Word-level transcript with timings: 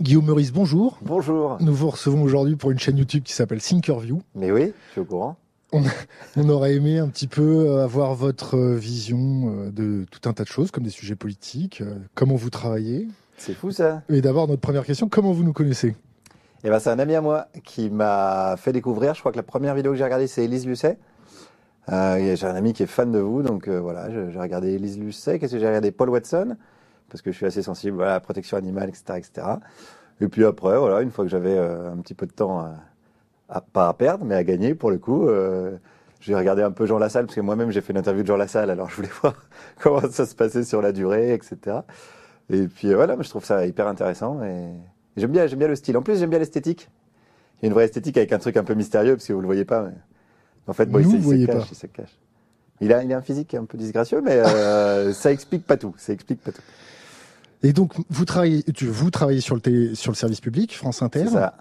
Guillaume 0.00 0.24
Meurice, 0.24 0.52
bonjour. 0.52 0.98
Bonjour. 1.02 1.58
Nous 1.60 1.74
vous 1.74 1.90
recevons 1.90 2.22
aujourd'hui 2.22 2.56
pour 2.56 2.70
une 2.70 2.78
chaîne 2.78 2.96
YouTube 2.96 3.24
qui 3.24 3.34
s'appelle 3.34 3.60
Thinkerview. 3.60 4.22
Mais 4.34 4.50
oui, 4.50 4.72
je 4.88 4.92
suis 4.92 5.00
au 5.02 5.04
courant. 5.04 5.36
On, 5.72 6.48
aurait 6.48 6.74
aimé 6.74 6.98
un 6.98 7.08
petit 7.08 7.26
peu 7.26 7.42
euh, 7.42 7.84
avoir 7.84 8.14
votre 8.14 8.56
euh, 8.56 8.76
vision 8.76 9.52
euh, 9.66 9.70
de 9.70 10.06
tout 10.10 10.28
un 10.28 10.32
tas 10.32 10.44
de 10.44 10.48
choses, 10.48 10.70
comme 10.70 10.84
des 10.84 10.90
sujets 10.90 11.16
politiques, 11.16 11.82
comment 12.14 12.36
vous 12.36 12.50
travaillez. 12.50 13.08
C'est 13.36 13.54
fou 13.54 13.70
ça. 13.70 14.02
Et 14.08 14.20
d'abord, 14.22 14.48
notre 14.48 14.60
première 14.60 14.86
question, 14.86 15.08
comment 15.08 15.32
vous 15.32 15.44
nous 15.44 15.52
connaissez? 15.52 15.94
Eh 16.64 16.70
ben, 16.70 16.78
C'est 16.78 16.90
un 16.90 16.98
ami 16.98 17.14
à 17.14 17.20
moi 17.20 17.46
qui 17.62 17.90
m'a 17.90 18.56
fait 18.56 18.72
découvrir, 18.72 19.14
je 19.14 19.20
crois 19.20 19.32
que 19.32 19.36
la 19.36 19.42
première 19.42 19.74
vidéo 19.74 19.92
que 19.92 19.98
j'ai 19.98 20.04
regardée, 20.04 20.26
c'est 20.26 20.44
Elise 20.44 20.66
Lucet. 20.66 20.98
j'ai 21.88 22.44
un 22.44 22.54
ami 22.54 22.72
qui 22.72 22.82
est 22.82 22.86
fan 22.86 23.12
de 23.12 23.20
vous, 23.20 23.42
donc 23.42 23.68
voilà, 23.68 24.10
j'ai 24.10 24.38
regardé 24.38 24.74
Elise 24.74 24.98
Lucet. 24.98 25.38
Qu'est-ce 25.38 25.52
que 25.52 25.58
j'ai 25.58 25.66
regardé? 25.66 25.92
Paul 25.92 26.10
Watson 26.10 26.56
parce 27.14 27.22
que 27.22 27.30
je 27.30 27.36
suis 27.36 27.46
assez 27.46 27.62
sensible 27.62 28.02
à 28.02 28.06
la 28.06 28.20
protection 28.20 28.56
animale, 28.56 28.88
etc., 28.88 29.18
etc. 29.18 29.46
Et 30.20 30.26
puis 30.26 30.44
après, 30.44 30.76
voilà, 30.76 31.00
une 31.00 31.12
fois 31.12 31.24
que 31.24 31.30
j'avais 31.30 31.56
euh, 31.56 31.92
un 31.92 31.98
petit 31.98 32.14
peu 32.14 32.26
de 32.26 32.32
temps, 32.32 32.66
à, 33.48 33.60
pas 33.60 33.88
à 33.88 33.94
perdre, 33.94 34.24
mais 34.24 34.34
à 34.34 34.42
gagner 34.42 34.74
pour 34.74 34.90
le 34.90 34.98
coup, 34.98 35.28
euh, 35.28 35.76
j'ai 36.20 36.34
regardé 36.34 36.62
un 36.62 36.72
peu 36.72 36.86
Jean 36.86 36.98
Lassalle, 36.98 37.26
parce 37.26 37.36
que 37.36 37.40
moi-même 37.40 37.70
j'ai 37.70 37.80
fait 37.82 37.92
une 37.92 37.98
interview 37.98 38.22
de 38.22 38.26
Jean 38.26 38.36
Lassalle, 38.36 38.70
alors 38.70 38.90
je 38.90 38.96
voulais 38.96 39.10
voir 39.22 39.34
comment 39.80 40.00
ça 40.10 40.26
se 40.26 40.34
passait 40.34 40.64
sur 40.64 40.82
la 40.82 40.90
durée, 40.90 41.34
etc. 41.34 41.78
Et 42.50 42.66
puis 42.66 42.88
euh, 42.88 42.96
voilà, 42.96 43.16
je 43.20 43.28
trouve 43.28 43.44
ça 43.44 43.64
hyper 43.66 43.86
intéressant 43.86 44.42
et 44.42 44.72
j'aime 45.16 45.30
bien, 45.30 45.46
j'aime 45.46 45.58
bien 45.58 45.68
le 45.68 45.76
style. 45.76 45.96
En 45.96 46.02
plus, 46.02 46.18
j'aime 46.18 46.30
bien 46.30 46.38
l'esthétique. 46.38 46.88
Il 47.58 47.64
y 47.64 47.66
a 47.66 47.68
une 47.68 47.74
vraie 47.74 47.84
esthétique 47.84 48.16
avec 48.16 48.32
un 48.32 48.38
truc 48.38 48.56
un 48.56 48.64
peu 48.64 48.74
mystérieux, 48.74 49.16
parce 49.16 49.26
que 49.26 49.32
vous 49.32 49.40
le 49.40 49.46
voyez 49.46 49.64
pas. 49.64 49.82
Mais... 49.82 49.94
En 50.66 50.72
fait, 50.72 50.86
bon, 50.86 50.98
il, 50.98 51.04
se, 51.04 51.46
cache, 51.46 51.70
il 51.70 51.76
se 51.76 51.86
cache. 51.86 52.18
Il 52.80 52.92
a, 52.92 53.04
il 53.04 53.12
a 53.12 53.18
un 53.18 53.22
physique 53.22 53.54
un 53.54 53.64
peu 53.64 53.78
disgracieux, 53.78 54.20
mais 54.22 54.42
ça 55.12 55.32
explique 55.32 55.66
pas 55.66 55.76
tout. 55.76 55.94
Ça 55.98 56.12
explique 56.12 56.40
pas 56.42 56.52
tout. 56.52 56.62
Et 57.62 57.72
donc, 57.72 57.94
vous 58.10 58.24
travaillez, 58.26 58.62
vous 58.82 59.10
travaillez 59.10 59.40
sur 59.40 59.56
le, 59.56 59.94
sur 59.94 60.12
le 60.12 60.16
service 60.16 60.40
public, 60.40 60.76
France 60.76 61.00
Inter. 61.00 61.26
Ça. 61.28 61.54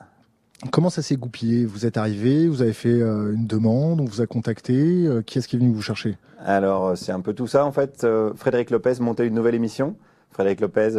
Comment 0.71 0.89
ça 0.89 1.01
s'est 1.01 1.15
goupillé? 1.15 1.65
Vous 1.65 1.85
êtes 1.85 1.97
arrivé, 1.97 2.47
vous 2.47 2.61
avez 2.61 2.73
fait 2.73 2.89
euh, 3.01 3.33
une 3.33 3.47
demande, 3.47 3.99
on 4.01 4.05
vous 4.05 4.21
a 4.21 4.27
contacté. 4.27 4.73
Euh, 4.73 5.21
qui 5.21 5.39
est-ce 5.39 5.47
qui 5.47 5.55
est 5.55 5.59
venu 5.59 5.73
vous 5.73 5.81
chercher? 5.81 6.17
Alors, 6.45 6.87
euh, 6.87 6.95
c'est 6.95 7.11
un 7.11 7.21
peu 7.21 7.33
tout 7.33 7.47
ça. 7.47 7.65
En 7.65 7.71
fait, 7.71 8.05
Frédéric 8.35 8.69
Lopez 8.69 8.95
montait 8.99 9.27
une 9.27 9.33
nouvelle 9.33 9.55
émission. 9.55 9.95
Frédéric 10.31 10.61
Lopez, 10.61 10.89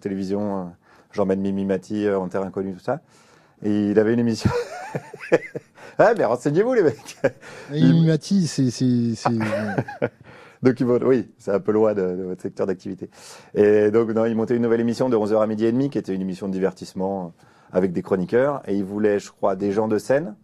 télévision, 0.00 0.72
j'emmène 1.14 1.40
Mimi 1.40 1.64
Mati 1.64 2.08
en 2.10 2.28
terre 2.28 2.42
inconnue, 2.42 2.74
tout 2.74 2.80
ça. 2.80 3.00
Et 3.62 3.90
il 3.90 3.98
avait 3.98 4.12
une 4.12 4.20
émission. 4.20 4.50
ah, 5.98 6.12
mais 6.16 6.24
renseignez-vous, 6.24 6.74
les 6.74 6.82
mecs 6.82 7.16
Mimi 7.70 8.06
Mati, 8.06 8.46
c'est. 8.46 8.68
Donc, 10.62 10.82
oui, 11.04 11.30
c'est 11.36 11.50
un 11.50 11.60
peu 11.60 11.72
loin 11.72 11.92
de, 11.92 12.02
votre 12.02 12.40
secteur 12.40 12.66
d'activité. 12.66 13.10
Et 13.54 13.90
donc, 13.90 14.08
non, 14.10 14.24
il 14.24 14.34
montait 14.34 14.56
une 14.56 14.62
nouvelle 14.62 14.80
émission 14.80 15.10
de 15.10 15.16
11h 15.16 15.42
à 15.42 15.46
midi 15.46 15.66
et 15.66 15.72
demi, 15.72 15.90
qui 15.90 15.98
était 15.98 16.14
une 16.14 16.22
émission 16.22 16.48
de 16.48 16.52
divertissement 16.54 17.34
avec 17.70 17.92
des 17.92 18.00
chroniqueurs. 18.00 18.62
Et 18.66 18.74
il 18.74 18.82
voulait, 18.82 19.18
je 19.18 19.30
crois, 19.30 19.56
des 19.56 19.72
gens 19.72 19.88
de 19.88 19.98
scène 19.98 20.34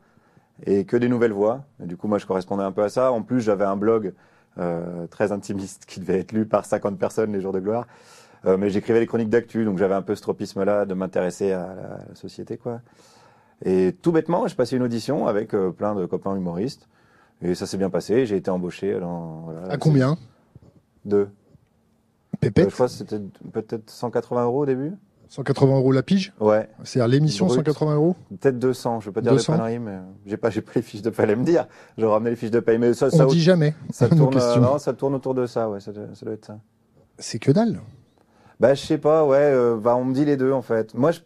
et 0.66 0.84
que 0.84 0.98
des 0.98 1.08
nouvelles 1.08 1.32
voix. 1.32 1.64
Et 1.82 1.86
du 1.86 1.96
coup, 1.96 2.06
moi, 2.06 2.18
je 2.18 2.26
correspondais 2.26 2.62
un 2.62 2.72
peu 2.72 2.82
à 2.82 2.90
ça. 2.90 3.12
En 3.12 3.22
plus, 3.22 3.40
j'avais 3.40 3.64
un 3.64 3.76
blog 3.76 4.12
euh, 4.58 5.06
très 5.06 5.32
intimiste 5.32 5.84
qui 5.88 6.00
devait 6.00 6.20
être 6.20 6.32
lu 6.32 6.44
par 6.44 6.66
50 6.66 6.98
personnes 6.98 7.32
les 7.32 7.40
jours 7.40 7.52
de 7.52 7.60
gloire. 7.60 7.86
Euh, 8.46 8.56
mais 8.56 8.70
j'écrivais 8.70 9.00
les 9.00 9.06
chroniques 9.06 9.28
d'actu, 9.28 9.64
donc 9.64 9.78
j'avais 9.78 9.94
un 9.94 10.02
peu 10.02 10.14
ce 10.14 10.22
tropisme-là 10.22 10.86
de 10.86 10.94
m'intéresser 10.94 11.52
à 11.52 11.74
la, 12.08 12.14
société, 12.14 12.56
quoi. 12.56 12.80
Et 13.62 13.94
tout 14.00 14.12
bêtement, 14.12 14.48
je 14.48 14.54
passais 14.54 14.76
une 14.76 14.82
audition 14.82 15.26
avec 15.26 15.54
euh, 15.54 15.70
plein 15.70 15.94
de 15.94 16.06
copains 16.06 16.34
humoristes. 16.34 16.88
Et 17.42 17.54
ça 17.54 17.66
s'est 17.66 17.76
bien 17.76 17.90
passé. 17.90 18.26
J'ai 18.26 18.36
été 18.36 18.50
embauché. 18.50 18.98
à 19.68 19.76
combien 19.76 20.16
Deux. 21.04 21.28
Pépette 22.38 22.66
euh, 22.66 22.70
Je 22.70 22.74
crois 22.74 22.86
que 22.86 22.92
c'était 22.92 23.20
peut-être 23.52 23.90
180 23.90 24.44
euros 24.44 24.62
au 24.62 24.66
début. 24.66 24.92
180 25.28 25.76
euros 25.76 25.92
la 25.92 26.02
pige 26.02 26.32
Ouais. 26.40 26.68
C'est-à-dire 26.82 27.08
l'émission 27.08 27.48
180 27.48 27.94
euros 27.94 28.16
Peut-être 28.40 28.58
200, 28.58 29.00
je 29.00 29.04
ne 29.04 29.08
veux 29.08 29.12
pas 29.12 29.20
dire 29.20 29.32
200. 29.32 29.64
des 29.68 29.78
mais 29.78 29.98
j'ai 30.26 30.36
pas, 30.36 30.50
j'ai 30.50 30.60
pas 30.60 30.72
les 30.74 30.82
fiches 30.82 31.02
de 31.02 31.10
paie 31.10 31.30
à 31.30 31.36
me 31.36 31.44
dire. 31.44 31.68
Je 31.96 32.04
ramené 32.04 32.30
les 32.30 32.36
fiches 32.36 32.50
de 32.50 32.60
paie, 32.60 32.78
mais 32.78 32.94
ça, 32.94 33.08
On 33.12 33.26
dit 33.26 33.40
jamais. 33.40 33.74
Ça 33.90 34.08
tourne, 34.08 34.36
non, 34.60 34.78
ça 34.78 34.92
tourne 34.92 35.14
autour 35.14 35.34
de 35.34 35.46
ça, 35.46 35.70
ouais, 35.70 35.80
ça, 35.80 35.92
doit 35.92 36.32
être 36.32 36.46
ça. 36.46 36.58
C'est 37.18 37.38
que 37.38 37.52
dalle. 37.52 37.80
Bah, 38.60 38.74
je 38.74 38.84
sais 38.84 38.98
pas, 38.98 39.24
ouais, 39.24 39.38
euh, 39.38 39.76
bah, 39.76 39.96
on 39.96 40.04
me 40.04 40.14
dit 40.14 40.24
les 40.24 40.36
deux, 40.36 40.52
en 40.52 40.62
fait. 40.62 40.94
Moi, 40.94 41.10
je... 41.10 41.20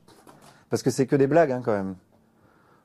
parce 0.70 0.82
que 0.82 0.90
c'est 0.90 1.06
que 1.06 1.16
des 1.16 1.26
blagues, 1.26 1.50
hein, 1.50 1.62
quand 1.64 1.72
même. 1.72 1.96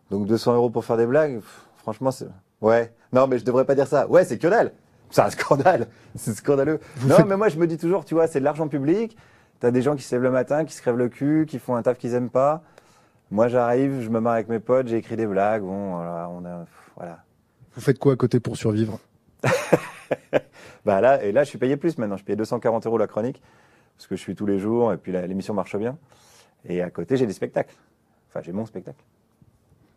Donc 0.10 0.26
200 0.26 0.56
euros 0.56 0.72
pour 0.72 0.84
faire 0.84 0.98
des 0.98 1.06
blagues, 1.06 1.40
franchement, 1.78 2.10
c'est, 2.10 2.28
Ouais. 2.62 2.94
Non, 3.14 3.28
mais 3.28 3.38
je 3.40 3.46
devrais 3.46 3.66
pas 3.66 3.76
dire 3.76 3.88
ça. 3.88 4.08
Ouais, 4.08 4.26
c'est 4.26 4.38
que 4.38 4.48
dalle. 4.48 4.72
C'est 5.10 5.22
un 5.22 5.30
scandale. 5.30 5.88
C'est 6.16 6.34
scandaleux. 6.34 6.80
non, 7.06 7.26
mais 7.26 7.38
moi, 7.38 7.50
je 7.50 7.58
me 7.58 7.66
dis 7.66 7.78
toujours, 7.78 8.06
tu 8.06 8.14
vois, 8.14 8.28
c'est 8.28 8.40
de 8.40 8.44
l'argent 8.44 8.68
public. 8.68 9.18
T'as 9.60 9.72
des 9.72 9.82
gens 9.82 9.96
qui 9.96 10.04
se 10.04 10.14
lèvent 10.16 10.24
le 10.24 10.32
matin, 10.32 10.66
qui 10.66 10.74
se 10.74 10.82
crèvent 10.82 10.98
le 10.98 11.10
cul, 11.10 11.46
qui 11.48 11.60
font 11.60 11.76
un 11.76 11.82
taf 11.82 11.98
qu'ils 11.98 12.14
aiment 12.14 12.30
pas. 12.30 12.62
Moi, 13.32 13.48
j'arrive, 13.48 14.02
je 14.02 14.10
me 14.10 14.20
marre 14.20 14.34
avec 14.34 14.50
mes 14.50 14.60
potes, 14.60 14.88
j'ai 14.88 14.98
écrit 14.98 15.16
des 15.16 15.26
blagues. 15.26 15.64
Bon, 15.64 15.96
voilà, 15.96 16.30
on 16.30 16.46
a, 16.46 16.66
voilà. 16.96 17.20
Vous 17.76 17.82
faites 17.82 18.00
quoi 18.00 18.14
à 18.14 18.16
côté 18.16 18.40
pour 18.40 18.58
survivre? 18.58 19.00
Bah 20.86 21.02
là, 21.02 21.22
et 21.22 21.34
là, 21.34 21.44
je 21.44 21.50
suis 21.50 21.58
payé 21.58 21.76
plus 21.76 21.98
maintenant. 21.98 22.16
Je 22.16 22.24
paye 22.24 22.38
240 22.38 22.86
euros 22.86 22.98
la 22.98 23.06
chronique 23.06 23.44
parce 24.00 24.08
que 24.08 24.16
je 24.16 24.22
suis 24.22 24.34
tous 24.34 24.46
les 24.46 24.60
jours 24.60 24.94
et 24.94 24.98
puis 24.98 25.12
l'émission 25.12 25.54
marche 25.54 25.76
bien. 25.76 25.98
Et 26.64 26.82
à 26.82 26.90
côté, 26.90 27.18
j'ai 27.18 27.26
des 27.26 27.34
spectacles. 27.34 27.76
Enfin, 28.30 28.40
j'ai 28.42 28.54
mon 28.54 28.66
spectacle. 28.66 29.04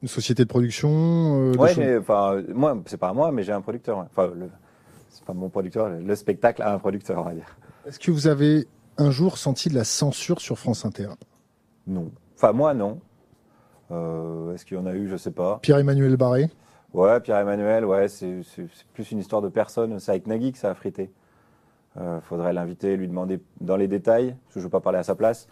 Une 0.03 0.09
société 0.09 0.43
de 0.43 0.49
production 0.49 0.91
euh, 0.91 1.55
Ouais, 1.55 1.99
enfin, 1.99 2.43
moi, 2.49 2.77
c'est 2.87 2.97
pas 2.97 3.13
moi, 3.13 3.31
mais 3.31 3.45
j'ai 3.45 3.53
un 3.53 3.61
producteur. 3.61 3.99
Enfin, 3.99 4.33
c'est 5.09 5.25
pas 5.25 5.35
mon 5.35 5.49
producteur, 5.49 5.89
le 5.89 6.17
spectacle 6.17 6.63
a 6.63 6.75
un 6.75 6.81
producteur, 6.81 7.21
on 7.21 7.27
va 7.27 7.35
dire. 7.35 7.57
Est-ce 7.87 8.01
que 8.01 8.11
vous 8.11 8.27
avez 8.27 8.67
un 8.99 9.13
jour 9.13 9.39
senti 9.39 9.69
de 9.69 9.77
la 9.77 9.85
censure 9.85 10.41
sur 10.41 10.59
France 10.59 10.85
Inter? 10.85 11.11
Non. 11.87 12.11
Enfin, 12.35 12.51
moi, 12.51 12.75
non. 12.75 12.99
Euh, 13.93 14.53
est-ce 14.53 14.67
qu'il 14.67 14.77
y 14.77 14.81
en 14.81 14.87
a 14.87 14.95
eu? 14.95 15.07
Je 15.07 15.17
sais 15.17 15.31
pas. 15.31 15.61
Pierre-Emmanuel 15.63 16.17
Barré? 16.17 16.51
Ouais, 16.93 17.21
Pierre-Emmanuel, 17.21 17.85
ouais, 17.85 18.09
c'est 18.09 18.43
plus 18.95 19.13
une 19.13 19.21
histoire 19.21 19.43
de 19.43 19.49
personne. 19.49 20.01
C'est 20.01 20.11
avec 20.11 20.27
Nagui 20.27 20.51
que 20.51 20.59
ça 20.59 20.71
a 20.71 20.75
frité. 20.75 21.13
Euh, 21.99 22.21
faudrait 22.23 22.53
l'inviter, 22.53 22.97
lui 22.97 23.07
demander 23.07 23.43
dans 23.61 23.77
les 23.77 23.87
détails, 23.87 24.35
parce 24.45 24.55
que 24.55 24.55
je 24.55 24.59
ne 24.61 24.65
veux 24.65 24.71
pas 24.71 24.81
parler 24.81 24.99
à 24.99 25.03
sa 25.03 25.15
place. 25.15 25.47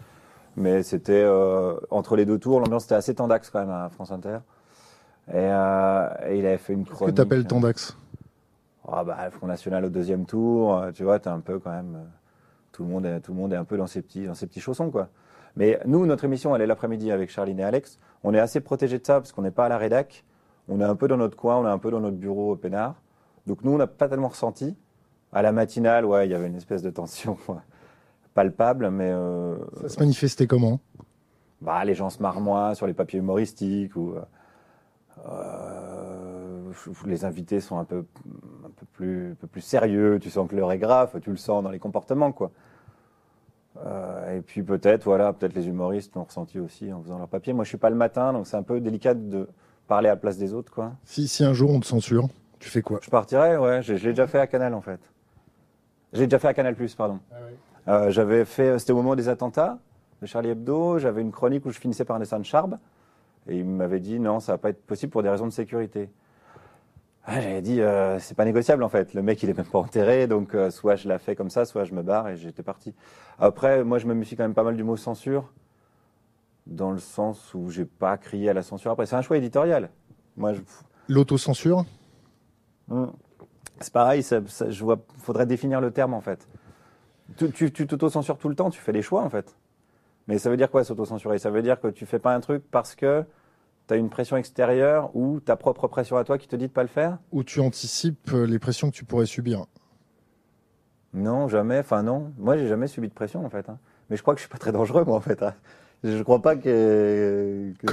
Mais 0.56 0.82
c'était 0.82 1.22
euh, 1.24 1.78
entre 1.90 2.16
les 2.16 2.26
deux 2.26 2.38
tours, 2.38 2.60
l'ambiance 2.60 2.84
était 2.84 2.94
assez 2.94 3.14
tendax 3.14 3.50
quand 3.50 3.60
même 3.60 3.70
à 3.70 3.88
France 3.88 4.10
Inter. 4.10 4.38
Et, 5.28 5.34
euh, 5.36 6.08
il 6.32 6.46
avait 6.46 6.58
fait 6.58 6.72
une 6.72 6.84
chronique. 6.84 7.14
Qu'est-ce 7.14 7.22
que 7.22 7.28
t'appelles 7.28 7.46
tendax? 7.46 7.96
Ah 8.88 9.04
bah, 9.04 9.18
le 9.24 9.30
Front 9.30 9.46
National 9.46 9.84
au 9.84 9.88
deuxième 9.88 10.26
tour, 10.26 10.76
euh, 10.76 10.90
tu 10.92 11.04
vois, 11.04 11.18
t'es 11.18 11.28
un 11.28 11.40
peu 11.40 11.58
quand 11.58 11.70
même. 11.70 11.98
Tout 12.72 12.84
le, 12.84 12.88
monde 12.88 13.06
est, 13.06 13.20
tout 13.20 13.32
le 13.32 13.38
monde 13.38 13.52
est 13.52 13.56
un 13.56 13.64
peu 13.64 13.76
dans 13.76 13.86
ses 13.86 14.00
petits, 14.00 14.26
dans 14.26 14.34
ses 14.34 14.46
petits 14.46 14.60
chaussons, 14.60 14.90
quoi. 14.90 15.08
Mais 15.56 15.80
nous, 15.84 16.06
notre 16.06 16.24
émission, 16.24 16.54
elle 16.54 16.62
est 16.62 16.66
l'après-midi 16.66 17.10
avec 17.10 17.30
Charline 17.30 17.58
et 17.58 17.64
Alex. 17.64 17.98
On 18.22 18.32
est 18.34 18.38
assez 18.38 18.60
protégé 18.60 18.98
de 18.98 19.04
ça 19.04 19.14
parce 19.14 19.32
qu'on 19.32 19.42
n'est 19.42 19.50
pas 19.50 19.66
à 19.66 19.68
la 19.68 19.78
rédac. 19.78 20.24
On 20.68 20.80
est 20.80 20.84
un 20.84 20.94
peu 20.94 21.08
dans 21.08 21.16
notre 21.16 21.36
coin, 21.36 21.56
on 21.56 21.66
est 21.66 21.70
un 21.70 21.78
peu 21.78 21.90
dans 21.90 22.00
notre 22.00 22.16
bureau 22.16 22.52
au 22.52 22.56
peinard. 22.56 22.94
Donc 23.46 23.64
nous, 23.64 23.72
on 23.72 23.78
n'a 23.78 23.88
pas 23.88 24.08
tellement 24.08 24.28
ressenti. 24.28 24.76
À 25.32 25.42
la 25.42 25.52
matinale, 25.52 26.04
ouais, 26.04 26.26
il 26.26 26.30
y 26.30 26.34
avait 26.34 26.48
une 26.48 26.56
espèce 26.56 26.82
de 26.82 26.90
tension 26.90 27.36
palpable, 28.34 28.90
mais... 28.90 29.10
Euh, 29.12 29.56
ça 29.82 29.88
se 29.88 30.00
manifestait 30.00 30.46
comment? 30.46 30.80
Bah, 31.60 31.84
Les 31.84 31.94
gens 31.94 32.10
se 32.10 32.20
marrent 32.22 32.40
moins 32.40 32.74
sur 32.74 32.86
les 32.86 32.94
papiers 32.94 33.20
humoristiques, 33.20 33.94
ou 33.96 34.14
euh, 34.14 34.22
euh, 35.28 36.72
les 37.06 37.24
invités 37.24 37.60
sont 37.60 37.78
un 37.78 37.84
peu, 37.84 38.04
un, 38.64 38.70
peu 38.70 38.86
plus, 38.92 39.32
un 39.32 39.34
peu 39.34 39.46
plus 39.46 39.60
sérieux, 39.60 40.18
tu 40.20 40.30
sens 40.30 40.48
que 40.48 40.56
l'heure 40.56 40.72
est 40.72 40.78
grave, 40.78 41.20
tu 41.22 41.30
le 41.30 41.36
sens 41.36 41.62
dans 41.62 41.70
les 41.70 41.78
comportements, 41.78 42.32
quoi. 42.32 42.50
et 44.34 44.40
puis 44.40 44.62
peut-être, 44.62 45.04
voilà, 45.04 45.32
peut-être 45.32 45.54
les 45.54 45.68
humoristes 45.68 46.16
l'ont 46.16 46.24
ressenti 46.24 46.58
aussi 46.58 46.92
en 46.92 47.02
faisant 47.02 47.18
leur 47.18 47.28
papier. 47.28 47.52
Moi, 47.52 47.64
je 47.64 47.68
suis 47.68 47.78
pas 47.78 47.90
le 47.90 47.96
matin, 47.96 48.32
donc 48.32 48.46
c'est 48.46 48.56
un 48.56 48.62
peu 48.64 48.80
délicat 48.80 49.14
de 49.14 49.46
parler 49.86 50.08
à 50.08 50.12
la 50.12 50.16
place 50.16 50.38
des 50.38 50.54
autres, 50.54 50.72
quoi. 50.72 50.92
Si, 51.04 51.28
si 51.28 51.44
un 51.44 51.52
jour 51.52 51.70
on 51.70 51.80
te 51.80 51.86
censure, 51.86 52.28
tu 52.60 52.68
fais 52.68 52.82
quoi? 52.82 53.00
Je 53.02 53.10
partirais, 53.10 53.56
ouais. 53.56 53.82
Je, 53.82 53.94
l'ai 53.94 54.10
déjà 54.10 54.26
fait 54.26 54.38
à 54.38 54.46
Canal, 54.46 54.74
en 54.74 54.80
fait. 54.80 55.00
J'ai 56.12 56.26
déjà 56.26 56.38
fait 56.38 56.48
à 56.48 56.54
Canal+, 56.54 56.76
pardon. 56.96 57.20
Ah 57.30 57.36
euh, 57.92 58.10
j'avais 58.10 58.44
fait, 58.44 58.78
c'était 58.78 58.92
au 58.92 58.96
moment 58.96 59.16
des 59.16 59.28
attentats 59.28 59.78
de 60.20 60.26
Charlie 60.26 60.50
Hebdo, 60.50 60.98
j'avais 60.98 61.22
une 61.22 61.32
chronique 61.32 61.64
où 61.64 61.70
je 61.70 61.78
finissais 61.78 62.04
par 62.04 62.16
un 62.16 62.18
dessin 62.18 62.38
de 62.38 62.44
Charb, 62.44 62.78
et 63.48 63.56
il 63.58 63.64
m'avait 63.64 64.00
dit 64.00 64.20
non, 64.20 64.38
ça 64.38 64.52
va 64.52 64.58
pas 64.58 64.70
être 64.70 64.84
possible 64.84 65.10
pour 65.10 65.22
des 65.22 65.30
raisons 65.30 65.46
de 65.46 65.52
sécurité. 65.52 66.10
Ah, 67.24 67.40
j'avais 67.40 67.62
dit 67.62 67.80
euh, 67.80 68.18
c'est 68.18 68.36
pas 68.36 68.44
négociable 68.44 68.82
en 68.82 68.88
fait. 68.88 69.14
Le 69.14 69.22
mec 69.22 69.42
il 69.42 69.50
est 69.50 69.56
même 69.56 69.66
pas 69.66 69.78
enterré, 69.78 70.26
donc 70.26 70.54
euh, 70.54 70.70
soit 70.70 70.96
je 70.96 71.08
la 71.08 71.18
fais 71.18 71.36
comme 71.36 71.50
ça, 71.50 71.64
soit 71.64 71.84
je 71.84 71.94
me 71.94 72.02
barre 72.02 72.28
et 72.28 72.36
j'étais 72.36 72.62
parti. 72.62 72.94
Après, 73.38 73.84
moi 73.84 73.98
je 73.98 74.06
me 74.06 74.14
méfie 74.14 74.36
quand 74.36 74.44
même 74.44 74.54
pas 74.54 74.62
mal 74.62 74.76
du 74.76 74.84
mot 74.84 74.96
censure, 74.96 75.50
dans 76.66 76.90
le 76.90 76.98
sens 76.98 77.54
où 77.54 77.70
j'ai 77.70 77.84
pas 77.84 78.16
crié 78.18 78.50
à 78.50 78.52
la 78.52 78.62
censure. 78.62 78.90
Après, 78.90 79.06
c'est 79.06 79.16
un 79.16 79.22
choix 79.22 79.36
éditorial. 79.36 79.90
Moi, 80.36 80.54
je... 80.54 80.60
l'autocensure? 81.08 81.84
Hum. 82.90 83.12
C'est 83.80 83.92
pareil, 83.92 84.22
ça, 84.22 84.40
je 84.68 84.84
vois. 84.84 84.98
Faudrait 85.18 85.46
définir 85.46 85.80
le 85.80 85.90
terme 85.90 86.14
en 86.14 86.20
fait. 86.20 86.46
Tu 87.36 87.70
t'auto-censures 87.72 88.38
tout 88.38 88.48
le 88.48 88.54
temps, 88.54 88.70
tu 88.70 88.80
fais 88.80 88.92
des 88.92 89.02
choix 89.02 89.22
en 89.22 89.30
fait. 89.30 89.56
Mais 90.28 90.38
ça 90.38 90.50
veut 90.50 90.56
dire 90.56 90.70
quoi 90.70 90.84
s'auto-censurer? 90.84 91.38
Ça 91.38 91.50
veut 91.50 91.62
dire 91.62 91.80
que 91.80 91.88
tu 91.88 92.06
fais 92.06 92.18
pas 92.18 92.34
un 92.34 92.40
truc 92.40 92.62
parce 92.70 92.94
que 92.94 93.24
tu 93.88 93.94
as 93.94 93.96
une 93.96 94.10
pression 94.10 94.36
extérieure 94.36 95.10
ou 95.16 95.40
ta 95.40 95.56
propre 95.56 95.88
pression 95.88 96.16
à 96.16 96.24
toi 96.24 96.38
qui 96.38 96.46
te 96.48 96.56
dit 96.56 96.66
de 96.68 96.72
pas 96.72 96.82
le 96.82 96.88
faire? 96.88 97.18
Ou 97.32 97.42
tu 97.42 97.60
anticipes 97.60 98.32
euh, 98.32 98.46
les 98.46 98.58
pressions 98.58 98.90
que 98.90 98.96
tu 98.96 99.04
pourrais 99.04 99.26
subir 99.26 99.64
Non, 101.14 101.48
jamais. 101.48 101.78
Enfin, 101.78 102.02
non. 102.02 102.32
Moi, 102.38 102.56
j'ai 102.56 102.68
jamais 102.68 102.86
subi 102.86 103.08
de 103.08 103.14
pression, 103.14 103.44
en 103.44 103.50
fait. 103.50 103.68
hein. 103.68 103.78
Mais 104.08 104.16
je 104.16 104.22
crois 104.22 104.34
que 104.34 104.38
je 104.40 104.42
suis 104.44 104.50
pas 104.52 104.58
très 104.58 104.72
dangereux, 104.72 105.04
moi, 105.04 105.16
en 105.16 105.20
fait. 105.20 105.42
hein. 105.42 105.54
Je 106.02 106.22
crois 106.22 106.40
pas 106.40 106.56
que. 106.56 107.72
que 107.78 107.86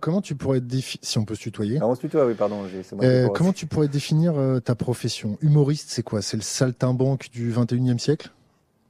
Comment, 0.00 0.20
tu 0.22 0.34
pourrais 0.34 0.60
définir, 0.60 1.00
si 1.02 1.18
on 1.18 1.24
peut 1.24 1.34
se 1.34 1.42
tutoyer, 1.42 1.78
Ah, 1.82 1.86
on 1.86 1.94
se 1.94 2.00
tutoie, 2.00 2.26
oui, 2.26 2.34
pardon. 2.34 2.62
euh, 3.02 3.28
comment 3.28 3.52
tu 3.54 3.66
pourrais 3.66 3.88
définir 3.88 4.38
euh, 4.38 4.58
ta 4.60 4.74
profession? 4.74 5.36
Humoriste, 5.42 5.90
c'est 5.90 6.02
quoi? 6.02 6.22
C'est 6.22 6.36
le 6.38 6.42
saltimbanque 6.42 7.28
du 7.30 7.52
21e 7.52 7.98
siècle? 7.98 8.30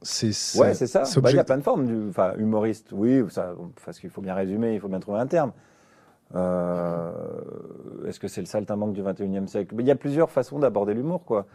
C'est 0.01 0.31
Ouais, 0.57 0.73
c'est 0.73 0.87
ça. 0.87 1.03
Bah, 1.21 1.31
Il 1.31 1.35
y 1.35 1.39
a 1.39 1.43
plein 1.43 1.57
de 1.57 1.63
formes. 1.63 1.85
Du... 1.85 2.09
Enfin, 2.09 2.33
humoriste, 2.37 2.89
oui, 2.93 3.21
ça, 3.29 3.53
parce 3.85 3.99
qu'il 3.99 4.09
faut 4.09 4.21
bien 4.21 4.35
résumer, 4.35 4.75
il 4.75 4.79
faut 4.79 4.87
bien 4.87 4.99
trouver 4.99 5.19
un 5.19 5.27
terme. 5.27 5.51
Euh, 6.35 7.11
Est-ce 8.07 8.19
que 8.19 8.27
c'est 8.27 8.41
le 8.41 8.47
saltimbanque 8.47 8.93
du 8.93 9.01
21e 9.01 9.47
siècle? 9.47 9.75
Mais 9.75 9.83
Il 9.83 9.87
y 9.87 9.91
a 9.91 9.95
plusieurs 9.95 10.29
façons 10.29 10.59
d'aborder 10.59 10.93
l'humour, 10.93 11.23
quoi. 11.25 11.45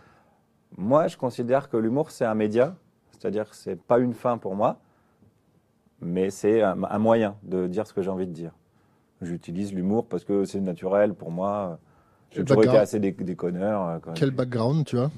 Moi, 0.77 1.07
je 1.09 1.17
considère 1.17 1.69
que 1.69 1.77
l'humour, 1.77 2.11
c'est 2.11 2.25
un 2.25 2.35
média, 2.35 2.75
c'est-à-dire 3.13 3.49
que 3.49 3.57
c'est 3.57 3.81
pas 3.81 3.99
une 3.99 4.15
fin 4.15 4.39
pour 4.39 4.55
moi, 4.55 4.79
mais 6.03 6.31
c'est 6.31 6.63
un, 6.63 6.83
un 6.83 6.99
moyen 6.99 7.37
de 7.43 7.67
dire 7.67 7.87
ce 7.87 7.93
que 7.95 8.03
j'ai 8.03 8.11
envie 8.11 8.27
de 8.27 8.33
dire. 8.33 8.53
J'utilise 9.23 9.73
l'humour 9.73 10.07
parce 10.07 10.25
que 10.25 10.45
c'est 10.45 10.61
naturel 10.61 11.15
pour 11.15 11.31
moi. 11.31 11.79
J'ai 12.33 12.45
toujours 12.45 12.63
été 12.65 12.69
background- 12.69 12.83
assez 12.83 12.99
dé- 13.01 13.13
déconneur. 13.13 13.89
euh, 13.89 13.99
quand 14.01 14.13
Quel 14.15 14.31
background, 14.33 14.85
tu 14.85 14.97
vois 14.97 15.11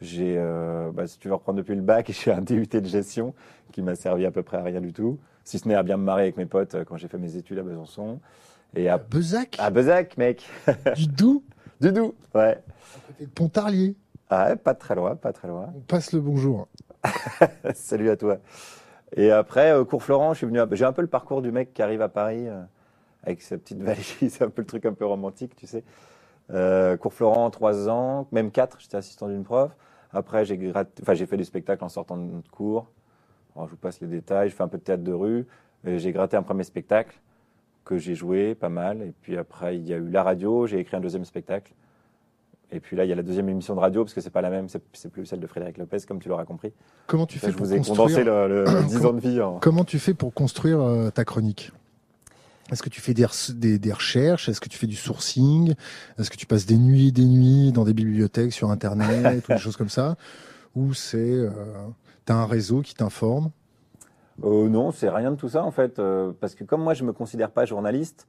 j'ai, 0.00 0.36
euh, 0.38 0.92
bah, 0.92 1.08
si 1.08 1.18
tu 1.18 1.26
veux 1.26 1.34
reprendre 1.34 1.58
depuis 1.58 1.74
le 1.74 1.82
bac, 1.82 2.08
j'ai 2.12 2.30
un 2.30 2.40
DUT 2.40 2.68
de 2.68 2.84
gestion 2.86 3.34
qui 3.72 3.82
m'a 3.82 3.96
servi 3.96 4.26
à 4.26 4.30
peu 4.30 4.44
près 4.44 4.58
à 4.58 4.62
rien 4.62 4.80
du 4.80 4.92
tout, 4.92 5.18
si 5.44 5.58
ce 5.58 5.66
n'est 5.66 5.74
à 5.74 5.82
bien 5.82 5.96
me 5.96 6.04
marrer 6.04 6.22
avec 6.22 6.36
mes 6.36 6.46
potes 6.46 6.76
euh, 6.76 6.84
quand 6.84 6.96
j'ai 6.96 7.08
fait 7.08 7.18
mes 7.18 7.34
études 7.36 7.58
à 7.58 7.62
Besançon. 7.62 8.20
Et 8.76 8.88
à, 8.88 8.98
Bezac 8.98 9.56
à 9.58 9.70
Bezac, 9.70 10.16
mec, 10.18 10.46
Du 10.94 11.06
Doubs? 11.08 11.42
Du 11.80 11.90
Doubs, 11.90 12.14
ouais. 12.34 12.62
à 12.62 13.00
côté 13.08 13.24
de 13.26 13.30
Pontarlier? 13.30 13.96
Ah 14.30 14.50
ouais, 14.50 14.56
pas 14.56 14.74
très 14.74 14.94
loin, 14.94 15.16
pas 15.16 15.32
très 15.32 15.48
loin. 15.48 15.72
On 15.74 15.80
passe 15.80 16.12
le 16.12 16.20
bonjour. 16.20 16.68
Salut 17.74 18.10
à 18.10 18.16
toi. 18.16 18.38
Et 19.16 19.30
après, 19.30 19.72
euh, 19.72 19.84
Cours 19.84 20.02
Florent, 20.02 20.32
je 20.34 20.38
suis 20.38 20.46
venu. 20.46 20.60
J'ai 20.72 20.84
un 20.84 20.92
peu 20.92 21.02
le 21.02 21.08
parcours 21.08 21.42
du 21.42 21.50
mec 21.52 21.72
qui 21.74 21.82
arrive 21.82 22.02
à 22.02 22.08
Paris 22.08 22.46
euh, 22.48 22.62
avec 23.24 23.42
sa 23.42 23.58
petite 23.58 23.82
valise, 23.82 24.16
c'est 24.30 24.44
un 24.44 24.50
peu 24.50 24.62
le 24.62 24.66
truc 24.66 24.86
un 24.86 24.94
peu 24.94 25.06
romantique, 25.06 25.56
tu 25.56 25.66
sais. 25.66 25.84
Euh, 26.52 26.96
Cours 26.96 27.14
Florent, 27.14 27.50
trois 27.50 27.88
ans, 27.88 28.28
même 28.32 28.50
quatre, 28.52 28.80
j'étais 28.80 28.96
assistant 28.98 29.28
d'une 29.28 29.44
prof. 29.44 29.72
Après, 30.12 30.44
j'ai 30.44 30.58
gratté- 30.58 31.02
enfin, 31.02 31.14
fait 31.16 31.36
des 31.36 31.44
spectacles 31.44 31.84
en 31.84 31.88
sortant 31.90 32.16
de 32.16 32.22
notre 32.24 32.50
cours. 32.50 32.88
Je 33.56 33.70
vous 33.70 33.76
passe 33.76 34.00
les 34.00 34.06
détails. 34.08 34.50
Je 34.50 34.54
fais 34.54 34.62
un 34.62 34.68
peu 34.68 34.78
de 34.78 34.82
théâtre 34.84 35.02
de 35.04 35.12
rue. 35.12 35.46
J'ai 35.84 36.12
gratté 36.12 36.36
un 36.36 36.42
premier 36.42 36.64
spectacle 36.64 37.20
que 37.84 37.98
j'ai 37.98 38.14
joué 38.14 38.54
pas 38.54 38.68
mal. 38.70 39.02
Et 39.02 39.12
puis 39.22 39.36
après, 39.38 39.76
il 39.76 39.88
y 39.88 39.94
a 39.94 39.98
eu 39.98 40.10
la 40.10 40.22
radio. 40.22 40.66
J'ai 40.66 40.78
écrit 40.80 40.96
un 40.96 41.00
deuxième 41.00 41.24
spectacle. 41.24 41.72
Et 42.70 42.80
puis 42.80 42.96
là, 42.96 43.04
il 43.04 43.08
y 43.08 43.12
a 43.12 43.16
la 43.16 43.22
deuxième 43.22 43.48
émission 43.48 43.74
de 43.74 43.80
radio 43.80 44.04
parce 44.04 44.12
que 44.12 44.20
c'est 44.20 44.28
pas 44.30 44.42
la 44.42 44.50
même. 44.50 44.66
C'est 44.68 45.08
plus 45.10 45.24
celle 45.24 45.40
de 45.40 45.46
Frédéric 45.46 45.78
Lopez, 45.78 45.98
comme 46.06 46.18
tu 46.20 46.28
l'auras 46.28 46.44
compris. 46.44 46.72
Comment 47.06 47.24
tu 47.26 47.38
fais 47.38 47.50
je 47.50 47.56
pour 47.56 47.64
vous 47.66 47.72
ai 47.72 47.78
construire 47.78 47.96
condensé 48.08 48.24
le, 48.24 48.64
le 48.64 48.82
10 48.88 49.06
ans 49.06 49.12
de 49.14 49.20
vie 49.20 49.40
en. 49.40 49.58
Comment 49.58 49.84
tu 49.84 49.98
fais 49.98 50.12
pour 50.14 50.34
construire 50.34 50.80
euh, 50.80 51.10
ta 51.10 51.24
chronique? 51.24 51.72
Est-ce 52.70 52.82
que 52.82 52.90
tu 52.90 53.00
fais 53.00 53.14
des, 53.14 53.24
res- 53.24 53.52
des, 53.54 53.78
des 53.78 53.92
recherches? 53.94 54.50
Est-ce 54.50 54.60
que 54.60 54.68
tu 54.68 54.76
fais 54.76 54.86
du 54.86 54.96
sourcing? 54.96 55.72
Est-ce 56.18 56.28
que 56.30 56.36
tu 56.36 56.44
passes 56.44 56.66
des 56.66 56.76
nuits 56.76 57.08
et 57.08 57.12
des 57.12 57.24
nuits 57.24 57.72
dans 57.72 57.84
des 57.84 57.94
bibliothèques 57.94 58.52
sur 58.52 58.70
Internet 58.70 59.48
ou 59.48 59.52
des 59.52 59.58
choses 59.58 59.78
comme 59.78 59.88
ça? 59.88 60.16
Ou 60.76 60.92
c'est 60.92 61.16
euh, 61.16 61.48
t'as 62.26 62.34
un 62.34 62.44
réseau 62.46 62.82
qui 62.82 62.92
t'informe? 62.94 63.50
Euh, 64.44 64.68
non, 64.68 64.92
c'est 64.92 65.08
rien 65.08 65.30
de 65.30 65.36
tout 65.36 65.48
ça 65.48 65.64
en 65.64 65.70
fait, 65.70 66.00
parce 66.40 66.54
que 66.54 66.62
comme 66.64 66.82
moi 66.82 66.92
je 66.92 67.02
me 67.04 67.14
considère 67.14 67.50
pas 67.50 67.64
journaliste, 67.64 68.28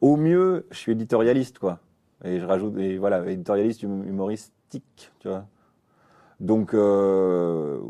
au 0.00 0.16
mieux 0.16 0.66
je 0.72 0.76
suis 0.78 0.92
éditorialiste 0.92 1.60
quoi. 1.60 1.78
Et 2.24 2.38
je 2.38 2.46
rajoute, 2.46 2.76
et 2.78 2.98
voilà, 2.98 3.28
éditorialiste 3.28 3.84
hum- 3.84 4.06
humoristique, 4.06 5.12
tu 5.18 5.28
vois. 5.28 5.44
Donc 6.40 6.74
euh, 6.74 7.80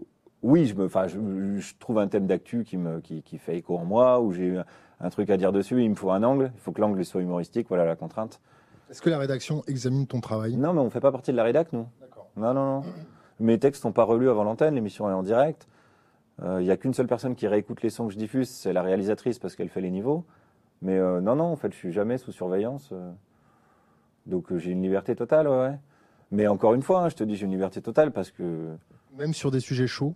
oui, 0.43 0.67
je 0.67 0.75
me, 0.75 0.89
je, 0.89 1.61
je 1.61 1.75
trouve 1.79 1.99
un 1.99 2.09
thème 2.09 2.27
d'actu 2.27 2.65
qui 2.65 2.77
me, 2.77 3.01
qui, 3.01 3.23
qui 3.23 3.39
fait 3.39 3.57
écho 3.57 3.77
en 3.77 3.85
moi, 3.85 4.21
où 4.21 4.33
j'ai 4.33 4.59
un, 4.59 4.65
un 5.01 5.11
truc 5.11 5.31
à 5.31 5.37
dire 5.37 5.53
dessus. 5.53 5.83
Il 5.83 5.91
me 5.91 5.95
faut 5.95 6.11
un 6.11 6.23
angle, 6.23 6.51
il 6.55 6.61
faut 6.61 6.73
que 6.73 6.81
l'angle 6.81 7.05
soit 7.05 7.21
humoristique, 7.23 7.69
voilà 7.69 7.85
la 7.85 7.97
contrainte. 7.97 8.41
Est-ce 8.91 9.01
que 9.01 9.11
la 9.11 9.19
rédaction 9.19 9.63
examine 9.67 10.07
ton 10.07 10.21
travail? 10.21 10.57
Non, 10.57 10.73
mais 10.75 10.81
on 10.81 10.91
fait 10.91 11.01
pas 11.01 11.13
partie 11.13 11.33
de 11.33 11.37
la 11.37 11.45
rédac 11.45 11.73
nous. 11.73 11.87
D'accord. 12.01 12.29
Non, 12.37 12.53
non, 12.55 12.65
non. 12.67 12.83
Mes 13.41 13.59
textes 13.59 13.83
sont 13.83 13.93
pas 13.93 14.05
relus 14.05 14.29
avant 14.29 14.45
l'antenne, 14.45 14.75
l'émission 14.75 15.09
est 15.09 15.15
en 15.15 15.23
direct. 15.23 15.67
Il 16.43 16.65
n'y 16.65 16.71
a 16.71 16.77
qu'une 16.77 16.95
seule 16.95 17.07
personne 17.07 17.37
qui 17.37 17.47
réécoute 17.47 17.83
les 17.83 17.91
sons 17.91 18.09
que 18.09 18.13
je 18.15 18.19
diffuse, 18.19 18.49
c'est 18.49 18.73
la 18.73 18.83
réalisatrice 18.83 19.39
parce 19.39 19.55
qu'elle 19.55 19.69
fait 19.69 19.81
les 19.81 19.91
niveaux. 19.91 20.25
Mais 20.81 20.99
euh, 20.99 21.21
non, 21.21 21.37
non, 21.37 21.45
en 21.45 21.57
fait, 21.57 21.71
je 21.73 21.77
suis 21.77 21.93
jamais 21.93 22.19
sous 22.19 22.33
surveillance. 22.33 22.93
Donc 24.27 24.53
euh, 24.53 24.59
j'ai 24.59 24.71
une 24.71 24.83
liberté 24.83 25.15
totale, 25.17 25.49
ouais. 25.49 25.79
Mais 26.31 26.47
encore 26.47 26.75
une 26.75 26.83
fois, 26.83 27.03
hein, 27.05 27.09
je 27.09 27.15
te 27.17 27.25
dis, 27.25 27.37
j'ai 27.37 27.45
une 27.47 27.53
liberté 27.53 27.81
totale 27.83 28.13
parce 28.13 28.31
que. 28.31 28.75
Même 29.19 29.35
sur 29.35 29.51
des 29.51 29.61
sujets 29.61 29.87
chauds 29.87 30.15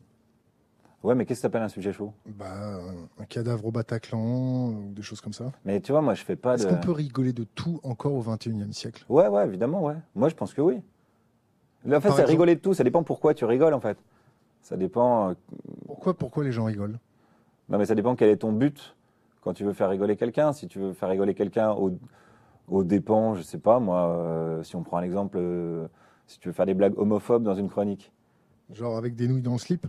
Ouais, 1.03 1.15
mais 1.15 1.25
qu'est-ce 1.27 1.41
que 1.41 1.43
t'appelles 1.43 1.63
un 1.63 1.69
sujet 1.69 1.93
chaud? 1.93 2.13
Bah, 2.27 2.81
Un 3.21 3.25
cadavre 3.27 3.67
au 3.67 3.71
Bataclan 3.71 4.69
ou 4.71 4.93
des 4.93 5.03
choses 5.03 5.21
comme 5.21 5.35
ça 5.35 5.53
Mais 5.65 5.81
tu 5.81 5.93
vois, 5.93 6.01
moi, 6.01 6.15
je 6.15 6.25
fais 6.25 6.35
pas 6.37 6.55
Est-ce 6.55 6.65
de. 6.67 6.71
qu'on 6.71 6.81
peut 6.81 6.91
rigoler 6.91 7.33
de 7.33 7.45
tout 7.45 7.79
encore 7.85 8.15
au 8.15 8.23
21e 8.23 8.73
siècle? 8.73 9.05
Ouais, 9.09 9.29
ouais, 9.29 9.47
évidemment, 9.47 9.83
ouais. 9.85 9.95
Moi, 10.17 10.31
je 10.31 10.35
pense 10.35 10.53
que 10.55 10.61
oui. 10.63 10.81
En 11.87 11.91
fait, 11.91 11.91
Par 11.91 12.01
c'est 12.03 12.09
exemple 12.09 12.31
rigoler 12.31 12.55
de 12.57 12.61
tout. 12.61 12.75
Ça 12.75 12.83
dépend 12.83 13.05
pourquoi 13.05 13.35
tu 13.35 13.45
rigoles, 13.45 13.75
en 13.75 13.81
fait. 13.81 13.99
Ça 14.63 14.77
dépend. 14.77 15.31
euh, 15.31 15.35
pourquoi, 15.87 16.15
pourquoi 16.15 16.43
les 16.43 16.51
gens 16.51 16.65
rigolent? 16.65 16.99
Non, 17.69 17.79
mais 17.79 17.87
ça 17.87 17.95
dépend 17.95 18.17
quel 18.17 18.31
est 18.31 18.39
ton 18.39 18.53
but 18.53 18.97
quand 19.43 19.53
tu 19.53 19.65
veux 19.65 19.75
faire 19.75 19.91
rigoler 19.91 20.17
quelqu'un. 20.17 20.53
Si 20.53 20.67
tu 20.67 20.81
veux 20.81 20.93
faire 20.93 21.11
rigoler 21.11 21.35
quelqu'un 21.35 21.71
au, 21.73 21.97
au 22.69 22.85
dépens, 22.85 23.35
je 23.35 23.43
sais 23.43 23.59
pas, 23.59 23.79
moi, 23.79 24.09
euh, 24.09 24.63
si 24.63 24.77
on 24.77 24.83
prend 24.83 24.99
un 24.99 25.03
exemple, 25.03 25.39
euh, 25.41 25.87
si 26.27 26.39
tu 26.39 26.49
veux 26.49 26.55
faire 26.55 26.67
des 26.67 26.75
blagues 26.75 26.99
homophobes 26.99 27.43
dans 27.43 27.55
une 27.55 27.69
chronique, 27.69 28.13
Genre 28.73 28.97
avec 28.97 29.15
des 29.15 29.29
nouilles 29.29 29.43
dans 29.43 29.53
le 29.53 29.59
slip? 29.59 29.87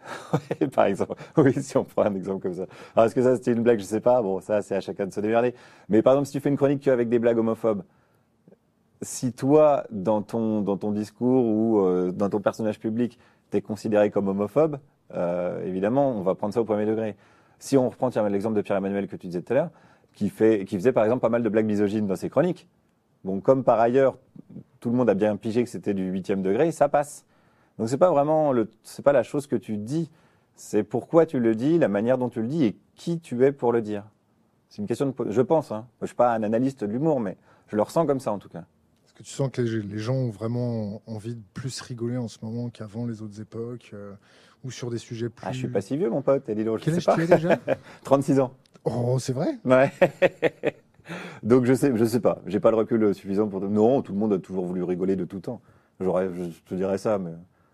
Par 0.72 0.84
exemple. 0.84 1.14
Oui, 1.36 1.52
si 1.60 1.76
on 1.76 1.82
prend 1.82 2.02
un 2.02 2.14
exemple 2.14 2.42
comme 2.42 2.54
ça. 2.54 2.66
Alors, 2.94 3.06
est-ce 3.06 3.14
que 3.14 3.22
ça, 3.22 3.34
c'était 3.34 3.52
une 3.52 3.64
blague? 3.64 3.80
Je 3.80 3.84
sais 3.84 4.00
pas. 4.00 4.22
Bon, 4.22 4.40
ça, 4.40 4.62
c'est 4.62 4.76
à 4.76 4.80
chacun 4.80 5.06
de 5.06 5.12
se 5.12 5.18
démerder. 5.18 5.52
Mais 5.88 6.00
par 6.00 6.12
exemple, 6.12 6.26
si 6.26 6.32
tu 6.32 6.40
fais 6.40 6.48
une 6.48 6.56
chronique 6.56 6.86
avec 6.86 7.08
des 7.08 7.18
blagues 7.18 7.38
homophobes, 7.38 7.82
si 9.02 9.32
toi, 9.32 9.84
dans 9.90 10.22
ton, 10.22 10.60
dans 10.60 10.76
ton 10.76 10.92
discours 10.92 11.44
ou 11.44 11.80
euh, 11.80 12.12
dans 12.12 12.30
ton 12.30 12.40
personnage 12.40 12.78
public, 12.78 13.18
tu 13.50 13.56
es 13.56 13.62
considéré 13.62 14.10
comme 14.10 14.28
homophobe, 14.28 14.78
évidemment, 15.64 16.12
on 16.12 16.22
va 16.22 16.36
prendre 16.36 16.54
ça 16.54 16.60
au 16.60 16.64
premier 16.64 16.86
degré. 16.86 17.16
Si 17.58 17.76
on 17.76 17.88
reprend 17.88 18.10
l'exemple 18.28 18.54
de 18.54 18.62
Pierre-Emmanuel 18.62 19.08
que 19.08 19.16
tu 19.16 19.26
disais 19.26 19.42
tout 19.42 19.52
à 19.52 19.56
l'heure, 19.56 19.70
qui, 20.14 20.28
fait, 20.28 20.64
qui 20.64 20.76
faisait 20.76 20.92
par 20.92 21.04
exemple 21.04 21.20
pas 21.20 21.28
mal 21.28 21.42
de 21.42 21.48
blagues 21.48 21.66
misogynes 21.66 22.06
dans 22.06 22.16
ses 22.16 22.30
chroniques, 22.30 22.68
bon, 23.24 23.40
comme 23.40 23.64
par 23.64 23.80
ailleurs, 23.80 24.18
tout 24.80 24.90
le 24.90 24.96
monde 24.96 25.10
a 25.10 25.14
bien 25.14 25.36
pigé 25.36 25.62
que 25.64 25.70
c'était 25.70 25.94
du 25.94 26.08
huitième 26.10 26.42
degré, 26.42 26.72
ça 26.72 26.88
passe. 26.88 27.24
Donc 27.78 27.88
c'est 27.88 27.98
pas 27.98 28.10
vraiment 28.10 28.52
le, 28.52 28.70
c'est 28.82 29.02
pas 29.02 29.12
la 29.12 29.22
chose 29.22 29.46
que 29.46 29.56
tu 29.56 29.76
dis, 29.78 30.10
c'est 30.54 30.82
pourquoi 30.82 31.26
tu 31.26 31.40
le 31.40 31.54
dis, 31.54 31.78
la 31.78 31.88
manière 31.88 32.18
dont 32.18 32.28
tu 32.28 32.42
le 32.42 32.48
dis 32.48 32.64
et 32.64 32.76
qui 32.94 33.20
tu 33.20 33.44
es 33.44 33.52
pour 33.52 33.72
le 33.72 33.80
dire. 33.82 34.04
C'est 34.68 34.82
une 34.82 34.86
question 34.88 35.06
de, 35.06 35.30
je 35.30 35.40
pense, 35.42 35.72
hein. 35.72 35.86
je 36.02 36.06
suis 36.06 36.14
pas 36.14 36.34
un 36.34 36.42
analyste 36.42 36.84
de 36.84 36.90
l'humour, 36.92 37.20
mais 37.20 37.36
je 37.68 37.76
le 37.76 37.82
ressens 37.82 38.06
comme 38.06 38.20
ça 38.20 38.32
en 38.32 38.38
tout 38.38 38.48
cas. 38.48 38.64
Est-ce 39.04 39.14
que 39.14 39.22
tu 39.22 39.30
sens 39.30 39.50
que 39.50 39.62
les, 39.62 39.82
les 39.82 39.98
gens 39.98 40.14
ont 40.14 40.30
vraiment 40.30 41.02
envie 41.06 41.34
de 41.34 41.42
plus 41.54 41.80
rigoler 41.80 42.16
en 42.18 42.28
ce 42.28 42.38
moment 42.42 42.68
qu'avant 42.68 43.06
les 43.06 43.22
autres 43.22 43.40
époques 43.40 43.90
euh, 43.94 44.12
ou 44.62 44.70
sur 44.70 44.90
des 44.90 44.98
sujets 44.98 45.28
plus... 45.28 45.46
Ah, 45.46 45.52
je 45.52 45.58
suis 45.58 45.68
pas 45.68 45.80
si 45.80 45.96
vieux 45.96 46.10
mon 46.10 46.22
pote, 46.22 46.48
et 46.48 46.54
dis 46.54 46.64
donc, 46.64 46.78
je 46.80 46.84
Quel 46.84 46.94
sais 47.00 47.10
âge 47.10 47.16
pas. 47.16 47.26
tu 47.26 47.32
as 47.32 47.36
déjà? 47.36 47.58
36 48.04 48.40
ans. 48.40 48.52
Oh, 48.84 49.18
c'est 49.18 49.32
vrai? 49.32 49.58
Ouais. 49.64 49.90
Donc 51.42 51.64
je 51.64 51.74
sais, 51.74 51.92
je 51.96 52.04
sais 52.04 52.20
pas. 52.20 52.38
J'ai 52.46 52.60
pas 52.60 52.70
le 52.70 52.76
recul 52.76 53.14
suffisant 53.14 53.48
pour. 53.48 53.60
Non, 53.62 54.02
tout 54.02 54.12
le 54.12 54.18
monde 54.18 54.32
a 54.32 54.38
toujours 54.38 54.64
voulu 54.66 54.82
rigoler 54.82 55.16
de 55.16 55.24
tout 55.24 55.40
temps. 55.40 55.60
J'aurais, 56.00 56.28
je 56.34 56.44
te 56.64 56.74
dirais 56.74 56.98
ça, 56.98 57.18
mais 57.18 57.32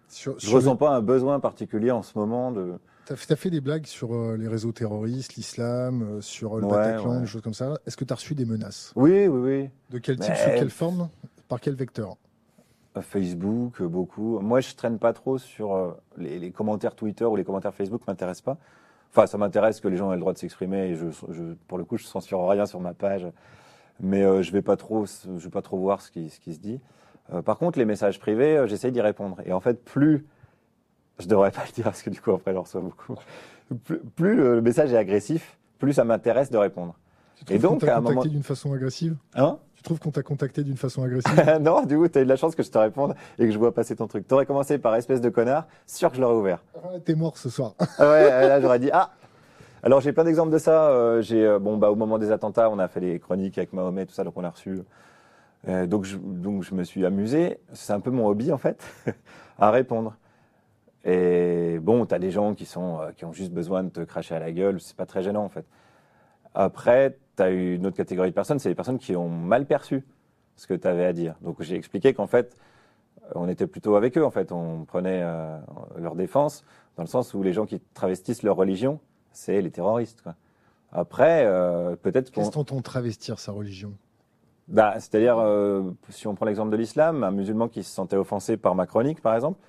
Sur- 0.08 0.38
je 0.38 0.46
sur 0.46 0.56
ressens 0.56 0.76
pas 0.76 0.90
un 0.96 1.00
besoin 1.02 1.38
particulier 1.40 1.90
en 1.90 2.02
ce 2.02 2.18
moment 2.18 2.50
de. 2.50 2.74
T'as 3.04 3.14
fait, 3.14 3.26
t'as 3.26 3.36
fait 3.36 3.50
des 3.50 3.60
blagues 3.60 3.86
sur 3.86 4.14
euh, 4.14 4.36
les 4.36 4.48
réseaux 4.48 4.72
terroristes, 4.72 5.34
l'islam, 5.34 6.02
euh, 6.02 6.20
sur 6.20 6.56
euh, 6.56 6.60
le 6.60 6.66
Ouais, 6.66 6.72
Bataclan, 6.72 7.14
ouais. 7.16 7.20
des 7.20 7.26
choses 7.26 7.42
comme 7.42 7.54
ça. 7.54 7.74
Est-ce 7.86 7.96
que 7.96 8.04
tu 8.04 8.12
as 8.12 8.16
reçu 8.16 8.34
des 8.34 8.44
menaces? 8.44 8.92
Oui, 8.96 9.28
oui, 9.28 9.38
oui. 9.60 9.70
De 9.90 9.98
quel 9.98 10.18
type, 10.18 10.30
Mais- 10.30 10.36
sous 10.54 10.58
quelle 10.58 10.70
forme, 10.70 11.08
par 11.48 11.60
quel 11.60 11.74
vecteur? 11.76 12.16
Facebook, 13.02 13.80
euh, 13.82 13.86
beaucoup. 13.88 14.38
Moi, 14.40 14.60
je 14.60 14.74
traîne 14.74 14.98
pas 14.98 15.12
trop 15.12 15.36
sur 15.38 15.96
les, 16.16 16.38
les 16.38 16.50
commentaires 16.50 16.94
Twitter 16.94 17.26
ou 17.26 17.36
les 17.36 17.44
commentaires 17.44 17.74
Facebook, 17.74 18.00
m'intéressent 18.08 18.42
pas. 18.42 18.56
Enfin, 19.10 19.26
ça 19.26 19.38
m'intéresse 19.38 19.80
que 19.80 19.88
les 19.88 19.96
gens 19.96 20.12
aient 20.12 20.16
le 20.16 20.20
droit 20.20 20.32
de 20.32 20.38
s'exprimer 20.38 20.90
et 20.90 20.94
je, 20.94 21.06
pour 21.68 21.78
le 21.78 21.84
coup, 21.84 21.96
je 21.96 22.04
censure 22.04 22.46
rien 22.48 22.66
sur 22.66 22.80
ma 22.80 22.94
page. 22.94 23.26
Mais 24.00 24.22
euh, 24.22 24.42
je 24.42 24.52
vais 24.52 24.62
pas 24.62 24.76
trop, 24.76 25.06
je 25.06 25.42
vais 25.42 25.50
pas 25.50 25.62
trop 25.62 25.78
voir 25.78 26.02
ce 26.02 26.10
qui, 26.10 26.28
se 26.28 26.58
dit. 26.58 26.80
Euh, 27.32 27.42
par 27.42 27.58
contre, 27.58 27.78
les 27.78 27.84
messages 27.84 28.20
privés, 28.20 28.56
euh, 28.56 28.66
j'essaye 28.66 28.92
d'y 28.92 29.00
répondre. 29.00 29.38
Et 29.46 29.52
en 29.52 29.60
fait, 29.60 29.82
plus, 29.82 30.26
je 31.18 31.26
devrais 31.26 31.50
pas 31.50 31.64
le 31.66 31.72
dire 31.72 31.84
parce 31.84 32.02
que 32.02 32.10
du 32.10 32.20
coup, 32.20 32.32
après, 32.32 32.52
j'en 32.52 32.62
reçois 32.62 32.82
beaucoup. 32.82 33.14
Plus 34.14 34.36
le 34.36 34.60
message 34.60 34.92
est 34.92 34.96
agressif, 34.96 35.56
plus 35.78 35.94
ça 35.94 36.04
m'intéresse 36.04 36.50
de 36.50 36.58
répondre. 36.58 36.94
Tu 37.36 37.52
Et 37.52 37.58
trouves 37.58 37.70
donc, 37.72 37.80
qu'on 37.80 37.86
t'a 37.86 37.94
à 37.94 37.98
un 37.98 38.00
contacté 38.00 38.14
moment- 38.16 38.30
d'une 38.32 38.42
façon 38.42 38.72
agressive 38.72 39.16
Hein 39.34 39.58
Tu 39.74 39.82
trouves 39.82 39.98
qu'on 40.00 40.10
t'a 40.10 40.22
contacté 40.22 40.62
d'une 40.64 40.76
façon 40.76 41.02
agressive 41.02 41.58
non, 41.60 41.84
du 41.84 41.96
coup, 41.96 42.08
tu 42.08 42.18
as 42.18 42.22
eu 42.22 42.24
de 42.24 42.28
la 42.30 42.36
chance 42.36 42.54
que 42.54 42.62
je 42.62 42.70
te 42.70 42.78
réponde 42.78 43.14
et 43.38 43.44
que 43.46 43.50
je 43.52 43.58
vois 43.58 43.72
passer 43.74 43.94
ton 43.94 44.06
truc. 44.06 44.26
T'aurais 44.26 44.46
commencé 44.46 44.78
par 44.78 44.94
espèce 44.96 45.20
de 45.20 45.28
connard, 45.28 45.66
sûr 45.86 46.10
que 46.10 46.16
je 46.16 46.20
l'aurais 46.22 46.34
ouvert. 46.36 46.64
Ah, 46.82 46.88
T'es 47.04 47.14
mort 47.14 47.36
ce 47.38 47.50
soir. 47.50 47.74
Ah 47.98 48.10
ouais, 48.10 48.30
là 48.48 48.60
j'aurais 48.60 48.78
dit 48.78 48.90
ah. 48.92 49.10
Alors 49.82 50.00
j'ai 50.00 50.12
plein 50.12 50.24
d'exemples 50.24 50.50
de 50.52 50.58
ça. 50.58 50.88
Euh, 50.88 51.20
j'ai 51.22 51.46
euh, 51.46 51.58
bon 51.60 51.76
bah 51.76 51.90
au 51.90 51.94
moment 51.94 52.18
des 52.18 52.32
attentats, 52.32 52.70
on 52.70 52.78
a 52.78 52.88
fait 52.88 53.00
les 53.00 53.20
chroniques 53.20 53.58
avec 53.58 53.72
Mahomet, 53.72 54.06
tout 54.06 54.14
ça, 54.14 54.24
donc 54.24 54.32
on 54.36 54.42
a 54.44 54.50
reçu. 54.50 54.80
Euh, 55.68 55.86
donc 55.86 56.04
je, 56.04 56.16
donc 56.16 56.62
je 56.64 56.74
me 56.74 56.82
suis 56.84 57.04
amusé. 57.06 57.60
C'est 57.72 57.92
un 57.92 58.00
peu 58.00 58.10
mon 58.10 58.26
hobby 58.26 58.50
en 58.52 58.58
fait, 58.58 58.82
à 59.58 59.70
répondre. 59.70 60.16
Et 61.04 61.78
bon, 61.80 62.04
t'as 62.06 62.18
des 62.18 62.30
gens 62.32 62.54
qui 62.54 62.64
sont 62.64 62.98
qui 63.16 63.24
ont 63.24 63.32
juste 63.32 63.52
besoin 63.52 63.84
de 63.84 63.90
te 63.90 64.00
cracher 64.00 64.34
à 64.34 64.40
la 64.40 64.50
gueule. 64.50 64.80
C'est 64.80 64.96
pas 64.96 65.06
très 65.06 65.22
gênant 65.22 65.44
en 65.44 65.48
fait. 65.48 65.64
Après, 66.54 67.16
t'as 67.36 67.50
eu 67.50 67.76
une 67.76 67.86
autre 67.86 67.96
catégorie 67.96 68.30
de 68.30 68.34
personnes, 68.34 68.58
c'est 68.58 68.68
les 68.68 68.74
personnes 68.74 68.98
qui 68.98 69.14
ont 69.14 69.28
mal 69.28 69.66
perçu 69.66 70.04
ce 70.56 70.66
que 70.66 70.74
tu 70.74 70.88
avais 70.88 71.04
à 71.04 71.12
dire. 71.12 71.34
Donc 71.42 71.62
j'ai 71.62 71.76
expliqué 71.76 72.14
qu'en 72.14 72.26
fait, 72.26 72.56
on 73.34 73.48
était 73.48 73.66
plutôt 73.66 73.94
avec 73.94 74.16
eux. 74.18 74.24
En 74.24 74.30
fait, 74.30 74.52
on 74.52 74.84
prenait 74.84 75.20
euh, 75.22 75.58
leur 75.98 76.16
défense 76.16 76.64
dans 76.96 77.02
le 77.02 77.08
sens 77.08 77.34
où 77.34 77.42
les 77.42 77.52
gens 77.52 77.66
qui 77.66 77.80
travestissent 77.94 78.42
leur 78.42 78.56
religion, 78.56 79.00
c'est 79.32 79.60
les 79.60 79.70
terroristes. 79.70 80.22
Quoi. 80.22 80.34
Après, 80.92 81.44
euh, 81.44 81.94
peut-être 81.96 82.32
qu'on. 82.32 82.40
Qu'est-ce 82.40 82.52
t'entends 82.52 82.80
travestir 82.80 83.38
sa 83.38 83.52
religion? 83.52 83.92
Bah, 84.68 84.94
c'est-à-dire, 84.94 85.38
euh, 85.38 85.92
si 86.08 86.26
on 86.26 86.34
prend 86.34 86.46
l'exemple 86.46 86.70
de 86.70 86.76
l'islam, 86.76 87.22
un 87.22 87.30
musulman 87.30 87.68
qui 87.68 87.84
se 87.84 87.90
sentait 87.90 88.16
offensé 88.16 88.56
par 88.56 88.74
ma 88.74 88.86
chronique, 88.86 89.20
par 89.20 89.34
exemple, 89.34 89.60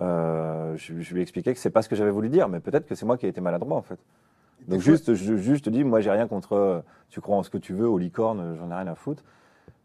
euh, 0.00 0.76
je, 0.76 1.00
je 1.00 1.12
lui 1.12 1.20
ai 1.20 1.22
expliqué 1.22 1.52
que 1.52 1.60
c'est 1.60 1.70
pas 1.70 1.82
ce 1.82 1.88
que 1.88 1.94
j'avais 1.94 2.10
voulu 2.10 2.28
dire, 2.28 2.48
mais 2.48 2.60
peut-être 2.60 2.86
que 2.86 2.94
c'est 2.94 3.06
moi 3.06 3.16
qui 3.16 3.26
ai 3.26 3.28
été 3.28 3.40
maladroit 3.40 3.76
en 3.76 3.82
fait. 3.82 3.98
Donc 4.68 4.80
juste, 4.80 5.14
je, 5.14 5.36
juste 5.36 5.68
dis, 5.68 5.84
moi 5.84 6.00
j'ai 6.00 6.10
rien 6.10 6.28
contre. 6.28 6.52
euh, 6.54 6.80
Tu 7.10 7.20
crois 7.20 7.36
en 7.36 7.42
ce 7.42 7.50
que 7.50 7.58
tu 7.58 7.74
veux, 7.74 7.88
aux 7.88 7.98
licornes, 7.98 8.56
j'en 8.58 8.70
ai 8.70 8.74
rien 8.74 8.86
à 8.86 8.94
foutre. 8.94 9.22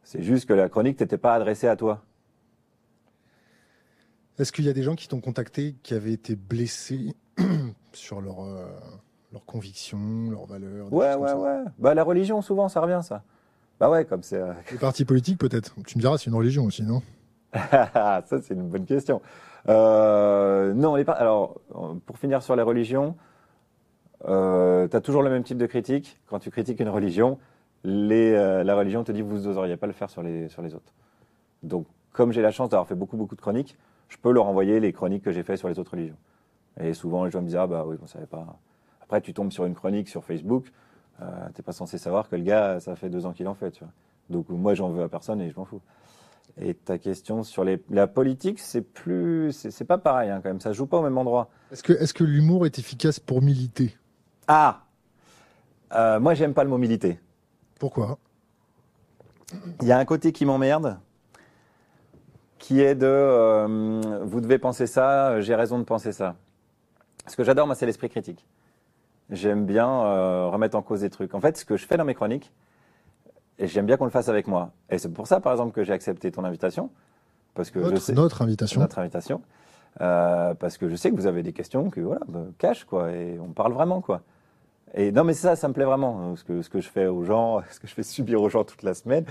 C'est 0.03 0.21
juste 0.21 0.47
que 0.47 0.53
la 0.53 0.69
chronique 0.69 0.97
t'était 0.97 1.17
pas 1.17 1.33
adressée 1.33 1.67
à 1.67 1.75
toi. 1.75 2.01
Est-ce 4.39 4.51
qu'il 4.51 4.65
y 4.65 4.69
a 4.69 4.73
des 4.73 4.83
gens 4.83 4.95
qui 4.95 5.07
t'ont 5.07 5.19
contacté 5.19 5.75
qui 5.83 5.93
avaient 5.93 6.13
été 6.13 6.35
blessés 6.35 7.15
sur 7.91 8.21
leur, 8.21 8.41
euh, 8.43 8.67
leurs 9.31 9.45
convictions, 9.45 10.29
leurs 10.29 10.45
valeurs 10.45 10.93
Ouais, 10.93 11.15
ouais, 11.15 11.33
ouais. 11.33 11.63
Bah 11.79 11.93
la 11.95 12.03
religion, 12.03 12.41
souvent, 12.41 12.69
ça 12.69 12.79
revient 12.81 13.01
ça. 13.03 13.23
Bah 13.79 13.89
ouais, 13.89 14.05
comme 14.05 14.23
c'est. 14.23 14.37
euh, 14.39 14.53
Les 14.71 14.77
partis 14.77 15.05
politiques, 15.05 15.39
peut-être. 15.39 15.75
Tu 15.85 15.97
me 15.97 16.01
diras, 16.01 16.17
c'est 16.17 16.27
une 16.27 16.35
religion 16.35 16.65
aussi, 16.65 16.83
non? 16.83 17.01
Ça, 17.53 18.21
c'est 18.25 18.51
une 18.53 18.67
bonne 18.69 18.85
question. 18.85 19.21
Euh, 19.69 20.73
non, 20.73 20.95
les 20.95 21.03
par- 21.05 21.19
alors, 21.19 21.59
euh, 21.75 21.93
pour 22.05 22.17
finir 22.19 22.43
sur 22.43 22.55
les 22.55 22.61
religions, 22.61 23.15
euh, 24.27 24.87
tu 24.87 24.95
as 24.95 25.01
toujours 25.01 25.23
le 25.23 25.29
même 25.29 25.43
type 25.43 25.57
de 25.57 25.65
critique. 25.65 26.19
Quand 26.27 26.39
tu 26.39 26.51
critiques 26.51 26.79
une 26.79 26.89
religion, 26.89 27.37
euh, 27.85 28.63
la 28.63 28.75
religion 28.75 29.03
te 29.03 29.11
dit 29.11 29.21
vous 29.21 29.39
n'oseriez 29.39 29.77
pas 29.77 29.87
le 29.87 29.93
faire 29.93 30.09
sur 30.09 30.21
les, 30.21 30.45
autres. 30.73 30.93
Donc, 31.63 31.85
comme 32.11 32.31
j'ai 32.31 32.41
la 32.41 32.51
chance 32.51 32.69
d'avoir 32.69 32.87
fait 32.87 32.95
beaucoup, 32.95 33.17
beaucoup 33.17 33.35
de 33.35 33.41
chroniques, 33.41 33.77
je 34.09 34.17
peux 34.17 34.31
leur 34.31 34.47
envoyer 34.47 34.79
les 34.79 34.93
chroniques 34.93 35.23
que 35.23 35.31
j'ai 35.31 35.43
fait 35.43 35.57
sur 35.57 35.69
les 35.69 35.79
autres 35.79 35.91
religions. 35.91 36.17
Et 36.79 36.93
souvent, 36.93 37.25
les 37.25 37.31
gens 37.31 37.41
me 37.41 37.47
disent 37.47 37.55
ah 37.55 37.67
bah 37.67 37.85
oui, 37.87 37.97
on 38.01 38.07
savait 38.07 38.25
pas. 38.25 38.45
Après, 39.01 39.21
tu 39.21 39.33
tombes 39.33 39.51
sur 39.51 39.65
une 39.65 39.75
chronique 39.75 40.09
sur 40.09 40.23
Facebook, 40.23 40.65
euh, 41.21 41.25
t'es 41.53 41.63
pas 41.63 41.71
censé 41.71 41.97
savoir 41.97 42.29
que 42.29 42.35
le 42.35 42.43
gars, 42.43 42.79
ça 42.79 42.95
fait 42.95 43.09
deux 43.09 43.25
ans 43.25 43.33
qu'il 43.33 43.47
en 43.47 43.55
fait. 43.55 43.79
Donc, 44.29 44.49
moi, 44.49 44.73
j'en 44.73 44.89
veux 44.89 45.03
à 45.03 45.09
personne 45.09 45.41
et 45.41 45.49
je 45.49 45.55
m'en 45.55 45.65
fous. 45.65 45.81
Et 46.59 46.73
ta 46.73 46.97
question 46.97 47.43
sur 47.43 47.63
la 47.89 48.07
politique, 48.07 48.59
c'est 48.59 48.81
plus, 48.81 49.51
c'est 49.51 49.85
pas 49.85 49.97
pareil 49.97 50.29
hein, 50.29 50.39
quand 50.41 50.49
même. 50.49 50.59
Ça 50.59 50.73
joue 50.73 50.87
pas 50.87 50.97
au 50.97 51.03
même 51.03 51.17
endroit. 51.17 51.49
Est-ce 51.71 51.83
que, 51.83 51.93
est 51.93 52.11
que 52.13 52.23
l'humour 52.23 52.65
est 52.65 52.79
efficace 52.79 53.19
pour 53.19 53.41
militer? 53.41 53.95
Ah, 54.47 54.81
Euh, 55.93 56.19
moi 56.19 56.33
j'aime 56.33 56.53
pas 56.53 56.65
le 56.65 56.69
mot 56.69 56.77
militer. 56.77 57.17
Pourquoi? 57.79 58.17
Il 59.81 59.87
y 59.87 59.93
a 59.93 59.97
un 59.97 60.03
côté 60.03 60.33
qui 60.33 60.45
m'emmerde, 60.45 60.97
qui 62.57 62.81
est 62.81 62.95
de, 62.95 63.05
euh, 63.07 64.01
vous 64.25 64.41
devez 64.41 64.57
penser 64.57 64.85
ça, 64.87 65.39
j'ai 65.39 65.55
raison 65.55 65.79
de 65.79 65.85
penser 65.85 66.11
ça. 66.11 66.35
Ce 67.27 67.37
que 67.37 67.43
j'adore, 67.45 67.67
moi, 67.67 67.75
c'est 67.75 67.85
l'esprit 67.85 68.09
critique. 68.09 68.45
J'aime 69.29 69.65
bien 69.65 69.87
euh, 69.89 70.47
remettre 70.47 70.75
en 70.75 70.81
cause 70.81 71.01
des 71.01 71.09
trucs. 71.09 71.33
En 71.33 71.39
fait, 71.39 71.57
ce 71.57 71.63
que 71.63 71.77
je 71.77 71.85
fais 71.85 71.95
dans 71.95 72.03
mes 72.05 72.15
chroniques, 72.15 72.51
et 73.59 73.67
j'aime 73.67 73.85
bien 73.85 73.95
qu'on 73.95 74.05
le 74.05 74.11
fasse 74.11 74.27
avec 74.29 74.47
moi. 74.47 74.71
Et 74.89 74.97
c'est 74.97 75.11
pour 75.11 75.27
ça, 75.27 75.39
par 75.39 75.53
exemple, 75.53 75.71
que 75.73 75.83
j'ai 75.83 75.93
accepté 75.93 76.31
ton 76.31 76.43
invitation, 76.43 76.89
parce 77.53 77.71
que 77.71 77.79
je 77.81 77.85
notre, 77.89 78.01
sais. 78.01 78.13
notre 78.13 78.41
invitation. 78.41 78.81
notre 78.81 78.99
invitation. 78.99 79.41
Euh, 80.01 80.53
parce 80.53 80.77
que 80.77 80.89
je 80.89 80.95
sais 80.95 81.09
que 81.11 81.15
vous 81.15 81.25
avez 81.27 81.43
des 81.43 81.53
questions 81.53 81.89
que 81.89 82.01
voilà, 82.01 82.21
cache 82.57 82.83
quoi, 82.83 83.11
et 83.11 83.39
on 83.39 83.53
parle 83.53 83.73
vraiment 83.73 83.99
quoi. 84.01 84.21
Et 84.93 85.11
non 85.11 85.23
mais 85.23 85.33
ça, 85.33 85.55
ça 85.55 85.67
me 85.67 85.73
plaît 85.73 85.85
vraiment, 85.85 86.33
euh, 86.49 86.61
ce 86.61 86.69
que 86.69 86.79
je 86.81 86.89
fais 86.89 87.07
aux 87.07 87.23
gens, 87.23 87.61
ce 87.71 87.79
que 87.79 87.87
je 87.87 87.93
fais 87.93 88.03
subir 88.03 88.41
aux 88.41 88.49
gens 88.49 88.63
toute 88.63 88.83
la 88.83 88.93
semaine. 88.93 89.25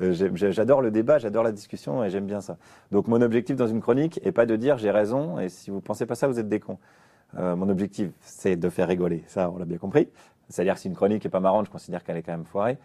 Euh, 0.00 0.12
J'adore 0.34 0.80
le 0.80 0.90
débat, 0.90 1.18
j'adore 1.18 1.42
la 1.42 1.52
discussion 1.52 2.02
et 2.04 2.10
j'aime 2.10 2.26
bien 2.26 2.40
ça. 2.40 2.56
Donc 2.90 3.06
mon 3.08 3.20
objectif 3.20 3.56
dans 3.56 3.66
une 3.66 3.80
chronique 3.80 4.20
est 4.22 4.32
pas 4.32 4.46
de 4.46 4.56
dire 4.56 4.78
j'ai 4.78 4.90
raison 4.90 5.38
et 5.38 5.48
si 5.48 5.70
vous 5.70 5.80
pensez 5.80 6.06
pas 6.06 6.14
ça, 6.14 6.26
vous 6.26 6.38
êtes 6.38 6.48
des 6.48 6.60
cons. 6.60 6.78
Euh, 7.38 7.54
mon 7.54 7.68
objectif, 7.68 8.10
c'est 8.20 8.56
de 8.56 8.68
faire 8.68 8.88
rigoler. 8.88 9.22
Ça, 9.26 9.50
on 9.50 9.58
l'a 9.58 9.64
bien 9.64 9.78
compris. 9.78 10.08
C'est-à-dire 10.48 10.78
si 10.78 10.88
une 10.88 10.94
chronique 10.96 11.24
est 11.24 11.30
pas 11.30 11.40
marrante, 11.40 11.66
je 11.66 11.70
considère 11.70 12.02
qu'elle 12.02 12.16
est 12.16 12.22
quand 12.22 12.32
même 12.32 12.44
foirée. 12.44 12.78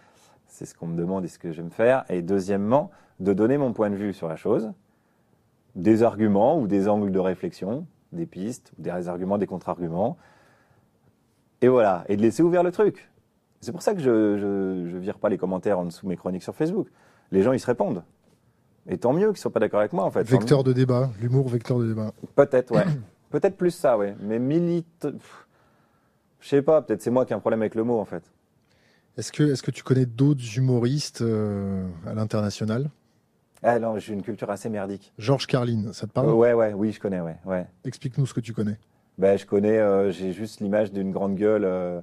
C'est 0.48 0.66
ce 0.66 0.76
qu'on 0.76 0.88
me 0.88 0.98
demande 0.98 1.26
et 1.26 1.28
ce 1.28 1.40
que 1.40 1.52
j'aime 1.52 1.72
faire. 1.72 2.06
Et 2.10 2.22
deuxièmement, 2.22 2.92
de 3.20 3.34
donner 3.34 3.58
mon 3.58 3.74
point 3.74 3.90
de 3.90 3.96
vue 3.96 4.14
sur 4.14 4.28
la 4.28 4.36
chose, 4.36 4.72
des 5.76 6.04
arguments 6.04 6.60
ou 6.60 6.68
des 6.68 6.88
angles 6.88 7.12
de 7.12 7.20
réflexion, 7.20 7.88
des 8.12 8.26
pistes, 8.26 8.72
ou 8.78 8.82
des 8.84 9.08
arguments, 9.08 9.38
des 9.38 9.48
contre-arguments. 9.48 10.18
Et 11.66 11.68
voilà, 11.68 12.06
et 12.08 12.16
de 12.16 12.22
laisser 12.22 12.44
ouvert 12.44 12.62
le 12.62 12.72
truc. 12.72 13.10
C'est 13.60 13.72
pour 13.72 13.82
ça 13.82 13.96
que 13.96 14.00
je, 14.00 14.86
je 14.88 14.98
vire 14.98 15.18
pas 15.18 15.30
les 15.30 15.40
commentaires 15.40 15.80
en 15.80 15.86
dessous 15.86 16.06
de 16.06 16.10
mes 16.10 16.16
chroniques 16.16 16.44
sur 16.44 16.54
Facebook. 16.54 16.88
Les 17.32 17.42
gens, 17.42 17.54
ils 17.54 17.60
se 17.60 17.66
répondent. 17.66 18.04
Et 18.88 19.00
tant 19.00 19.14
mieux 19.14 19.30
qu'ils 19.30 19.40
soient 19.40 19.52
pas 19.52 19.60
d'accord 19.60 19.80
avec 19.80 19.92
moi, 19.92 20.04
en 20.04 20.12
fait. 20.12 20.22
Vecteur 20.30 20.64
de 20.64 20.74
débat. 20.74 21.10
L'humour, 21.20 21.50
vecteur 21.50 21.80
de 21.80 21.88
débat. 21.88 22.12
Peut-être, 22.36 22.70
ouais. 22.72 22.86
peut-être 23.32 23.58
plus 23.58 23.72
ça, 23.72 23.98
ouais. 23.98 24.16
Mais 24.20 24.38
milite. 24.38 25.08
Je 26.40 26.48
sais 26.48 26.62
pas, 26.62 26.84
peut-être 26.84 27.02
c'est 27.02 27.10
moi 27.10 27.26
qui 27.26 27.34
ai 27.34 27.36
un 27.36 27.40
problème 27.40 27.64
avec 27.64 27.74
le 27.74 27.84
mot, 27.84 28.00
en 28.00 28.06
fait. 28.06 28.32
Est-ce 29.18 29.32
que, 29.32 29.72
tu 29.72 29.82
connais 29.82 30.06
d'autres 30.06 30.58
humoristes 30.58 31.24
euh, 31.24 31.88
à 32.06 32.14
l'international? 32.14 32.92
Ah 33.64 33.80
non, 33.80 33.98
j'ai 33.98 34.14
une 34.14 34.22
culture 34.22 34.52
assez 34.52 34.70
merdique. 34.70 35.14
Georges 35.18 35.48
Carlin, 35.48 35.92
ça 35.94 36.06
te 36.06 36.12
parle? 36.12 36.30
Euh, 36.30 36.34
ouais, 36.34 36.54
ouais, 36.54 36.74
oui, 36.74 36.92
je 36.92 37.00
connais, 37.00 37.22
ouais. 37.22 37.38
ouais. 37.44 37.66
Explique-nous 37.86 38.28
ce 38.28 38.36
que 38.36 38.42
tu 38.42 38.54
connais. 38.54 38.78
Ben, 39.18 39.38
je 39.38 39.46
connais, 39.46 39.78
euh, 39.80 40.12
j'ai 40.12 40.34
juste 40.34 40.60
l'image 40.60 40.92
d'une 40.92 41.12
grande 41.12 41.36
gueule 41.36 41.64
euh, 41.66 42.02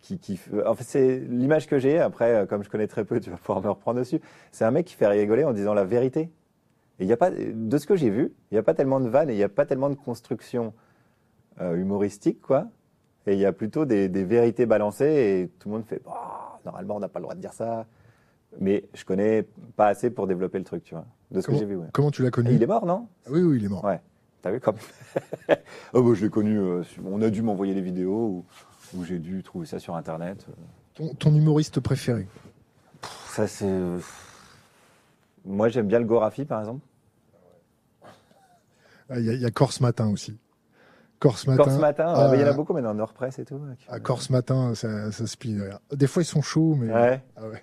qui, 0.00 0.18
qui. 0.18 0.40
En 0.66 0.74
fait, 0.74 0.84
c'est 0.84 1.18
l'image 1.18 1.66
que 1.66 1.78
j'ai. 1.78 1.98
Après, 1.98 2.34
euh, 2.34 2.46
comme 2.46 2.64
je 2.64 2.68
connais 2.70 2.86
très 2.88 3.04
peu, 3.04 3.20
tu 3.20 3.30
vas 3.30 3.36
pouvoir 3.36 3.62
me 3.62 3.68
reprendre 3.70 3.98
dessus. 4.00 4.20
C'est 4.52 4.64
un 4.64 4.70
mec 4.70 4.86
qui 4.86 4.94
fait 4.94 5.06
rigoler 5.06 5.44
en 5.44 5.52
disant 5.52 5.74
la 5.74 5.84
vérité. 5.84 6.30
Et 7.00 7.04
il 7.04 7.06
y 7.06 7.12
a 7.12 7.16
pas, 7.16 7.30
de 7.30 7.78
ce 7.78 7.86
que 7.86 7.94
j'ai 7.94 8.10
vu, 8.10 8.32
il 8.50 8.54
n'y 8.54 8.58
a 8.58 8.62
pas 8.64 8.74
tellement 8.74 8.98
de 8.98 9.08
vannes 9.08 9.30
et 9.30 9.34
il 9.34 9.36
n'y 9.36 9.44
a 9.44 9.48
pas 9.48 9.66
tellement 9.66 9.88
de 9.88 9.94
construction 9.94 10.74
euh, 11.60 11.76
humoristique, 11.76 12.40
quoi. 12.40 12.66
Et 13.26 13.34
il 13.34 13.38
y 13.38 13.46
a 13.46 13.52
plutôt 13.52 13.84
des, 13.84 14.08
des 14.08 14.24
vérités 14.24 14.66
balancées 14.66 15.04
et 15.44 15.48
tout 15.60 15.68
le 15.68 15.74
monde 15.76 15.84
fait, 15.84 16.02
Bah, 16.04 16.58
normalement, 16.64 16.96
on 16.96 17.00
n'a 17.00 17.08
pas 17.08 17.20
le 17.20 17.24
droit 17.24 17.34
de 17.36 17.40
dire 17.40 17.52
ça. 17.52 17.86
Mais 18.58 18.88
je 18.94 19.04
connais 19.04 19.46
pas 19.76 19.88
assez 19.88 20.10
pour 20.10 20.26
développer 20.26 20.58
le 20.58 20.64
truc, 20.64 20.82
tu 20.82 20.94
vois. 20.94 21.04
De 21.30 21.40
ce 21.40 21.46
que 21.46 21.54
j'ai 21.54 21.66
vu, 21.66 21.76
ouais. 21.76 21.86
Comment 21.92 22.10
tu 22.10 22.22
l'as 22.22 22.30
connu? 22.30 22.50
Et 22.50 22.54
il 22.54 22.62
est 22.62 22.66
mort, 22.66 22.86
non? 22.86 23.06
Ah 23.26 23.30
Oui, 23.30 23.42
oui, 23.42 23.58
il 23.58 23.64
est 23.64 23.68
mort. 23.68 23.84
Ouais. 23.84 24.00
T'as 24.42 24.50
vu 24.52 24.60
comme 24.60 24.76
oh, 25.92 26.02
bah, 26.02 26.14
Je 26.14 26.24
l'ai 26.24 26.30
connu. 26.30 26.58
euh, 26.58 26.82
on 27.04 27.20
a 27.22 27.30
dû 27.30 27.42
m'envoyer 27.42 27.74
les 27.74 27.80
vidéos 27.80 28.44
ou, 28.94 28.98
ou 28.98 29.04
j'ai 29.04 29.18
dû 29.18 29.42
trouver 29.42 29.66
ça 29.66 29.78
sur 29.78 29.96
Internet. 29.96 30.46
Ton, 30.94 31.14
ton 31.14 31.34
humoriste 31.34 31.80
préféré 31.80 32.26
Pff, 33.00 33.30
Ça, 33.30 33.46
c'est. 33.48 33.66
euh, 33.68 33.98
Moi, 35.44 35.68
j'aime 35.68 35.86
bien 35.88 35.98
le 35.98 36.04
Gorafi, 36.04 36.44
par 36.44 36.60
exemple. 36.60 36.84
Ah, 39.10 39.18
Il 39.18 39.24
y, 39.24 39.30
a- 39.30 39.34
il 39.34 39.40
y 39.40 39.46
a 39.46 39.50
Corse 39.50 39.80
Matin 39.80 40.08
aussi. 40.10 40.38
Corse 41.18 41.46
Matin. 41.46 41.64
Corse 41.64 41.78
Matin, 41.78 42.14
Ah, 42.14 42.30
il 42.34 42.40
y 42.40 42.44
en 42.44 42.46
a 42.46 42.52
beaucoup 42.52 42.72
maintenant, 42.74 42.94
Nord-Presse 42.94 43.38
et 43.40 43.44
tout. 43.44 43.60
À 43.88 43.98
Corse 43.98 44.30
Matin, 44.30 44.74
ça, 44.74 45.10
ça 45.10 45.26
se 45.26 45.36
plie. 45.36 45.58
Des 45.92 46.06
fois, 46.06 46.22
ils 46.22 46.26
sont 46.26 46.42
chauds, 46.42 46.76
mais. 46.76 46.92
Ouais. 46.92 47.22
Ah 47.36 47.48
ouais. 47.48 47.62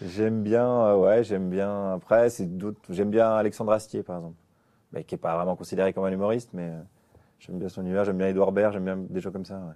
J'aime 0.00 0.44
bien, 0.44 0.64
euh, 0.64 0.96
ouais, 0.96 1.24
j'aime 1.24 1.50
bien. 1.50 1.94
Après, 1.94 2.30
c'est 2.30 2.46
d'autres. 2.56 2.78
J'aime 2.90 3.10
bien 3.10 3.30
Alexandre 3.32 3.72
Astier, 3.72 4.04
par 4.04 4.18
exemple. 4.18 4.36
Qui 5.06 5.14
est 5.14 5.18
pas 5.18 5.36
vraiment 5.36 5.54
considéré 5.56 5.92
comme 5.92 6.04
un 6.04 6.10
humoriste, 6.12 6.50
mais 6.54 6.68
euh, 6.70 6.80
j'aime 7.38 7.58
bien 7.58 7.68
son 7.68 7.82
univers. 7.82 8.04
J'aime 8.04 8.18
bien 8.18 8.28
Edouard 8.28 8.52
Baird, 8.52 8.72
j'aime 8.72 8.84
bien 8.84 8.96
des 8.96 9.20
gens 9.20 9.30
comme 9.30 9.44
ça. 9.44 9.58
Ouais. 9.58 9.74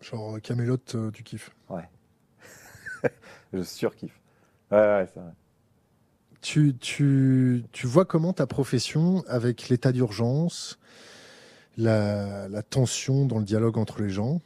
Genre 0.00 0.36
euh, 0.36 0.40
Camelot, 0.40 0.78
euh, 0.94 1.10
tu 1.10 1.22
kiffes. 1.22 1.50
Je 3.52 3.62
surkiffe. 3.62 4.18
Ouais, 4.70 4.78
ouais, 4.78 5.08
c'est 5.12 5.20
vrai. 5.20 5.32
Tu, 6.40 6.76
tu, 6.76 7.64
tu 7.72 7.86
vois 7.86 8.04
comment 8.04 8.32
ta 8.32 8.46
profession, 8.46 9.24
avec 9.28 9.68
l'état 9.68 9.92
d'urgence, 9.92 10.78
la, 11.76 12.48
la 12.48 12.62
tension 12.62 13.26
dans 13.26 13.38
le 13.38 13.44
dialogue 13.44 13.76
entre 13.76 14.00
les 14.02 14.10
gens, 14.10 14.40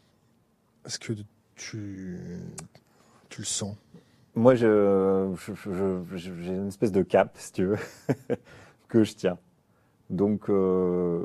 est-ce 0.87 0.99
que 0.99 1.13
tu, 1.55 2.19
tu 3.29 3.41
le 3.41 3.47
sens? 3.47 3.77
Moi, 4.35 4.55
je, 4.55 5.35
je- 5.37 5.53
je- 5.55 6.17
je- 6.17 6.35
j'ai 6.43 6.55
une 6.55 6.69
espèce 6.69 6.93
de 6.93 7.03
cap, 7.03 7.37
si 7.39 7.53
tu 7.53 7.65
veux, 7.67 7.79
que 8.89 9.05
je 9.05 9.15
tiens. 9.15 9.39
Donc, 10.13 10.49
euh, 10.51 11.23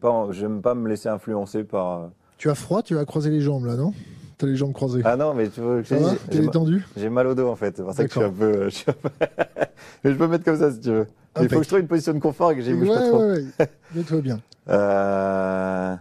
pas, 0.00 0.28
j'aime 0.30 0.62
pas 0.62 0.74
me 0.74 0.88
laisser 0.88 1.08
influencer 1.08 1.64
par. 1.64 2.00
euh, 2.00 2.06
Tu 2.38 2.48
as 2.48 2.54
froid, 2.54 2.82
tu 2.82 2.94
vas 2.94 3.04
croiser 3.04 3.28
les 3.30 3.40
jambes 3.40 3.66
là, 3.66 3.76
non? 3.76 3.92
T'as 4.38 4.46
les 4.46 4.56
jambes 4.56 4.72
croisées. 4.72 5.02
Ah 5.04 5.16
non, 5.16 5.34
mais 5.34 5.48
tu 5.48 5.60
veux, 5.60 5.82
j'ai- 5.82 5.96
T'es 6.30 6.40
détendu? 6.40 6.84
j'ai 6.96 7.08
mal 7.08 7.26
au 7.26 7.34
dos 7.34 7.48
en 7.48 7.56
fait. 7.56 7.76
C'est 7.76 7.82
pour 7.82 7.92
ça 7.92 8.04
que 8.04 8.08
je 8.10 8.14
suis 8.14 8.24
un 8.24 8.30
peu. 8.30 8.64
je 8.64 8.68
suis 8.68 8.90
un 8.90 8.92
peu- 8.92 9.08
mais 10.04 10.12
je 10.12 10.16
peux 10.16 10.26
me 10.26 10.32
mettre 10.32 10.44
comme 10.44 10.58
ça 10.58 10.70
si 10.72 10.80
tu 10.80 10.90
veux. 10.90 11.06
Il 11.36 11.40
faut 11.40 11.44
Impec. 11.44 11.58
que 11.58 11.62
je 11.64 11.68
trouve 11.68 11.80
une 11.80 11.86
position 11.88 12.12
de 12.14 12.18
confort 12.18 12.52
et 12.52 12.56
que 12.56 12.62
j'y 12.62 12.72
Ouais, 12.72 12.78
bouge 12.78 12.88
pas 12.88 13.00
trop. 13.02 13.18
ouais, 13.20 13.42
ouais. 13.58 13.68
Mets-toi 13.94 14.20
bien. 14.20 14.40
Euh, 14.68 15.94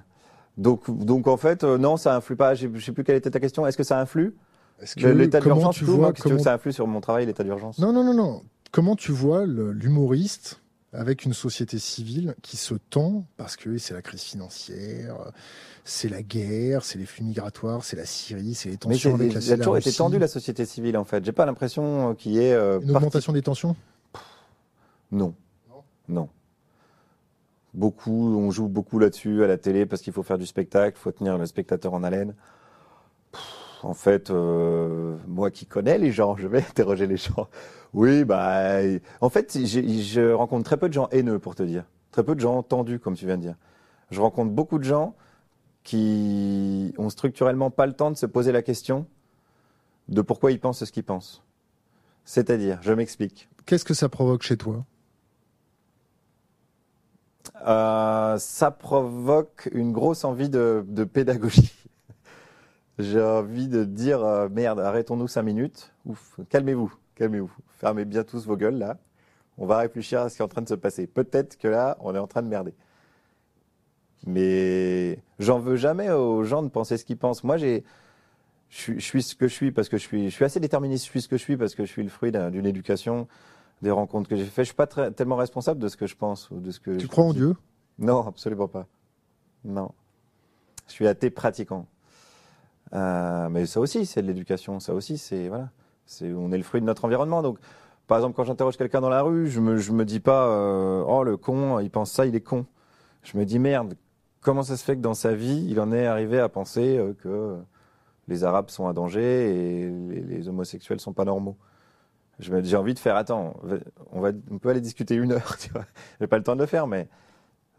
Donc, 0.58 0.90
donc 1.06 1.28
en 1.28 1.38
fait, 1.38 1.64
euh, 1.64 1.78
non, 1.78 1.98
ça 1.98 2.16
influe 2.16 2.36
pas. 2.36 2.54
Je 2.56 2.68
sais 2.80 2.92
plus 2.92 3.04
quelle 3.04 3.16
était 3.18 3.32
ta 3.32 3.40
question. 3.40 3.66
Est-ce 3.66 3.78
que 3.78 3.84
ça 3.84 4.00
influe 4.00 4.36
que 4.98 5.08
L'état 5.08 5.40
comment 5.40 5.56
d'urgence, 5.56 5.76
tu 5.78 5.86
vois 5.86 6.12
qu'est-ce 6.14 6.24
que 6.24 6.30
comment- 6.30 6.44
ça 6.44 6.54
influe 6.54 6.74
sur 6.74 6.86
mon 6.88 7.02
travail, 7.02 7.26
l'état 7.26 7.44
d'urgence? 7.44 7.80
Non, 7.80 7.92
non, 7.94 8.04
non, 8.04 8.14
non. 8.14 8.42
Comment 8.72 8.96
tu 8.96 9.12
vois 9.14 9.46
l'humoriste 9.46 10.62
avec 10.96 11.26
une 11.26 11.34
société 11.34 11.78
civile 11.80 12.36
qui 12.42 12.58
se 12.58 12.74
tend 12.76 13.26
parce 13.38 13.56
que 13.56 13.78
c'est 13.78 13.94
la 13.94 14.02
crise 14.02 14.22
financière, 14.24 15.16
c'est 15.84 16.10
la 16.10 16.22
guerre, 16.24 16.84
c'est 16.84 16.98
les 16.98 17.06
flux 17.06 17.24
migratoires, 17.24 17.84
c'est 17.84 17.96
la 17.96 18.06
Syrie, 18.06 18.54
c'est 18.56 18.70
les 18.70 18.74
Mais 18.74 18.78
tensions 18.78 19.18
c'est- 19.18 19.24
avec 19.24 19.34
la, 19.34 19.40
il 19.42 19.54
a 19.54 19.58
toujours 19.58 19.74
la 19.74 19.80
été 19.80 19.90
Russie, 19.90 19.98
tendu 19.98 20.20
la 20.20 20.28
société 20.28 20.66
civile 20.66 20.98
en 20.98 21.04
fait. 21.06 21.24
J'ai 21.26 21.32
pas 21.32 21.46
l'impression 21.46 22.12
euh, 22.12 22.14
qu'il 22.14 22.32
y 22.34 22.40
ait 22.40 22.54
euh, 22.54 22.80
une 22.82 22.96
augmentation 22.96 23.34
des 23.34 23.42
tensions? 23.42 23.76
Non. 25.12 25.34
Non. 26.08 26.30
Beaucoup, 27.74 28.36
on 28.38 28.52
joue 28.52 28.68
beaucoup 28.70 29.00
là-dessus 29.00 29.44
à 29.44 29.48
la 29.48 29.58
télé 29.58 29.86
parce 29.86 30.02
qu'il 30.02 30.14
faut 30.14 30.24
faire 30.24 30.38
du 30.38 30.46
spectacle, 30.46 30.98
il 30.98 31.02
faut 31.02 31.12
tenir 31.12 31.38
le 31.38 31.46
spectateur 31.46 31.94
en 31.94 32.04
haleine. 32.04 32.34
Pff, 33.32 33.42
En 33.84 33.94
fait, 33.94 34.30
euh, 34.30 35.18
moi 35.28 35.52
qui 35.52 35.66
connais 35.66 35.98
les 35.98 36.12
gens, 36.12 36.36
je 36.38 36.48
vais 36.48 36.60
interroger 36.60 37.06
les 37.06 37.18
gens. 37.18 37.50
Oui, 37.96 38.26
bah, 38.26 38.82
en 39.22 39.30
fait, 39.30 39.58
je 39.58 40.34
rencontre 40.34 40.66
très 40.66 40.76
peu 40.76 40.90
de 40.90 40.94
gens 40.94 41.08
haineux 41.12 41.40
pour 41.40 41.56
te 41.56 41.64
dire. 41.64 41.86
Très 42.12 42.26
peu 42.26 42.36
de 42.36 42.42
gens 42.42 42.62
tendus, 42.62 43.00
comme 43.00 43.16
tu 43.16 43.26
viens 43.26 43.38
de 43.38 43.42
dire. 43.42 43.56
Je 44.12 44.20
rencontre 44.20 44.52
beaucoup 44.52 44.80
de 44.80 44.84
gens 44.84 45.16
qui 45.84 46.94
ont 46.98 47.10
structurellement 47.10 47.72
pas 47.72 47.86
le 47.86 47.94
temps 47.94 48.12
de 48.12 48.18
se 48.18 48.26
poser 48.26 48.52
la 48.52 48.62
question 48.62 49.08
de 50.10 50.22
pourquoi 50.22 50.52
ils 50.52 50.60
pensent 50.60 50.84
ce 50.84 50.92
qu'ils 50.92 51.06
pensent. 51.06 51.42
C'est-à-dire, 52.26 52.80
je 52.82 52.92
m'explique. 52.92 53.48
Qu'est-ce 53.66 53.86
que 53.86 53.94
ça 53.94 54.10
provoque 54.10 54.44
chez 54.44 54.58
toi? 54.58 54.84
Euh, 57.66 58.38
ça 58.38 58.72
provoque 58.72 59.70
une 59.72 59.94
grosse 59.94 60.26
envie 60.26 60.50
de, 60.50 60.84
de 60.86 61.06
pédagogie. 61.06 61.74
J'ai 63.00 63.22
envie 63.22 63.70
de 63.70 63.86
dire 63.86 64.22
euh, 64.22 64.50
merde, 64.50 64.82
arrêtons-nous 64.82 65.30
cinq 65.30 65.44
minutes. 65.44 65.94
Ouf, 66.06 66.40
calmez-vous, 66.50 66.94
calmez-vous. 67.16 67.52
Fermez 67.80 68.06
bien 68.06 68.24
tous 68.24 68.46
vos 68.46 68.56
gueules 68.58 68.78
là. 68.78 68.98
On 69.58 69.66
va 69.66 69.78
réfléchir 69.78 70.22
à 70.22 70.30
ce 70.30 70.36
qui 70.36 70.42
est 70.42 70.46
en 70.46 70.50
train 70.50 70.62
de 70.62 70.68
se 70.70 70.74
passer. 70.76 71.08
Peut-être 71.08 71.58
que 71.58 71.68
là, 71.70 71.96
on 72.02 72.14
est 72.14 72.20
en 72.20 72.28
train 72.28 72.42
de 72.42 72.48
merder. 72.50 72.74
Mais 74.26 75.20
j'en 75.40 75.60
veux 75.60 75.76
jamais 75.76 76.10
aux 76.12 76.44
gens 76.44 76.64
de 76.64 76.70
penser 76.70 76.98
ce 76.98 77.06
qu'ils 77.06 77.18
pensent. 77.18 77.44
Moi, 77.44 77.58
j'ai, 77.58 77.84
je 78.70 79.00
suis, 79.00 79.22
ce 79.24 79.36
que 79.36 79.48
je 79.48 79.54
suis 79.54 79.72
parce 79.72 79.88
que 79.88 79.98
je 79.98 80.04
suis, 80.04 80.26
je 80.30 80.36
suis 80.36 80.46
assez 80.46 80.60
déterministe. 80.60 81.06
Je 81.06 81.10
suis 81.12 81.22
ce 81.22 81.28
que 81.28 81.38
je 81.38 81.44
suis 81.44 81.58
parce 81.58 81.76
que 81.76 81.86
je 81.86 81.92
suis 81.92 82.04
le 82.04 82.10
fruit 82.10 82.32
d'un- 82.32 82.50
d'une 82.52 82.66
éducation, 82.66 83.28
des 83.82 83.92
rencontres 83.92 84.30
que 84.30 84.36
j'ai 84.36 84.46
fait. 84.46 84.64
Je 84.64 84.68
suis 84.70 84.76
pas 84.76 84.88
très- 84.88 85.12
tellement 85.12 85.36
responsable 85.36 85.80
de 85.80 85.88
ce 85.88 85.96
que 85.98 86.08
je 86.08 86.16
pense 86.16 86.50
ou 86.52 86.60
de 86.60 86.72
ce 86.72 86.80
que. 86.80 86.92
Tu 86.98 87.06
je 87.06 87.08
crois 87.08 87.26
en. 87.26 87.34
Dieu? 87.34 87.56
Non, 88.00 88.26
absolument 88.28 88.68
pas. 88.68 88.88
Non. 89.64 89.92
Je 90.88 90.94
suis 90.94 91.08
athée 91.08 91.30
pratiquant. 91.30 91.88
Euh, 92.94 93.48
mais 93.50 93.66
ça 93.66 93.80
aussi, 93.80 94.06
c'est 94.06 94.22
de 94.22 94.28
l'éducation. 94.28 94.80
Ça 94.80 94.94
aussi, 94.94 95.18
c'est 95.18 95.48
voilà. 95.50 95.70
On 96.22 96.52
est 96.52 96.58
le 96.58 96.64
fruit 96.64 96.82
de 96.82 96.86
notre 96.86 97.06
environnement. 97.06 97.42
Donc, 97.42 97.58
par 98.08 98.18
exemple, 98.18 98.36
quand 98.36 98.44
j'interroge 98.44 98.78
quelqu'un 98.78 99.02
dans 99.02 99.10
la 99.10 99.22
rue, 99.22 99.48
je 99.50 99.60
me 99.60 99.76
me 99.92 100.06
dis 100.06 100.20
pas 100.20 100.48
euh, 100.48 101.04
oh 101.08 101.24
le 101.24 101.38
con, 101.38 101.80
il 101.80 101.90
pense 101.90 102.12
ça, 102.12 102.26
il 102.26 102.36
est 102.36 102.42
con. 102.42 102.66
Je 103.24 103.38
me 103.38 103.46
dis 103.46 103.60
merde. 103.60 103.96
Comment 104.42 104.62
ça 104.64 104.78
se 104.78 104.84
fait 104.84 104.96
que 104.96 105.02
dans 105.02 105.16
sa 105.16 105.34
vie, 105.34 105.66
il 105.70 105.80
en 105.80 105.92
est 105.92 106.06
arrivé 106.06 106.40
à 106.40 106.50
penser 106.50 106.98
euh, 106.98 107.14
que 107.14 107.58
les 108.28 108.44
Arabes 108.44 108.70
sont 108.70 108.88
un 108.88 108.94
danger 108.94 109.50
et 109.84 109.90
les, 109.90 110.22
les 110.22 110.48
homosexuels 110.50 111.00
sont 111.00 111.14
pas 111.14 111.26
normaux? 111.26 111.58
Je 112.40 112.52
me- 112.52 112.62
J'ai 112.64 112.78
envie 112.78 112.94
de 112.94 113.00
faire 113.00 113.16
attends, 113.16 113.56
on 114.12 114.22
va 114.22 114.30
on 114.52 114.60
peut 114.60 114.70
aller 114.70 114.82
discuter 114.82 115.16
une 115.16 115.32
heure, 115.32 115.58
tu 115.60 115.72
vois. 115.72 115.86
J'ai 116.20 116.28
pas 116.28 116.38
le 116.38 116.44
temps 116.44 116.56
de 116.56 116.62
le 116.62 116.68
faire, 116.68 116.86
mais 116.88 117.08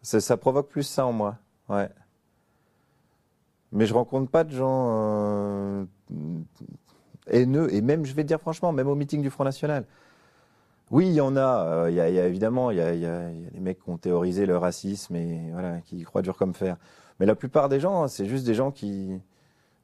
ça, 0.02 0.20
ça 0.20 0.36
provoque 0.36 0.68
plus 0.68 0.82
ça 0.82 1.06
en 1.06 1.12
moi. 1.12 1.36
Ouais. 1.68 1.88
Mais 3.72 3.86
je 3.86 3.94
rencontre 3.94 4.30
pas 4.30 4.44
de 4.44 4.50
gens 4.50 4.88
euh, 4.90 5.84
haineux. 7.30 7.72
Et 7.74 7.80
même, 7.80 8.04
je 8.06 8.14
vais 8.14 8.22
te 8.22 8.28
dire 8.28 8.40
franchement, 8.40 8.72
même 8.72 8.88
au 8.88 8.94
meeting 8.94 9.22
du 9.22 9.30
Front 9.30 9.44
National. 9.44 9.84
Oui, 10.90 11.06
il 11.08 11.14
y 11.14 11.20
en 11.20 11.36
a. 11.36 11.64
euh, 11.66 11.90
Il 11.90 11.96
y, 11.96 12.00
a, 12.00 12.08
il 12.08 12.14
y 12.14 12.20
a 12.20 12.26
évidemment, 12.26 12.70
il 12.70 12.78
y 12.78 12.80
a, 12.80 12.94
y 12.94 13.06
a- 13.06 13.30
il 13.30 13.42
y 13.42 13.46
a 13.46 13.50
des 13.50 13.60
mecs 13.60 13.82
qui 13.82 13.90
ont 13.90 13.98
théorisé 13.98 14.46
le 14.46 14.56
racisme 14.56 15.16
et 15.16 15.50
voilà, 15.52 15.80
qui 15.80 15.98
y 15.98 16.02
croient 16.04 16.22
dur 16.22 16.36
comme 16.36 16.54
fer. 16.54 16.76
Mais 17.18 17.26
la 17.26 17.34
plupart 17.34 17.68
des 17.68 17.80
gens, 17.80 18.06
c'est 18.08 18.26
juste 18.26 18.44
des 18.46 18.54
gens 18.54 18.70
qui, 18.70 19.18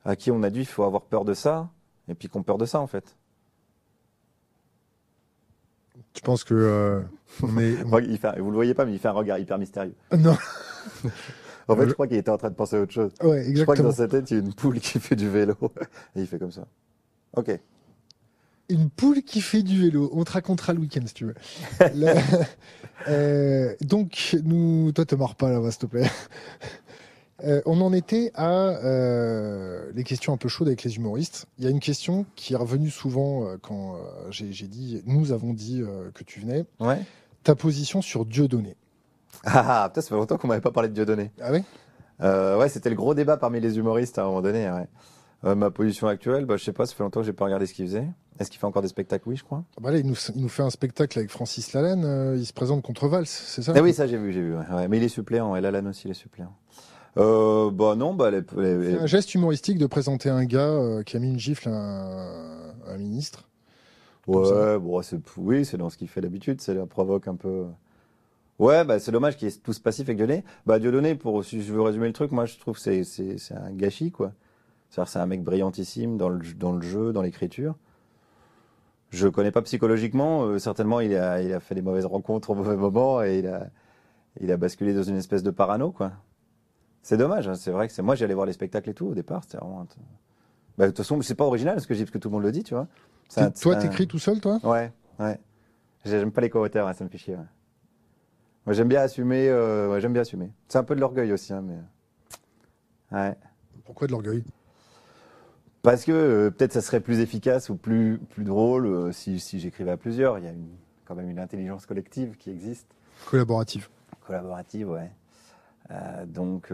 à 0.05 0.15
qui 0.17 0.31
on 0.31 0.43
a 0.43 0.51
dit 0.51 0.61
il 0.61 0.67
faut 0.67 0.85
avoir 0.85 1.03
peur 1.03 1.25
de 1.25 1.35
ça, 1.35 1.71
et 2.09 2.15
puis 2.15 2.29
qui 2.29 2.37
ont 2.37 2.43
peur 2.43 2.59
de 2.59 2.67
ça 2.67 2.79
en 2.81 2.87
fait. 2.87 3.17
Tu 6.13 6.23
penses 6.23 6.45
que 6.45 6.55
euh, 6.55 7.01
on 7.43 7.59
est 7.59 7.73
Il 8.09 8.19
fait, 8.19 8.39
vous 8.39 8.51
le 8.51 8.55
voyez 8.57 8.75
pas, 8.75 8.85
mais 8.85 8.93
il 8.93 8.99
fait 8.99 9.09
un 9.09 9.13
regard 9.13 9.39
hyper 9.39 9.59
mystérieux. 9.59 9.95
non 10.17 10.37
En 11.69 11.77
fait, 11.77 11.85
Je- 11.85 11.89
je 11.91 11.95
crois 11.95 12.07
qu'il 12.09 12.17
était 12.17 12.31
en 12.31 12.37
train 12.39 12.51
de 12.51 12.55
penser 12.57 12.77
à 12.77 12.81
autre 12.81 12.93
chose. 12.93 13.13
Ouais, 13.23 13.45
Je 13.55 13.63
crois 13.63 13.77
que 13.77 13.81
exactement. 13.83 13.89
dans 13.89 13.95
sa 13.95 14.09
tête, 14.09 14.31
il 14.31 14.35
y 14.37 14.41
a 14.41 14.43
une 14.43 14.53
poule 14.53 14.81
qui 14.81 14.99
fait 14.99 15.15
du 15.17 15.29
vélo. 15.29 15.55
Et 16.17 16.21
il 16.21 16.27
fait 16.27 16.39
comme 16.39 16.51
ça. 16.51 16.67
Ok. 17.37 17.59
Une 18.69 18.89
poule 18.91 19.23
qui 19.23 19.41
fait 19.41 19.63
du 19.63 19.83
vélo. 19.83 20.11
On 20.13 20.25
te 20.25 20.33
racontera 20.33 20.73
le 20.73 20.81
week-end 20.81 21.03
si 21.07 21.15
tu 21.15 21.25
veux. 21.27 21.35
Euh, 23.09 23.75
donc, 23.81 24.37
nous, 24.45 24.93
toi, 24.93 25.05
te 25.05 25.17
mords 25.17 25.35
pas 25.35 25.51
là-bas, 25.51 25.73
s'il 25.73 25.81
te 25.81 25.87
plaît. 25.87 26.09
Euh, 27.45 27.61
on 27.67 27.81
en 27.81 27.93
était 27.93 28.31
à 28.35 28.51
euh, 28.51 29.91
les 29.95 30.05
questions 30.05 30.33
un 30.33 30.37
peu 30.37 30.49
chaudes 30.49 30.69
avec 30.69 30.85
les 30.85 30.97
humoristes. 30.97 31.47
Il 31.59 31.65
y 31.65 31.67
a 31.67 31.71
une 31.71 31.81
question 31.81 32.25
qui 32.37 32.53
est 32.55 32.57
revenue 32.57 32.91
souvent 32.91 33.45
euh, 33.45 33.57
quand 33.61 33.97
j'ai 34.31 34.69
dit, 34.69 35.03
nous 35.07 35.33
avons 35.33 35.53
dit 35.53 35.83
que 36.15 36.25
tu 36.25 36.41
venais. 36.41 36.65
Ouais. 36.81 37.01
Ta 37.43 37.55
position 37.55 38.03
sur 38.03 38.25
Dieudonné. 38.25 38.77
Ah, 39.45 39.89
putain, 39.89 40.03
ça 40.03 40.09
fait 40.09 40.15
longtemps 40.15 40.37
qu'on 40.37 40.49
m'avait 40.49 40.61
pas 40.61 40.71
parlé 40.71 40.89
de 40.89 40.95
Dieudonné. 40.95 41.33
Ah 41.41 41.51
oui 41.53 41.63
ouais, 42.21 42.69
c'était 42.69 42.91
le 42.91 42.95
gros 42.95 43.15
débat 43.15 43.37
parmi 43.37 43.59
les 43.59 43.79
humoristes 43.79 44.17
à 44.19 44.23
un 44.23 44.27
moment 44.27 44.43
donné. 44.43 44.71
Ouais. 44.71 44.87
Euh, 45.45 45.55
ma 45.57 45.71
position 45.71 46.07
actuelle, 46.07 46.45
bah, 46.45 46.57
je 46.57 46.65
sais 46.65 46.73
pas, 46.73 46.87
ça 46.87 46.95
fait 46.95 47.03
longtemps 47.03 47.21
que 47.21 47.27
j'ai 47.27 47.33
pas 47.33 47.45
regardé 47.47 47.67
ce 47.67 47.75
qu'il 47.75 47.87
faisait. 47.87 48.07
Est-ce 48.39 48.51
qu'il 48.51 48.61
fait 48.61 48.67
encore 48.67 48.83
des 48.83 48.89
spectacles? 48.89 49.29
Oui, 49.29 49.37
je 49.37 49.43
crois. 49.45 49.65
bah 49.81 49.91
là, 49.91 49.99
il, 49.99 50.07
nous, 50.07 50.15
il 50.37 50.43
nous 50.43 50.49
fait 50.49 50.63
un 50.63 50.71
spectacle 50.71 51.19
avec 51.19 51.31
Francis 51.31 51.73
Lalanne. 51.73 52.05
euh, 52.05 52.37
il 52.37 52.47
se 52.47 52.53
présente 52.53 52.83
contre 52.83 53.09
Valls, 53.09 53.27
c'est 53.27 53.63
ça? 53.63 53.73
Ah 53.77 53.83
oui, 53.83 53.93
ça 53.93 54.07
j'ai 54.07 54.19
vu, 54.19 54.33
j'ai 54.33 54.41
vu. 54.41 54.55
Ouais. 54.57 54.65
Ouais, 54.73 54.89
Mais 54.89 54.99
il 54.99 55.03
est 55.03 55.09
suppléant, 55.09 55.57
et 55.57 55.61
Lalanne 55.61 55.89
aussi, 55.89 56.07
il 56.07 56.11
est 56.13 56.15
suppléant. 56.15 56.55
Euh, 57.19 57.71
bah 57.71 57.95
non, 57.95 58.15
bah 58.15 58.31
les, 58.31 58.41
les- 58.57 58.93
C'est 58.93 58.99
un 59.01 59.07
geste 59.07 59.35
humoristique 59.35 59.77
de 59.79 59.87
présenter 59.87 60.31
un 60.31 60.45
gars 60.45 60.61
euh, 60.71 61.03
qui 61.03 61.17
a 61.17 61.21
mis 61.21 61.29
une 61.29 61.39
gifle 61.39 61.69
à 61.69 61.73
un, 61.73 62.71
à 62.87 62.93
un 62.95 62.97
ministre. 62.97 63.49
Ouais, 64.29 64.79
bon, 64.79 65.03
c'est, 65.03 65.19
oui, 65.37 65.65
c'est 65.65 65.77
dans 65.77 65.91
ce 65.91 65.97
qu'il 65.99 66.09
fait 66.09 66.21
d'habitude, 66.21 66.61
ça 66.61 66.73
provoque 66.87 67.27
un 67.29 67.35
peu. 67.35 67.67
Ouais, 68.59 68.85
bah, 68.85 69.01
c'est 69.01 69.11
dommage 69.11 69.37
qu'il 69.37 69.49
y 69.49 69.53
ait 69.53 69.57
tous 69.63 69.79
passifs 69.81 70.07
avec 70.07 70.17
Dieudonné. 70.17 70.45
Bah, 70.65 70.79
Dieudonné, 70.79 71.17
pour, 71.17 71.45
si 71.45 71.63
je 71.63 71.73
veux 71.73 71.83
résumer 71.83 72.07
le 72.07 72.13
truc, 72.13 72.31
moi, 72.31 72.47
je 72.47 72.57
trouve 72.59 72.75
que 72.77 72.81
c'est, 72.81 73.03
c'est, 73.05 73.37
c'est 73.39 73.55
un 73.55 73.73
gâchis, 73.73 74.13
quoi. 74.13 74.33
C'est-à-dire, 74.93 75.09
c'est 75.11 75.19
un 75.21 75.27
mec 75.27 75.43
brillantissime 75.43 76.19
dans 76.19 76.29
le, 76.29 76.39
dans 76.59 76.73
le 76.73 76.83
jeu, 76.83 77.15
dans 77.15 77.23
l'écriture. 77.23 77.77
Je 79.09 79.25
le 79.25 79.31
connais 79.31 79.51
pas 79.51 79.63
psychologiquement, 79.63 80.45
euh, 80.45 80.59
certainement, 80.59 81.01
il 81.01 81.17
a, 81.17 81.41
il 81.41 81.51
a 81.55 81.61
fait 81.61 81.75
des 81.75 81.81
mauvaises 81.81 82.05
rencontres 82.05 82.51
au 82.51 82.55
mauvais 82.55 82.77
moment 82.77 83.23
et 83.23 83.39
il 83.39 83.47
a, 83.47 83.69
il 84.39 84.53
a 84.53 84.59
basculé 84.59 84.93
dans 84.93 85.03
une 85.03 85.17
espèce 85.17 85.43
de 85.43 85.51
parano, 85.51 85.93
quoi. 85.93 86.13
C'est 87.03 87.17
dommage, 87.17 87.49
hein, 87.49 87.55
c'est 87.55 87.71
vrai 87.71 87.89
que 87.89 87.95
c'est, 87.95 88.03
moi, 88.03 88.17
j'allais 88.17 88.35
voir 88.35 88.45
les 88.45 88.53
spectacles 88.53 88.91
et 88.91 88.95
tout, 88.95 89.07
au 89.07 89.15
départ, 89.15 89.45
c'était 89.45 89.57
vraiment, 89.57 89.87
bah, 90.77 90.85
de 90.85 90.91
toute 90.91 90.99
façon, 90.99 91.21
c'est 91.23 91.35
pas 91.35 91.45
original 91.47 91.81
ce 91.81 91.87
que 91.87 91.95
je 91.95 92.01
dis, 92.01 92.05
parce 92.05 92.13
que 92.13 92.19
tout 92.19 92.29
le 92.29 92.35
monde 92.35 92.43
le 92.43 92.53
dit, 92.53 92.63
tu 92.63 92.75
vois. 92.75 92.87
Un- 93.39 93.51
Toi, 93.51 93.73
un- 93.75 93.79
t'écris 93.79 94.07
tout 94.07 94.19
seul, 94.19 94.41
toi? 94.43 94.61
Ouais, 94.63 94.93
ouais. 95.21 95.41
J'aime 96.05 96.33
pas 96.33 96.43
les 96.43 96.51
co-auteurs, 96.51 96.87
hein, 96.87 96.93
ça 96.93 97.03
me 97.05 97.09
fait 97.09 97.17
chier. 97.19 97.35
ouais. 97.37 97.43
Moi, 98.67 98.75
j'aime 98.75 98.89
bien 98.89 99.01
assumer. 99.01 99.49
euh, 99.49 99.91
ouais, 99.91 100.01
j'aime 100.03 100.13
bien 100.13 100.23
assumer. 100.23 100.51
C'est 100.69 100.77
un 100.79 100.85
peu 100.85 100.95
de 100.95 101.01
l'orgueil 101.01 101.33
aussi, 101.33 101.53
hein, 101.55 101.63
mais. 101.63 101.79
Ouais. 103.11 103.35
Pourquoi 103.85 104.07
de 104.07 104.13
l'orgueil? 104.13 104.45
Parce 105.83 106.05
que 106.05 106.13
euh, 106.13 106.51
peut-être 106.51 106.73
ça 106.73 106.81
serait 106.81 107.01
plus 107.01 107.19
efficace 107.21 107.69
ou 107.69 107.77
plus, 107.77 108.19
plus 108.31 108.45
drôle 108.45 108.87
euh, 108.87 109.13
si, 109.13 109.41
si 109.41 109.59
j'écrivais 109.59 109.91
à 109.91 109.97
plusieurs. 109.97 110.39
Il 110.39 110.45
y 110.45 110.49
a 110.49 110.53
une, 110.53 110.69
quand 111.05 111.15
même 111.17 111.29
une 111.29 111.41
intelligence 111.41 111.87
collective 111.87 112.37
qui 112.37 112.51
existe, 112.51 112.87
Collaboratif. 113.29 113.91
collaborative, 114.25 114.89
ouais. 114.91 115.11
Euh, 115.91 116.25
donc, 116.27 116.71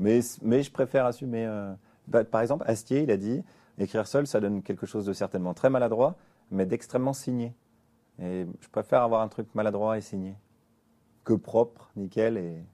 mais, 0.00 0.20
mais 0.42 0.62
je 0.62 0.72
préfère 0.72 1.04
assumer. 1.06 1.46
bah, 2.08 2.24
par 2.24 2.40
exemple, 2.40 2.64
Astier, 2.66 3.02
il 3.02 3.10
a 3.10 3.16
dit 3.16 3.42
écrire 3.78 4.06
seul, 4.06 4.26
ça 4.26 4.40
donne 4.40 4.62
quelque 4.62 4.86
chose 4.86 5.04
de 5.04 5.12
certainement 5.12 5.54
très 5.54 5.68
maladroit, 5.70 6.16
mais 6.50 6.66
d'extrêmement 6.66 7.12
signé. 7.12 7.52
Et 8.20 8.46
je 8.60 8.68
préfère 8.68 9.02
avoir 9.02 9.22
un 9.22 9.28
truc 9.28 9.48
maladroit 9.54 9.98
et 9.98 10.00
signé 10.00 10.34
que 11.24 11.32
propre, 11.32 11.90
nickel 11.96 12.36
et 12.36 12.64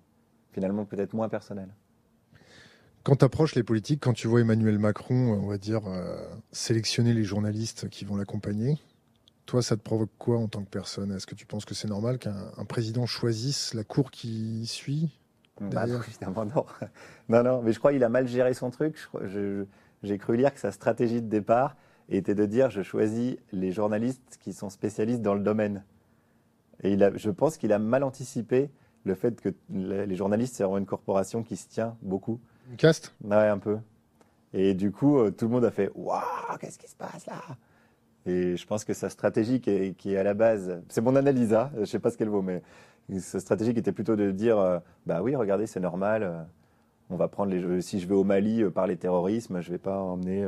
finalement 0.52 0.84
peut-être 0.84 1.14
moins 1.14 1.28
personnel. 1.28 1.68
Quand 3.08 3.16
tu 3.16 3.24
approches 3.24 3.54
les 3.54 3.62
politiques, 3.62 4.02
quand 4.02 4.12
tu 4.12 4.28
vois 4.28 4.42
Emmanuel 4.42 4.78
Macron, 4.78 5.32
euh, 5.32 5.38
on 5.38 5.46
va 5.46 5.56
dire, 5.56 5.80
euh, 5.86 6.22
sélectionner 6.52 7.14
les 7.14 7.24
journalistes 7.24 7.88
qui 7.88 8.04
vont 8.04 8.16
l'accompagner, 8.16 8.76
toi, 9.46 9.62
ça 9.62 9.78
te 9.78 9.80
provoque 9.80 10.10
quoi 10.18 10.36
en 10.36 10.46
tant 10.46 10.62
que 10.62 10.68
personne? 10.68 11.10
Est-ce 11.12 11.26
que 11.26 11.34
tu 11.34 11.46
penses 11.46 11.64
que 11.64 11.72
c'est 11.72 11.88
normal 11.88 12.18
qu'un 12.18 12.36
un 12.58 12.66
président 12.66 13.06
choisisse 13.06 13.72
la 13.72 13.82
cour 13.82 14.10
qui 14.10 14.66
suit 14.66 15.08
Bah, 15.58 15.86
non, 15.88 16.02
évidemment, 16.06 16.44
non. 16.44 16.66
non, 17.30 17.42
non, 17.42 17.62
mais 17.62 17.72
je 17.72 17.78
crois 17.78 17.92
qu'il 17.92 18.04
a 18.04 18.10
mal 18.10 18.28
géré 18.28 18.52
son 18.52 18.68
truc. 18.68 18.98
J'ai 20.02 20.18
cru 20.18 20.36
lire 20.36 20.52
que 20.52 20.60
sa 20.60 20.70
stratégie 20.70 21.22
de 21.22 21.28
départ 21.28 21.76
était 22.10 22.34
de 22.34 22.44
dire 22.44 22.68
je 22.68 22.82
choisis 22.82 23.36
les 23.52 23.72
journalistes 23.72 24.36
qui 24.38 24.52
sont 24.52 24.68
spécialistes 24.68 25.22
dans 25.22 25.34
le 25.34 25.40
domaine. 25.40 25.82
Et 26.82 26.92
il 26.92 27.02
a, 27.02 27.16
je 27.16 27.30
pense 27.30 27.56
qu'il 27.56 27.72
a 27.72 27.78
mal 27.78 28.04
anticipé 28.04 28.68
le 29.04 29.14
fait 29.14 29.40
que 29.40 29.48
les 29.70 30.14
journalistes, 30.14 30.58
vraiment 30.58 30.76
une 30.76 30.84
corporation 30.84 31.42
qui 31.42 31.56
se 31.56 31.68
tient 31.68 31.96
beaucoup 32.02 32.38
Une 32.70 32.76
caste 32.76 33.14
Ouais, 33.24 33.36
un 33.48 33.58
peu. 33.58 33.78
Et 34.54 34.74
du 34.74 34.90
coup, 34.92 35.18
euh, 35.18 35.30
tout 35.30 35.46
le 35.46 35.50
monde 35.52 35.64
a 35.64 35.70
fait 35.70 35.90
Waouh, 35.94 36.22
qu'est-ce 36.60 36.78
qui 36.78 36.88
se 36.88 36.96
passe 36.96 37.26
là? 37.26 37.40
Et 38.26 38.56
je 38.56 38.66
pense 38.66 38.84
que 38.84 38.92
sa 38.94 39.08
stratégie 39.08 39.60
qui 39.60 39.70
est, 39.70 39.96
qui 39.96 40.14
est 40.14 40.18
à 40.18 40.22
la 40.22 40.34
base, 40.34 40.82
c'est 40.88 41.00
mon 41.00 41.16
analyse, 41.16 41.54
hein, 41.54 41.70
je 41.78 41.84
sais 41.84 41.98
pas 41.98 42.10
ce 42.10 42.16
qu'elle 42.18 42.28
vaut, 42.28 42.42
mais 42.42 42.62
sa 43.20 43.40
stratégie 43.40 43.72
qui 43.72 43.78
était 43.80 43.92
plutôt 43.92 44.16
de 44.16 44.30
dire 44.30 44.58
euh, 44.58 44.78
Bah 45.06 45.22
oui, 45.22 45.34
regardez, 45.36 45.66
c'est 45.66 45.80
normal, 45.80 46.22
euh, 46.22 46.42
on 47.10 47.16
va 47.16 47.28
prendre 47.28 47.52
les. 47.52 47.80
Si 47.80 48.00
je 48.00 48.06
vais 48.08 48.14
au 48.14 48.24
Mali 48.24 48.64
par 48.70 48.86
les 48.86 48.96
terrorismes, 48.96 49.60
je 49.62 49.70
vais 49.70 49.78
pas 49.78 49.98
emmener. 49.98 50.44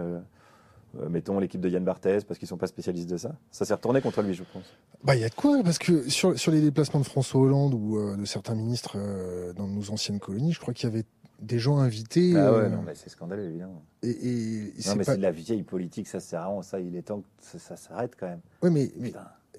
euh, 0.98 1.08
mettons 1.08 1.38
l'équipe 1.38 1.60
de 1.60 1.68
Yann 1.68 1.84
Barthès 1.84 2.24
parce 2.24 2.38
qu'ils 2.38 2.48
sont 2.48 2.56
pas 2.56 2.66
spécialistes 2.66 3.08
de 3.08 3.16
ça. 3.16 3.32
Ça 3.50 3.64
s'est 3.64 3.74
retourné 3.74 4.00
contre 4.00 4.22
lui, 4.22 4.34
je 4.34 4.42
pense. 4.52 4.64
Bah, 5.04 5.14
il 5.14 5.22
y 5.22 5.24
a 5.24 5.28
de 5.28 5.34
quoi, 5.34 5.62
parce 5.62 5.78
que 5.78 6.08
sur, 6.10 6.38
sur 6.38 6.50
les 6.52 6.60
déplacements 6.60 7.00
de 7.00 7.06
François 7.06 7.40
Hollande 7.40 7.74
ou 7.74 7.96
euh, 7.98 8.16
de 8.16 8.24
certains 8.24 8.54
ministres 8.54 8.94
euh, 8.96 9.52
dans 9.52 9.68
nos 9.68 9.90
anciennes 9.90 10.18
colonies, 10.18 10.52
je 10.52 10.60
crois 10.60 10.74
qu'il 10.74 10.88
y 10.88 10.92
avait 10.92 11.04
des 11.40 11.58
gens 11.58 11.78
invités. 11.78 12.34
Ah 12.36 12.52
ouais, 12.52 12.58
euh, 12.60 12.68
non, 12.68 12.82
mais 12.82 12.94
c'est 12.94 13.08
scandaleux, 13.10 13.44
évidemment. 13.44 13.82
et, 14.02 14.10
et 14.10 14.72
Non, 14.86 14.94
mais 14.96 15.04
pas... 15.04 15.12
c'est 15.12 15.18
de 15.18 15.22
la 15.22 15.30
vieille 15.30 15.62
politique, 15.62 16.06
ça 16.06 16.20
sert 16.20 16.42
à. 16.42 16.62
Ça, 16.62 16.80
il 16.80 16.94
est 16.96 17.02
temps 17.02 17.20
que 17.20 17.26
ça, 17.40 17.58
ça 17.58 17.76
s'arrête 17.76 18.14
quand 18.18 18.26
même. 18.28 18.40
Ouais, 18.62 18.70
mais, 18.70 18.90
mais 18.98 19.12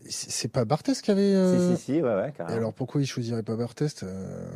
c'est 0.10 0.48
pas 0.52 0.66
Barthès 0.66 1.02
qui 1.02 1.12
avait. 1.12 1.34
euh, 1.36 1.76
Si, 1.76 1.78
si, 1.78 1.84
si, 1.84 2.02
ouais, 2.02 2.16
ouais, 2.16 2.30
Et 2.30 2.32
carrément. 2.32 2.58
alors 2.58 2.74
pourquoi 2.74 3.02
il 3.02 3.06
choisirait 3.06 3.44
pas 3.44 3.56
Barthès 3.56 4.04
euh, 4.04 4.50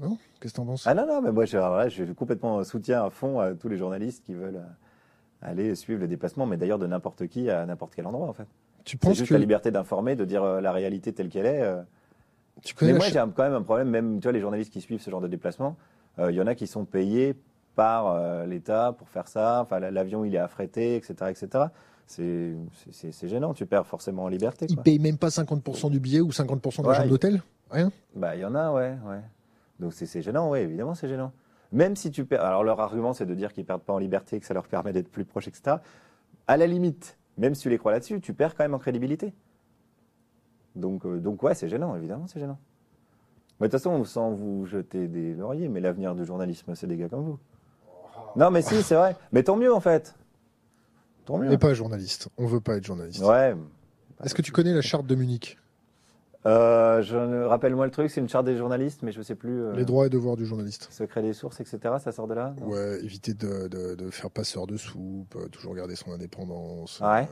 Non? 0.00 0.18
Qu'est-ce 0.40 0.52
que 0.54 0.56
t'en 0.56 0.66
penses? 0.66 0.86
Ah 0.86 0.94
non, 0.94 1.06
non, 1.06 1.20
mais 1.22 1.32
moi, 1.32 1.44
je, 1.44 1.56
là, 1.56 1.88
je 1.88 2.04
complètement 2.12 2.62
soutien 2.64 3.04
à 3.04 3.10
fond 3.10 3.38
à 3.40 3.54
tous 3.54 3.68
les 3.68 3.76
journalistes 3.76 4.24
qui 4.24 4.34
veulent 4.34 4.56
euh, 4.56 5.40
aller 5.42 5.74
suivre 5.74 6.00
le 6.00 6.08
déplacement, 6.08 6.46
mais 6.46 6.56
d'ailleurs 6.56 6.78
de 6.78 6.86
n'importe 6.86 7.26
qui 7.28 7.48
à 7.50 7.64
n'importe 7.66 7.94
quel 7.94 8.06
endroit, 8.06 8.28
en 8.28 8.32
fait. 8.32 8.46
Tu 8.84 8.96
C'est 9.00 9.00
penses 9.08 9.16
juste 9.16 9.28
que 9.28 9.34
la 9.34 9.40
liberté 9.40 9.70
d'informer, 9.70 10.16
de 10.16 10.24
dire 10.24 10.42
euh, 10.42 10.60
la 10.60 10.72
réalité 10.72 11.12
telle 11.12 11.28
qu'elle 11.28 11.46
est. 11.46 11.62
euh. 11.62 11.82
tu 12.62 12.74
Mais 12.82 12.92
moi, 12.92 13.06
j'ai 13.06 13.12
quand 13.12 13.38
même 13.38 13.54
un 13.54 13.62
problème, 13.62 13.88
même, 13.88 14.16
tu 14.18 14.24
vois, 14.24 14.32
les 14.32 14.40
journalistes 14.40 14.72
qui 14.72 14.80
suivent 14.80 15.00
ce 15.00 15.10
genre 15.10 15.20
de 15.20 15.28
déplacement, 15.28 15.68
euh, 15.68 15.91
il 16.18 16.34
y 16.34 16.40
en 16.40 16.46
a 16.46 16.54
qui 16.54 16.66
sont 16.66 16.84
payés 16.84 17.34
par 17.74 18.06
euh, 18.08 18.44
l'État 18.46 18.92
pour 18.96 19.08
faire 19.08 19.28
ça. 19.28 19.60
Enfin, 19.62 19.78
la- 19.80 19.90
l'avion, 19.90 20.24
il 20.24 20.34
est 20.34 20.38
affrété, 20.38 20.96
etc., 20.96 21.14
etc. 21.30 21.64
C'est 22.06 23.28
gênant, 23.28 23.54
tu 23.54 23.64
perds 23.64 23.86
forcément 23.86 24.24
en 24.24 24.28
liberté. 24.28 24.66
Ils 24.68 24.74
Quoi. 24.74 24.84
payent 24.84 24.98
même 24.98 25.16
pas 25.16 25.28
50% 25.30 25.88
du 25.90 25.98
billet 26.00 26.20
ou 26.20 26.30
50% 26.30 26.82
de 26.82 26.86
la 26.86 26.90
Ouais, 26.90 26.94
chambre 26.96 27.06
il- 27.06 27.10
d'hôtel? 27.10 27.42
Rien? 27.70 27.90
Bah, 28.14 28.36
il 28.36 28.42
y 28.42 28.44
en 28.44 28.54
a, 28.54 28.70
ouais, 28.72 28.96
ouais. 29.06 29.20
Donc 29.80 29.94
c'est 29.94 30.20
gênant, 30.20 30.50
ouais, 30.50 30.62
évidemment, 30.64 30.94
c'est 30.94 31.08
gênant. 31.08 31.32
Même 31.72 31.96
si 31.96 32.10
tu 32.10 32.26
perds. 32.26 32.44
Alors 32.44 32.62
leur 32.64 32.78
argument, 32.80 33.14
c'est 33.14 33.24
de 33.24 33.34
dire 33.34 33.52
qu'ils 33.54 33.64
perdent 33.64 33.82
pas 33.82 33.94
en 33.94 33.98
liberté, 33.98 34.38
que 34.38 34.44
ça 34.44 34.52
leur 34.52 34.66
permet 34.68 34.92
d'être 34.92 35.08
plus 35.08 35.24
proches, 35.24 35.48
etc. 35.48 35.76
À 36.46 36.56
la 36.58 36.66
limite, 36.66 37.16
même 37.38 37.54
si 37.54 37.62
tu 37.62 37.70
les 37.70 37.78
crois 37.78 37.92
là-dessus, 37.92 38.20
tu 38.20 38.34
perds 38.34 38.54
quand 38.54 38.64
même 38.64 38.74
en 38.74 38.78
crédibilité. 38.78 39.32
Donc, 40.76 41.06
euh, 41.06 41.18
donc 41.18 41.42
ouais, 41.42 41.54
c'est 41.54 41.68
gênant, 41.68 41.96
évidemment, 41.96 42.26
c'est 42.26 42.40
gênant. 42.40 42.58
Mais 43.62 43.68
de 43.68 43.72
toute 43.72 43.80
façon, 43.80 44.02
sans 44.04 44.32
vous 44.32 44.66
jeter 44.66 45.06
des 45.06 45.34
lauriers, 45.34 45.68
mais 45.68 45.78
l'avenir 45.80 46.14
du 46.16 46.24
journalisme, 46.24 46.74
c'est 46.74 46.88
des 46.88 46.96
gars 46.96 47.08
comme 47.08 47.22
vous. 47.24 47.38
Non, 48.34 48.50
mais 48.50 48.60
si, 48.60 48.82
c'est 48.82 48.96
vrai. 48.96 49.14
Mais 49.30 49.44
tant 49.44 49.56
mieux, 49.56 49.72
en 49.72 49.78
fait. 49.80 50.14
Tant 51.24 51.34
On 51.34 51.38
mieux. 51.38 51.48
n'est 51.48 51.58
pas 51.58 51.72
journaliste. 51.72 52.28
On 52.38 52.46
veut 52.46 52.60
pas 52.60 52.76
être 52.76 52.84
journaliste. 52.84 53.22
Ouais. 53.22 53.54
Est-ce 54.24 54.34
que 54.34 54.42
tu 54.42 54.50
connais 54.50 54.74
la 54.74 54.82
charte 54.82 55.06
de 55.06 55.14
Munich? 55.14 55.58
Euh, 56.44 57.02
je 57.02 57.16
ne- 57.16 57.44
Rappelle-moi 57.44 57.84
le 57.84 57.92
truc, 57.92 58.10
c'est 58.10 58.20
une 58.20 58.28
charte 58.28 58.46
des 58.46 58.56
journalistes, 58.56 59.02
mais 59.04 59.12
je 59.12 59.22
sais 59.22 59.36
plus. 59.36 59.62
euh, 59.62 59.74
Les 59.76 59.84
droits 59.84 60.06
et 60.06 60.10
devoirs 60.10 60.36
du 60.36 60.44
journaliste. 60.44 60.88
Secret 60.90 61.22
des 61.22 61.32
sources, 61.32 61.60
etc. 61.60 61.78
Ça 62.02 62.10
sort 62.10 62.26
de 62.26 62.34
là 62.34 62.54
Ouais, 62.62 62.98
éviter 63.04 63.32
de, 63.32 63.68
de, 63.68 63.94
de 63.94 64.10
faire 64.10 64.28
passeur 64.30 64.66
de 64.66 64.76
soupe, 64.76 65.36
euh, 65.36 65.46
toujours 65.46 65.76
garder 65.76 65.94
son 65.94 66.10
indépendance. 66.10 66.98
Ah 67.00 67.12
ouais? 67.20 67.28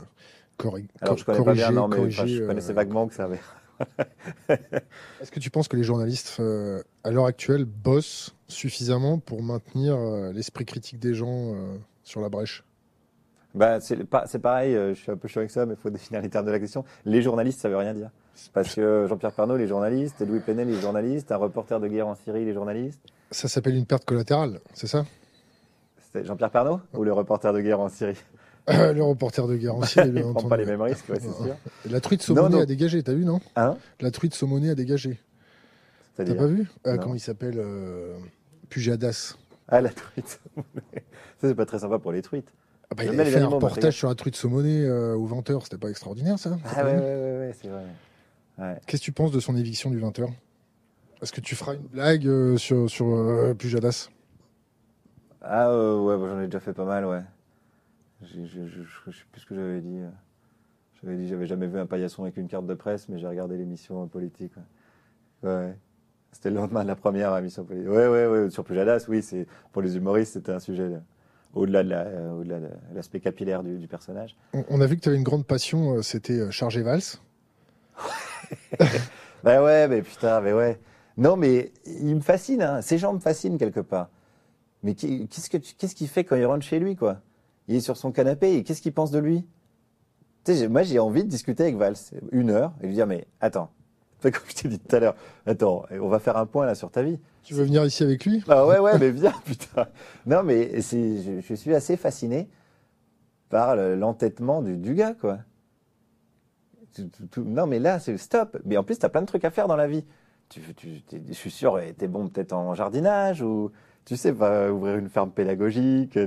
euh, 0.64 0.80
Alors 1.00 1.16
je 1.18 1.24
connais 1.24 1.42
pas 1.44 1.54
bien, 1.54 1.72
non, 1.72 1.88
mais 1.88 1.98
enfin, 1.98 2.24
je 2.26 2.46
connaissais 2.46 2.72
vaguement 2.72 3.08
que 3.08 3.14
ça 3.14 3.24
avait. 3.24 3.40
Est-ce 4.48 5.30
que 5.30 5.40
tu 5.40 5.50
penses 5.50 5.68
que 5.68 5.76
les 5.76 5.82
journalistes, 5.82 6.36
euh, 6.40 6.82
à 7.04 7.10
l'heure 7.10 7.26
actuelle, 7.26 7.64
bossent 7.64 8.34
suffisamment 8.48 9.18
pour 9.18 9.42
maintenir 9.42 9.96
euh, 9.96 10.32
l'esprit 10.32 10.64
critique 10.64 10.98
des 10.98 11.14
gens 11.14 11.54
euh, 11.54 11.76
sur 12.02 12.20
la 12.20 12.28
brèche? 12.28 12.64
Bah, 13.54 13.80
c'est 13.80 14.04
pas, 14.04 14.26
c'est 14.26 14.38
pareil, 14.38 14.76
euh, 14.76 14.94
je 14.94 15.00
suis 15.00 15.10
un 15.10 15.16
peu 15.16 15.26
chiant 15.26 15.40
avec 15.40 15.50
ça, 15.50 15.66
mais 15.66 15.74
il 15.74 15.80
faut 15.80 15.90
définir 15.90 16.22
les 16.22 16.28
termes 16.28 16.46
de 16.46 16.50
la 16.50 16.60
question. 16.60 16.84
Les 17.04 17.22
journalistes, 17.22 17.60
ça 17.60 17.68
veut 17.68 17.76
rien 17.76 17.94
dire. 17.94 18.10
Parce 18.52 18.74
que 18.74 19.06
Jean-Pierre 19.08 19.32
Pernaud, 19.32 19.56
les 19.56 19.66
journalistes, 19.66 20.20
Louis 20.26 20.40
Plenel, 20.40 20.68
les 20.68 20.80
journalistes, 20.80 21.30
un 21.32 21.36
reporter 21.36 21.78
de 21.80 21.88
guerre 21.88 22.06
en 22.06 22.14
Syrie, 22.14 22.44
les 22.44 22.54
journalistes. 22.54 23.00
Ça 23.30 23.48
s'appelle 23.48 23.76
une 23.76 23.86
perte 23.86 24.04
collatérale, 24.04 24.60
c'est 24.72 24.86
ça? 24.86 25.04
C'était 25.98 26.24
Jean-Pierre 26.24 26.50
Pernaud 26.50 26.80
ou 26.94 27.04
le 27.04 27.12
reporter 27.12 27.52
de 27.52 27.60
guerre 27.60 27.80
en 27.80 27.88
Syrie? 27.88 28.16
Le 28.68 29.02
reporter 29.02 29.46
de 29.46 29.56
guerre 29.56 29.76
en 29.76 29.82
Syrie, 29.82 30.10
bien 30.10 30.24
Il 30.26 30.34
prend 30.34 30.48
pas 30.48 30.56
les 30.56 30.66
mêmes 30.66 30.82
risques, 30.82 31.08
ouais, 31.08 31.18
c'est 31.20 31.32
sûr. 31.32 31.56
La 31.90 32.00
truite 32.00 32.22
saumonée 32.22 32.56
non. 32.56 32.62
a 32.62 32.66
dégagé, 32.66 33.02
t'as 33.02 33.14
vu, 33.14 33.24
non? 33.24 33.40
Hein? 33.56 33.76
La 34.00 34.10
truite 34.10 34.34
saumonée 34.34 34.70
a 34.70 34.74
dégagé. 34.74 35.18
T'as 36.16 36.34
pas 36.34 36.46
vu? 36.46 36.68
Euh. 36.86 36.98
Comment 36.98 37.14
il 37.14 37.20
s'appelle 37.20 37.58
euh, 37.58 38.14
Pujadas. 38.68 39.36
Ah, 39.68 39.80
la 39.80 39.90
truite. 39.90 40.40
ça, 40.56 40.62
c'est 41.40 41.54
pas 41.54 41.64
très 41.64 41.78
sympa 41.78 41.98
pour 41.98 42.12
les 42.12 42.22
truites. 42.22 42.52
Ah 42.90 42.96
bah, 42.96 43.04
il 43.04 43.20
avait 43.20 43.30
fait 43.30 43.38
un 43.38 43.46
reportage 43.46 43.96
sur 43.96 44.08
la 44.08 44.16
truite 44.16 44.34
saumonée 44.34 44.84
euh, 44.84 45.14
au 45.14 45.28
20h, 45.28 45.62
c'était 45.62 45.78
pas 45.78 45.88
extraordinaire 45.88 46.38
ça? 46.38 46.58
Ah, 46.64 46.84
ouais, 46.84 46.92
ouais, 46.92 46.98
ouais, 46.98 47.54
c'est 47.60 47.68
vrai. 47.68 47.84
Ouais. 48.58 48.76
Qu'est-ce 48.86 49.02
que 49.02 49.04
tu 49.04 49.12
penses 49.12 49.30
de 49.30 49.38
son 49.38 49.56
éviction 49.56 49.90
du 49.90 50.00
20h 50.00 50.28
Est-ce 51.22 51.32
que 51.32 51.40
tu 51.40 51.54
feras 51.54 51.74
une 51.74 51.86
blague 51.86 52.26
euh, 52.26 52.56
sur, 52.56 52.90
sur 52.90 53.06
euh, 53.14 53.54
Pujadas 53.54 54.08
Ah, 55.40 55.70
euh, 55.70 56.00
ouais, 56.00 56.18
bah, 56.18 56.26
j'en 56.28 56.40
ai 56.40 56.46
déjà 56.46 56.58
fait 56.60 56.72
pas 56.72 56.84
mal, 56.84 57.06
ouais. 57.06 57.22
Je, 58.22 58.44
je, 58.44 58.66
je, 58.66 58.82
je 59.06 59.10
sais 59.16 59.24
plus 59.32 59.40
ce 59.40 59.46
que 59.46 59.54
j'avais 59.54 59.80
dit. 59.80 59.98
J'avais 61.02 61.16
dit, 61.16 61.28
j'avais 61.28 61.46
jamais 61.46 61.66
vu 61.66 61.78
un 61.78 61.86
paillasson 61.86 62.22
avec 62.24 62.36
une 62.36 62.48
carte 62.48 62.66
de 62.66 62.74
presse, 62.74 63.08
mais 63.08 63.18
j'ai 63.18 63.26
regardé 63.26 63.56
l'émission 63.56 64.06
politique. 64.08 64.52
Ouais. 65.42 65.48
Ouais. 65.50 65.76
C'était 66.32 66.50
le 66.50 66.56
lendemain 66.56 66.82
de 66.82 66.88
la 66.88 66.96
première 66.96 67.36
émission 67.38 67.64
politique. 67.64 67.88
Ouais, 67.88 68.06
ouais, 68.06 68.26
ouais. 68.26 68.50
Sur 68.50 68.62
Pujadas, 68.64 69.06
oui, 69.08 69.22
c'est 69.22 69.46
pour 69.72 69.82
les 69.82 69.96
humoristes, 69.96 70.34
c'était 70.34 70.52
un 70.52 70.60
sujet 70.60 70.88
là, 70.88 70.98
au-delà 71.54 71.82
de 71.82 71.88
la, 71.88 72.02
euh, 72.02 72.32
au-delà 72.32 72.60
de 72.60 72.68
l'aspect 72.94 73.18
capillaire 73.20 73.62
du, 73.64 73.78
du 73.78 73.88
personnage. 73.88 74.36
on, 74.52 74.64
on 74.68 74.80
a 74.80 74.86
vu 74.86 74.96
que 74.96 75.00
tu 75.00 75.08
avais 75.08 75.18
une 75.18 75.24
grande 75.24 75.46
passion, 75.46 75.96
euh, 75.96 76.02
c'était 76.02 76.38
euh, 76.38 76.50
Chargé 76.50 76.82
Valls. 76.82 77.00
Bah 79.42 79.62
ouais, 79.62 79.88
mais 79.88 80.02
putain, 80.02 80.40
mais 80.42 80.52
ouais. 80.52 80.78
Non, 81.16 81.36
mais 81.36 81.72
il 81.86 82.14
me 82.14 82.20
fascine, 82.20 82.60
hein. 82.62 82.82
Ces 82.82 82.98
gens 82.98 83.12
me 83.14 83.18
fascinent 83.18 83.56
quelque 83.58 83.80
part. 83.80 84.10
Mais 84.82 84.94
qu'est-ce 84.94 85.48
que 85.48 85.56
qu'est-ce 85.56 85.94
qu'il 85.94 86.08
fait 86.08 86.24
quand 86.24 86.36
il 86.36 86.44
rentre 86.44 86.64
chez 86.64 86.78
lui, 86.78 86.94
quoi? 86.94 87.20
Il 87.70 87.76
est 87.76 87.80
sur 87.80 87.96
son 87.96 88.10
canapé 88.10 88.54
et 88.56 88.64
qu'est-ce 88.64 88.82
qu'il 88.82 88.92
pense 88.92 89.12
de 89.12 89.20
lui? 89.20 89.46
Tu 90.44 90.52
sais, 90.52 90.58
j'ai- 90.58 90.68
moi 90.68 90.82
j'ai 90.82 90.98
envie 90.98 91.22
de 91.22 91.28
discuter 91.28 91.62
avec 91.62 91.76
Valls 91.76 91.94
une 92.32 92.50
heure 92.50 92.72
et 92.82 92.88
lui 92.88 92.94
dire 92.94 93.06
mais 93.06 93.26
attends, 93.40 93.70
comme 94.22 94.32
je 94.48 94.54
t'ai 94.54 94.68
dit 94.68 94.78
tout 94.80 94.96
à 94.96 94.98
l'heure, 94.98 95.14
attends, 95.46 95.84
on 95.92 96.08
va 96.08 96.18
faire 96.18 96.36
un 96.36 96.46
point 96.46 96.66
là 96.66 96.74
sur 96.74 96.90
ta 96.90 97.02
vie. 97.04 97.20
Tu 97.44 97.54
veux 97.54 97.62
venir 97.64 97.84
ici 97.84 98.02
avec 98.02 98.24
lui? 98.26 98.42
Ah 98.48 98.66
ouais 98.66 98.80
ouais, 98.80 98.98
mais 98.98 99.10
viens 99.12 99.32
putain. 99.44 99.86
Non 100.26 100.42
mais 100.42 100.80
je, 100.80 101.40
je 101.46 101.54
suis 101.54 101.72
assez 101.74 101.96
fasciné 101.96 102.48
par 103.50 103.76
le- 103.76 103.94
l'entêtement 103.94 104.62
du, 104.62 104.76
du 104.76 104.94
gars 104.94 105.14
quoi. 105.14 105.38
Tout- 106.94 107.08
tout- 107.08 107.26
tout- 107.26 107.44
non 107.44 107.66
mais 107.68 107.78
là 107.78 108.00
c'est 108.00 108.16
stop. 108.18 108.58
Mais 108.64 108.76
en 108.76 108.82
plus 108.82 108.98
t'as 108.98 109.08
plein 109.08 109.20
de 109.22 109.26
trucs 109.26 109.44
à 109.44 109.50
faire 109.50 109.68
dans 109.68 109.76
la 109.76 109.86
vie. 109.86 110.04
Tu, 110.48 110.60
tu, 110.74 111.02
t'es- 111.02 111.22
je 111.28 111.32
suis 111.34 111.50
sûr, 111.52 111.78
t'es 111.96 112.08
bon 112.08 112.28
peut-être 112.28 112.52
en 112.52 112.74
jardinage 112.74 113.42
ou 113.42 113.70
tu 114.10 114.16
sais, 114.16 114.32
ouvrir 114.32 114.96
une 114.96 115.08
ferme 115.08 115.30
pédagogique. 115.30 116.18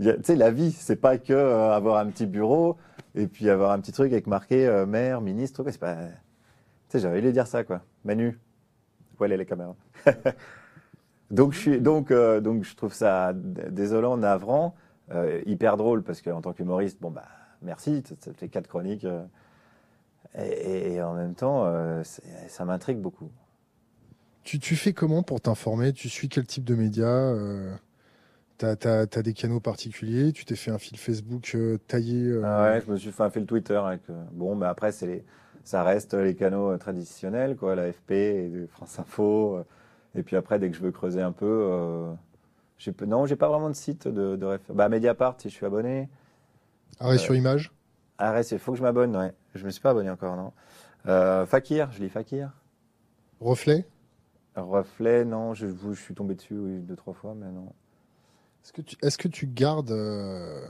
Tu 0.00 0.08
sais, 0.24 0.34
la 0.34 0.50
vie, 0.50 0.72
c'est 0.72 0.96
pas 0.96 1.18
que 1.18 1.32
euh, 1.32 1.70
avoir 1.70 1.98
un 1.98 2.06
petit 2.06 2.26
bureau 2.26 2.76
et 3.14 3.28
puis 3.28 3.48
avoir 3.48 3.70
un 3.70 3.78
petit 3.78 3.92
truc 3.92 4.10
avec 4.10 4.26
marqué 4.26 4.66
euh, 4.66 4.86
maire, 4.86 5.20
ministre. 5.20 5.62
C'est 5.70 5.78
pas. 5.78 5.94
Tu 5.94 6.02
sais, 6.88 6.98
j'avais 6.98 7.20
lui 7.20 7.30
dire 7.30 7.46
ça, 7.46 7.62
quoi. 7.62 7.82
Manu, 8.04 8.40
voilà 9.18 9.36
les 9.36 9.46
caméras. 9.46 9.76
donc 11.30 11.52
je 11.52 11.58
suis, 11.60 11.80
donc, 11.80 12.10
euh, 12.10 12.40
donc 12.40 12.64
je 12.64 12.74
trouve 12.74 12.92
ça 12.92 13.32
désolant, 13.34 14.16
navrant, 14.16 14.74
hyper 15.46 15.76
drôle 15.76 16.02
parce 16.02 16.20
qu'en 16.22 16.40
tant 16.40 16.52
qu'humoriste, 16.52 17.00
bon 17.00 17.12
bah 17.12 17.28
merci, 17.62 18.02
ça 18.18 18.32
fait 18.32 18.48
quatre 18.48 18.66
chroniques. 18.66 19.06
et, 20.36 21.00
en 21.00 21.14
même 21.14 21.36
temps, 21.36 21.72
ça 22.48 22.64
m'intrigue 22.64 22.98
beaucoup. 22.98 23.30
Tu, 24.48 24.58
tu 24.58 24.76
fais 24.76 24.94
comment 24.94 25.22
pour 25.22 25.42
t'informer? 25.42 25.92
Tu 25.92 26.08
suis 26.08 26.30
quel 26.30 26.46
type 26.46 26.64
de 26.64 26.74
médias 26.74 27.06
euh, 27.06 27.70
T'as 28.56 28.76
as, 28.80 29.22
des 29.22 29.34
canaux 29.34 29.60
particuliers? 29.60 30.32
Tu 30.32 30.46
t'es 30.46 30.56
fait 30.56 30.70
un 30.70 30.78
fil 30.78 30.96
Facebook 30.96 31.52
euh, 31.54 31.76
taillé 31.86 32.30
euh, 32.30 32.42
Ah 32.46 32.62
ouais, 32.62 32.80
je 32.80 32.90
me 32.90 32.96
suis 32.96 33.12
fait 33.12 33.22
un 33.22 33.28
fait 33.28 33.40
le 33.40 33.46
Twitter 33.46 33.76
avec. 33.76 34.00
bon, 34.32 34.56
mais 34.56 34.64
après, 34.64 34.90
les, 35.02 35.22
ça 35.64 35.84
reste 35.84 36.14
les 36.14 36.34
canaux 36.34 36.74
traditionnels, 36.78 37.56
quoi, 37.56 37.74
la 37.74 37.92
FP 37.92 38.10
et 38.12 38.48
de 38.48 38.66
France 38.68 38.98
Info. 38.98 39.62
et 40.14 40.22
puis 40.22 40.34
après, 40.34 40.58
dès 40.58 40.70
que 40.70 40.76
je 40.78 40.80
veux 40.80 40.92
creuser 40.92 41.20
un 41.20 41.32
peu, 41.32 42.08
non, 43.06 43.26
j'ai 43.26 43.36
pas 43.36 43.50
vraiment 43.50 43.68
de 43.68 43.74
site 43.74 44.08
de, 44.08 44.34
de 44.34 44.46
référence. 44.46 44.76
Bah, 44.78 44.88
Mediapart, 44.88 45.34
si 45.36 45.50
je 45.50 45.54
suis 45.54 45.66
abonné. 45.66 46.08
Arrêt 47.00 47.18
sur 47.18 47.34
image? 47.34 47.70
Arrête, 48.16 48.50
il 48.50 48.58
faut 48.58 48.72
que 48.72 48.78
je 48.78 48.82
m'abonne, 48.82 49.14
ouais. 49.14 49.34
Je 49.54 49.66
me 49.66 49.70
suis 49.70 49.82
pas 49.82 49.90
abonné 49.90 50.08
encore, 50.08 50.36
non. 50.36 50.52
Euh, 51.06 51.44
Fakir, 51.44 51.92
je 51.92 52.00
lis 52.00 52.08
Fakir. 52.08 52.50
Reflet? 53.40 53.84
Reflet, 54.62 55.24
non, 55.24 55.54
je, 55.54 55.66
je 55.68 56.00
suis 56.00 56.14
tombé 56.14 56.34
dessus, 56.34 56.54
oui, 56.56 56.78
deux, 56.80 56.96
trois 56.96 57.14
fois, 57.14 57.34
mais 57.34 57.50
non. 57.50 57.72
Est-ce 58.64 58.72
que 58.72 58.82
tu, 58.82 58.96
est-ce 59.02 59.18
que 59.18 59.28
tu 59.28 59.46
gardes, 59.46 59.90
euh, 59.90 60.66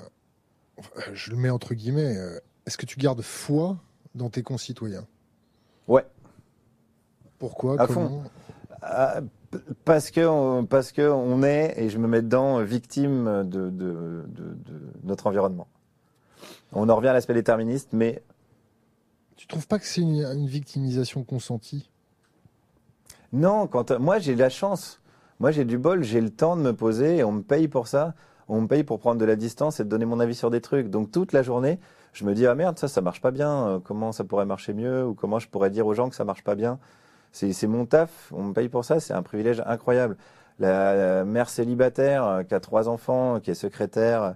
je 1.13 1.31
le 1.31 1.37
mets 1.37 1.51
entre 1.51 1.75
guillemets, 1.75 2.17
euh, 2.17 2.39
est-ce 2.67 2.77
que 2.77 2.87
tu 2.87 2.99
gardes 2.99 3.23
foi 3.23 3.77
dans 4.15 4.31
tes 4.31 4.43
concitoyens? 4.43 5.07
Ouais. 5.87 6.05
Pourquoi? 7.39 7.81
À 7.81 7.87
Ah, 8.83 9.21
Parce 9.85 10.11
que, 10.11 10.27
on, 10.27 10.67
parce 10.67 10.93
que 10.93 11.03
on 11.11 11.43
est, 11.43 11.75
et 11.77 11.89
je 11.89 11.99
me 11.99 12.07
mets 12.07 12.23
dedans, 12.23 12.63
victime 12.63 13.25
de, 13.45 13.71
de, 13.71 14.25
de, 14.29 14.55
de 14.55 14.93
notre 15.05 15.27
environnement. 15.27 15.67
On 16.73 16.89
en 16.89 16.97
revient 16.97 17.09
à 17.09 17.13
l'aspect 17.15 17.35
déterministe, 17.35 17.93
mais 17.93 18.23
Tu 19.37 19.47
trouves 19.47 19.67
pas 19.67 19.79
que 19.79 19.87
c'est 19.87 20.03
une, 20.03 20.23
une 20.25 20.47
victimisation 20.47 21.25
consentie? 21.25 21.91
Non, 23.33 23.67
quand 23.67 23.99
moi 23.99 24.19
j'ai 24.19 24.35
de 24.35 24.39
la 24.39 24.49
chance. 24.49 25.01
Moi 25.41 25.51
j'ai 25.51 25.65
du 25.65 25.79
bol, 25.79 26.03
j'ai 26.03 26.21
le 26.21 26.31
temps 26.31 26.57
de 26.57 26.63
me 26.63 26.73
poser 26.73 27.19
et 27.19 27.25
on 27.25 27.33
me 27.33 27.43
paye 27.43 27.69
pour 27.69 27.87
ça. 27.87 28.15
On 28.49 28.63
me 28.63 28.67
paye 28.67 28.85
pour 28.85 28.99
prendre 28.99 29.21
de 29.21 29.25
la 29.25 29.37
distance 29.37 29.81
et 29.81 29.85
de 29.85 29.89
donner 29.89 30.07
mon 30.07 30.21
avis 30.21 30.35
sur 30.35 30.51
des 30.51 30.61
trucs. 30.61 30.89
Donc 30.89 31.13
toute 31.13 31.33
la 31.33 31.43
journée, 31.43 31.79
je 32.13 32.25
me 32.25 32.35
dis 32.35 32.47
ah 32.47 32.55
merde 32.55 32.79
ça 32.79 32.89
ça 32.89 33.01
marche 33.01 33.21
pas 33.21 33.31
bien. 33.31 33.69
Euh, 33.69 33.79
Comment 33.83 34.13
ça 34.13 34.25
pourrait 34.25 34.47
marcher 34.47 34.73
mieux 34.73 35.07
ou 35.07 35.15
comment 35.15 35.39
je 35.39 35.49
pourrais 35.49 35.71
dire 35.71 35.87
aux 35.87 35.95
gens 35.95 36.09
que 36.09 36.17
ça 36.17 36.25
marche 36.25 36.43
pas 36.45 36.55
bien? 36.55 36.79
C'est 37.33 37.67
mon 37.67 37.87
taf. 37.87 38.33
On 38.33 38.45
me 38.45 38.53
paye 38.55 38.69
pour 38.69 38.85
ça. 38.85 39.01
C'est 39.01 39.13
un 39.13 39.23
privilège 39.23 39.63
incroyable. 39.67 40.17
La, 40.59 41.25
mère 41.25 41.49
célibataire 41.51 42.27
euh, 42.27 42.43
qui 42.43 42.55
a 42.55 42.61
trois 42.61 42.89
enfants, 42.89 43.39
qui 43.41 43.51
est 43.51 43.55
secrétaire, 43.55 44.23
euh, 44.23 44.33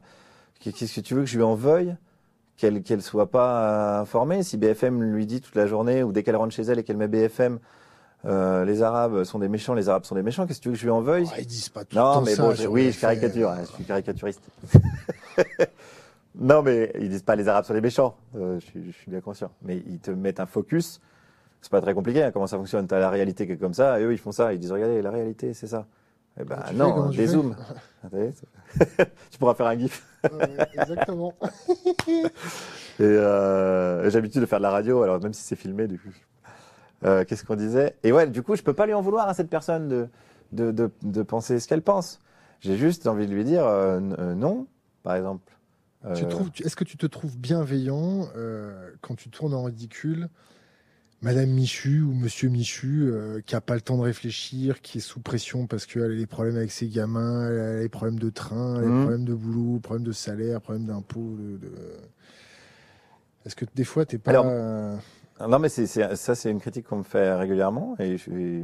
qu'est-ce 0.61 0.95
que 0.95 1.01
tu 1.01 1.15
veux 1.15 1.23
que 1.23 1.27
je 1.27 1.37
lui 1.37 1.43
en 1.43 1.55
veuille 1.55 1.97
qu'elle 2.57 2.83
qu'elle 2.83 3.03
soit 3.03 3.31
pas 3.31 3.99
euh, 3.99 4.01
informée. 4.03 4.43
Si 4.43 4.57
BFM 4.57 5.03
lui 5.03 5.27
dit 5.27 5.41
toute 5.41 5.57
la 5.57 5.67
journée 5.67 6.03
ou 6.03 6.13
dès 6.13 6.23
qu'elle 6.23 6.37
rentre 6.37 6.55
chez 6.55 6.63
elle 6.63 6.79
et 6.79 6.85
qu'elle 6.85 6.97
met 6.97 7.09
BFM, 7.09 7.59
euh, 8.25 8.65
les 8.65 8.83
Arabes 8.83 9.25
sont 9.25 9.39
des 9.39 9.49
méchants, 9.49 9.75
les 9.75 9.89
Arabes 9.89 10.05
sont 10.05 10.15
des 10.15 10.23
méchants. 10.23 10.47
Qu'est-ce 10.47 10.59
que 10.59 10.63
tu 10.65 10.69
veux 10.69 10.75
que 10.75 10.79
je 10.81 10.85
lui 10.85 10.91
en 10.91 11.01
veuille 11.01 11.27
Oh, 11.29 11.35
Ils 11.39 11.47
disent 11.47 11.69
pas 11.69 11.85
tout 11.85 11.97
Non, 11.97 12.09
le 12.11 12.15
temps 12.15 12.23
mais 12.23 12.35
ça 12.35 12.43
bon, 12.43 12.55
je- 12.55 12.67
oui, 12.69 12.93
je 12.93 13.01
caricature, 13.01 13.51
hein, 13.51 13.59
je 13.69 13.73
suis 13.73 13.85
caricaturiste. 13.85 14.43
non, 16.35 16.63
mais 16.63 16.93
ils 16.99 17.09
disent 17.09 17.23
pas 17.23 17.37
les 17.37 17.49
Arabes 17.49 17.65
sont 17.65 17.75
des 17.75 17.81
méchants. 17.81 18.17
euh, 18.37 18.59
je, 18.61 18.65
suis, 18.67 18.85
je 18.87 18.97
suis 18.97 19.11
bien 19.11 19.21
conscient. 19.21 19.51
Mais 19.63 19.83
ils 19.87 19.99
te 19.99 20.11
mettent 20.11 20.41
un 20.41 20.47
focus. 20.47 21.01
C'est 21.61 21.71
pas 21.71 21.81
très 21.81 21.95
compliqué. 21.95 22.23
hein, 22.23 22.31
comment 22.33 22.47
ça 22.47 22.57
fonctionne? 22.57 22.87
T'as 22.87 22.99
la 22.99 23.11
réalité 23.11 23.47
qui 23.47 23.53
est 23.53 23.57
comme 23.57 23.75
ça, 23.75 24.01
et 24.01 24.05
eux 24.05 24.13
ils 24.13 24.19
font 24.19 24.33
ça. 24.33 24.53
Ils 24.53 24.59
disent 24.59 24.73
regardez, 24.73 25.01
la 25.03 25.11
réalité 25.11 25.53
c'est 25.55 25.67
ça. 25.69 25.87
Eh 26.41 26.45
ben 26.45 26.59
tu 26.69 26.75
non, 26.77 27.11
tu 27.11 27.19
des 27.19 27.27
zooms. 27.27 27.55
Tu 29.31 29.39
pourras 29.39 29.55
faire 29.55 29.67
un 29.67 29.79
gif. 29.79 30.05
Ouais, 30.25 30.57
exactement. 30.75 31.35
Et 32.09 33.03
euh, 33.03 34.05
j'ai 34.09 34.19
l'habitude 34.19 34.41
de 34.41 34.47
faire 34.47 34.59
de 34.59 34.63
la 34.63 34.71
radio, 34.71 35.03
alors 35.03 35.21
même 35.21 35.33
si 35.35 35.43
c'est 35.43 35.57
filmé, 35.57 35.87
du 35.87 35.99
coup. 35.99 36.09
Euh, 37.05 37.25
Qu'est-ce 37.25 37.45
qu'on 37.45 37.57
disait? 37.57 37.97
Et 38.03 38.13
ouais, 38.13 38.29
du 38.29 38.43
coup, 38.43 38.55
je 38.57 38.63
peux 38.63 38.75
pas 38.75 38.87
lui 38.87 38.95
en 38.95 39.01
vouloir 39.03 39.29
à 39.29 39.35
cette 39.35 39.51
personne 39.51 39.89
de, 39.89 40.09
de, 40.53 40.71
de, 40.71 40.91
de 41.03 41.23
penser 41.23 41.59
ce 41.61 41.67
qu'elle 41.69 41.83
pense. 41.83 42.21
J'ai 42.61 42.77
juste 42.77 43.07
envie 43.07 43.27
de 43.27 43.33
lui 43.35 43.45
dire 43.45 43.67
euh, 43.67 44.01
euh, 44.19 44.35
non, 44.35 44.67
par 45.03 45.17
exemple. 45.17 45.53
Tu 46.17 46.27
trouves- 46.27 46.51
Est-ce 46.65 46.75
que 46.75 46.83
tu 46.85 46.97
te 46.97 47.07
trouves 47.07 47.39
bienveillant 47.39 48.27
quand 49.03 49.15
tu 49.15 49.31
tournes 49.31 49.55
en 49.55 49.63
ridicule? 49.65 50.29
Madame 51.21 51.51
Michu 51.51 52.01
ou 52.03 52.13
Monsieur 52.13 52.49
Michu, 52.49 53.03
euh, 53.05 53.41
qui 53.47 53.55
a 53.55 53.61
pas 53.61 53.77
le 53.77 53.81
temps 53.81 53.97
de 53.97 54.03
réfléchir, 54.03 54.81
qui 54.81 54.99
est 54.99 55.01
sous 55.01 55.21
pression 55.21 55.69
parce 55.69 55.87
qu'elle 55.87 56.03
a 56.03 56.17
des 56.17 56.27
problèmes 56.27 56.57
avec 56.57 56.73
ses 56.73 56.89
gamins, 56.89 57.49
elle 57.49 57.61
a 57.61 57.81
des 57.83 57.89
problèmes 57.89 58.19
de 58.19 58.29
train, 58.31 58.75
elle 58.79 58.83
a 58.83 58.87
des 58.87 58.91
Mhm. 58.91 59.01
problèmes 59.03 59.25
de 59.25 59.35
boulot, 59.35 59.79
problèmes 59.79 60.05
de 60.05 60.11
salaire, 60.11 60.61
problèmes 60.61 60.87
d'impôts. 60.87 61.37
De, 61.39 61.61
Est-ce 63.47 63.55
que 63.57 63.65
des 63.75 63.85
fois 63.85 64.05
t'es 64.05 64.19
pas 64.19 64.31
Alors, 64.33 64.47
Non, 65.41 65.59
mais 65.59 65.69
ça, 65.69 66.35
c'est 66.35 66.51
une 66.51 66.61
critique 66.61 66.87
qu'on 66.87 66.99
me 66.99 67.03
fait 67.03 67.35
régulièrement 67.35 67.97
et 67.99 68.17
je, 68.17 68.63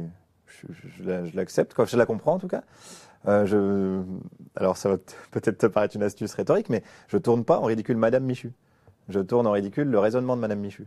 l'accepte. 1.33 1.73
Je 1.85 1.97
la 1.97 2.05
comprends 2.05 2.35
en 2.35 2.39
tout 2.39 2.47
cas. 2.47 2.63
Euh, 3.27 4.03
alors, 4.55 4.77
ça 4.77 4.89
va 4.89 4.97
peut-être 5.31 5.57
te 5.57 5.65
paraître 5.65 5.95
une 5.95 6.03
astuce 6.03 6.33
rhétorique, 6.33 6.69
mais 6.69 6.83
je 7.07 7.17
tourne 7.17 7.43
pas 7.43 7.59
en 7.59 7.63
ridicule 7.63 7.97
Madame 7.97 8.23
Michu. 8.23 8.51
Je 9.09 9.19
tourne 9.19 9.47
en 9.47 9.51
ridicule 9.51 9.89
le 9.89 9.99
raisonnement 9.99 10.35
de 10.35 10.41
Madame 10.41 10.59
Michu. 10.59 10.85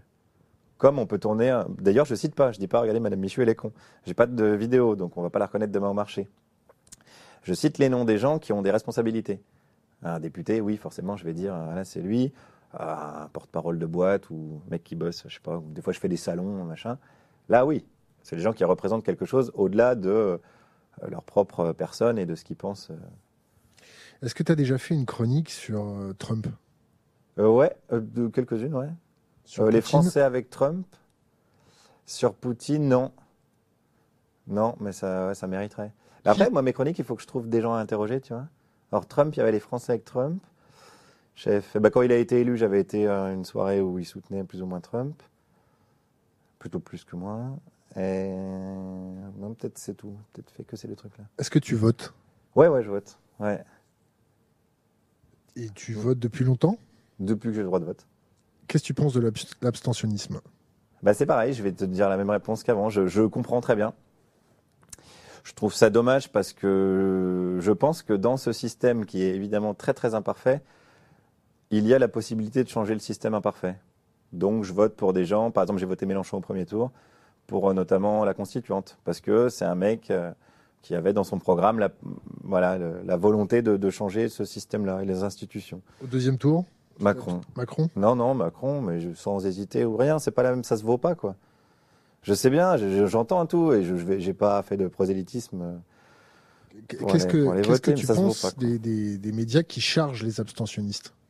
Comme 0.78 0.98
on 0.98 1.06
peut 1.06 1.18
tourner. 1.18 1.60
D'ailleurs, 1.78 2.06
je 2.06 2.14
cite 2.14 2.34
pas. 2.34 2.52
Je 2.52 2.58
dis 2.58 2.68
pas, 2.68 2.80
regardez, 2.80 3.00
Madame 3.00 3.20
Michu, 3.20 3.42
elle 3.42 3.48
est 3.48 3.54
con. 3.54 3.72
J'ai 4.06 4.14
pas 4.14 4.26
de 4.26 4.44
vidéo, 4.44 4.96
donc 4.96 5.16
on 5.16 5.22
va 5.22 5.30
pas 5.30 5.38
la 5.38 5.46
reconnaître 5.46 5.72
demain 5.72 5.88
au 5.88 5.94
marché. 5.94 6.28
Je 7.42 7.54
cite 7.54 7.78
les 7.78 7.88
noms 7.88 8.04
des 8.04 8.18
gens 8.18 8.38
qui 8.38 8.52
ont 8.52 8.62
des 8.62 8.70
responsabilités. 8.70 9.40
Un 10.04 10.18
député, 10.18 10.60
oui, 10.60 10.76
forcément, 10.76 11.16
je 11.16 11.24
vais 11.24 11.32
dire, 11.32 11.54
ah, 11.54 11.74
là, 11.74 11.84
c'est 11.84 12.00
lui. 12.00 12.32
Un 12.78 13.28
porte-parole 13.32 13.78
de 13.78 13.84
boîte 13.84 14.30
ou 14.30 14.62
un 14.66 14.70
mec 14.70 14.82
qui 14.82 14.94
bosse, 14.94 15.24
je 15.28 15.34
sais 15.34 15.40
pas. 15.40 15.62
Des 15.66 15.82
fois, 15.82 15.92
je 15.92 16.00
fais 16.00 16.08
des 16.08 16.16
salons, 16.16 16.64
machin. 16.64 16.98
Là, 17.50 17.66
oui, 17.66 17.84
c'est 18.22 18.34
les 18.34 18.40
gens 18.42 18.54
qui 18.54 18.64
représentent 18.64 19.04
quelque 19.04 19.26
chose 19.26 19.52
au-delà 19.54 19.94
de 19.94 20.08
euh, 20.08 20.38
leur 21.08 21.22
propre 21.22 21.72
personne 21.72 22.18
et 22.18 22.24
de 22.24 22.34
ce 22.34 22.44
qu'ils 22.44 22.56
pensent. 22.56 22.90
euh. 22.90 22.96
Est-ce 24.22 24.34
que 24.34 24.42
tu 24.42 24.52
as 24.52 24.54
déjà 24.54 24.78
fait 24.78 24.94
une 24.94 25.04
chronique 25.04 25.50
sur 25.50 25.82
euh, 25.82 26.14
Trump? 26.18 26.46
Euh, 27.38 27.48
ouais, 27.48 27.76
euh, 27.92 28.28
quelques-unes, 28.30 28.74
ouais. 28.74 28.88
sur 29.44 29.66
les 29.70 29.80
Français 29.82 30.22
avec 30.22 30.48
Trump? 30.48 30.86
Sur 32.06 32.34
Poutine, 32.34 32.88
non. 32.88 33.12
Non, 34.46 34.76
mais 34.80 34.92
ça, 34.92 35.28
ouais, 35.28 35.34
ça 35.34 35.46
mériterait. 35.46 35.92
Mais 36.24 36.30
après, 36.30 36.50
moi, 36.50 36.62
mes 36.62 36.72
chroniques, 36.72 36.98
il 36.98 37.04
faut 37.04 37.16
que 37.16 37.22
je 37.22 37.26
trouve 37.26 37.48
des 37.48 37.60
gens 37.60 37.74
à 37.74 37.78
interroger, 37.80 38.20
tu 38.20 38.32
vois. 38.32 38.46
Alors, 38.92 39.06
Trump, 39.06 39.34
il 39.34 39.38
y 39.38 39.42
avait 39.42 39.52
les 39.52 39.60
Français 39.60 39.92
avec 39.92 40.04
Trump. 40.04 40.42
J'ai 41.34 41.60
fait- 41.60 41.80
bah, 41.80 41.90
quand 41.90 42.02
il 42.02 42.12
a 42.12 42.16
été 42.16 42.40
élu, 42.40 42.56
j'avais 42.56 42.80
été 42.80 43.08
à 43.08 43.32
une 43.32 43.44
soirée 43.44 43.80
où 43.80 43.98
il 43.98 44.04
soutenait 44.04 44.44
plus 44.44 44.62
ou 44.62 44.66
moins 44.66 44.80
Trump. 44.80 45.22
Plutôt 46.58 46.78
plus 46.78 47.04
que 47.04 47.16
moi. 47.16 47.58
Et... 47.96 48.28
Non, 49.38 49.54
peut-être 49.54 49.78
c'est 49.78 49.94
tout. 49.94 50.16
Peut-être 50.32 50.50
fait 50.50 50.64
que 50.64 50.76
c'est 50.76 50.88
le 50.88 50.96
truc 50.96 51.16
là. 51.18 51.24
Est-ce 51.38 51.50
que 51.50 51.58
tu 51.58 51.74
votes? 51.74 52.14
Ouais, 52.54 52.68
ouais, 52.68 52.82
je 52.82 52.90
vote. 52.90 53.18
Ouais. 53.40 53.64
Et 55.56 55.68
tu 55.70 55.92
votes 55.92 56.18
depuis 56.18 56.44
longtemps? 56.44 56.76
Depuis 57.18 57.48
que 57.48 57.54
j'ai 57.54 57.60
le 57.60 57.66
droit 57.66 57.80
de 57.80 57.84
vote. 57.84 58.06
Qu'est-ce 58.68 58.84
que 58.84 58.86
tu 58.86 58.94
penses 58.94 59.12
de 59.14 59.20
l'abs- 59.20 59.56
l'abstentionnisme? 59.60 60.40
Bah, 61.02 61.14
c'est 61.14 61.26
pareil, 61.26 61.52
je 61.52 61.62
vais 61.62 61.72
te 61.72 61.84
dire 61.84 62.08
la 62.08 62.16
même 62.16 62.30
réponse 62.30 62.62
qu'avant. 62.62 62.88
Je, 62.88 63.06
je 63.06 63.22
comprends 63.22 63.60
très 63.60 63.74
bien. 63.74 63.92
Je 65.44 65.52
trouve 65.54 65.74
ça 65.74 65.90
dommage 65.90 66.30
parce 66.30 66.52
que 66.52 67.58
je 67.60 67.72
pense 67.72 68.02
que 68.02 68.12
dans 68.12 68.36
ce 68.36 68.52
système 68.52 69.04
qui 69.04 69.22
est 69.22 69.34
évidemment 69.34 69.74
très 69.74 69.92
très 69.92 70.14
imparfait, 70.14 70.62
il 71.72 71.86
y 71.86 71.94
a 71.94 71.98
la 71.98 72.08
possibilité 72.08 72.62
de 72.62 72.68
changer 72.68 72.94
le 72.94 73.00
système 73.00 73.34
imparfait. 73.34 73.76
Donc 74.32 74.64
je 74.64 74.72
vote 74.72 74.94
pour 74.94 75.12
des 75.12 75.24
gens, 75.24 75.50
par 75.50 75.64
exemple 75.64 75.80
j'ai 75.80 75.86
voté 75.86 76.06
Mélenchon 76.06 76.38
au 76.38 76.40
premier 76.40 76.64
tour, 76.66 76.90
pour 77.46 77.68
euh, 77.68 77.74
notamment 77.74 78.24
la 78.24 78.34
constituante, 78.34 78.98
parce 79.04 79.20
que 79.20 79.48
c'est 79.48 79.64
un 79.64 79.74
mec 79.74 80.10
euh, 80.10 80.30
qui 80.82 80.94
avait 80.94 81.12
dans 81.12 81.24
son 81.24 81.38
programme 81.38 81.78
la, 81.78 81.90
voilà, 82.44 82.78
la 82.78 83.16
volonté 83.16 83.62
de, 83.62 83.76
de 83.76 83.90
changer 83.90 84.28
ce 84.28 84.44
système-là 84.44 85.02
et 85.02 85.06
les 85.06 85.22
institutions. 85.22 85.82
Au 86.02 86.06
deuxième 86.06 86.38
tour 86.38 86.64
Macron. 87.00 87.40
Macron? 87.56 87.88
Non, 87.96 88.14
non, 88.16 88.34
Macron, 88.34 88.80
mais 88.82 89.00
je- 89.00 89.14
sans 89.14 89.44
hésiter 89.46 89.84
ou 89.84 89.96
rien, 89.96 90.18
c'est 90.18 90.30
pas 90.30 90.42
la 90.42 90.50
même, 90.50 90.62
ça 90.64 90.76
se 90.76 90.84
vaut 90.84 90.98
pas, 90.98 91.14
quoi. 91.14 91.36
Je 92.22 92.34
sais 92.34 92.50
bien, 92.50 92.76
je- 92.76 92.88
je- 92.88 93.06
j'entends 93.06 93.44
tout 93.46 93.72
et 93.72 93.82
je 93.82 93.94
j'ai 94.18 94.34
pas 94.34 94.62
fait 94.62 94.76
de 94.76 94.86
prosélytisme. 94.88 95.60
euh, 95.62 95.76
Qu'est-ce 96.88 97.26
que, 97.26 97.44
que 97.80 97.90
tu 97.92 98.06
penses 98.06 98.40
pas, 98.42 98.50
des, 98.58 98.78
des- 98.78 99.18
des 99.18 99.32
médias 99.32 99.62
qui 99.62 99.80
chargent 99.80 100.22
les 100.22 100.40
abstentionnistes? 100.40 101.12
En 101.12 101.21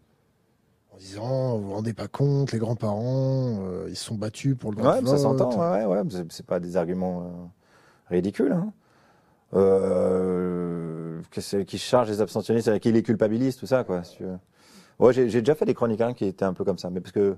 disant, 1.03 1.59
vous 1.59 1.69
vous 1.69 1.75
rendez 1.75 1.93
pas 1.95 2.09
compte, 2.09 2.53
les 2.53 2.59
grands-parents, 2.59 3.59
euh, 3.65 3.87
ils 3.88 3.97
se 3.97 4.05
sont 4.05 4.15
battus 4.15 4.57
pour 4.57 4.71
le 4.71 4.77
droit 4.77 4.95
Ouais, 4.97 5.03
de 5.03 5.07
ça 5.07 5.19
s'entend, 5.19 5.51
ouais, 5.73 5.85
ouais, 5.85 6.01
ouais, 6.01 6.09
c'est- 6.31 6.47
pas 6.47 6.61
des 6.61 6.77
arguments 6.77 7.23
euh, 7.23 7.31
ridicules. 8.11 8.53
Hein. 8.53 8.73
Euh, 9.55 11.21
qui 11.31 11.79
charge 11.79 12.09
les 12.11 12.21
abstentionnistes, 12.21 12.79
qui 12.79 12.91
les 12.93 13.03
culpabilise, 13.03 13.57
tout 13.57 13.67
ça, 13.67 13.85
quoi. 13.85 14.03
si 14.05 14.17
tu 14.17 14.25
veux. 14.25 14.38
Ouais, 14.99 15.12
j'ai 15.12 15.27
déjà 15.27 15.55
fait 15.55 15.65
des 15.65 15.75
chroniques 15.75 16.01
hein, 16.01 16.15
qui 16.15 16.25
étaient 16.25 16.45
un 16.45 16.53
peu 16.55 16.65
comme 16.65 16.79
ça, 16.79 16.91
mais 16.91 17.01
parce 17.01 17.12
que 17.12 17.37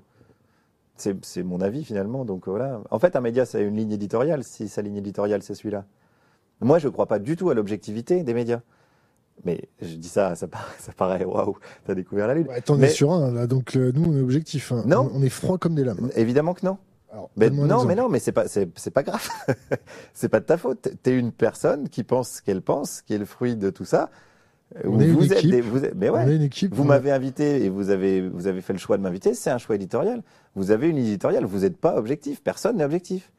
c'est 0.97 1.43
mon 1.43 1.61
avis 1.61 1.85
finalement, 1.85 2.25
donc 2.25 2.47
voilà. 2.47 2.81
En 2.91 2.99
fait, 2.99 3.17
un 3.17 3.21
média, 3.21 3.45
c'est 3.47 3.63
une 3.63 3.77
ligne 3.77 3.93
éditoriale. 3.93 4.45
Si 4.45 4.69
sa 4.69 4.81
ligne 4.83 4.97
éditoriale, 4.97 5.43
c'est 5.43 5.55
celui-là. 5.55 5.85
Moi, 6.61 6.79
je 6.79 6.87
ne 6.87 6.93
crois 6.93 7.07
pas 7.07 7.19
du 7.19 7.37
tout 7.37 7.51
à 7.51 7.55
l'objectivité 7.55 8.23
des 8.23 8.35
médias. 8.35 8.61
Mais 9.45 9.69
je 9.83 9.95
dis 9.97 10.09
ça, 10.09 10.35
ça 10.37 10.47
paraît, 10.49 10.73
ça 10.79 10.93
paraît 10.93 11.25
waouh, 11.25 11.57
t'as 11.87 11.95
découvert 11.95 12.27
la 12.29 12.35
lune. 12.35 12.47
Ouais, 12.49 12.61
T'en 12.61 12.81
es 12.81 12.89
sur 12.89 13.13
un, 13.13 13.33
là, 13.33 13.47
donc 13.47 13.77
euh, 13.77 13.93
nous, 13.95 14.11
on 14.13 14.17
est 14.17 14.21
objectif. 14.23 14.73
hein. 14.73 14.83
Non. 14.87 15.11
On, 15.13 15.21
on 15.21 15.23
est 15.23 15.29
froid 15.29 15.59
comme 15.59 15.75
des 15.75 15.85
lames. 15.85 16.11
Évidemment 16.17 16.55
que 16.55 16.65
non. 16.65 16.79
Alors, 17.13 17.31
Mais 17.37 17.49
non, 17.51 17.85
mais 17.85 17.95
non, 17.95 18.09
mais 18.09 18.19
c'est 18.19 18.33
pas, 18.33 18.49
c'est, 18.49 18.67
pas 18.91 19.03
grave. 19.05 19.29
c'est 20.15 20.29
pas 20.29 20.41
de 20.41 20.47
ta 20.47 20.57
faute. 20.57 20.89
T'es 21.03 21.17
une 21.17 21.31
personne 21.31 21.89
qui 21.89 22.03
pense 22.03 22.29
ce 22.31 22.43
qu'elle 22.43 22.61
pense, 22.63 23.03
qui 23.03 23.15
est 23.15 23.19
le 23.19 23.25
fruit 23.25 23.55
de 23.57 23.71
tout 23.71 23.85
ça. 23.85 24.11
On 24.83 24.99
est 24.99 25.07
vous 25.07 25.27
êtes 25.33 25.39
équipe. 25.39 25.51
des- 25.53 25.61
vous 25.61 25.85
êtes- 25.85 25.95
mais 25.95 26.11
On 26.11 26.15
ouais. 26.15 26.29
est 26.33 26.35
une 26.37 26.43
équipe. 26.43 26.75
Vous 26.75 26.83
m'avez 26.83 27.13
invité 27.13 27.63
et 27.65 27.69
vous 27.69 27.91
avez, 27.91 28.27
vous 28.29 28.49
avez 28.49 28.61
fait 28.63 28.73
le 28.73 28.81
choix 28.81 28.97
de 28.97 29.03
m'inviter. 29.03 29.33
C'est 29.35 29.51
un 29.51 29.59
choix 29.59 29.77
éditorial. 29.77 30.23
Vous 30.57 30.73
avez 30.73 30.89
une 30.89 30.97
éditoriale. 30.99 31.45
Vous 31.45 31.61
n'êtes 31.61 31.77
pas 31.77 31.97
objectif. 31.97 32.43
Personne 32.43 32.79
n'est 32.79 32.85
objectif. 32.85 33.31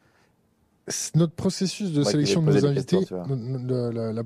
Notre 1.15 1.34
processus 1.34 1.91
de 1.91 2.03
sélection 2.03 2.41
de 2.43 2.51
nos 2.53 2.65
invités, 2.65 2.99
la- 3.10 3.91
la- 3.91 4.13
la- 4.13 4.23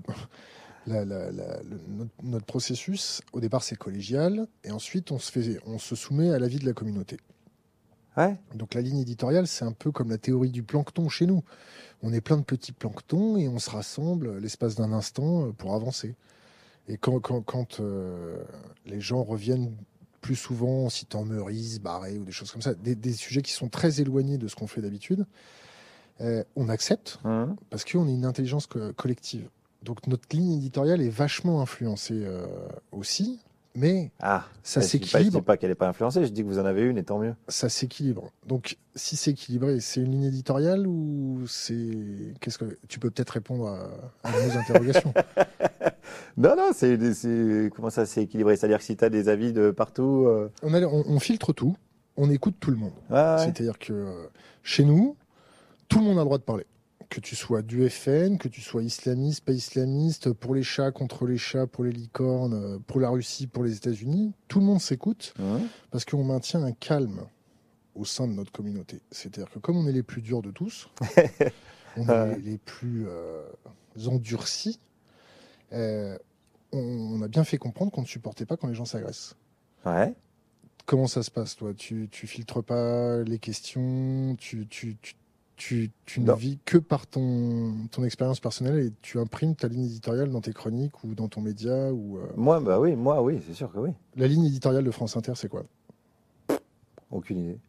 la- 0.88 1.06
la- 1.06 1.32
la- 1.32 1.62
le- 1.64 1.80
notre, 1.90 2.12
notre 2.24 2.46
processus, 2.46 3.22
au 3.34 3.40
départ, 3.40 3.64
c'est 3.64 3.76
collégial, 3.78 4.48
et 4.64 4.72
ensuite, 4.72 5.12
on 5.12 5.20
se, 5.20 5.32
fait, 5.32 5.60
on 5.66 5.78
se 5.80 5.96
soumet 5.96 6.32
à 6.32 6.40
l'avis 6.40 6.60
de 6.60 6.66
la 6.66 6.74
communauté. 6.74 7.18
Ouais. 8.18 8.38
Donc 8.56 8.74
la 8.74 8.82
ligne 8.82 8.98
éditoriale, 9.00 9.48
c'est 9.48 9.64
un 9.66 9.72
peu 9.72 9.92
comme 9.92 10.10
la 10.10 10.18
théorie 10.18 10.50
du 10.50 10.64
plancton 10.64 11.08
chez 11.10 11.26
nous. 11.26 11.44
On 12.02 12.12
est 12.12 12.22
plein 12.22 12.38
de 12.38 12.44
petits 12.44 12.72
planctons 12.74 13.38
et 13.38 13.48
on 13.48 13.60
se 13.60 13.70
rassemble 13.70 14.40
l'espace 14.40 14.76
d'un 14.76 14.92
instant 14.92 15.46
euh, 15.48 15.52
pour 15.52 15.74
avancer. 15.76 16.16
Et 16.88 16.98
quand, 16.98 17.20
quand, 17.20 17.42
quand 17.42 17.80
euh, 17.80 18.44
les 18.86 19.00
gens 19.00 19.24
reviennent 19.24 19.72
plus 20.22 20.36
souvent 20.36 20.86
en 20.86 20.90
citant 20.90 21.24
Meurice, 21.24 21.80
Barré 21.80 22.18
ou 22.18 22.26
des 22.26 22.32
choses 22.32 22.52
comme 22.52 22.62
ça, 22.64 22.74
des, 22.74 22.96
des 22.96 23.14
sujets 23.14 23.42
qui 23.42 23.54
sont 23.54 23.70
très 23.70 24.02
éloignés 24.02 24.38
de 24.38 24.48
ce 24.48 24.56
qu'on 24.56 24.68
fait 24.68 24.82
d'habitude, 24.82 25.26
Euh, 26.22 26.44
on 26.58 26.68
accepte 26.68 27.18
Hum. 27.24 27.56
parce 27.70 27.86
qu'on 27.86 28.06
est 28.10 28.14
une 28.14 28.26
intelligence 28.26 28.68
co- 28.68 28.92
collective. 28.92 29.48
Donc 29.84 30.06
notre 30.08 30.26
ligne 30.36 30.54
éditoriale 30.54 31.02
est 31.02 31.10
vachement 31.10 31.62
influencée 31.62 32.22
euh, 32.26 32.46
aussi, 32.92 33.40
mais 33.76 34.12
Ah, 34.20 34.46
ça 34.62 34.80
pas- 34.82 34.86
Je 34.86 34.92
s'équilibre. 34.92 35.40
dis 35.40 35.42
pas 35.42 35.56
qu'elle 35.58 35.70
n'est 35.70 35.76
pas 35.76 35.88
influencée, 35.88 36.26
je 36.26 36.30
dis 36.32 36.42
que 36.44 36.48
vous 36.48 36.60
en 36.60 36.66
avez 36.66 36.82
une 36.82 36.98
et 36.98 37.04
tant 37.04 37.20
mieux. 37.20 37.34
Ça 37.48 37.70
s'équilibre. 37.70 38.30
Donc 38.46 38.78
si 38.96 39.16
c'est 39.16 39.32
équilibré, 39.32 39.80
c'est 39.80 40.02
une 40.02 40.12
ligne 40.12 40.24
éditoriale 40.26 40.86
ou 40.86 41.44
c'est 41.48 42.34
qu'est-ce 42.42 42.58
que 42.58 42.78
tu 42.90 43.00
peux 43.00 43.10
peut-être 43.10 43.30
répondre 43.30 43.68
à, 43.68 43.90
à 44.28 44.32
nos 44.32 44.58
interrogations. 44.58 45.14
Non, 46.38 46.56
non, 46.56 46.70
c'est 46.74 46.98
comment 47.76 47.90
ça 47.90 48.06
c'est 48.06 48.24
équilibré 48.24 48.56
C'est-à-dire 48.56 48.78
que 48.80 48.84
si 48.84 48.96
tu 48.96 49.04
as 49.04 49.10
des 49.10 49.28
avis 49.30 49.52
de 49.54 49.72
partout. 49.72 50.26
euh, 50.28 50.50
On, 50.64 50.74
a- 50.74 50.82
on- 50.82 51.04
on 51.06 51.20
filtre 51.20 51.54
tout, 51.54 51.76
on 52.18 52.30
écoute 52.30 52.56
tout 52.60 52.72
le 52.72 52.78
monde. 52.78 52.94
ouais. 53.10 53.36
C'est-à-dire 53.40 53.78
que 53.78 53.94
euh, 53.94 54.28
chez 54.64 54.86
nous, 54.86 55.16
tout 55.88 56.00
le 56.00 56.06
monde 56.06 56.18
a 56.18 56.22
le 56.22 56.26
droit 56.26 56.38
de 56.38 56.44
parler. 56.44 56.66
Que 57.10 57.20
tu 57.20 57.36
sois 57.36 57.64
du 57.64 57.90
FN, 57.90 58.38
que 58.38 58.48
tu 58.48 58.62
sois 58.62 58.84
islamiste, 58.84 59.44
pas 59.44 59.52
islamiste, 59.54 60.32
pour 60.32 60.54
les 60.54 60.62
chats, 60.62 60.92
contre 60.92 61.26
les 61.26 61.40
chats, 61.40 61.66
pour 61.66 61.84
les 61.84 61.92
licornes, 61.92 62.54
euh, 62.54 62.80
pour 62.86 63.00
la 63.00 63.10
Russie, 63.10 63.48
pour 63.48 63.64
les 63.64 63.76
États-Unis, 63.76 64.34
tout 64.48 64.60
le 64.60 64.66
monde 64.66 64.80
s'écoute 64.80 65.34
parce 65.90 66.06
qu'on 66.06 66.24
maintient 66.24 66.64
un 66.64 66.72
calme 66.72 67.22
au 67.96 68.06
sein 68.06 68.28
de 68.28 68.34
notre 68.34 68.52
communauté. 68.52 69.02
C'est-à-dire 69.12 69.50
que 69.50 69.58
comme 69.58 69.78
on 69.78 69.88
est 69.88 69.92
les 69.92 70.04
plus 70.04 70.22
durs 70.22 70.44
de 70.44 70.52
tous, 70.52 70.90
on 71.98 72.08
est 72.08 72.36
les, 72.38 72.52
les 72.52 72.58
plus 72.60 73.06
euh, 73.08 73.44
endurcis, 74.06 74.80
euh, 75.74 76.18
on, 76.72 76.80
on 76.80 77.22
a 77.24 77.28
bien 77.28 77.44
fait 77.44 77.58
comprendre 77.58 77.92
qu'on 77.92 78.02
ne 78.02 78.08
supportait 78.08 78.46
pas 78.46 78.56
quand 78.56 78.68
les 78.68 78.76
gens 78.76 78.86
s'agressent. 78.86 79.36
Ouais. 79.86 80.14
Comment 80.86 81.08
ça 81.08 81.24
se 81.24 81.32
passe, 81.32 81.56
toi? 81.56 81.74
Tu, 81.74 82.08
tu 82.12 82.28
filtres 82.28 82.64
pas 82.64 83.24
les 83.24 83.40
questions, 83.40 84.36
tu, 84.38 84.68
tu, 84.68 84.98
tu, 85.02 85.16
tu, 85.60 85.92
tu 86.06 86.22
ne 86.22 86.32
vis 86.34 86.58
que 86.64 86.78
par 86.78 87.06
ton, 87.06 87.74
ton 87.92 88.06
expérience 88.06 88.40
personnelle 88.40 88.80
et 88.80 88.94
tu 89.02 89.20
imprimes 89.20 89.56
ta 89.56 89.68
ligne 89.68 89.84
éditoriale 89.84 90.30
dans 90.32 90.40
tes 90.40 90.54
chroniques 90.54 91.04
ou 91.04 91.14
dans 91.16 91.28
ton 91.28 91.42
média. 91.42 91.92
ou 91.92 92.18
euh, 92.18 92.28
Moi, 92.38 92.62
bah 92.62 92.80
oui, 92.80 92.96
moi, 92.96 93.22
oui, 93.22 93.42
c'est 93.46 93.54
sûr 93.54 93.70
que 93.72 93.78
oui. 93.78 93.92
La 94.16 94.28
ligne 94.28 94.46
éditoriale 94.46 94.86
de 94.86 94.92
France 94.92 95.18
Inter, 95.18 95.34
c'est 95.36 95.50
quoi? 95.50 95.64
Aucune 97.12 97.40
idée. 97.40 97.60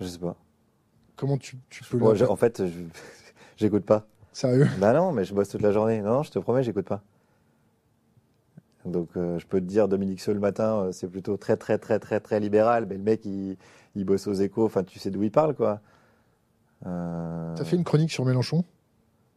Je 0.00 0.06
sais 0.06 0.18
pas. 0.18 0.36
Comment 1.16 1.36
tu, 1.36 1.58
tu 1.68 1.84
peux 1.84 1.98
Moi, 1.98 2.14
je- 2.14 2.24
en 2.24 2.36
fait, 2.36 2.62
j'écoute 3.58 3.84
pas. 3.84 4.06
Sérieux? 4.32 4.66
Bah 4.80 4.94
non, 4.94 5.12
mais 5.12 5.24
je 5.26 5.34
bosse 5.34 5.50
toute 5.50 5.62
la 5.62 5.70
journée. 5.70 6.00
Non, 6.00 6.14
non, 6.14 6.22
je 6.22 6.30
te 6.30 6.38
promets, 6.38 6.62
j'écoute 6.62 6.86
pas. 6.86 7.02
Donc, 8.86 9.10
euh, 9.16 9.38
je 9.38 9.46
peux 9.46 9.60
te 9.60 9.66
dire, 9.66 9.86
Dominique 9.86 10.20
Seul 10.20 10.34
le 10.34 10.40
matin, 10.40 10.84
euh, 10.86 10.92
c'est 10.92 11.08
plutôt 11.08 11.36
très, 11.36 11.56
très, 11.58 11.76
très, 11.78 11.98
très, 11.98 12.20
très 12.20 12.40
libéral. 12.40 12.86
Mais 12.88 12.96
le 12.96 13.02
mec, 13.02 13.24
il, 13.26 13.56
il 13.94 14.04
bosse 14.04 14.26
aux 14.26 14.32
échos. 14.34 14.64
Enfin, 14.64 14.82
tu 14.82 14.98
sais 14.98 15.10
d'où 15.10 15.22
il 15.22 15.30
parle, 15.30 15.54
quoi. 15.54 15.80
Euh... 16.86 17.54
T'as 17.56 17.64
fait 17.64 17.76
une 17.76 17.84
chronique 17.84 18.10
sur 18.10 18.24
Mélenchon 18.24 18.64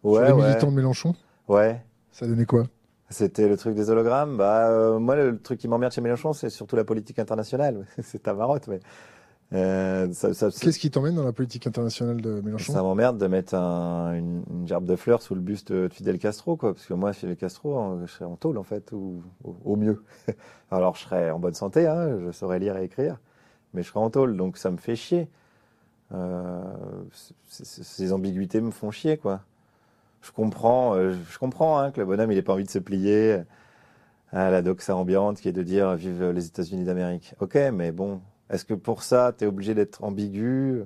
Sur 0.02 0.12
Ouais, 0.12 0.28
les 0.28 0.34
ouais. 0.34 0.48
militants 0.48 0.72
de 0.72 0.76
Mélenchon 0.76 1.14
Ouais. 1.48 1.82
Ça 2.12 2.28
donnait 2.28 2.46
quoi 2.46 2.64
C'était 3.10 3.48
le 3.48 3.58
truc 3.58 3.76
des 3.76 3.90
hologrammes. 3.90 4.38
Bah, 4.38 4.70
euh, 4.70 5.00
moi, 5.00 5.16
le 5.16 5.40
truc 5.40 5.60
qui 5.60 5.68
m'emmerde 5.68 5.94
chez 5.94 6.02
Mélenchon, 6.02 6.34
c'est 6.34 6.50
surtout 6.50 6.76
la 6.76 6.84
politique 6.84 7.20
internationale. 7.20 7.86
c'est 8.02 8.24
ta 8.24 8.34
marotte, 8.34 8.68
mais. 8.68 8.80
Euh, 9.54 10.12
ça, 10.12 10.32
Qu'est-ce 10.60 10.78
qui 10.78 10.92
t'emmène 10.92 11.16
dans 11.16 11.24
la 11.24 11.32
politique 11.32 11.66
internationale 11.68 12.20
de 12.20 12.42
Mélenchon 12.42 12.74
ça 12.74 12.82
m'emmerde 12.84 13.18
de 13.18 13.28
mettre 13.28 13.56
un- 13.56 14.12
une, 14.14 14.44
une 14.52 14.68
gerbe 14.68 14.84
de 14.84 14.98
fleurs 14.98 15.22
sous 15.22 15.36
le 15.36 15.40
buste 15.42 15.72
de 15.72 15.88
Fidel 15.90 16.20
Castro, 16.20 16.58
quoi. 16.58 16.74
Parce 16.74 16.86
que 16.86 16.94
moi, 16.94 17.14
Fidel 17.14 17.38
Castro, 17.38 17.98
je 18.06 18.12
serais 18.12 18.26
en 18.26 18.36
tôle, 18.36 18.58
en 18.58 18.64
fait, 18.64 18.92
ou 18.92 19.22
au, 19.46 19.56
au 19.64 19.76
mieux. 19.78 20.04
Alors, 20.72 20.96
je 20.98 21.04
serais 21.04 21.32
en 21.32 21.40
bonne 21.40 21.54
santé, 21.54 21.88
hein, 21.88 22.20
je 22.26 22.32
saurais 22.34 22.60
lire 22.60 22.76
et 22.76 22.84
écrire, 22.84 23.22
mais 23.74 23.84
je 23.84 23.88
serais 23.88 24.02
en 24.02 24.10
tôle, 24.10 24.36
donc 24.36 24.58
ça 24.58 24.70
me 24.70 24.76
fait 24.78 24.98
chier. 24.98 25.30
Euh, 26.14 26.64
ces 27.46 28.14
ambiguïtés 28.14 28.62
me 28.62 28.72
font 28.72 28.92
chier, 28.92 29.18
quoi. 29.18 29.42
Je 30.22 30.32
comprends, 30.32 30.96
euh, 30.96 31.14
je 31.30 31.38
comprends 31.38 31.80
hein, 31.80 31.92
que 31.92 32.00
le 32.00 32.06
bonhomme, 32.06 32.32
il 32.32 32.36
n'ait 32.36 32.42
pas 32.42 32.54
envie 32.54 32.64
de 32.64 32.70
se 32.70 32.80
plier 32.80 33.44
à 34.32 34.50
la 34.50 34.62
doxa 34.62 34.96
ambiante 34.96 35.40
qui 35.40 35.48
est 35.48 35.54
de 35.54 35.64
dire 35.64 35.96
vive 35.96 36.32
les 36.32 36.48
États-Unis 36.48 36.84
d'Amérique. 36.84 37.34
Ok, 37.40 37.56
mais 37.74 37.92
bon, 37.92 38.22
est-ce 38.50 38.66
que 38.66 38.74
pour 38.74 39.04
ça, 39.04 39.34
tu 39.38 39.46
es 39.46 39.48
obligé 39.48 39.74
d'être 39.74 40.04
ambigu? 40.04 40.84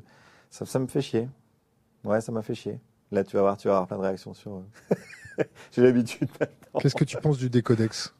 Ça, 0.50 0.80
me 0.80 0.88
fait 0.88 1.02
chier. 1.02 1.30
Ouais, 2.04 2.22
ça 2.22 2.32
m'a 2.32 2.42
fait 2.42 2.56
chier. 2.56 2.80
Là, 3.12 3.24
tu 3.24 3.36
vas 3.36 3.42
voir, 3.42 3.58
tu 3.58 3.68
vas 3.68 3.76
avoir 3.76 3.88
plein 3.88 3.98
de 3.98 4.02
réactions 4.04 4.34
sur. 4.34 4.58
euh, 4.58 5.44
J'ai 5.72 5.82
l'habitude. 5.82 6.30
Qu'est-ce 6.80 6.96
que 6.96 7.04
tu 7.04 7.18
penses 7.18 7.38
du 7.38 7.50
décodex? 7.50 8.14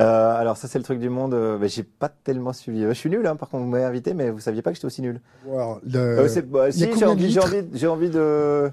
Euh, 0.00 0.34
alors, 0.36 0.56
ça, 0.58 0.68
c'est 0.68 0.78
le 0.78 0.84
truc 0.84 0.98
du 1.00 1.08
monde. 1.08 1.32
euh, 1.34 1.58
mais 1.58 1.68
j'ai 1.68 1.82
pas 1.82 2.08
tellement 2.10 2.52
suivi. 2.52 2.84
Euh, 2.84 2.88
Je 2.90 2.94
suis 2.98 3.08
nul, 3.10 3.26
hein, 3.26 3.36
par 3.36 3.48
contre, 3.48 3.64
vous 3.64 3.70
m'avez 3.70 3.84
invité, 3.84 4.12
mais 4.14 4.30
vous 4.30 4.40
saviez 4.40 4.60
pas 4.62 4.70
que 4.70 4.76
j'étais 4.76 4.86
aussi 4.86 5.00
nul. 5.02 5.20
Le- 5.84 5.98
Euh, 5.98 6.42
bah, 6.42 6.70
si, 6.70 6.80
j'ai 6.98 7.06
envie, 7.06 7.30
j'ai 7.30 7.40
litres 7.40 7.46
envie, 7.46 7.68
j'ai 7.72 7.86
envie 7.86 8.10
de. 8.10 8.70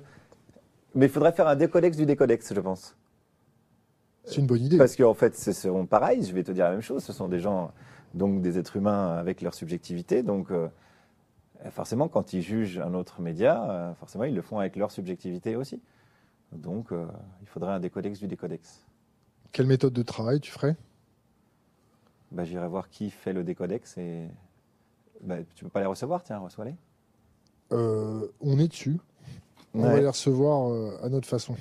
Mais 0.96 1.06
il 1.06 1.10
faudrait 1.10 1.32
faire 1.32 1.48
un 1.48 1.56
décodex 1.56 1.96
du 1.98 2.06
décodex, 2.06 2.54
je 2.54 2.60
pense. 2.60 2.96
C'est 4.26 4.38
une 4.38 4.48
bonne 4.48 4.62
idée. 4.62 4.78
Parce 4.78 4.96
qu'en 4.96 5.14
fait, 5.14 5.36
ce 5.38 5.52
sont 5.54 5.86
pareil, 5.86 6.24
je 6.24 6.34
vais 6.34 6.44
te 6.44 6.52
dire 6.52 6.66
la 6.66 6.72
même 6.72 6.82
chose. 6.82 7.04
Ce 7.04 7.12
sont 7.14 7.28
des 7.28 7.40
gens, 7.40 7.72
donc 8.14 8.42
des 8.42 8.58
êtres 8.60 8.76
humains 8.78 9.16
avec 9.18 9.42
leur 9.42 9.54
subjectivité. 9.54 10.24
Donc, 10.24 10.52
euh, 10.52 10.68
forcément, 11.72 12.08
quand 12.10 12.34
ils 12.34 12.42
jugent 12.42 12.80
un 12.80 12.94
autre 12.94 13.22
média, 13.22 13.96
forcément, 14.00 14.24
ils 14.26 14.36
le 14.36 14.42
font 14.42 14.60
avec 14.60 14.76
leur 14.76 14.92
subjectivité 14.92 15.56
aussi. 15.56 15.82
Donc, 16.52 16.90
il 17.42 17.48
faudrait 17.48 17.72
un 17.72 17.80
décodex 17.80 18.20
du 18.20 18.28
décodex. 18.28 18.86
Quelle 19.52 19.66
méthode 19.68 19.94
de 19.94 20.04
travail 20.04 20.40
tu 20.40 20.52
ferais? 20.52 20.76
Bah, 22.34 22.44
J'irai 22.46 22.68
voir 22.68 22.90
qui 22.90 23.10
fait 23.12 23.32
le 23.34 23.44
décodex 23.44 23.98
et. 23.98 24.28
Bah, 25.22 25.38
tu 25.56 25.64
peux 25.64 25.70
pas 25.70 25.80
les 25.80 25.86
recevoir, 25.86 26.24
tiens, 26.24 26.40
reçois-les. 26.40 26.76
Euh, 27.72 28.28
On 28.42 28.60
est 28.60 28.68
dessus. 28.68 28.98
On 29.74 29.82
va 29.82 30.00
les 30.00 30.08
recevoir 30.08 30.72
euh, 30.72 30.98
à 31.02 31.10
notre 31.10 31.28
façon. 31.28 31.56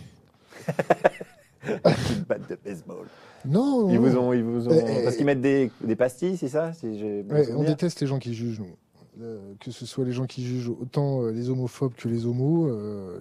Une 1.67 2.25
batte 2.29 2.51
de 2.51 2.59
baseball. 2.63 3.07
Non, 3.45 3.89
Ils 3.89 3.95
non, 3.95 4.01
vous 4.01 4.17
ont. 4.17 4.33
Ils 4.33 4.43
vous 4.43 4.69
ont... 4.69 4.73
Eh, 4.73 5.01
eh, 5.01 5.05
Parce 5.05 5.17
qu'ils 5.17 5.25
mettent 5.27 5.41
des, 5.41 5.71
des 5.83 5.97
pastilles, 5.97 6.37
c'est 6.37 6.49
ça 6.49 6.73
si 6.73 6.87
Ouais, 6.87 7.53
on 7.53 7.63
déteste 7.63 8.01
les 8.01 8.07
gens 8.07 8.19
qui 8.19 8.35
jugent, 8.35 8.61
nous. 8.61 8.77
Euh, 9.21 9.55
que 9.61 9.71
ce 9.71 9.87
soit 9.87 10.05
les 10.05 10.13
gens 10.13 10.27
qui 10.27 10.43
jugent 10.45 10.71
autant 10.71 11.27
les 11.27 11.51
homophobes 11.51 11.95
que 11.95 12.09
les 12.09 12.27
homos, 12.27 12.69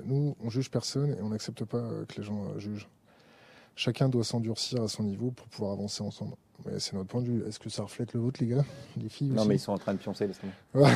nous, 0.06 0.36
on 0.44 0.50
juge 0.50 0.72
personne 0.72 1.12
et 1.12 1.22
on 1.22 1.30
n'accepte 1.30 1.66
pas 1.66 1.84
que 2.08 2.18
les 2.18 2.24
gens 2.24 2.58
jugent. 2.58 2.88
Chacun 3.76 4.10
doit 4.10 4.24
s'endurcir 4.24 4.82
à 4.84 4.88
son 4.88 5.04
niveau 5.04 5.32
pour 5.32 5.48
pouvoir 5.48 5.72
avancer 5.74 6.04
ensemble. 6.04 6.36
Mais 6.66 6.80
c'est 6.80 6.94
notre 6.94 7.08
point 7.10 7.22
de 7.22 7.28
vue. 7.28 7.44
Est-ce 7.48 7.58
que 7.60 7.70
ça 7.70 7.82
reflète 7.84 8.14
le 8.14 8.20
vôtre, 8.20 8.40
les 8.44 8.48
gars? 8.50 8.66
Les 9.02 9.10
filles 9.10 9.30
Non, 9.30 9.38
aussi? 9.42 9.48
mais 9.50 9.56
ils 9.56 9.60
sont 9.60 9.72
en 9.72 9.78
train 9.80 9.94
de 9.94 9.98
pioncer, 10.00 10.28
laisse-moi. 10.28 10.88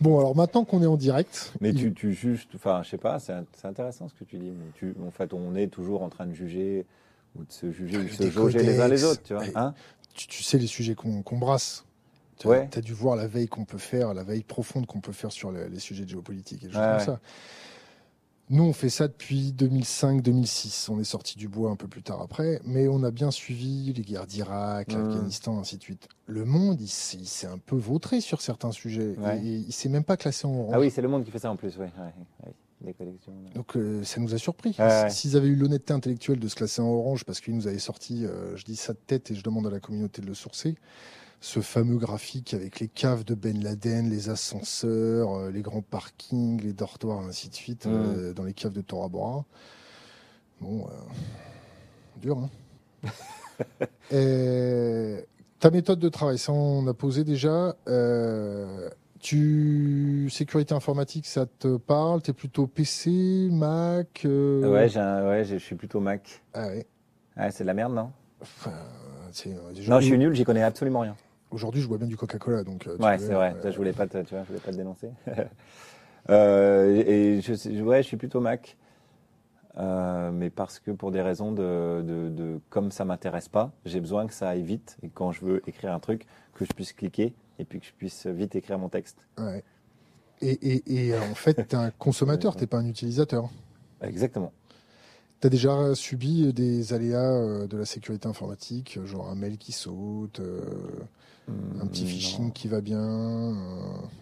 Bon, 0.00 0.18
alors 0.18 0.34
maintenant 0.34 0.64
qu'on 0.64 0.82
est 0.82 0.86
en 0.86 0.96
direct, 0.96 1.52
Mais 1.60 1.70
il- 1.70 1.76
tu, 1.76 1.94
tu 1.94 2.12
juges, 2.14 2.48
enfin, 2.54 2.82
je 2.82 2.90
sais 2.90 2.98
pas, 2.98 3.18
c'est 3.20 3.32
intéressant 3.64 4.08
ce 4.08 4.14
que 4.14 4.24
tu 4.24 4.38
dis. 4.38 4.50
Mais 4.50 4.64
tu, 4.74 4.94
en 5.06 5.10
fait, 5.12 5.32
on 5.32 5.54
est 5.54 5.68
toujours 5.68 6.02
en 6.02 6.08
train 6.08 6.26
de 6.26 6.34
juger 6.34 6.84
ou 7.36 7.44
de 7.44 7.52
se 7.52 7.70
juger 7.70 7.98
ou 7.98 8.04
de 8.04 8.08
se 8.10 8.30
jauger 8.30 8.62
les 8.62 8.80
uns 8.80 8.88
les 8.88 9.04
autres, 9.04 9.22
tu 9.22 9.34
vois. 9.34 9.42
Ouais. 9.42 9.52
Hein? 9.54 9.74
tu, 10.14 10.26
tu 10.26 10.42
sais 10.42 10.58
les 10.58 10.66
sujets 10.66 10.96
qu'on 10.96 11.22
brasse. 11.38 11.84
Tu 12.38 12.46
Ouais. 12.48 12.68
as 12.74 12.80
dû 12.80 12.92
voir 12.92 13.14
la 13.16 13.26
veille 13.26 13.48
qu'on 13.48 13.64
peut 13.64 13.78
faire, 13.78 14.14
la 14.14 14.22
veille 14.24 14.42
profonde 14.44 14.86
qu'on 14.86 15.00
peut 15.00 15.12
faire 15.12 15.30
sur 15.32 15.50
les, 15.52 15.68
les 15.68 15.78
sujets 15.80 16.04
de 16.04 16.08
géopolitique 16.10 16.62
et 16.64 16.66
des 16.66 16.72
choses 16.72 16.80
Ouais, 16.82 16.86
comme 16.88 16.98
ouais. 16.98 17.04
ça. 17.04 17.20
Nous, 18.50 18.62
on 18.64 18.72
fait 18.72 18.88
ça 18.88 19.08
depuis 19.08 19.52
2005-2006. 19.52 20.90
On 20.90 20.98
est 20.98 21.04
sorti 21.04 21.36
du 21.36 21.48
bois 21.48 21.70
un 21.70 21.76
peu 21.76 21.86
plus 21.86 22.02
tard 22.02 22.22
après, 22.22 22.60
mais 22.64 22.88
on 22.88 23.02
a 23.02 23.10
bien 23.10 23.30
suivi 23.30 23.92
les 23.92 24.02
guerres 24.02 24.26
d'Irak, 24.26 24.92
Mhm. 24.92 24.98
l'Afghanistan, 25.08 25.58
ainsi 25.58 25.76
de 25.76 25.82
suite. 25.82 26.08
Le 26.26 26.44
monde, 26.44 26.80
il 26.80 26.88
s'est 26.88 27.18
il 27.18 27.26
s'est 27.26 27.46
un 27.46 27.58
peu 27.58 27.76
vautré 27.76 28.20
sur 28.20 28.40
certains 28.40 28.72
sujets. 28.72 29.16
Ouais. 29.18 29.38
Et, 29.44 29.56
il 29.66 29.72
s'est 29.72 29.88
même 29.90 30.04
pas 30.04 30.16
classé 30.16 30.46
en 30.46 30.54
orange. 30.54 30.72
Ah 30.74 30.80
oui, 30.80 30.90
c'est 30.90 31.02
le 31.02 31.08
monde 31.08 31.24
qui 31.24 31.30
fait 31.30 31.38
ça 31.40 31.50
en 31.50 31.56
plus, 31.56 31.76
oui. 31.78 31.86
Ouais, 31.98 32.12
ouais, 32.46 32.52
les 32.84 32.94
collections. 32.94 33.32
Donc 33.54 33.76
euh, 33.76 34.02
ça 34.04 34.20
nous 34.20 34.32
a 34.34 34.38
surpris. 34.38 34.74
S'ils 35.10 35.36
avaient 35.36 35.48
eu 35.48 35.56
l'honnêteté 35.56 35.92
intellectuelle 35.92 36.38
de 36.38 36.48
se 36.48 36.54
classer 36.54 36.80
en 36.80 36.88
orange, 36.88 37.24
parce 37.24 37.40
qu'ils 37.40 37.54
nous 37.54 37.66
avaient 37.66 37.78
sorti, 37.78 38.24
euh, 38.24 38.56
je 38.56 38.64
dis 38.64 38.76
ça 38.76 38.94
de 38.94 38.98
tête 39.06 39.30
et 39.30 39.34
je 39.34 39.42
demande 39.42 39.66
à 39.66 39.70
la 39.70 39.80
communauté 39.80 40.22
de 40.22 40.26
le 40.26 40.34
sourcer, 40.34 40.74
ce 41.40 41.60
fameux 41.60 41.98
graphique 41.98 42.52
avec 42.54 42.80
les 42.80 42.88
caves 42.88 43.24
de 43.24 43.34
Ben 43.34 43.62
Laden, 43.62 44.10
les 44.10 44.28
ascenseurs, 44.28 45.34
euh, 45.38 45.50
les 45.50 45.62
grands 45.62 45.82
parkings, 45.82 46.60
les 46.62 46.72
dortoirs, 46.72 47.20
ainsi 47.20 47.48
de 47.48 47.54
suite, 47.54 47.86
Mm. 47.86 47.90
euh, 47.92 48.32
dans 48.32 48.44
les 48.44 48.54
caves 48.54 48.72
de 48.72 48.80
Tora 48.80 49.08
Bora. 49.08 49.44
Bon, 50.60 50.86
euh, 50.88 50.90
dur, 52.20 52.38
hein 52.38 52.50
Et 54.10 55.24
Ta 55.60 55.70
méthode 55.70 55.98
de 55.98 56.08
travail, 56.08 56.38
ça 56.38 56.52
on 56.52 56.86
a 56.86 56.94
posé 56.94 57.24
déjà. 57.24 57.74
Euh, 57.88 58.88
tu 59.18 60.28
sécurité 60.30 60.72
informatique, 60.74 61.26
ça 61.26 61.46
te 61.46 61.76
parle? 61.76 62.22
T'es 62.22 62.32
plutôt 62.32 62.68
PC, 62.68 63.48
Mac 63.50 64.22
euh, 64.24 64.68
Ouais, 64.72 64.96
un- 64.96 65.28
ouais, 65.28 65.44
je 65.44 65.56
suis 65.56 65.74
plutôt 65.74 65.98
Mac. 65.98 66.42
Ah 66.54 66.68
ouais. 66.68 66.86
Ouais, 67.36 67.50
c'est 67.50 67.64
de 67.64 67.66
la 67.66 67.74
merde, 67.74 67.92
non? 67.94 68.12
Enfin, 68.40 68.70
Non, 69.88 69.98
je 70.00 70.04
suis 70.06 70.16
nul, 70.18 70.32
j'y 70.34 70.44
connais 70.44 70.62
absolument 70.62 71.00
rien. 71.00 71.16
Aujourd'hui, 71.50 71.80
je 71.82 71.88
bois 71.88 71.98
bien 71.98 72.06
du 72.06 72.16
Coca-Cola, 72.16 72.62
donc. 72.64 72.86
euh, 72.86 72.96
tu 72.96 73.02
Ouais, 73.02 73.18
c'est 73.18 73.32
vrai. 73.34 73.54
euh, 73.56 73.62
Ça, 73.62 73.70
je 73.70 73.76
voulais 73.76 73.92
pas 73.92 74.06
te, 74.06 74.18
tu 74.22 74.34
vois, 74.34 74.42
je 74.42 74.48
voulais 74.48 74.60
pas 74.60 74.70
te 74.72 74.76
dénoncer. 74.76 75.10
Euh, 76.30 77.02
et 77.06 77.40
je, 77.40 77.82
ouais, 77.82 78.02
je 78.02 78.06
suis 78.08 78.18
plutôt 78.18 78.40
Mac. 78.40 78.76
Euh, 79.78 80.30
mais 80.30 80.50
parce 80.50 80.78
que 80.78 80.90
pour 80.90 81.10
des 81.10 81.22
raisons 81.22 81.52
de, 81.52 82.02
de, 82.06 82.28
de- 82.28 82.60
comme 82.68 82.90
ça 82.90 83.06
m'intéresse 83.06 83.48
pas, 83.48 83.72
j'ai 83.86 84.00
besoin 84.00 84.26
que 84.26 84.34
ça 84.34 84.50
aille 84.50 84.62
vite 84.62 84.98
et 85.02 85.08
quand 85.08 85.32
je 85.32 85.42
veux 85.44 85.62
écrire 85.66 85.92
un 85.94 86.00
truc, 86.00 86.26
que 86.52 86.66
je 86.66 86.72
puisse 86.74 86.92
cliquer 86.92 87.32
et 87.58 87.64
puis 87.64 87.80
que 87.80 87.86
je 87.86 87.92
puisse 87.92 88.26
vite 88.26 88.56
écrire 88.56 88.78
mon 88.78 88.88
texte. 88.90 89.16
ouais. 89.38 89.62
Et, 90.40 90.50
et, 90.52 91.06
et 91.08 91.18
en 91.18 91.34
fait, 91.34 91.54
tu 91.66 91.74
es 91.74 91.78
un 91.78 91.90
consommateur, 91.92 92.54
tu 92.56 92.66
pas 92.66 92.78
un 92.78 92.86
utilisateur. 92.86 93.48
Exactement. 94.02 94.52
Tu 95.40 95.46
as 95.46 95.50
déjà 95.50 95.94
subi 95.94 96.52
des 96.52 96.92
aléas 96.92 97.32
euh, 97.32 97.66
de 97.66 97.76
la 97.76 97.84
sécurité 97.84 98.26
informatique, 98.28 98.98
genre 99.04 99.28
un 99.30 99.36
mail 99.36 99.56
qui 99.56 99.70
saute, 99.72 100.40
euh, 100.40 100.62
un 101.80 101.86
petit 101.86 102.02
Hmm, 102.04 102.06
phishing 102.06 102.44
non. 102.46 102.50
qui 102.50 102.68
va 102.68 102.80
bien, 102.80 103.00
euh, 103.00 103.52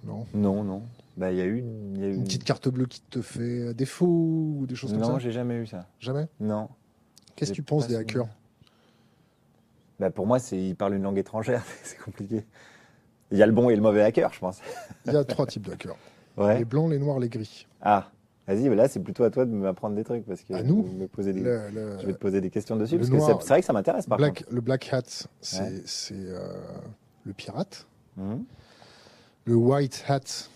non? 0.05 0.27
Non, 0.35 0.63
non. 0.63 0.83
Bah, 1.17 1.33
il 1.33 1.39
y 1.39 1.41
a 1.41 1.47
eu 1.47 1.65
y 1.97 2.05
a 2.05 2.09
eu 2.09 2.15
Une 2.15 2.25
petite 2.25 2.45
carte 2.45 2.69
bleue 2.69 2.85
qui 2.87 3.01
te 3.01 3.23
fait 3.23 3.73
défaut 3.73 4.07
ou 4.59 4.67
des 4.67 4.75
choses 4.75 4.93
comme 4.93 5.01
Non, 5.01 5.15
ça? 5.15 5.19
j'ai 5.19 5.33
jamais 5.33 5.55
eu 5.57 5.67
ça. 5.67 5.87
Jamais? 6.01 6.27
Non. 6.39 6.69
Qu'est-ce 7.35 7.51
que 7.53 7.57
tu 7.57 7.63
penses 7.63 7.87
des 7.89 7.97
hackers? 7.97 8.29
Bah, 9.99 10.11
pour 10.11 10.27
moi, 10.27 10.39
ils 10.53 10.77
parlent 10.77 10.95
une 10.95 11.03
langue 11.03 11.19
étrangère. 11.19 11.65
c'est 11.83 11.99
compliqué. 11.99 12.45
Il 13.33 13.39
y 13.39 13.43
a 13.43 13.47
le 13.47 13.53
bon 13.53 13.71
et 13.71 13.77
le 13.77 13.81
mauvais 13.83 14.03
hacker, 14.03 14.33
je 14.35 14.39
pense. 14.41 14.61
Il 15.07 15.13
y 15.15 15.17
a 15.17 15.25
trois 15.25 15.47
types 15.47 15.67
de 15.67 15.73
hackers. 15.73 15.97
Ouais. 16.37 16.59
Les 16.59 16.65
blancs, 16.67 16.91
les 16.91 16.99
noirs, 16.99 17.19
les 17.19 17.31
gris. 17.31 17.67
Ah, 17.81 18.11
vas-y, 18.47 18.69
mais 18.69 18.77
là, 18.77 18.89
c'est 18.89 19.01
plutôt 19.01 19.25
à 19.25 19.31
toi 19.31 19.45
de 19.45 19.51
m'apprendre 19.53 19.95
des 19.97 20.05
trucs 20.05 20.25
parce 20.27 20.43
que 20.43 20.55
À 20.55 20.59
je 20.59 20.65
nous 20.65 20.83
vais 20.83 20.93
me 20.93 21.09
poser 21.09 21.33
des, 21.33 21.41
Le, 21.41 21.69
le- 21.71 21.99
je 22.01 22.07
vais 22.07 22.13
te 22.13 22.19
poser 22.19 22.41
des 22.41 22.51
questions 22.51 22.77
dessus 22.77 22.97
parce 22.99 23.11
que 23.11 23.17
noir- 23.17 23.41
c'est 23.41 23.47
c'est 23.47 23.53
vrai 23.55 23.61
que 23.61 23.67
ça 23.67 23.73
m'intéresse 23.73 24.07
par 24.07 24.19
black, 24.19 24.45
le 24.51 24.61
black 24.61 24.93
hat, 24.93 25.03
c'est 25.41 25.61
Ouais. 25.63 25.83
euh, 26.13 26.53
le 27.25 27.33
pirate. 27.33 27.87
contre. 28.17 28.29
Mhm. 28.29 28.45
Le 29.45 29.55
white 29.55 30.05
hat, 30.09 30.49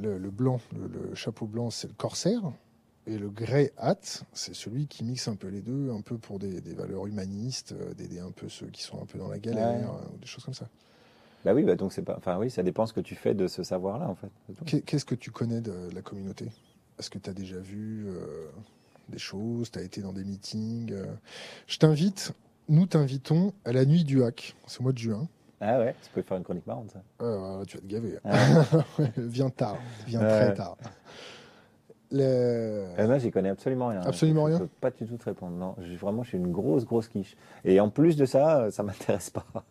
le, 0.00 0.16
le 0.18 0.30
blanc, 0.30 0.60
le, 0.72 1.14
chapeau 1.14 1.46
blanc, 1.46 1.70
c'est 1.70 1.88
le 1.88 1.94
corsaire. 1.94 2.42
Et 3.06 3.18
le 3.18 3.28
grey 3.28 3.72
hat, 3.76 3.96
c'est 4.32 4.54
celui 4.54 4.86
qui 4.86 5.02
mixe 5.04 5.26
un 5.26 5.34
peu 5.34 5.48
les 5.48 5.62
deux, 5.62 5.90
un 5.90 6.00
peu 6.00 6.16
pour 6.18 6.38
des, 6.38 6.60
des 6.60 6.74
valeurs 6.74 7.06
humanistes, 7.06 7.72
euh, 7.72 7.92
d'aider 7.94 8.20
un 8.20 8.30
peu 8.30 8.48
ceux 8.48 8.66
qui 8.66 8.82
sont 8.82 9.02
un 9.02 9.06
peu 9.06 9.18
dans 9.18 9.28
la 9.28 9.38
galère, 9.38 9.68
Ouais. 9.92 9.98
euh, 10.04 10.14
ou 10.14 10.18
des 10.18 10.26
choses 10.26 10.44
comme 10.44 10.54
ça. 10.54 10.68
Bah 11.44 11.54
oui, 11.54 11.64
bah 11.64 11.74
donc 11.74 11.92
c'est 11.92 12.02
pas. 12.02 12.14
Enfin 12.18 12.38
oui, 12.38 12.50
ça 12.50 12.62
dépend 12.62 12.84
ce 12.86 12.92
que 12.92 13.00
tu 13.00 13.14
fais 13.14 13.34
de 13.34 13.48
ce 13.48 13.62
savoir-là 13.62 14.06
en 14.08 14.14
fait. 14.14 14.82
Qu'est-ce 14.84 15.06
que 15.06 15.14
tu 15.14 15.30
connais 15.30 15.62
de 15.62 15.72
la 15.94 16.02
communauté? 16.02 16.46
Est-ce 17.00 17.08
que 17.08 17.18
tu 17.18 17.30
as 17.30 17.32
déjà 17.32 17.58
vu 17.58 18.04
euh, 18.08 18.50
des 19.08 19.18
choses? 19.18 19.70
Tu 19.70 19.78
as 19.78 19.82
été 19.82 20.02
dans 20.02 20.12
des 20.12 20.22
meetings 20.22 20.92
euh? 20.92 21.06
Je 21.66 21.78
t'invite, 21.78 22.32
nous 22.68 22.84
t'invitons 22.84 23.54
à 23.64 23.72
la 23.72 23.86
nuit 23.86 24.04
du 24.04 24.22
hack, 24.22 24.54
ce 24.66 24.82
mois 24.82 24.92
de 24.92 24.98
juin. 24.98 25.26
Ah 25.62 25.78
ouais, 25.78 25.94
tu 26.02 26.10
peux 26.10 26.20
faire 26.20 26.36
une 26.36 26.42
chronique 26.42 26.66
marrante 26.66 26.90
ça. 26.90 27.02
Euh, 27.22 27.64
tu 27.64 27.78
vas 27.78 27.82
te 27.82 27.86
gaver. 27.86 28.18
Ah. 28.22 28.66
viens 29.16 29.48
tard, 29.48 29.78
viens 30.06 30.20
très 30.20 30.52
tard. 30.52 30.76
Le- 32.12 32.86
Euh, 32.98 33.06
moi, 33.06 33.18
j'y 33.18 33.30
connais 33.30 33.50
absolument 33.50 33.88
rien. 33.88 34.00
Absolument 34.02 34.46
je, 34.46 34.50
rien 34.50 34.58
Je 34.58 34.62
peux 34.64 34.70
pas 34.80 34.90
du 34.90 35.06
tout 35.06 35.16
te 35.16 35.24
répondre. 35.24 35.56
Non, 35.56 35.74
vraiment, 35.96 36.22
je 36.22 36.28
suis 36.30 36.38
une 36.38 36.50
grosse, 36.50 36.84
grosse 36.84 37.08
quiche. 37.08 37.36
Et 37.64 37.78
en 37.80 37.88
plus 37.90 38.16
de 38.16 38.24
ça, 38.24 38.62
euh, 38.62 38.70
ça 38.70 38.82
m'intéresse 38.82 39.30
pas. 39.30 39.44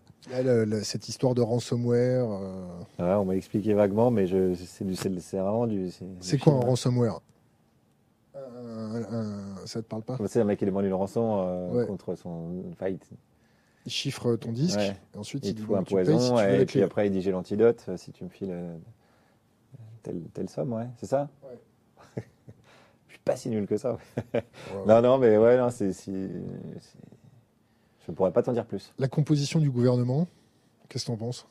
Le- 0.43 0.65
le- 0.65 0.83
cette 0.83 1.07
histoire 1.07 1.33
de 1.33 1.41
ransomware. 1.41 2.25
euh, 2.29 2.67
Ouais, 2.99 3.13
on 3.13 3.25
m'a 3.25 3.35
expliqué 3.35 3.73
vaguement, 3.73 4.11
mais 4.11 4.27
je, 4.27 4.53
c'est 4.53 4.83
du, 4.85 4.93
c'est 4.95 5.17
c'est 5.21 5.37
vraiment 5.37 5.65
du. 5.65 5.89
C'est 6.19 6.37
quoi 6.37 6.53
un 6.53 6.59
ransomware? 6.59 7.19
Un- 8.35 9.03
un- 9.11 9.55
Ça 9.65 9.81
te 9.81 9.87
parle 9.87 10.03
pas? 10.03 10.17
C'est 10.27 10.41
un 10.41 10.43
mec 10.43 10.59
qui 10.59 10.65
demande 10.65 10.85
une 10.85 10.93
rançon 10.93 11.39
euh, 11.47 11.69
Ouais. 11.71 11.85
contre 11.87 12.15
son 12.15 12.63
fight. 12.77 13.01
Il 13.85 13.91
chiffre 13.91 14.35
ton 14.35 14.51
disque, 14.51 14.77
Ouais. 14.77 14.97
et 15.15 15.17
ensuite 15.17 15.45
Il 15.45 15.49
il 15.51 15.55
te 15.55 15.61
fout 15.61 15.77
un 15.77 15.83
si 15.85 15.93
poison 15.93 16.39
et 16.41 16.65
puis 16.65 16.83
après 16.83 17.07
il 17.07 17.11
dit 17.11 17.21
j'ai 17.21 17.31
l'antidote 17.31 17.89
si 17.95 18.11
tu 18.11 18.25
me 18.25 18.29
files 18.29 18.53
telle, 20.03 20.21
telle 20.33 20.49
somme, 20.49 20.73
ouais, 20.73 20.87
c'est 20.97 21.05
ça? 21.07 21.29
Suis 23.20 23.24
pas 23.26 23.36
si 23.36 23.49
nul 23.49 23.67
que 23.67 23.78
ça. 23.78 23.97
Ouais. 24.34 24.43
Non, 24.88 25.01
non, 25.01 25.17
mais 25.17 25.38
ouais, 25.38 25.57
non, 25.57 25.70
c'est. 25.70 25.93
c'est- 25.93 26.30
c'est- 26.80 26.97
Je 28.07 28.11
pourrais 28.11 28.32
pas 28.32 28.41
t'en 28.41 28.53
dire 28.53 28.65
plus. 28.65 28.91
La 28.97 29.07
composition 29.07 29.59
du 29.59 29.70
gouvernement, 29.70 30.28
qu'est-ce 30.88 31.05
que 31.05 31.11
t'en 31.11 31.17
penses? 31.17 31.47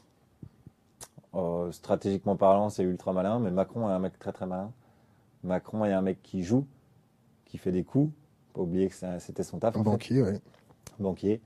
Euh, 1.35 1.71
stratégiquement 1.73 2.37
parlant, 2.37 2.69
c'est 2.71 2.83
ultra 2.83 3.13
malin, 3.13 3.39
mais 3.39 3.51
Macron 3.51 3.89
est 3.89 3.93
un 3.93 3.99
mec 3.99 4.19
très 4.19 4.33
très 4.33 4.47
malin. 4.47 4.73
Macron 5.45 5.85
est 5.85 5.93
un 5.93 6.03
mec 6.03 6.21
qui 6.23 6.43
joue, 6.43 6.67
qui 7.45 7.59
fait 7.59 7.71
des 7.71 7.85
coups. 7.85 8.13
Pas 8.55 8.63
oublier 8.63 8.89
que 8.89 8.95
ça- 8.95 9.21
c'était 9.21 9.43
son 9.45 9.59
taf. 9.59 9.77
Un 9.77 9.81
en 9.81 9.83
banquier, 9.85 10.23
ouais. 10.23 10.41
banquier 10.99 11.41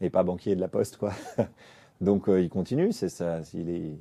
et 0.00 0.10
pas 0.10 0.22
banquier 0.24 0.56
de 0.56 0.60
la 0.60 0.66
poste 0.68 0.96
quoi. 0.96 1.12
donc 2.00 2.28
euh, 2.28 2.40
il 2.40 2.48
continue, 2.48 2.90
c'est 2.90 3.08
il 3.54 3.68
est, 3.70 3.98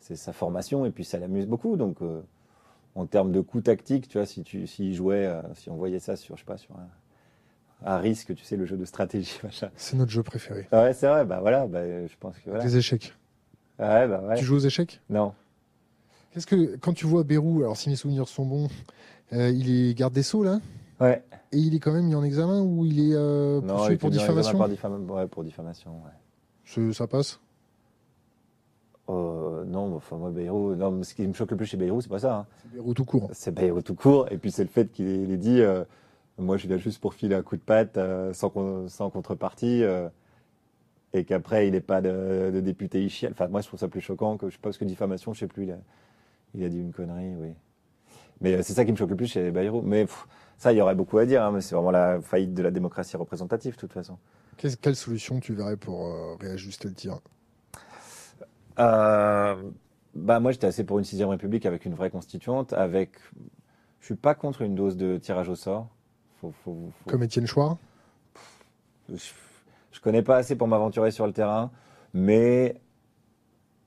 c'est 0.00 0.16
sa 0.16 0.32
formation 0.32 0.84
et 0.86 0.90
puis 0.90 1.04
ça 1.04 1.18
l'amuse 1.18 1.46
beaucoup. 1.46 1.76
Donc 1.76 2.00
euh, 2.02 2.22
en 2.94 3.06
termes 3.06 3.32
de 3.32 3.40
coups 3.40 3.64
tactiques, 3.64 4.08
tu 4.08 4.18
vois, 4.18 4.26
si 4.26 4.42
tu, 4.42 4.66
s'il 4.66 4.94
jouait, 4.94 5.26
euh, 5.26 5.40
si 5.54 5.70
on 5.70 5.76
voyait 5.76 5.98
ça 5.98 6.16
sur, 6.16 6.36
je 6.36 6.42
sais 6.42 6.46
pas, 6.46 6.58
sur 6.58 6.74
un, 6.76 7.90
un 7.94 7.98
risque, 7.98 8.34
tu 8.34 8.44
sais, 8.44 8.56
le 8.56 8.66
jeu 8.66 8.76
de 8.76 8.84
stratégie, 8.84 9.38
machin. 9.44 9.70
C'est 9.76 9.96
notre 9.96 10.10
jeu 10.10 10.22
préféré. 10.22 10.68
Ah 10.72 10.82
Ouais, 10.84 10.92
c'est 10.92 11.08
vrai. 11.08 11.24
Bah 11.24 11.40
voilà, 11.40 11.66
bah, 11.66 11.80
je 12.06 12.14
pense 12.20 12.36
que 12.38 12.50
voilà. 12.50 12.64
Les 12.64 12.76
échecs. 12.76 13.14
Ouais, 13.78 14.06
bah 14.06 14.22
ouais. 14.28 14.36
Tu 14.36 14.44
joues 14.44 14.56
aux 14.56 14.60
échecs? 14.66 15.00
Non. 15.10 15.32
Qu'est-ce 16.32 16.46
que 16.46 16.76
quand 16.76 16.92
tu 16.92 17.06
vois 17.06 17.24
Bérou, 17.24 17.58
alors 17.60 17.76
si 17.76 17.88
mes 17.90 17.96
souvenirs 17.96 18.28
sont 18.28 18.46
bons, 18.46 18.68
euh, 19.32 19.50
il 19.50 19.70
est 19.90 19.94
garde 19.94 20.12
des 20.14 20.22
sceaux 20.22 20.42
là, 20.44 20.60
Ouais. 21.00 21.22
et 21.50 21.58
il 21.58 21.74
est 21.74 21.78
quand 21.80 21.92
même 21.92 22.06
mis 22.06 22.14
en 22.14 22.22
examen 22.22 22.60
ou 22.62 22.86
il 22.86 23.00
est 23.10 23.14
euh, 23.14 23.60
poursuivi 23.60 23.98
pour 23.98 24.10
diffamation? 24.10 24.56
Par 24.58 24.68
diffama- 24.68 24.98
ouais, 25.10 25.26
pour 25.26 25.44
diffamation. 25.44 25.92
Ouais. 26.04 26.92
Ça 26.92 27.06
passe? 27.06 27.40
Euh, 29.08 29.64
non, 29.64 29.94
enfin 29.96 30.16
moi 30.16 30.30
Bayrou, 30.30 30.74
non, 30.76 31.02
ce 31.02 31.14
qui 31.14 31.26
me 31.26 31.32
choque 31.32 31.50
le 31.50 31.56
plus 31.56 31.66
chez 31.66 31.76
Bayrou, 31.76 32.00
c'est 32.00 32.08
pas 32.08 32.20
ça. 32.20 32.36
hein. 32.36 32.46
C'est 32.62 32.72
Bérou 32.72 32.94
tout 32.94 33.04
court. 33.04 33.30
C'est 33.32 33.52
Bayrou 33.52 33.82
tout 33.82 33.94
court, 33.94 34.26
et 34.30 34.38
puis 34.38 34.50
c'est 34.52 34.62
le 34.62 34.68
fait 34.70 34.90
qu'il 34.92 35.30
ait, 35.32 35.36
dit 35.36 35.60
euh, 35.60 35.84
Moi, 36.38 36.56
je 36.56 36.66
viens 36.68 36.76
juste 36.76 37.00
pour 37.00 37.14
filer 37.14 37.34
un 37.34 37.42
coup 37.42 37.56
de 37.56 37.60
patte 37.62 37.96
euh, 37.96 38.32
sans, 38.32 38.48
con- 38.50 38.86
sans 38.88 39.10
contrepartie, 39.10 39.82
euh, 39.82 40.08
et 41.12 41.24
qu'après, 41.24 41.66
il 41.66 41.72
n'est 41.72 41.80
pas 41.80 42.00
de, 42.00 42.50
de 42.54 42.60
député 42.60 43.04
ichiel. 43.04 43.32
Enfin, 43.32 43.48
moi, 43.48 43.60
je 43.60 43.66
trouve 43.66 43.80
ça 43.80 43.88
plus 43.88 44.00
choquant 44.00 44.36
que 44.38 44.48
je 44.48 44.58
pense 44.58 44.78
que 44.78 44.84
diffamation, 44.84 45.34
je 45.34 45.40
sais 45.40 45.46
plus, 45.48 45.64
il 45.64 45.72
a, 45.72 45.78
il 46.54 46.64
a 46.64 46.68
dit 46.68 46.78
une 46.78 46.92
connerie, 46.92 47.34
oui. 47.38 47.52
Mais 48.40 48.62
c'est 48.62 48.72
ça 48.72 48.84
qui 48.84 48.92
me 48.92 48.96
choque 48.96 49.10
le 49.10 49.16
plus 49.16 49.26
chez 49.26 49.50
Bayrou. 49.50 49.82
Mais 49.82 50.02
pff, 50.04 50.26
ça, 50.58 50.72
il 50.72 50.78
y 50.78 50.80
aurait 50.80 50.94
beaucoup 50.94 51.18
à 51.18 51.26
dire, 51.26 51.42
hein, 51.44 51.50
mais 51.52 51.60
c'est 51.60 51.74
vraiment 51.74 51.90
la 51.90 52.20
faillite 52.20 52.54
de 52.54 52.62
la 52.62 52.70
démocratie 52.70 53.16
représentative, 53.16 53.74
de 53.74 53.80
toute 53.80 53.92
façon. 53.92 54.16
Quelle 54.80 54.96
solution 54.96 55.40
tu 55.40 55.54
verrais 55.54 55.76
pour 55.76 56.08
réajuster 56.40 56.88
le 56.88 56.94
tir? 56.94 57.20
Bah 60.14 60.40
moi 60.40 60.52
j'étais 60.52 60.66
assez 60.66 60.84
pour 60.84 60.98
une 60.98 61.04
sixième 61.04 61.28
république 61.28 61.66
avec 61.66 61.84
une 61.84 61.94
vraie 61.94 62.10
constituante, 62.10 62.72
avec 62.72 63.16
je 64.00 64.06
suis 64.06 64.16
pas 64.16 64.34
contre 64.34 64.62
une 64.62 64.74
dose 64.74 64.96
de 64.96 65.18
tirage 65.18 65.48
au 65.48 65.56
sort. 65.56 65.88
Faut, 66.40 66.52
faut, 66.64 66.90
faut- 67.04 67.10
Comme 67.10 67.22
Étienne 67.22 67.46
Chouard? 67.46 67.78
Je, 69.08 69.32
je 69.92 70.00
connais 70.00 70.22
pas 70.22 70.36
assez 70.36 70.56
pour 70.56 70.68
m'aventurer 70.68 71.10
sur 71.10 71.26
le 71.26 71.32
terrain, 71.32 71.70
mais 72.14 72.80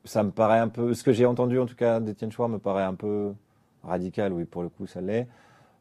ça 0.04 0.24
me 0.24 0.32
paraît 0.32 0.60
un 0.60 0.68
peu. 0.68 0.94
Ce 0.94 1.04
que 1.04 1.12
j'ai 1.12 1.26
entendu 1.26 1.60
en 1.60 1.66
tout 1.66 1.76
cas 1.76 2.00
d'Étienne 2.00 2.32
Chouard 2.32 2.50
me 2.50 2.60
paraît 2.60 2.84
un 2.84 2.94
peu 2.96 3.34
radical. 3.84 4.34
Oui, 4.34 4.46
pour 4.46 4.64
le 4.64 4.70
coup 4.70 4.88
ça 4.88 5.02
l'est. 5.02 5.28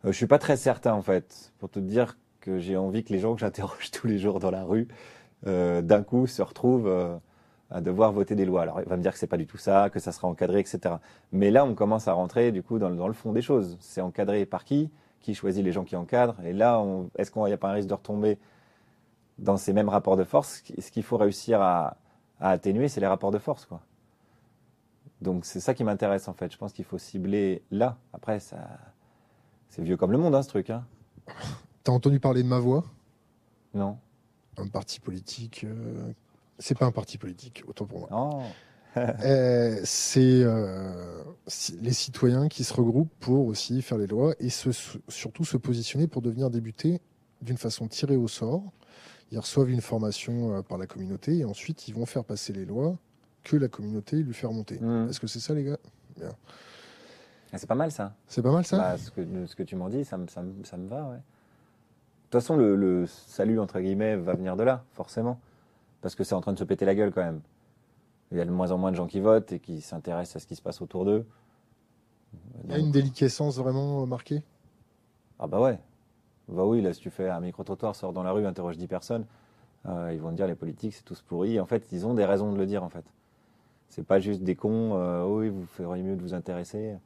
Euh, 0.05 0.13
je 0.13 0.17
suis 0.19 0.27
pas 0.27 0.39
très 0.39 0.57
certain 0.59 0.95
en 0.95 1.03
fait, 1.03 1.53
pour 1.59 1.71
te 1.71 1.79
dire 1.81 2.19
que 2.41 2.59
j'ai 2.61 2.77
envie 2.79 3.05
que 3.05 3.13
les 3.13 3.21
gens 3.21 3.35
que 3.35 3.41
j'interroge 3.41 3.91
tous 3.93 4.07
les 4.09 4.19
jours 4.19 4.41
dans 4.41 4.51
la 4.53 4.65
rue, 4.65 4.89
euh, 5.49 5.83
d'un 5.83 6.03
coup 6.05 6.27
se 6.27 6.43
retrouvent. 6.43 6.89
euh, 6.89 7.17
à 7.75 7.81
devoir 7.81 8.13
voter 8.13 8.35
des 8.37 8.45
lois. 8.47 8.63
Alors, 8.63 8.81
il 8.81 8.89
va 8.89 8.97
me 8.97 9.03
dire 9.03 9.13
que 9.13 9.19
c'est 9.19 9.27
pas 9.27 9.37
du 9.37 9.47
tout 9.47 9.59
ça, 9.59 9.91
que 9.91 9.99
ça 9.99 10.13
sera 10.13 10.29
encadré, 10.29 10.61
etc. 10.61 10.95
Mais 11.33 11.51
là, 11.51 11.65
on 11.65 11.75
commence 11.75 12.09
à 12.09 12.13
rentrer 12.15 12.53
du 12.53 12.63
coup 12.63 12.79
dans, 12.79 12.89
le- 12.89 12.97
dans 12.97 13.09
le 13.09 13.13
fond 13.15 13.33
des 13.33 13.43
choses. 13.43 13.77
C'est 13.81 14.01
encadré 14.01 14.47
par 14.47 14.65
qui? 14.65 14.91
Qui 15.21 15.35
choisit 15.35 15.65
les 15.65 15.73
gens 15.73 15.85
qui 15.85 15.97
encadrent? 15.97 16.37
Et 16.45 16.53
là, 16.53 16.83
est-ce 17.19 17.31
qu'il 17.31 17.43
n'y 17.43 17.53
a 17.53 17.57
pas 17.57 17.69
un 17.71 17.73
risque 17.73 17.89
de 17.89 17.95
retomber 17.95 18.39
dans 19.39 19.57
ces 19.57 19.73
mêmes 19.73 19.89
rapports 19.89 20.17
de 20.17 20.25
force? 20.25 20.57
Ce 20.59 20.63
qui- 20.63 20.81
Ce 20.81 20.91
qu'il 20.91 21.03
faut 21.03 21.17
réussir 21.17 21.61
à, 21.61 21.97
à 22.41 22.51
atténuer, 22.51 22.89
c'est 22.89 23.01
les 23.01 23.07
rapports 23.09 23.31
de 23.33 23.39
force, 23.39 23.67
quoi. 23.67 23.81
Donc, 25.21 25.45
c'est 25.45 25.61
ça 25.61 25.75
qui 25.75 25.85
m'intéresse 25.85 26.29
en 26.29 26.35
fait. 26.35 26.53
Je 26.53 26.59
pense 26.59 26.73
qu'il 26.73 26.85
faut 26.85 26.99
cibler 26.99 27.63
là. 27.71 27.97
Après, 28.13 28.39
ça, 28.41 28.59
c'est 29.69 29.83
vieux 29.83 29.97
comme 29.97 30.13
le 30.13 30.19
monde, 30.19 30.35
hein, 30.35 30.43
ce 30.43 30.49
truc. 30.49 30.71
Hein. 30.71 30.85
T'as 31.83 31.93
entendu 31.93 32.21
parler 32.21 32.43
de 32.43 32.49
ma 32.49 32.59
voix? 32.59 32.85
Non, 33.73 33.99
Un 34.59 34.69
parti 34.69 35.01
politique. 35.01 35.65
euh, 35.65 36.13
C'est 36.59 36.79
pas 36.79 36.87
un 36.87 36.93
parti 36.93 37.19
politique, 37.19 37.63
autant 37.67 37.87
pour 37.87 38.01
moi. 38.01 38.09
Euh, 39.25 39.81
c'est 39.83 40.43
euh, 40.45 41.25
les 41.81 41.93
citoyens 41.93 42.49
qui 42.49 42.63
se 42.63 42.73
regroupent 42.73 43.13
pour 43.19 43.47
aussi 43.47 43.83
faire 43.83 43.99
les 43.99 44.07
lois 44.07 44.35
et 44.39 44.51
se- 44.51 44.71
surtout 45.09 45.45
se 45.45 45.57
positionner 45.57 46.07
pour 46.07 46.23
devenir 46.23 46.49
députés 46.49 47.01
d'une 47.43 47.57
façon 47.57 47.89
tirée 47.89 48.15
au 48.17 48.29
sort. 48.29 48.63
Ils 49.33 49.39
reçoivent 49.41 49.71
une 49.71 49.81
formation 49.81 50.55
euh, 50.55 50.63
par 50.63 50.79
la 50.79 50.87
communauté 50.87 51.39
et 51.39 51.45
ensuite 51.45 51.89
ils 51.89 51.95
vont 51.95 52.07
faire 52.07 52.23
passer 52.25 52.53
les 52.53 52.65
lois 52.65 52.97
que 53.43 53.57
la 53.57 53.67
communauté 53.67 54.17
lui 54.17 54.33
fait 54.33 54.47
remonter. 54.47 54.79
Mhm. 54.79 55.09
Est-ce 55.11 55.19
que 55.19 55.27
c'est 55.27 55.41
ça 55.41 55.55
les 55.55 55.65
gars? 55.65 55.79
Ah, 57.53 57.59
C'est 57.59 57.67
pas 57.67 57.75
mal 57.75 57.91
ça. 57.91 58.15
C'est 58.29 58.43
pas 58.43 58.53
mal 58.53 58.65
ça? 58.65 58.79
Bah, 58.79 58.97
ce, 58.97 59.11
que, 59.11 59.47
ce 59.47 59.57
que 59.57 59.63
tu 59.65 59.75
m'en 59.77 59.89
dis, 59.89 60.05
ça 60.05 60.17
me, 60.19 60.29
ça, 60.29 60.43
me, 60.43 60.65
ça 60.65 60.77
me 60.77 60.87
va, 60.89 61.03
ouais. 61.09 61.17
De 61.17 61.21
toute 62.31 62.41
façon, 62.41 62.57
le, 62.57 62.75
le 62.77 63.07
salut, 63.07 63.59
entre 63.61 63.81
guillemets, 63.81 64.17
va 64.17 64.35
venir 64.35 64.57
de 64.57 64.63
là, 64.63 64.85
forcément. 64.95 65.41
Parce 66.05 66.15
que 66.15 66.23
c'est 66.23 66.35
en 66.35 66.43
train 66.43 66.53
de 66.53 66.59
se 66.59 66.65
péter 66.65 66.85
la 66.85 66.95
gueule, 66.95 67.13
quand 67.13 67.25
même. 67.25 67.41
Il 68.31 68.37
y 68.37 68.41
a 68.43 68.45
de 68.45 68.51
moins 68.51 68.71
en 68.73 68.77
moins 68.77 68.91
de 68.91 68.97
gens 68.97 69.07
qui 69.07 69.21
votent 69.21 69.53
et 69.53 69.59
qui 69.59 69.81
s'intéressent 69.81 70.37
à 70.37 70.39
ce 70.41 70.47
qui 70.47 70.55
se 70.55 70.61
passe 70.61 70.83
autour 70.83 71.07
d'eux. 71.07 71.25
Il 72.65 72.73
y 72.73 72.75
a 72.75 72.79
une 72.79 72.91
déliquescence 72.91 73.57
vraiment 73.57 74.03
euh, 74.03 74.07
marquée? 74.07 74.43
Ah 75.39 75.47
bah 75.47 75.61
ouais. 75.61 75.79
Bah 76.49 76.67
oui, 76.67 76.83
là, 76.83 76.93
si 76.93 77.01
tu 77.01 77.09
fais 77.09 77.31
un 77.31 77.41
micro-trottoir, 77.41 77.97
sors 77.97 78.13
dans 78.13 78.23
la 78.23 78.33
rue, 78.33 78.45
interroge 78.45 78.77
10 78.77 78.87
personnes, 78.87 79.25
euh, 79.87 80.11
ils 80.13 80.21
vont 80.21 80.29
te 80.31 80.35
dire 80.35 80.47
les 80.47 80.55
politiques, 80.55 80.93
c'est 80.93 81.05
tous 81.05 81.23
pourris. 81.23 81.59
En 81.59 81.65
fait, 81.65 81.87
ils 81.91 82.05
ont 82.05 82.13
des 82.13 82.27
raisons 82.27 82.53
de 82.53 82.59
le 82.59 82.67
dire, 82.67 82.85
en 82.85 82.91
fait. 82.91 83.05
C'est 83.89 84.05
pas 84.07 84.21
juste 84.21 84.43
des 84.43 84.57
cons, 84.57 84.99
euh, 84.99 85.25
oui, 85.25 85.49
vous 85.49 85.65
feriez 85.65 86.03
mieux 86.03 86.17
de 86.17 86.21
vous 86.21 86.35
intéresser. 86.35 86.97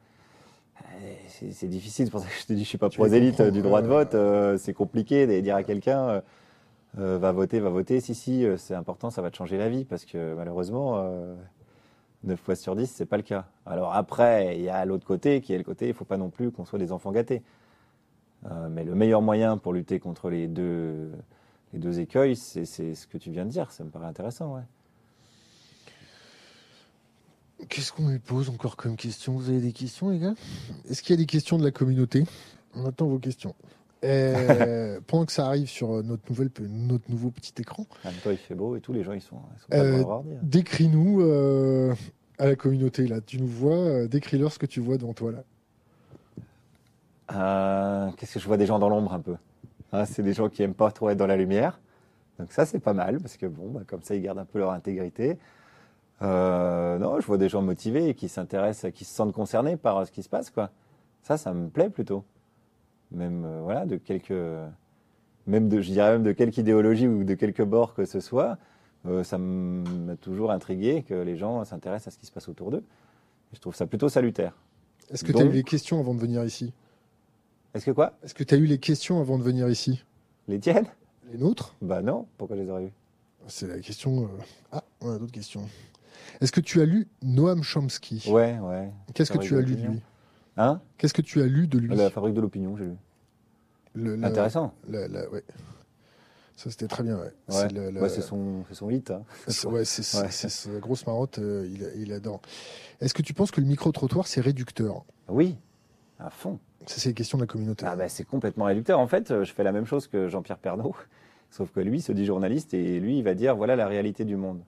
c'est 1.29 1.53
c'est 1.53 1.69
difficile, 1.69 2.07
c'est 2.07 2.11
pour 2.11 2.21
ça 2.21 2.27
que 2.27 2.35
je 2.41 2.47
te 2.47 2.53
dis, 2.53 2.65
je 2.65 2.69
suis 2.69 2.79
pas 2.79 2.91
comprends, 2.91 3.51
du 3.51 3.63
droit 3.63 3.81
de 3.81 3.87
euh, 3.87 3.91
vote. 3.91 4.15
euh, 4.17 4.59
c'est 4.59 4.73
compliqué 4.73 5.29
de 5.29 5.39
dire 5.39 5.55
à 5.55 5.63
quelqu'un, 5.63 6.21
euh, 6.97 7.19
va 7.19 7.33
voter, 7.33 7.61
va 7.61 7.69
voter. 7.69 8.01
Si, 8.01 8.15
si, 8.15 8.45
euh, 8.45 8.57
c'est 8.57 8.75
important, 8.75 9.11
ça 9.11 9.23
va 9.23 9.31
te 9.31 9.37
changer 9.37 9.59
la 9.59 9.69
vie, 9.69 9.85
parce 9.85 10.05
que 10.05 10.35
malheureusement, 10.35 10.99
euh, 10.99 11.35
9 12.25 12.41
fois 12.41 12.57
sur 12.57 12.75
10, 12.75 12.91
c'est 12.91 13.07
pas 13.07 13.17
le 13.17 13.23
cas. 13.23 13.47
Alors 13.67 13.95
après, 13.95 14.57
il 14.57 14.63
y 14.63 14.69
a 14.69 14.85
l'autre 14.85 15.07
côté, 15.07 15.41
qui 15.41 15.53
est 15.53 15.59
le 15.59 15.65
côté, 15.65 15.89
il 15.89 15.95
faut 15.95 16.05
pas 16.05 16.17
non 16.17 16.31
plus 16.31 16.51
qu'on 16.51 16.65
soit 16.65 16.79
des 16.79 16.93
enfants 16.93 17.13
gâtés. 17.13 17.43
Euh, 18.47 18.69
mais 18.71 18.85
le 18.85 18.95
meilleur 18.95 19.23
moyen 19.23 19.59
pour 19.59 19.73
lutter 19.73 19.99
contre 19.99 20.31
les 20.31 20.47
deux, 20.47 21.11
les 21.73 21.79
deux 21.79 22.01
écueils, 22.01 22.37
c'est 22.37 22.65
c'est 22.65 22.95
ce 22.95 23.07
que 23.07 23.19
tu 23.19 23.31
viens 23.31 23.45
de 23.45 23.51
dire. 23.51 23.71
Ça 23.73 23.85
me 23.85 23.91
paraît 23.91 24.07
intéressant, 24.07 24.55
ouais. 24.55 24.63
Qu'est-ce 27.69 27.93
qu'on 27.93 28.09
lui 28.09 28.21
pose 28.21 28.49
encore 28.51 28.77
comme 28.77 28.97
question? 28.97 29.35
Vous 29.35 29.51
avez 29.51 29.61
des 29.61 29.73
questions, 29.73 30.11
les 30.11 30.21
gars? 30.21 30.35
Est-ce 30.89 31.03
qu'il 31.03 31.17
y 31.17 31.19
a 31.19 31.21
des 31.21 31.27
questions 31.27 31.59
de 31.59 31.65
la 31.65 31.73
communauté? 31.73 32.25
On 32.75 32.87
attend 32.87 33.07
vos 33.07 33.19
questions. 33.19 33.55
Euh, 34.05 35.01
pendant 35.07 35.27
que 35.27 35.33
ça 35.33 35.47
arrive 35.47 35.69
sur 35.69 36.03
notre, 36.05 36.23
nouvelle, 36.29 36.51
notre 36.69 37.11
nouveau 37.11 37.31
petit 37.31 37.53
écran, 37.59 37.85
En 38.05 38.09
même 38.11 38.19
temps, 38.21 38.31
il 38.31 38.37
fait 38.37 38.55
beau 38.55 38.77
et 38.77 38.81
tous 38.81 38.93
les 38.93 39.03
gens, 39.03 39.13
ils 39.13 39.21
sont, 39.21 39.37
ils 39.57 39.61
sont 39.61 39.69
pas 39.69 39.77
Euh, 39.77 40.05
hein. 40.05 40.23
décris-nous 40.43 41.21
euh, 41.23 41.95
à 42.39 42.47
la 42.47 42.57
communauté. 42.57 43.07
là. 43.07 43.21
Tu 43.21 43.41
nous 43.41 43.49
vois, 43.49 44.07
décris-leur 44.07 44.53
ce 44.53 44.59
que 44.59 44.67
tu 44.67 44.81
vois 44.81 44.99
devant 44.99 45.15
toi. 45.15 45.33
là. 45.33 45.43
Qu'est-ce 48.17 48.35
que 48.35 48.41
je 48.41 48.47
vois 48.47 48.57
des 48.57 48.67
gens 48.67 48.79
dans 48.79 48.89
l'ombre 48.89 49.13
un 49.13 49.21
peu? 49.21 49.37
Hein, 49.93 50.05
C'est 50.07 50.23
des 50.23 50.33
gens 50.33 50.49
qui 50.49 50.63
aiment 50.63 50.75
pas 50.75 50.91
trop 50.91 51.11
être 51.11 51.19
dans 51.19 51.27
la 51.27 51.37
lumière. 51.37 51.81
Donc 52.39 52.53
ça, 52.53 52.65
c'est 52.67 52.79
pas 52.79 52.93
mal 52.95 53.19
parce 53.21 53.37
que 53.37 53.47
bon, 53.47 53.71
bah, 53.71 53.81
comme 53.87 54.03
ça, 54.03 54.15
ils 54.15 54.23
gardent 54.23 54.39
un 54.39 54.45
peu 54.45 54.59
leur 54.61 54.71
intégrité. 54.71 55.39
Non, 56.21 57.21
je 57.21 57.27
vois 57.27 57.39
des 57.39 57.49
gens 57.49 57.63
motivés 57.63 58.09
et 58.09 58.15
qui 58.15 58.29
s'intéressent, 58.29 58.93
qui 58.93 59.05
se 59.05 59.15
sentent 59.15 59.33
concernés 59.33 59.77
par 59.77 60.07
ce 60.07 60.13
qui 60.13 60.23
se 60.23 60.29
passe, 60.29 60.51
quoi. 60.51 60.71
Ça, 61.23 61.37
ça 61.37 61.53
me 61.53 61.69
plaît 61.69 61.91
plutôt. 61.91 62.25
Même 63.11 63.45
euh, 63.45 63.61
voilà, 63.63 63.87
de 63.87 63.97
quelques, 63.97 64.33
même 65.47 65.69
de, 65.69 65.81
je 65.81 65.91
dirais 65.91 66.13
même 66.13 66.23
de 66.23 66.33
quelque 66.33 66.59
idéologie 66.59 67.07
ou 67.09 67.25
de 67.25 67.35
quelque 67.35 67.63
bord 67.63 67.95
que 67.95 68.05
ce 68.05 68.21
soit, 68.21 68.59
euh, 69.07 69.25
ça 69.25 69.39
m'a 69.39 70.17
toujours 70.17 70.51
intrigué 70.51 71.03
que 71.03 71.15
les 71.15 71.37
gens 71.37 71.65
s'intéressent 71.65 72.09
à 72.09 72.11
ce 72.15 72.19
qui 72.19 72.27
se 72.27 72.33
passe 72.33 72.49
autour 72.49 72.71
d'eux. 72.71 72.85
Je 73.55 73.61
trouve 73.61 73.75
ça 73.75 73.87
plutôt 73.87 74.09
salutaire. 74.09 74.53
Est-ce 75.11 75.25
que 75.25 75.33
tu 75.33 75.39
as 75.39 75.47
eu 75.47 75.51
les 75.51 75.63
questions 75.63 75.99
avant 76.01 76.15
de 76.15 76.21
venir 76.21 76.45
ici? 76.45 76.73
Est-ce 77.75 77.87
que 77.87 77.91
quoi? 77.93 78.19
Est-ce 78.23 78.35
que 78.35 78.45
tu 78.45 78.55
as 78.55 78.59
eu 78.59 78.67
les 78.67 78.79
questions 78.79 79.21
avant 79.21 79.39
de 79.39 79.43
venir 79.43 79.69
ici? 79.69 80.05
Les 80.49 80.59
tiennes? 80.59 80.87
Les 81.33 81.39
nôtres? 81.39 81.75
Bah 81.81 82.03
non. 82.03 82.27
Pourquoi 82.37 82.57
je 82.57 82.63
les 82.63 82.71
aurais 82.71 82.85
eues? 82.85 82.93
C'est 83.47 83.67
la 83.69 83.79
question. 83.79 84.25
euh, 84.25 84.27
Ah, 84.73 84.85
on 85.01 85.11
a 85.13 85.19
d'autres 85.19 85.33
questions. 85.33 85.67
Est-ce 86.43 86.53
que 86.53 86.61
tu 86.61 86.81
as 86.83 86.85
lu 86.85 87.07
Noam 87.23 87.63
Chomsky? 87.63 88.25
Ouais, 88.31 88.59
ouais. 88.59 88.91
Qu'est-ce 89.15 89.33
que 89.33 89.39
tu 89.39 89.57
as 89.57 89.61
lu 89.61 89.77
de 89.77 89.87
lui? 89.87 90.01
Hein 90.59 90.81
Qu'est-ce 90.99 91.15
que 91.15 91.23
tu 91.23 91.41
as 91.41 91.47
lu 91.47 91.67
de 91.69 91.79
lui 91.79 91.95
La 91.95 92.11
fabrique 92.11 92.35
de 92.35 92.41
l'opinion, 92.41 92.77
j'ai 92.77 92.85
lu. 92.85 92.97
Le- 93.95 94.23
Intéressant. 94.25 94.75
ouais. 95.33 95.43
Ça, 96.57 96.71
c'était 96.71 96.89
très 96.89 97.05
bien. 97.05 97.17
Ouais. 97.17 97.23
Ouais. 97.23 97.31
C'est 97.49 97.73
le- 97.73 97.91
le- 97.91 98.09
c'est 98.09 98.21
son, 98.21 98.65
c'est 98.69 98.75
son 98.75 98.91
hit. 98.91 99.11
Hein. 99.13 99.23
c'est- 99.47 99.69
ouais, 99.69 99.85
sa 99.85 100.71
grosse 100.81 101.07
marotte. 101.07 101.39
euh, 101.39 101.69
il, 101.95 102.03
il 102.03 102.13
adore. 102.13 102.41
Est-ce 103.01 103.15
que 103.15 103.23
tu 103.23 103.33
penses 103.33 103.53
que 103.53 103.61
le 103.61 103.67
micro-trottoir, 103.69 104.27
c'est 104.27 104.41
réducteur 104.41 105.05
Oui, 105.29 105.57
à 106.19 106.31
fond. 106.31 106.59
Ça, 106.87 106.99
c'est 106.99 107.11
les 107.11 107.15
questions 107.15 107.39
de 107.39 107.45
la 107.45 107.47
communauté. 107.47 107.87
Ah 107.87 107.95
bah, 107.95 108.09
c'est 108.09 108.25
complètement 108.25 108.65
réducteur. 108.65 108.99
En 108.99 109.07
fait, 109.07 109.31
euh, 109.31 109.45
je 109.45 109.53
fais 109.53 109.63
la 109.63 109.71
même 109.73 109.85
chose 109.85 110.09
que 110.09 110.29
Jean-Pierre 110.29 110.59
Pernaut, 110.59 110.97
sauf 111.51 111.71
que 111.71 111.79
lui 111.81 112.01
se 112.01 112.11
dit 112.11 112.25
journaliste 112.25 112.75
et 112.75 112.99
lui, 112.99 113.19
il 113.19 113.23
va 113.25 113.35
dire 113.35 113.55
voilà 113.55 113.77
la 113.77 113.87
réalité 113.87 114.25
du 114.25 114.35
monde. 114.37 114.61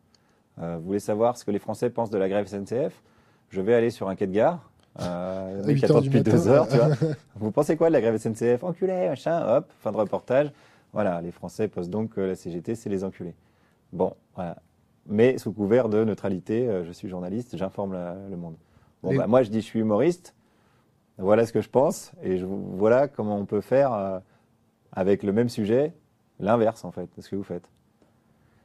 Euh, 0.60 0.76
vous 0.78 0.84
voulez 0.86 1.00
savoir 1.00 1.36
ce 1.36 1.44
que 1.44 1.50
les 1.50 1.58
Français 1.58 1.90
pensent 1.90 2.10
de 2.10 2.18
la 2.18 2.28
grève 2.28 2.46
SNCF 2.46 3.02
Je 3.48 3.60
vais 3.60 3.74
aller 3.74 3.90
sur 3.90 4.08
un 4.08 4.14
quai 4.14 4.28
de 4.28 4.32
gare. 4.32 4.69
Euh, 4.98 5.62
À 5.62 5.66
mec 5.66 5.76
8 5.76 5.78
qui 5.78 5.84
heures 5.84 5.90
attend 5.92 6.00
du 6.00 6.08
depuis 6.08 6.22
deux 6.22 6.48
heures, 6.48 6.68
tu 6.68 6.76
vois. 6.76 6.88
Vous 7.36 7.50
pensez 7.52 7.76
quoi 7.76 7.88
de 7.88 7.92
la 7.92 8.00
grève 8.00 8.16
SNCF 8.16 8.64
Enculé, 8.64 9.08
machin, 9.08 9.56
hop, 9.56 9.70
fin 9.80 9.92
de 9.92 9.96
reportage. 9.96 10.50
Voilà, 10.92 11.20
les 11.20 11.30
Français 11.30 11.68
pensent 11.68 11.90
donc 11.90 12.10
que 12.10 12.20
la 12.20 12.34
CGT, 12.34 12.74
c'est 12.74 12.90
les 12.90 13.04
enculés. 13.04 13.34
Bon, 13.92 14.14
voilà. 14.34 14.56
Mais 15.06 15.38
sous 15.38 15.52
couvert 15.52 15.88
de 15.88 16.04
neutralité, 16.04 16.68
euh, 16.68 16.84
je 16.84 16.92
suis 16.92 17.08
journaliste, 17.08 17.56
j'informe 17.56 17.96
le 18.28 18.36
monde. 18.36 18.56
Bon, 19.02 19.14
bah, 19.14 19.26
moi, 19.26 19.42
je 19.42 19.50
dis 19.50 19.60
je 19.60 19.66
suis 19.66 19.80
humoriste. 19.80 20.34
Voilà 21.18 21.46
ce 21.46 21.52
que 21.52 21.60
je 21.60 21.68
pense. 21.68 22.12
Et 22.22 22.38
je, 22.38 22.46
voilà 22.46 23.08
comment 23.08 23.38
on 23.38 23.44
peut 23.44 23.60
faire 23.60 23.92
euh, 23.92 24.18
avec 24.92 25.22
le 25.22 25.32
même 25.32 25.48
sujet, 25.48 25.92
l'inverse, 26.40 26.84
en 26.84 26.90
fait, 26.90 27.08
de 27.16 27.22
ce 27.22 27.28
que 27.28 27.36
vous 27.36 27.44
faites. 27.44 27.68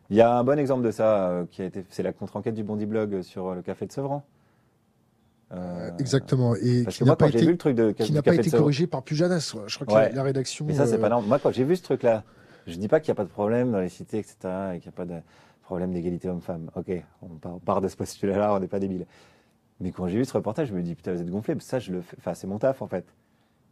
Il 0.09 0.15
y 0.15 0.21
a 0.21 0.35
un 0.37 0.43
bon 0.43 0.57
exemple 0.57 0.83
de 0.83 0.91
ça, 0.91 1.29
euh, 1.29 1.45
qui 1.49 1.61
a 1.61 1.65
été, 1.65 1.83
c'est 1.89 2.03
la 2.03 2.13
contre-enquête 2.13 2.53
du 2.55 2.63
Bondi 2.63 2.85
Blog 2.85 3.21
sur 3.21 3.53
le 3.53 3.61
café 3.61 3.85
de 3.85 3.91
Sevran. 3.91 4.23
Euh, 5.55 5.89
Exactement. 5.99 6.55
Et 6.55 6.83
Parce 6.83 6.95
qui 6.95 6.99
que 6.99 7.05
n'a 7.05 7.09
moi, 7.09 7.17
pas 7.17 7.25
quand 7.25 7.31
j'ai 7.31 7.37
vu 7.39 7.43
été, 7.43 7.51
le 7.51 7.57
truc 7.57 7.75
de, 7.75 7.91
qui 7.91 8.11
n'a 8.13 8.21
pas 8.21 8.35
été 8.35 8.49
corrigé 8.51 8.87
par 8.87 9.03
Pujadas. 9.03 9.55
Je 9.67 9.75
crois 9.75 9.87
que 9.87 9.93
Ouais. 9.93 10.09
la, 10.09 10.15
la 10.17 10.23
rédaction. 10.23 10.65
mais 10.65 10.73
ça, 10.73 10.85
c'est 10.85 10.95
euh, 10.95 10.97
pas 10.99 11.09
normal. 11.09 11.27
Moi, 11.29 11.39
quand 11.39 11.51
j'ai 11.51 11.63
vu 11.63 11.75
ce 11.75 11.83
truc-là, 11.83 12.23
je 12.67 12.75
dis 12.75 12.87
pas 12.87 12.99
qu'il 12.99 13.09
n'y 13.11 13.15
a 13.15 13.15
pas 13.15 13.23
de 13.23 13.29
problème 13.29 13.71
dans 13.71 13.79
les 13.79 13.89
cités, 13.89 14.17
etc., 14.17 14.35
et 14.75 14.79
qu'il 14.79 14.89
n'y 14.89 14.95
a 14.95 14.97
pas 14.97 15.05
de 15.05 15.19
problème 15.63 15.91
d'égalité 15.93 16.29
homme-femme. 16.29 16.69
Ok, 16.75 16.91
on 17.21 17.27
part, 17.35 17.55
on 17.55 17.59
part 17.59 17.81
de 17.81 17.87
ce 17.87 17.95
postulat-là, 17.95 18.53
on 18.55 18.59
n'est 18.59 18.67
pas 18.67 18.79
débile. 18.79 19.05
Mais 19.79 19.91
quand 19.91 20.07
j'ai 20.07 20.17
vu 20.17 20.25
ce 20.25 20.33
reportage, 20.33 20.69
je 20.69 20.73
me 20.73 20.81
dis, 20.81 20.95
putain, 20.95 21.13
vous 21.13 21.21
êtes 21.21 21.29
gonflé. 21.29 21.55
Ça, 21.59 21.79
je 21.79 21.91
le 21.91 22.01
fais. 22.01 22.15
Enfin, 22.19 22.33
c'est 22.33 22.47
mon 22.47 22.57
taf, 22.59 22.81
en 22.81 22.87
fait. 22.87 23.05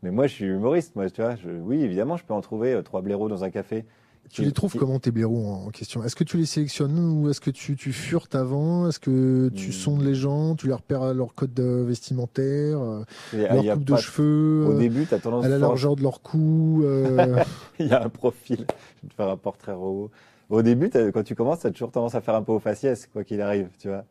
Mais 0.02 0.12
moi, 0.12 0.28
je 0.28 0.34
suis 0.34 0.46
humoriste, 0.46 0.96
moi, 0.96 1.10
tu 1.10 1.22
vois. 1.22 1.36
Je... 1.36 1.50
Oui, 1.50 1.82
évidemment, 1.82 2.18
je 2.18 2.26
peux 2.26 2.34
en 2.34 2.42
trouver 2.42 2.74
euh, 2.74 2.82
trois 2.82 3.02
blaireaux 3.02 3.30
dans 3.30 3.44
un 3.46 3.50
café. 3.50 3.86
Tu 4.32 4.42
les 4.42 4.52
trouves 4.52 4.74
comment 4.76 5.00
tes 5.00 5.12
blaireaux 5.12 5.46
en, 5.46 5.70
question? 5.70 6.04
Est-ce 6.04 6.16
que 6.16 6.24
tu 6.24 6.38
les 6.38 6.46
sélectionnes 6.48 6.98
ou 6.98 7.30
est-ce 7.30 7.40
que 7.40 7.52
tu, 7.52 7.76
tu 7.76 7.94
furtes 7.94 8.34
avant? 8.34 8.88
Est-ce 8.88 9.00
que 9.00 9.50
tu 9.50 9.70
Hmm. 9.70 9.72
sondes 9.74 10.02
les 10.02 10.16
gens 10.16 10.56
Tu 10.56 10.66
les 10.68 10.74
repères 10.74 11.04
à 11.04 11.14
leur 11.14 11.36
code 11.36 11.60
vestimentaire, 11.60 12.80
euh, 12.80 13.04
a- 13.34 13.54
leur 13.62 13.76
coupe 13.76 13.84
de 13.84 13.96
cheveux, 13.96 14.66
Au 14.68 14.72
euh, 14.72 14.80
début, 14.80 15.06
tu 15.06 15.14
as 15.14 15.20
tendance 15.20 15.46
à 15.46 15.50
la 15.50 15.60
largeur 15.60 15.96
de 15.96 16.02
leur 16.02 16.22
cou 16.22 16.82
euh, 16.84 17.44
il 17.80 17.88
y 17.88 17.92
a 17.94 18.04
un 18.04 18.10
profil. 18.10 18.58
Je 18.58 19.02
vais 19.04 19.10
te 19.10 19.14
faire 19.14 19.30
un 19.30 19.38
portrait 19.38 19.74
robot. 19.74 20.10
Au 20.50 20.62
début, 20.64 20.90
quand 20.90 21.24
tu 21.24 21.36
commences, 21.36 21.60
tu 21.60 21.68
as 21.68 21.72
toujours 21.72 21.92
tendance 21.92 22.16
à 22.16 22.22
faire 22.22 22.36
un 22.36 22.44
peu 22.44 22.52
au 22.54 22.60
faciès, 22.60 23.08
quoi 23.12 23.24
qu'il 23.24 23.42
arrive, 23.42 23.70
tu 23.80 23.88
vois. 23.88 24.04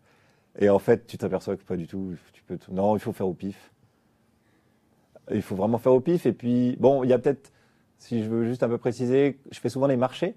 Et 0.59 0.69
en 0.69 0.79
fait, 0.79 1.07
tu 1.07 1.17
t'aperçois 1.19 1.57
que 1.57 1.63
pas 1.63 1.77
du 1.77 1.87
tout. 1.87 2.15
Tu 2.33 2.43
peux 2.43 2.59
tout- 2.59 2.73
Non, 2.73 2.97
il 2.97 3.01
faut 3.01 3.13
faire 3.13 3.29
au 3.29 3.35
pif. 3.35 3.71
Il 5.33 5.43
faut 5.43 5.55
vraiment 5.57 5.79
faire 5.79 5.93
au 5.95 6.01
pif. 6.01 6.27
Et 6.27 6.33
puis, 6.33 6.77
bon, 6.81 7.05
il 7.05 7.11
y 7.11 7.13
a 7.13 7.19
peut-être, 7.19 7.52
si 8.03 8.25
je 8.25 8.29
veux 8.29 8.45
juste 8.45 8.65
un 8.65 8.69
peu 8.69 8.79
préciser, 8.79 9.39
je 9.53 9.61
fais 9.61 9.69
souvent 9.69 9.87
les 9.87 9.97
marchés. 9.97 10.35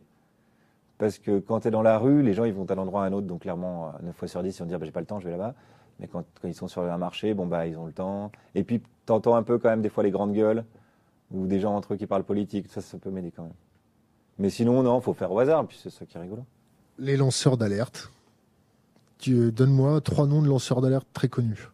Parce 0.99 1.17
que 1.17 1.39
quand 1.39 1.61
tu 1.61 1.67
es 1.67 1.71
dans 1.71 1.81
la 1.81 1.97
rue, 1.97 2.21
les 2.21 2.33
gens 2.35 2.45
ils 2.45 2.53
vont 2.53 2.63
d'un 2.63 2.77
endroit 2.77 3.03
à 3.03 3.07
un 3.07 3.11
autre, 3.11 3.25
donc 3.25 3.41
clairement, 3.41 3.91
9 4.03 4.15
fois 4.15 4.27
sur 4.27 4.43
10, 4.43 4.55
ils 4.55 4.59
vont 4.59 4.65
dire 4.65 4.79
bah, 4.79 4.85
j'ai 4.85 4.91
pas 4.91 4.99
le 4.99 5.07
temps, 5.07 5.19
je 5.19 5.25
vais 5.25 5.31
là-bas. 5.31 5.55
Mais 5.99 6.07
quand, 6.07 6.23
quand 6.41 6.47
ils 6.47 6.53
sont 6.53 6.67
sur 6.67 6.83
un 6.83 6.97
marché, 6.97 7.33
bon 7.33 7.47
bah 7.47 7.65
ils 7.65 7.77
ont 7.77 7.87
le 7.87 7.91
temps. 7.91 8.31
Et 8.53 8.63
puis 8.63 8.83
t'entends 9.05 9.35
un 9.35 9.41
peu 9.43 9.57
quand 9.57 9.69
même 9.69 9.81
des 9.81 9.89
fois 9.89 10.03
les 10.03 10.11
grandes 10.11 10.33
gueules 10.33 10.63
ou 11.31 11.47
des 11.47 11.59
gens 11.59 11.75
entre 11.75 11.95
eux 11.95 11.97
qui 11.97 12.05
parlent 12.05 12.23
politique, 12.23 12.67
ça, 12.69 12.81
ça 12.81 12.99
peut 12.99 13.09
m'aider 13.09 13.31
quand 13.35 13.43
même. 13.43 13.53
Mais 14.37 14.51
sinon, 14.51 14.83
non, 14.83 15.01
faut 15.01 15.13
faire 15.13 15.31
au 15.31 15.39
hasard, 15.39 15.65
puis 15.65 15.79
c'est 15.81 15.89
ça 15.89 16.05
qui 16.05 16.17
est 16.17 16.21
rigolo. 16.21 16.45
les 16.99 17.17
lanceurs 17.17 17.57
d'alerte. 17.57 18.11
Tu 19.17 19.33
euh, 19.33 19.51
donne-moi 19.51 20.01
trois 20.01 20.27
noms 20.27 20.41
de 20.41 20.47
lanceurs 20.47 20.81
d'alerte 20.81 21.07
très 21.13 21.29
connus. 21.29 21.69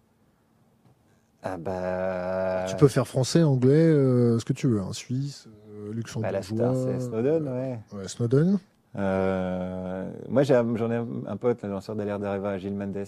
Ah 1.44 1.58
bah. 1.58 2.66
Tu 2.70 2.76
peux 2.76 2.88
faire 2.88 3.08
français, 3.08 3.44
anglais, 3.44 3.74
euh, 3.74 4.40
ce 4.40 4.46
que 4.46 4.54
tu 4.54 4.68
veux, 4.68 4.80
hein, 4.80 4.94
suisse, 4.94 5.48
euh, 5.48 5.61
Bah, 5.88 5.94
luxembourgeois. 5.94 6.32
la 6.32 6.42
star, 6.44 6.76
c'est 6.76 7.00
Snowden, 7.00 7.48
ouais. 7.48 7.80
Ouais, 7.94 8.08
Snowden. 8.08 8.60
Euh, 8.96 10.12
moi, 10.30 10.44
j'en 10.44 10.92
ai 10.92 11.02
un 11.28 11.38
pote, 11.38 11.64
le 11.64 11.70
lanceur 11.70 11.96
d'alerte 11.96 12.22
d'Areva, 12.22 12.58
Gilles 12.58 12.76
Mendes. 12.76 13.06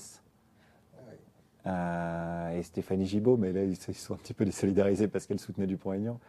Euh, 1.66 2.60
et 2.60 2.64
Stéphanie 2.64 3.06
Gibault, 3.06 3.38
mais 3.38 3.54
là, 3.54 3.64
ils, 3.64 3.78
sont 3.78 4.14
un 4.14 4.18
petit 4.18 4.34
peu 4.34 4.44
désolidarisés 4.44 5.08
parce 5.08 5.26
qu'elle 5.26 5.40
soutenait 5.40 5.68
Dupont-Aignan. 5.68 6.20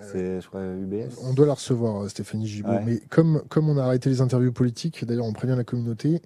C'est, 0.00 0.40
je 0.40 0.48
crois, 0.48 0.62
UBS. 0.64 1.20
On 1.22 1.34
doit 1.34 1.46
la 1.46 1.54
recevoir, 1.54 2.02
euh, 2.02 2.08
Stéphanie 2.08 2.46
Gibault. 2.46 2.70
Ouais. 2.70 2.82
Mais 2.84 3.00
comme, 3.10 3.42
comme 3.48 3.68
on 3.68 3.76
a 3.76 3.84
arrêté 3.84 4.08
les 4.08 4.20
interviews 4.20 4.52
politiques, 4.52 5.04
d'ailleurs, 5.04 5.26
on 5.26 5.32
prévient 5.32 5.54
la 5.54 5.64
communauté, 5.64 6.22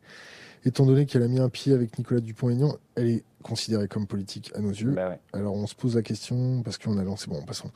étant 0.64 0.86
donné 0.86 1.04
qu'elle 1.04 1.22
a 1.22 1.28
mis 1.28 1.40
un 1.40 1.48
pied 1.48 1.74
avec 1.74 1.98
Nicolas 1.98 2.20
Dupont-Aignan, 2.20 2.76
elle 2.94 3.08
est 3.08 3.24
considérée 3.42 3.88
comme 3.88 4.06
politique 4.06 4.52
à 4.54 4.60
nos 4.60 4.70
yeux. 4.70 4.90
Bah 4.90 5.10
ouais. 5.10 5.20
Alors 5.32 5.54
on 5.54 5.66
se 5.66 5.74
pose 5.74 5.94
la 5.94 6.02
question 6.02 6.62
parce 6.62 6.78
qu'on 6.78 6.98
a 6.98 7.04
lancé. 7.04 7.28
Bon, 7.28 7.42
passons. 7.42 7.70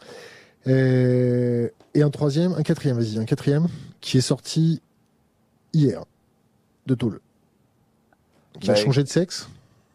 Euh, 0.67 1.69
Et 1.95 2.03
un 2.03 2.11
troisième, 2.11 2.53
un 2.55 2.63
quatrième, 2.63 2.97
vas-y, 2.99 3.19
un 3.19 3.25
quatrième 3.25 3.67
qui 4.01 4.19
est 4.19 4.21
sorti 4.23 4.81
hier 5.73 6.05
de 6.87 6.95
Toul, 6.95 7.21
qui 8.61 8.71
a 8.71 8.75
Bah, 8.75 8.79
changé 8.81 9.03
de 9.03 9.09
sexe. 9.09 9.49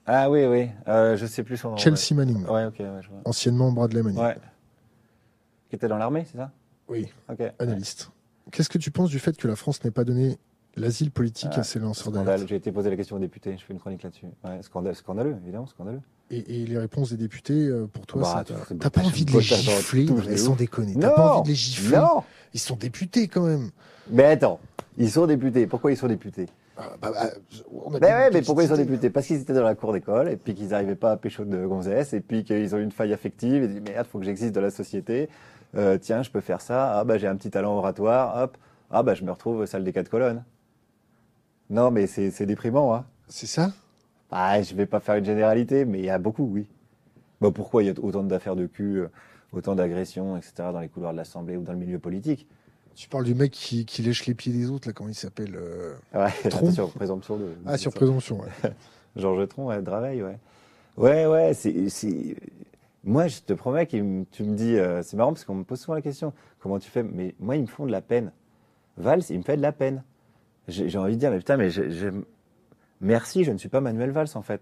Ah 0.06 0.30
oui, 0.30 0.46
oui. 0.46 0.70
Euh, 0.88 1.16
je 1.18 1.26
sais 1.26 1.44
plus 1.44 1.58
son 1.58 1.72
nom. 1.72 1.78
Chelsea 1.78 2.14
Manning, 2.14 2.44
Ouais, 2.46 2.52
ouais 2.52 2.66
ok, 2.66 2.76
ouais, 2.80 3.00
je 3.02 3.10
vois. 3.10 3.20
anciennement 3.26 3.72
Bradley 3.72 4.02
Manning. 4.04 4.20
Ouais. 4.22 4.36
Qui 5.70 5.76
était 5.78 5.88
dans 5.88 5.98
l'armée, 5.98 6.26
c'est 6.32 6.38
ça? 6.38 6.52
Oui, 6.88 7.08
Ok. 7.30 7.42
analyste. 7.60 8.10
Qu'est-ce 8.52 8.70
que 8.70 8.78
tu 8.78 8.92
penses 8.92 9.10
du 9.10 9.18
fait 9.20 9.36
que 9.38 9.48
la 9.48 9.56
France 9.56 9.84
n'ait 9.84 9.92
pas 9.92 10.04
donné 10.04 10.38
l'asile 10.76 11.12
politique 11.12 11.52
à 11.54 11.58
lanceurs 11.80 11.96
Scandale. 11.96 12.26
d'alerte 12.26 12.48
J'ai 12.50 12.56
été 12.56 12.72
posé 12.72 12.90
la 12.90 12.96
question 12.96 13.16
aux 13.16 13.20
députés, 13.20 13.56
je 13.58 13.64
fais 13.64 13.74
une 13.74 13.80
chronique 13.80 14.04
là-dessus. 14.04 14.26
Ouais, 14.44 14.60
scandaleux, 14.94 15.36
évidemment, 15.44 15.68
scandaleux. 15.68 16.02
et, 16.32 16.62
et 16.64 16.66
les 16.66 16.78
réponses 16.78 17.12
des 17.12 17.18
députés, 17.18 17.68
euh, 17.68 17.88
pour 17.88 18.06
toi, 18.06 18.22
Bah, 18.22 18.44
t'as 18.80 18.90
pas 18.90 19.02
envie 19.02 19.26
de 19.26 19.32
les 19.32 19.42
gifler 19.42 20.08
mais 20.28 20.38
Sans 20.38 20.56
déconner. 20.56 20.96
T'as 21.00 21.10
pas 21.12 21.34
envie 21.36 21.44
de 21.44 21.48
les 21.50 21.56
gifler 21.56 21.98
Non 21.98 22.24
Ils 22.54 22.60
sont 22.60 22.76
députés 22.76 23.28
quand 23.28 23.44
même. 23.46 23.70
Mais 24.10 24.26
attends, 24.26 24.60
ils 24.98 25.10
sont 25.12 25.26
députés. 25.28 25.68
Pourquoi 25.68 25.92
ils 25.92 25.98
sont 25.98 26.08
députés? 26.08 26.48
Ah, 26.78 26.92
bah, 27.02 27.12
bah, 27.14 27.30
on 27.86 27.94
a 27.96 28.00
Mais 28.00 28.08
ouais, 28.08 28.30
mais 28.34 28.42
pourquoi 28.42 28.64
ils 28.64 28.70
sont 28.70 28.76
députés? 28.76 29.10
Parce 29.10 29.28
qu'ils 29.28 29.40
étaient 29.42 29.54
dans 29.54 29.64
la 29.64 29.76
cour 29.76 29.94
d'école, 29.94 30.28
et 30.30 30.36
puis 30.36 30.54
qu'ils 30.54 30.68
n'arrivaient 30.70 30.96
pas 30.96 31.12
à 31.14 31.18
pécho 31.18 31.46
de 31.46 31.66
gonzesse, 31.66 32.12
et 32.14 32.20
puis 32.20 32.44
qu'ils 32.44 32.76
ont 32.76 32.80
une 32.80 32.92
faille 32.92 33.14
affective, 33.14 33.64
et 33.64 33.66
ils 33.68 33.72
disent 33.72 33.82
merde, 33.82 34.06
faut 34.12 34.20
que 34.20 34.26
j'existe 34.26 34.54
dans 34.54 34.62
la 34.62 34.72
société. 34.72 35.30
Euh, 35.78 35.98
tiens, 35.98 36.22
je 36.22 36.30
peux 36.30 36.42
faire 36.42 36.60
ça. 36.62 37.00
Ah 37.00 37.04
bah 37.06 37.18
j'ai 37.18 37.28
un 37.28 37.36
petit 37.38 37.50
talent 37.50 37.78
oratoire. 37.78 38.44
Hop. 38.44 38.58
Ah 38.92 39.04
bah 39.04 39.14
je 39.14 39.24
me 39.24 39.32
retrouve 39.32 39.66
salle 39.66 39.84
des 39.86 39.94
quatre 39.94 40.10
colonnes. 40.10 40.44
Non, 41.70 41.92
mais 41.92 42.08
c'est 42.08 42.46
déprimant, 42.46 42.94
hein. 42.94 43.06
C'est 43.28 43.48
ça? 43.48 43.72
Ah, 44.32 44.62
je 44.62 44.76
vais 44.76 44.86
pas 44.86 45.00
faire 45.00 45.16
une 45.16 45.26
généralité, 45.26 45.86
mais 45.86 46.00
il 46.00 46.06
y 46.06 46.10
a 46.10 46.18
beaucoup, 46.20 46.44
oui. 46.52 46.68
Bah 47.42 47.52
pourquoi 47.54 47.84
il 47.84 47.88
y 47.88 47.90
a 47.90 47.94
autant 48.02 48.24
d'affaires 48.24 48.56
de 48.56 48.66
cul, 48.66 49.00
euh, 49.00 49.08
autant 49.52 49.76
d'agressions, 49.76 50.38
etc. 50.38 50.54
dans 50.72 50.80
les 50.80 50.88
couloirs 50.88 51.12
de 51.12 51.18
l'Assemblée 51.18 51.58
ou 51.58 51.64
dans 51.64 51.74
le 51.74 51.80
milieu 51.80 52.00
politique? 52.00 52.48
Tu 52.96 53.10
parles 53.10 53.26
du 53.26 53.36
mec 53.36 53.52
qui, 53.52 53.86
qui 53.86 54.02
lèche 54.04 54.26
les 54.26 54.34
pieds 54.34 54.54
des 54.54 54.70
autres, 54.70 54.88
là, 54.88 54.94
comment 54.94 55.10
il 55.10 55.16
s'appelle 55.16 55.56
euh, 55.56 55.96
Ouais, 56.14 56.32
Tron. 56.50 56.72
sur 56.72 56.90
présomption 56.92 57.36
de. 57.38 57.48
Ah, 57.66 57.78
sur 57.78 57.92
de- 57.92 57.96
présomption, 57.98 58.40
ouais. 58.40 58.72
Georges 59.16 59.48
Tron, 59.50 59.68
ouais, 59.68 59.82
Draveil, 59.82 60.24
ouais. 60.24 60.38
Ouais, 60.98 61.26
ouais, 61.26 61.54
c'est. 61.54 61.90
c'est- 61.90 62.36
Moi, 63.04 63.28
je 63.28 63.40
te 63.42 63.54
promets 63.54 63.86
que 63.86 64.24
tu 64.32 64.44
me 64.44 64.56
dis. 64.56 64.78
euh, 64.78 65.04
c'est 65.04 65.18
marrant 65.18 65.34
parce 65.34 65.44
qu'on 65.46 65.56
me 65.56 65.64
pose 65.64 65.80
souvent 65.82 65.96
la 65.96 66.02
question 66.02 66.32
comment 66.60 66.80
tu 66.80 66.90
fais? 66.90 67.04
Mais 67.04 67.36
moi, 67.40 67.56
ils 67.58 67.64
me 67.64 67.68
font 67.68 67.86
de 67.86 67.92
la 67.92 68.02
peine. 68.02 68.32
Valls, 68.98 69.24
il 69.30 69.38
me 69.40 69.44
fait 69.44 69.58
de 69.58 69.62
la 69.62 69.74
peine. 69.74 70.04
J'ai 70.68 70.90
j'ai 70.90 70.98
envie 70.98 71.14
de 71.16 71.20
dire 71.20 71.32
mais 71.32 71.38
putain, 71.38 71.58
mais 71.58 71.70
je- 71.70 72.10
merci, 73.02 73.44
je 73.44 73.52
ne 73.52 73.58
suis 73.58 73.70
pas 73.70 73.82
Manuel 73.82 74.12
Valls, 74.12 74.28
en 74.36 74.42
fait. 74.42 74.62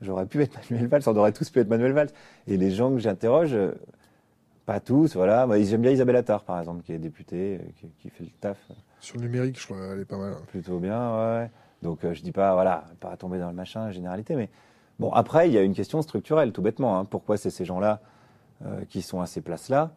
J'aurais 0.00 0.26
pu 0.26 0.42
être 0.42 0.58
Manuel 0.70 0.88
Valls, 0.88 1.02
on 1.06 1.16
aurait 1.16 1.32
tous 1.32 1.48
pu 1.50 1.58
être 1.60 1.68
Manuel 1.68 1.92
Valls. 1.92 2.10
Et 2.46 2.56
les 2.56 2.70
gens 2.70 2.90
que 2.92 2.98
j'interroge, 2.98 3.54
euh, 3.54 3.72
pas 4.66 4.80
tous, 4.80 5.14
voilà. 5.14 5.46
Moi, 5.46 5.60
J'aime 5.62 5.82
bien 5.82 5.90
Isabelle 5.90 6.16
Attard, 6.16 6.44
par 6.44 6.58
exemple, 6.60 6.82
qui 6.82 6.92
est 6.92 6.98
députée, 6.98 7.58
euh, 7.62 7.66
qui, 7.76 7.88
qui 8.00 8.10
fait 8.10 8.24
le 8.24 8.30
taf 8.40 8.58
Sur 9.00 9.16
le 9.16 9.22
numérique, 9.22 9.58
je 9.60 9.64
crois, 9.66 9.78
elle 9.92 10.00
est 10.00 10.04
pas 10.04 10.18
mal. 10.18 10.34
plutôt 10.48 10.78
bien, 10.78 11.16
ouais. 11.40 11.50
Donc 11.82 12.04
euh, 12.04 12.12
je 12.12 12.22
dis 12.22 12.32
pas, 12.32 12.52
voilà, 12.54 12.84
pas 13.00 13.16
tomber 13.16 13.38
dans 13.38 13.48
le 13.48 13.54
machin, 13.54 13.86
la 13.86 13.90
généralité, 13.92 14.36
mais 14.36 14.50
bon, 14.98 15.10
après, 15.12 15.48
il 15.48 15.54
y 15.54 15.58
a 15.58 15.62
une 15.62 15.72
question 15.74 16.02
structurelle, 16.02 16.52
tout 16.52 16.60
bêtement. 16.60 16.98
hein. 16.98 17.06
Pourquoi 17.06 17.38
c'est 17.38 17.48
ces 17.48 17.64
gens-là 17.64 18.00
euh, 18.66 18.84
qui 18.90 19.00
sont 19.00 19.20
à 19.22 19.26
ces 19.26 19.40
places-là 19.40 19.92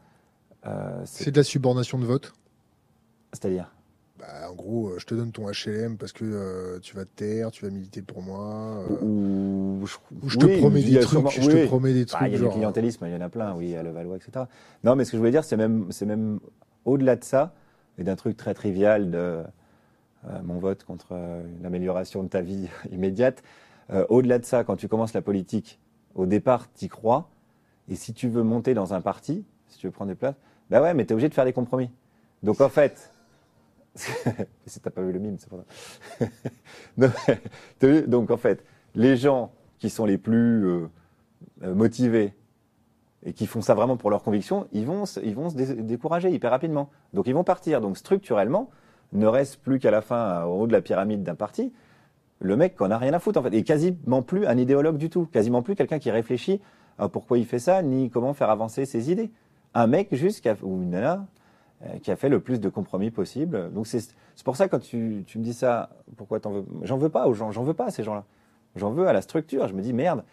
Euh, 0.66 1.02
C'est 1.04 1.32
de 1.32 1.38
la 1.38 1.44
subordination 1.44 2.00
de 2.00 2.06
vote? 2.06 2.34
C'est-à-dire? 3.34 3.70
Bah, 4.26 4.50
En 4.50 4.56
gros, 4.56 4.90
euh, 4.90 5.00
je 5.00 5.06
te 5.06 5.16
donne 5.16 5.32
ton 5.32 5.48
HLM 5.50 5.98
parce 5.98 6.12
que 6.12 6.24
euh, 6.26 6.80
tu 6.80 6.96
vas 6.96 7.06
te 7.06 7.10
taire, 7.16 7.52
tu 7.52 7.66
vas 7.66 7.72
militer 7.72 8.02
pour 8.02 8.22
moi. 8.22 8.84
euh, 8.90 9.04
Ou, 9.04 9.86
je, 9.86 9.98
ou 10.24 10.30
je 10.30 10.38
te 10.38 10.60
promets 10.60 10.82
des 10.82 11.00
trucs, 11.00 11.10
sûrement- 11.10 11.30
je 11.30 11.42
te 11.42 11.58
oui. 11.58 11.66
promets 11.68 11.94
des 11.94 12.06
Bah, 12.06 12.12
trucs 12.18 12.28
il 12.28 12.32
y 12.32 12.36
a 12.36 12.38
du 12.38 12.44
genre. 12.46 12.54
clientélisme, 12.54 13.06
il 13.08 13.14
y 13.14 13.16
en 13.16 13.22
a 13.22 13.30
plein, 13.30 13.56
oui, 13.56 13.76
à 13.76 13.84
Levallois, 13.84 14.18
etc. 14.18 14.46
Non, 14.84 14.96
mais 14.96 15.06
ce 15.06 15.12
que 15.12 15.18
je 15.18 15.20
voulais 15.20 15.32
dire, 15.32 15.44
c'est 15.44 15.58
même, 15.58 15.92
c'est 15.92 16.06
même 16.06 16.40
au-delà 16.86 17.16
de 17.16 17.24
ça, 17.24 17.54
et 17.98 18.04
d'un 18.04 18.16
truc 18.16 18.38
très 18.38 18.54
trivial 18.54 19.12
de 19.12 19.18
euh, 19.18 19.44
mon 20.44 20.58
vote 20.60 20.84
contre 20.84 21.08
euh, 21.12 21.44
une 21.60 21.66
amélioration 21.66 22.24
de 22.24 22.30
ta 22.30 22.42
vie 22.42 22.68
immédiate. 22.92 23.44
Au-delà 24.10 24.40
de 24.40 24.46
ça, 24.46 24.64
quand 24.64 24.78
tu 24.78 24.88
commences 24.88 25.14
la 25.14 25.22
politique, 25.22 25.78
au 26.16 26.26
départ, 26.26 26.72
tu 26.74 26.86
y 26.86 26.88
crois, 26.88 27.30
et 27.90 27.96
si 27.96 28.14
tu 28.14 28.28
veux 28.30 28.42
monter 28.42 28.74
dans 28.74 28.94
un 28.94 29.02
parti, 29.02 29.44
si 29.68 29.78
tu 29.78 29.86
veux 29.88 29.92
prendre 29.92 30.10
des 30.10 30.16
places, 30.16 30.36
bah 30.72 30.82
ouais, 30.82 30.94
mais 30.96 31.06
tu 31.06 31.10
es 31.10 31.14
obligé 31.14 31.28
de 31.30 31.34
faire 31.34 31.44
des 31.46 31.54
compromis. 31.54 31.92
Donc 32.42 32.62
en 32.62 32.70
fait, 32.70 33.13
si 34.66 34.80
t'as 34.80 34.90
pas 34.90 35.02
vu 35.02 35.12
le 35.12 35.20
mime, 35.20 35.38
c'est 35.38 35.50
pour 35.50 35.60
ça. 36.98 37.08
Donc 38.08 38.32
en 38.32 38.38
fait, 38.38 38.64
les 38.96 39.18
gens 39.18 39.52
qui 39.80 39.90
sont 39.90 40.06
les 40.06 40.18
plus 40.18 40.66
euh, 40.66 40.88
euh, 41.64 41.76
motivés 41.76 42.34
et 43.26 43.34
qui 43.34 43.48
font 43.48 43.62
ça 43.62 43.74
vraiment 43.74 43.98
pour 43.98 44.10
leur 44.10 44.24
conviction, 44.24 44.68
ils 44.72 44.86
vont, 44.86 45.04
ils 45.24 45.36
vont 45.36 45.50
se 45.50 45.56
dé- 45.56 45.76
décourager 45.76 46.30
hyper 46.30 46.52
rapidement. 46.52 46.90
Donc 47.14 47.28
ils 47.28 47.34
vont 47.34 47.44
partir. 47.44 47.82
Donc 47.82 47.98
structurellement, 47.98 48.70
ne 49.14 49.28
reste 49.28 49.58
plus 49.58 49.80
qu'à 49.80 49.92
la 49.92 50.02
fin, 50.02 50.44
au 50.46 50.62
haut 50.62 50.68
de 50.68 50.74
la 50.74 50.82
pyramide 50.82 51.24
d'un 51.24 51.36
parti, 51.36 51.72
le 52.40 52.58
mec 52.58 52.76
qu'on 52.76 52.92
a 52.92 52.98
rien 52.98 53.14
à 53.14 53.20
foutre 53.20 53.40
en 53.40 53.44
fait, 53.44 53.54
et 53.54 53.64
quasiment 53.64 54.22
plus 54.22 54.46
un 54.46 54.58
idéologue 54.58 54.98
du 54.98 55.10
tout, 55.10 55.26
quasiment 55.28 55.62
plus 55.62 55.76
quelqu'un 55.76 56.00
qui 56.00 56.12
réfléchit 56.12 56.62
à 56.98 57.08
pourquoi 57.08 57.38
il 57.38 57.46
fait 57.46 57.60
ça, 57.60 57.82
ni 57.82 58.10
comment 58.10 58.34
faire 58.34 58.50
avancer 58.50 58.86
ses 58.86 59.12
idées. 59.12 59.32
Un 59.74 59.88
mec 59.88 60.14
juste 60.14 60.48
ou 60.62 60.82
une 60.82 60.96
euh, 60.96 61.16
qui 62.02 62.12
a 62.12 62.16
fait 62.16 62.30
le 62.30 62.40
plus 62.40 62.60
de 62.60 62.70
compromis 62.70 63.12
possible. 63.12 63.72
Donc 63.74 63.88
c'est 63.88 64.06
pour 64.44 64.56
ça 64.56 64.68
quand 64.68 64.80
tu, 64.80 65.24
tu 65.28 65.38
me 65.40 65.44
dis 65.44 65.54
ça, 65.54 65.90
pourquoi 66.18 66.40
t'en 66.40 66.52
veux? 66.52 66.66
J'en 66.84 66.98
veux 66.98 67.10
pas 67.10 67.28
aux 67.28 67.34
gens, 67.34 67.52
j'en 67.52 67.64
veux 67.64 67.74
pas 67.74 67.86
à 67.88 67.92
ces 67.92 68.04
gens-là. 68.04 68.24
J'en 68.76 68.92
veux 68.92 69.08
à 69.08 69.14
la 69.14 69.22
structure. 69.22 69.68
Je 69.68 69.74
me 69.74 69.82
dis 69.82 69.94
merde, 69.94 70.24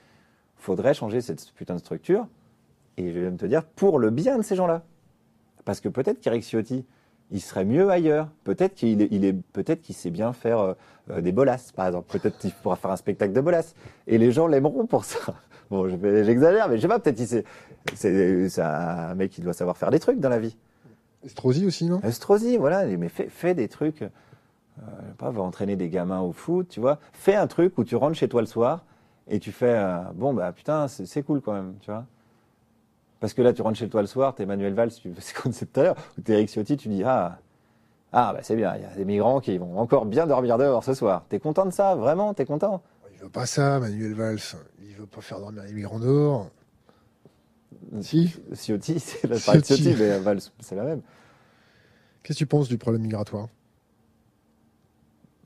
faudrait 0.56 0.94
changer 0.94 1.20
cette 1.20 1.52
putain 1.54 1.74
de 1.74 1.80
structure. 1.80 2.26
Et 2.96 3.12
je 3.12 3.20
de 3.30 3.36
te 3.36 3.46
dire 3.46 3.64
pour 3.64 3.98
le 3.98 4.10
bien 4.10 4.38
de 4.38 4.42
ces 4.42 4.56
gens-là. 4.56 4.82
Parce 5.64 5.80
que 5.80 5.88
peut-être 5.88 6.20
qu'Eric 6.20 6.42
Ciotti, 6.42 6.84
il 7.30 7.40
serait 7.40 7.64
mieux 7.64 7.90
ailleurs. 7.90 8.28
Peut-être 8.44 8.74
qu'il 8.74 9.06
il 9.10 9.24
est, 9.24 9.32
peut-être 9.52 9.82
qu'il 9.82 9.94
sait 9.94 10.10
bien 10.10 10.32
faire 10.32 10.58
euh, 10.58 10.74
euh, 11.10 11.20
des 11.20 11.32
bolasses, 11.32 11.72
par 11.72 11.86
exemple. 11.86 12.18
Peut-être 12.18 12.38
qu'il 12.38 12.52
pourra 12.52 12.76
faire 12.76 12.90
un 12.90 12.96
spectacle 12.96 13.32
de 13.32 13.40
bolasses. 13.40 13.74
Et 14.06 14.18
les 14.18 14.32
gens 14.32 14.46
l'aimeront 14.46 14.86
pour 14.86 15.04
ça. 15.04 15.18
Bon, 15.70 15.88
je 15.88 15.94
vais- 15.96 16.24
j'exagère, 16.24 16.68
mais 16.68 16.76
je 16.76 16.82
sais 16.82 16.88
pas, 16.88 16.98
peut-être 16.98 17.16
qu'il 17.16 17.28
sait. 17.28 17.44
C'est 17.94 18.60
un 18.60 19.14
mec 19.14 19.30
qui 19.30 19.40
doit 19.40 19.52
savoir 19.52 19.76
faire 19.76 19.90
des 19.90 20.00
trucs 20.00 20.18
dans 20.18 20.28
la 20.28 20.40
vie. 20.40 20.56
Estrosi 21.24 21.66
aussi, 21.66 21.86
non? 21.86 22.00
Estrosi, 22.02 22.56
voilà, 22.56 22.86
mais 22.86 23.08
fais, 23.08 23.28
fais 23.28 23.54
des 23.54 23.68
trucs. 23.68 24.02
Euh, 24.02 24.86
pas 25.18 25.30
va 25.30 25.42
entraîner 25.42 25.76
des 25.76 25.88
gamins 25.88 26.20
au 26.20 26.32
foot, 26.32 26.68
tu 26.68 26.80
vois. 26.80 26.98
Fais 27.12 27.34
un 27.34 27.46
truc 27.46 27.76
où 27.76 27.84
tu 27.84 27.96
rentres 27.96 28.16
chez 28.16 28.28
toi 28.28 28.40
le 28.40 28.46
soir 28.46 28.84
et 29.28 29.38
tu 29.38 29.52
fais 29.52 29.74
euh, 29.76 29.98
bon 30.14 30.32
bah 30.32 30.52
putain 30.52 30.88
c'est 30.88 31.22
cool 31.22 31.40
quand 31.40 31.52
même, 31.52 31.74
tu 31.80 31.90
vois. 31.90 32.06
Parce 33.20 33.34
que 33.34 33.42
là 33.42 33.52
tu 33.52 33.60
rentres 33.60 33.78
chez 33.78 33.88
toi 33.88 34.00
le 34.00 34.06
soir, 34.06 34.34
t'es 34.34 34.46
Manuel 34.46 34.72
Valls, 34.72 34.92
tu 34.92 35.12
c'est 35.18 35.36
comme 35.36 35.52
c'est 35.52 35.72
tout 35.72 35.80
à 35.80 35.82
l'heure, 35.82 35.96
ou 36.16 36.22
t'es 36.22 36.32
Eric 36.32 36.48
Ciotti, 36.48 36.76
tu 36.76 36.88
dis 36.88 37.02
ah 37.04 37.38
ah 38.12 38.32
bah 38.32 38.40
c'est 38.42 38.56
bien, 38.56 38.74
il 38.76 38.82
y 38.82 38.84
a 38.84 38.94
des 38.96 39.04
migrants 39.04 39.40
qui 39.40 39.56
vont 39.58 39.78
encore 39.78 40.06
bien 40.06 40.26
dormir 40.26 40.56
dehors 40.56 40.82
ce 40.82 40.94
soir. 40.94 41.24
T'es 41.28 41.38
content 41.38 41.66
de 41.66 41.72
ça, 41.72 41.94
vraiment, 41.94 42.34
t'es 42.34 42.46
content? 42.46 42.82
Il 43.12 43.18
veut 43.20 43.28
pas 43.28 43.46
ça, 43.46 43.78
Manuel 43.78 44.14
Valls. 44.14 44.40
Il 44.82 44.96
veut 44.96 45.06
pas 45.06 45.20
faire 45.20 45.38
dormir 45.38 45.62
les 45.64 45.74
migrants 45.74 46.00
dehors. 46.00 46.48
Si 48.00 48.32
Ciotti, 48.54 49.00
c'est 49.00 49.26
la 49.26 49.38
Ciotti. 49.38 49.76
Ciotti, 49.76 49.96
mais 49.98 50.18
Valls 50.18 50.40
c'est 50.60 50.74
la 50.74 50.84
même. 50.84 51.02
Qu'est-ce 52.22 52.38
que 52.38 52.44
tu 52.44 52.46
penses 52.46 52.68
du 52.68 52.78
problème 52.78 53.02
migratoire? 53.02 53.48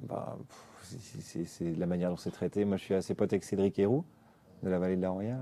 Bah, 0.00 0.36
c'est 0.82 1.76
la 1.76 1.86
manière 1.86 2.10
dont 2.10 2.16
c'est 2.16 2.30
traité. 2.30 2.64
Moi, 2.64 2.76
je 2.76 2.84
suis 2.84 2.94
assez 2.94 3.14
pote 3.14 3.32
avec 3.32 3.44
Cédric 3.44 3.78
Héroux, 3.78 4.04
de 4.62 4.70
la 4.70 4.78
vallée 4.78 4.96
de 4.96 5.02
la 5.02 5.10
Roya. 5.10 5.38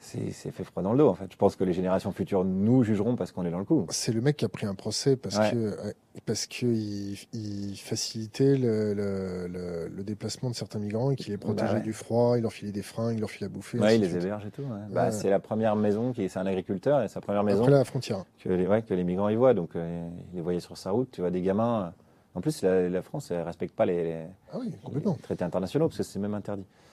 C'est 0.00 0.50
fait 0.50 0.64
froid 0.64 0.82
dans 0.82 0.92
le 0.92 0.98
dos, 0.98 1.08
en 1.08 1.14
fait. 1.14 1.32
Je 1.32 1.36
pense 1.36 1.56
que 1.56 1.64
les 1.64 1.72
générations 1.72 2.12
futures 2.12 2.44
nous 2.44 2.84
jugeront 2.84 3.16
parce 3.16 3.32
qu'on 3.32 3.46
est 3.46 3.50
dans 3.50 3.58
le 3.58 3.64
coup. 3.64 3.86
C'est 3.88 4.12
le 4.12 4.20
mec 4.20 4.36
qui 4.36 4.44
a 4.44 4.50
pris 4.50 4.66
un 4.66 4.74
procès 4.74 5.16
parce 5.16 5.38
Ouais. 5.38 5.50
que 5.50 5.56
ouais, 5.86 5.94
parce 6.26 6.46
que 6.46 6.66
il, 6.66 7.18
il 7.32 7.74
facilitait 7.78 8.56
le, 8.58 8.92
le, 8.92 9.46
le- 9.48 9.88
le 9.88 10.02
déplacement 10.04 10.50
de 10.50 10.54
certains 10.54 10.78
migrants 10.78 11.10
et 11.10 11.16
qu'il 11.16 11.30
les 11.32 11.38
protégeait 11.38 11.68
Bah 11.72 11.78
ouais. 11.78 11.82
du 11.82 11.94
froid, 11.94 12.36
il 12.36 12.42
leur 12.42 12.52
filait 12.52 12.70
des 12.70 12.82
fringues, 12.82 13.14
il 13.16 13.20
leur 13.20 13.30
filait 13.30 13.46
à 13.46 13.48
bouffer. 13.48 13.78
Ouais, 13.78 13.96
il 13.96 14.02
les 14.02 14.14
héberge 14.14 14.44
et 14.44 14.50
tout. 14.50 14.60
ouais. 14.62 14.68
Bah, 14.90 15.10
c'est 15.10 15.30
la 15.30 15.40
première 15.40 15.74
maison 15.74 16.12
qui 16.12 16.28
c'est 16.28 16.38
un 16.38 16.46
agriculteur 16.46 17.00
et 17.02 17.08
sa 17.08 17.22
première 17.22 17.42
maison 17.42 17.62
Après 17.62 17.72
la 17.72 17.84
frontière. 17.84 18.24
que 18.42 18.50
les, 18.50 18.82
que 18.82 18.92
les 18.94 19.04
migrants 19.04 19.30
y 19.30 19.36
voient. 19.36 19.54
Donc, 19.54 19.74
euh, 19.74 20.06
il 20.32 20.36
les 20.36 20.42
voyait 20.42 20.60
sur 20.60 20.76
sa 20.76 20.90
route. 20.90 21.10
Tu 21.12 21.22
vois 21.22 21.30
des 21.30 21.40
gamins. 21.40 21.86
euh, 21.86 21.90
En 22.38 22.40
plus, 22.42 22.60
la, 22.62 22.90
la 22.90 23.00
France 23.02 23.30
ne 23.30 23.38
respecte 23.40 23.74
pas 23.74 23.86
les, 23.86 24.04
les- 24.04 24.26
Ah 24.52 24.58
oui, 24.60 24.70
complètement. 24.84 25.14
les 25.16 25.22
traités 25.22 25.44
internationaux 25.44 25.88
parce 25.88 25.96
que 25.96 26.02
c'est 26.02 26.18
même 26.18 26.34
interdit 26.34 26.62
euh, 26.62 26.83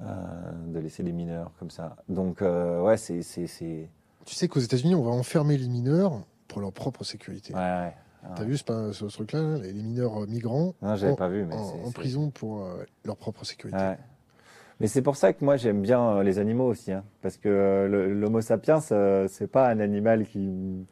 de 0.00 0.78
laisser 0.78 1.02
des 1.02 1.12
mineurs 1.12 1.52
comme 1.58 1.70
ça. 1.70 1.96
Donc, 2.08 2.42
euh, 2.42 2.82
ouais, 2.82 2.96
c'est. 2.96 3.20
Tu 4.24 4.34
sais 4.34 4.48
qu'aux 4.48 4.60
États-Unis, 4.60 4.94
on 4.94 5.02
va 5.02 5.10
enfermer 5.10 5.56
les 5.56 5.68
mineurs 5.68 6.20
pour 6.48 6.60
leur 6.60 6.72
propre 6.72 7.04
sécurité. 7.04 7.54
Ouais, 7.54 7.60
ouais. 7.60 7.94
T'as 8.34 8.42
vu 8.44 8.56
ce, 8.56 8.64
truc-là, 9.06 9.40
là, 9.40 9.58
les 9.58 9.72
les 9.72 9.82
mineurs 9.82 10.22
euh, 10.22 10.26
migrants 10.26 10.74
Non, 10.82 10.96
j'avais 10.96 11.12
en, 11.12 11.16
pas 11.16 11.28
vu, 11.28 11.44
mais 11.44 11.54
en- 11.54 11.92
prison 11.92 12.30
pour 12.30 12.64
euh, 12.64 12.84
leur 13.04 13.16
propre 13.16 13.44
sécurité. 13.44 13.78
Ouais. 13.78 13.98
Mais 14.80 14.88
c'est 14.88 15.00
pour 15.00 15.14
ça 15.16 15.32
que 15.32 15.44
moi 15.44 15.56
j'aime 15.56 15.80
bien 15.80 16.02
euh, 16.16 16.22
les 16.24 16.38
animaux 16.40 16.66
aussi, 16.66 16.90
hein, 16.92 17.04
parce 17.22 17.36
que 17.38 17.48
euh, 17.48 18.12
l'Homo 18.14 18.40
sapiens, 18.40 18.80
euh, 18.90 19.26
c'est 19.28 19.46
pas 19.46 19.68
un 19.70 19.78
animal 19.80 20.26
qui 20.26 20.86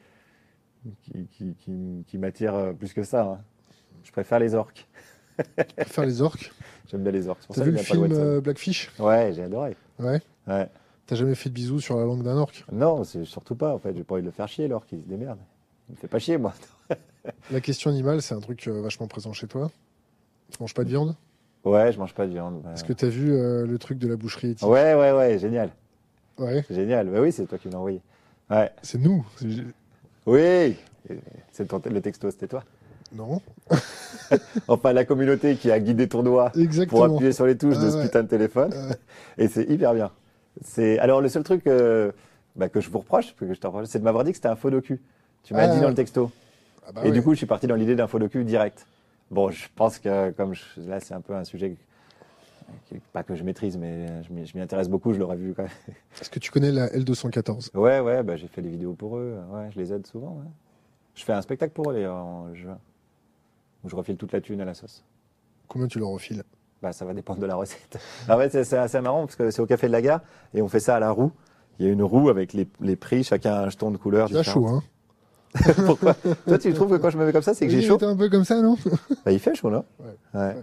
qui, 1.03 1.27
qui, 1.27 1.55
qui- 1.57 2.05
qui 2.07 2.19
m'attire 2.19 2.55
euh, 2.55 2.73
plus 2.73 2.93
que 2.93 3.03
ça. 3.03 3.23
hein. 3.25 3.41
Je 4.05 4.13
préfère 4.13 4.39
les 4.39 4.55
orques. 4.55 4.87
Faire 5.87 6.05
les 6.07 6.23
orques. 6.23 6.53
J'aime 6.91 7.03
bien 7.03 7.13
les 7.13 7.29
orques. 7.29 7.43
T'as 7.53 7.63
vu 7.65 7.71
le 7.73 7.79
film 7.79 8.09
euh, 8.13 8.41
Blackfish? 8.41 8.91
Ouais, 8.99 9.33
j'ai 9.35 9.43
adoré. 9.43 9.77
Ouais. 9.99 10.21
Ouais. 10.47 10.69
T'as 11.07 11.17
jamais 11.17 11.35
fait 11.35 11.51
de 11.51 11.55
bisous 11.55 11.81
sur 11.81 11.97
la 11.99 12.05
langue 12.05 12.23
d'un 12.23 12.37
orque? 12.37 12.65
Non, 12.73 13.05
c'est 13.05 13.25
surtout 13.25 13.55
pas. 13.55 13.75
En 13.75 13.79
fait, 13.79 13.95
j'ai 13.97 14.05
pas 14.05 14.15
envie 14.15 14.23
de 14.23 14.27
le 14.27 14.33
faire 14.33 14.49
chier, 14.49 14.69
l'orque. 14.69 14.93
Il 14.93 15.03
se 15.03 15.09
démerde. 15.09 15.39
Il 15.89 15.93
me 15.93 15.97
fait 15.97 16.09
pas 16.09 16.19
chier, 16.19 16.39
moi. 16.39 16.55
La 17.51 17.61
question 17.61 17.91
animale, 17.91 18.23
c'est 18.23 18.35
un 18.35 18.41
truc 18.41 18.67
euh, 18.69 18.81
vachement 18.81 19.07
présent 19.07 19.33
chez 19.33 19.47
toi? 19.47 19.71
Tu 20.51 20.59
manges 20.61 20.75
pas 20.75 20.85
de 20.85 20.89
viande? 20.89 21.15
Ouais, 21.65 21.93
je 21.93 21.99
mange 21.99 22.15
pas 22.15 22.27
de 22.27 22.33
viande. 22.33 22.63
ouais. 22.65 22.73
Est-ce 22.73 22.85
que 22.85 22.93
t'as 22.93 23.09
vu 23.09 23.33
euh, 23.33 23.67
le 23.67 23.79
truc 23.79 23.99
de 23.99 24.07
la 24.09 24.17
boucherie 24.17 24.51
éthique? 24.51 24.69
Ouais, 24.69 24.95
ouais, 24.95 25.13
ouais, 25.13 25.39
génial. 25.39 25.71
Ouais. 26.39 26.65
Génial. 26.69 27.09
Bah 27.09 27.21
oui, 27.21 27.33
c'est 27.33 27.47
toi 27.47 27.59
qui 27.59 27.69
me 27.69 27.73
l'as 27.73 27.79
envoyé. 27.79 28.01
Ouais. 28.51 28.71
C'est 28.83 28.99
nous. 28.99 29.27
Oui. 30.27 30.77
C'est 31.53 31.71
le 31.73 32.01
texto, 32.01 32.31
c'était 32.31 32.49
toi. 32.49 32.65
Non. 33.15 33.41
Enfin, 34.69 34.93
la 34.93 35.05
communauté 35.05 35.57
qui 35.57 35.71
a 35.71 35.79
guidé 35.79 36.09
ton 36.09 36.23
doigt 36.23 36.51
pour 36.89 37.05
appuyer 37.05 37.33
sur 37.33 37.47
les 37.47 37.57
touches 37.57 37.79
de 37.79 37.87
Ah 37.87 37.91
ce 37.91 37.97
ouais. 37.99 38.03
putain 38.05 38.23
de 38.23 38.29
téléphone. 38.29 38.73
Euh, 38.75 38.93
Et 39.39 39.49
c'est 39.49 39.65
hyper 39.69 39.95
bien. 39.95 40.11
C'est 40.63 40.99
alors 40.99 41.21
le 41.21 41.29
seul 41.29 41.43
truc 41.45 41.67
euh, 41.67 42.11
bah, 42.57 42.69
que 42.69 42.81
je 42.81 42.89
vous 42.91 42.99
reproche, 42.99 43.37
que 43.37 43.53
je 43.53 43.59
te 43.61 43.67
reproche, 43.67 43.87
c'est 43.89 43.99
de 43.99 44.05
m'avoir 44.05 44.25
dit 44.25 44.31
que 44.31 44.37
c'était 44.37 44.49
un 44.49 44.57
faux 44.57 44.71
docu. 44.71 45.01
Tu 45.43 45.53
m'as 45.55 45.65
Ah. 45.65 45.75
dit 45.75 45.81
dans 45.81 45.89
le 45.89 45.95
texto. 45.95 46.31
ah 46.87 46.93
bah 46.93 47.01
et 47.03 47.07
ouais. 47.09 47.13
du 47.13 47.23
coup, 47.23 47.33
je 47.33 47.37
suis 47.39 47.47
parti 47.47 47.67
dans 47.67 47.75
l'idée 47.77 47.95
d'un 47.97 48.07
faux 48.07 48.19
docu 48.19 48.45
direct. 48.45 48.87
Bon, 49.31 49.51
je 49.51 49.67
pense 49.77 49.99
que 49.99 50.31
comme 50.31 50.55
je- 50.55 50.81
là, 50.89 51.01
c'est 51.01 51.15
un 51.15 51.21
peu 51.21 51.35
un 51.35 51.45
sujet 51.45 51.77
qui- 52.89 52.97
pas 53.13 53.23
que 53.23 53.35
je 53.35 53.45
maîtrise, 53.45 53.77
mais 53.77 54.07
je 54.23 54.33
m'y 54.57 54.61
intéresse 54.63 54.89
beaucoup. 54.89 55.13
Je 55.13 55.19
l'aurais 55.19 55.37
vu 55.37 55.53
quand 55.55 55.63
même. 55.65 55.73
Est-ce 56.21 56.31
que 56.31 56.39
tu 56.39 56.51
connais 56.51 56.73
la 56.73 56.89
L214 56.89 57.71
Ouais, 57.75 58.01
ouais, 58.01 58.23
bah, 58.23 58.37
j'ai 58.37 58.49
fait 58.49 58.63
des 58.63 58.71
vidéos 58.71 58.95
pour 58.95 59.19
eux. 59.19 59.37
Ouais, 59.53 59.69
je 59.73 59.79
les 59.79 59.93
aide 59.93 60.07
souvent. 60.07 60.39
ouais. 60.41 60.51
Je 61.15 61.23
fais 61.25 61.33
un 61.35 61.43
spectacle 61.43 61.73
pour 61.73 61.91
eux 61.93 62.07
en 62.09 62.53
juin, 62.55 62.79
où 63.85 63.89
je 63.89 63.97
refile 63.97 64.17
toute 64.17 64.33
la 64.33 64.41
thune 64.41 64.61
à 64.61 64.65
la 64.65 64.75
sauce. 64.75 65.05
Combien 65.69 65.87
tu 65.89 65.99
leur 65.99 66.09
refiles? 66.09 66.43
Bah, 66.83 66.93
ça 66.93 67.05
va 67.05 67.15
dépendre 67.15 67.41
de 67.41 67.47
la 67.47 67.55
recette. 67.57 67.99
En 68.29 68.37
fait, 68.39 68.51
c'est 68.51 68.65
c'est 68.65 68.77
assez 68.79 69.01
marrant 69.01 69.25
parce 69.27 69.37
que 69.37 69.51
c'est 69.51 69.63
au 69.63 69.67
Café 69.67 69.87
de 69.87 69.93
la 69.93 70.03
Gare 70.03 70.21
et 70.53 70.63
on 70.63 70.69
fait 70.69 70.81
ça 70.81 70.97
à 70.97 71.01
la 71.01 71.11
roue. 71.11 71.33
Il 71.79 71.87
y 71.87 71.89
a 71.89 71.93
une 71.93 72.03
roue 72.03 72.29
avec 72.29 72.53
les, 72.53 72.69
les 72.81 72.97
prix, 72.97 73.25
chacun 73.25 73.53
a 73.55 73.61
un 73.65 73.69
jeton 73.71 73.91
de 73.91 73.97
couleur. 73.97 74.29
As 74.35 74.43
chaud, 74.43 74.67
hein? 74.69 74.83
Pourquoi? 75.87 76.15
Toi, 76.47 76.59
tu 76.59 76.73
trouves 76.75 76.91
que 76.91 76.97
quand 76.97 77.11
je 77.11 77.19
me 77.19 77.25
mets 77.27 77.33
comme 77.33 77.43
ça, 77.43 77.55
c'est 77.55 77.67
que 77.67 77.71
j'ai 77.73 77.79
Oui, 77.79 77.85
chaud? 77.85 77.97
t'es 77.97 78.05
un 78.07 78.17
peu 78.17 78.29
comme 78.29 78.45
ça, 78.45 78.61
non? 78.61 78.77
Bah, 79.25 79.31
il 79.33 79.39
fait 79.39 79.55
chaud, 79.55 79.71
non? 79.71 79.85
Ouais. 80.01 80.41
Ouais. 80.41 80.57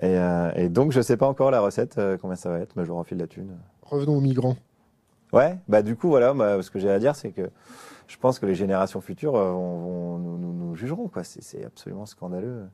Et, 0.00 0.16
euh, 0.18 0.50
et 0.54 0.68
donc, 0.68 0.92
je 0.92 1.00
sais 1.00 1.16
pas 1.16 1.26
encore 1.26 1.50
la 1.50 1.60
recette, 1.60 1.96
euh, 1.98 2.16
combien 2.20 2.36
ça 2.36 2.50
va 2.50 2.58
être, 2.60 2.74
mais 2.76 2.84
je 2.84 2.92
refile 2.92 3.18
la 3.18 3.26
thune. 3.26 3.56
Revenons 3.82 4.16
aux 4.16 4.20
migrants. 4.20 4.56
Ouais, 5.32 5.58
bah 5.66 5.80
du 5.82 5.96
coup, 5.96 6.08
voilà, 6.08 6.34
moi, 6.34 6.62
ce 6.62 6.70
que 6.70 6.78
j'ai 6.78 6.90
à 6.90 6.98
dire, 6.98 7.16
c'est 7.16 7.30
que 7.30 7.50
je 8.12 8.18
pense 8.18 8.38
que 8.38 8.44
les 8.44 8.54
générations 8.54 9.00
futures 9.00 9.36
euh, 9.36 9.52
vont, 9.52 10.18
nous, 10.18 10.74
jugeront. 10.74 11.10
C'est 11.22 11.64
absolument 11.64 12.04
scandaleux, 12.04 12.66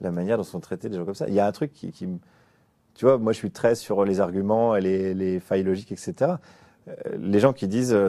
la 0.00 0.10
manière 0.10 0.38
dont 0.38 0.42
sont 0.42 0.60
traités 0.60 0.88
des 0.88 0.96
gens 0.96 1.04
comme 1.04 1.14
ça. 1.14 1.28
Il 1.28 1.34
y 1.34 1.40
a 1.40 1.46
un 1.46 1.52
truc 1.52 1.72
qui, 1.74 1.92
qui 1.92 2.08
Tu 2.94 3.04
vois, 3.04 3.18
moi, 3.18 3.32
je 3.32 3.38
suis 3.38 3.50
très 3.50 3.74
sur 3.74 4.04
les 4.06 4.20
arguments 4.20 4.74
et 4.74 4.80
les, 4.80 5.12
les 5.12 5.38
failles 5.38 5.64
logiques, 5.64 5.92
etc. 5.92 6.36
Euh, 6.88 6.92
les 7.18 7.40
gens 7.40 7.52
qui 7.52 7.68
disent 7.68 7.92
euh, 7.92 8.08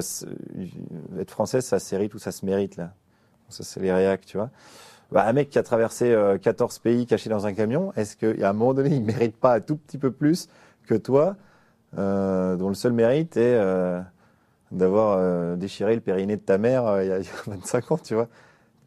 être 1.19 1.31
français, 1.31 1.59
ça 1.59 1.77
s'hérite 1.77 2.13
ou 2.13 2.19
ça 2.19 2.31
se 2.31 2.45
mérite, 2.45 2.77
là. 2.77 2.93
Ça, 3.49 3.63
c'est 3.63 3.81
les 3.81 3.91
réacs, 3.91 4.25
tu 4.25 4.37
vois. 4.37 4.49
Bah, 5.11 5.25
un 5.27 5.33
mec 5.33 5.49
qui 5.49 5.59
a 5.59 5.63
traversé 5.63 6.11
euh, 6.11 6.37
14 6.37 6.79
pays 6.79 7.05
caché 7.05 7.29
dans 7.29 7.45
un 7.45 7.53
camion, 7.53 7.91
est-ce 7.97 8.15
qu'à 8.15 8.49
un 8.49 8.53
moment 8.53 8.73
donné, 8.73 8.95
il 8.95 9.03
mérite 9.03 9.35
pas 9.35 9.55
un 9.55 9.59
tout 9.59 9.75
petit 9.75 9.97
peu 9.97 10.11
plus 10.11 10.47
que 10.87 10.95
toi, 10.95 11.35
dont 11.93 12.69
le 12.69 12.75
seul 12.75 12.93
mérite 12.93 13.35
est 13.37 13.57
d'avoir 14.75 15.17
euh, 15.17 15.55
déchiré 15.55 15.95
le 15.95 16.01
périnée 16.01 16.35
de 16.37 16.41
ta 16.41 16.57
mère 16.57 16.85
euh, 16.85 17.03
il 17.03 17.09
y 17.09 17.11
a 17.11 17.19
il 17.19 17.25
y 17.25 17.29
a 17.29 17.31
25 17.47 17.91
ans, 17.91 17.97
tu 17.97 18.13
vois 18.13 18.27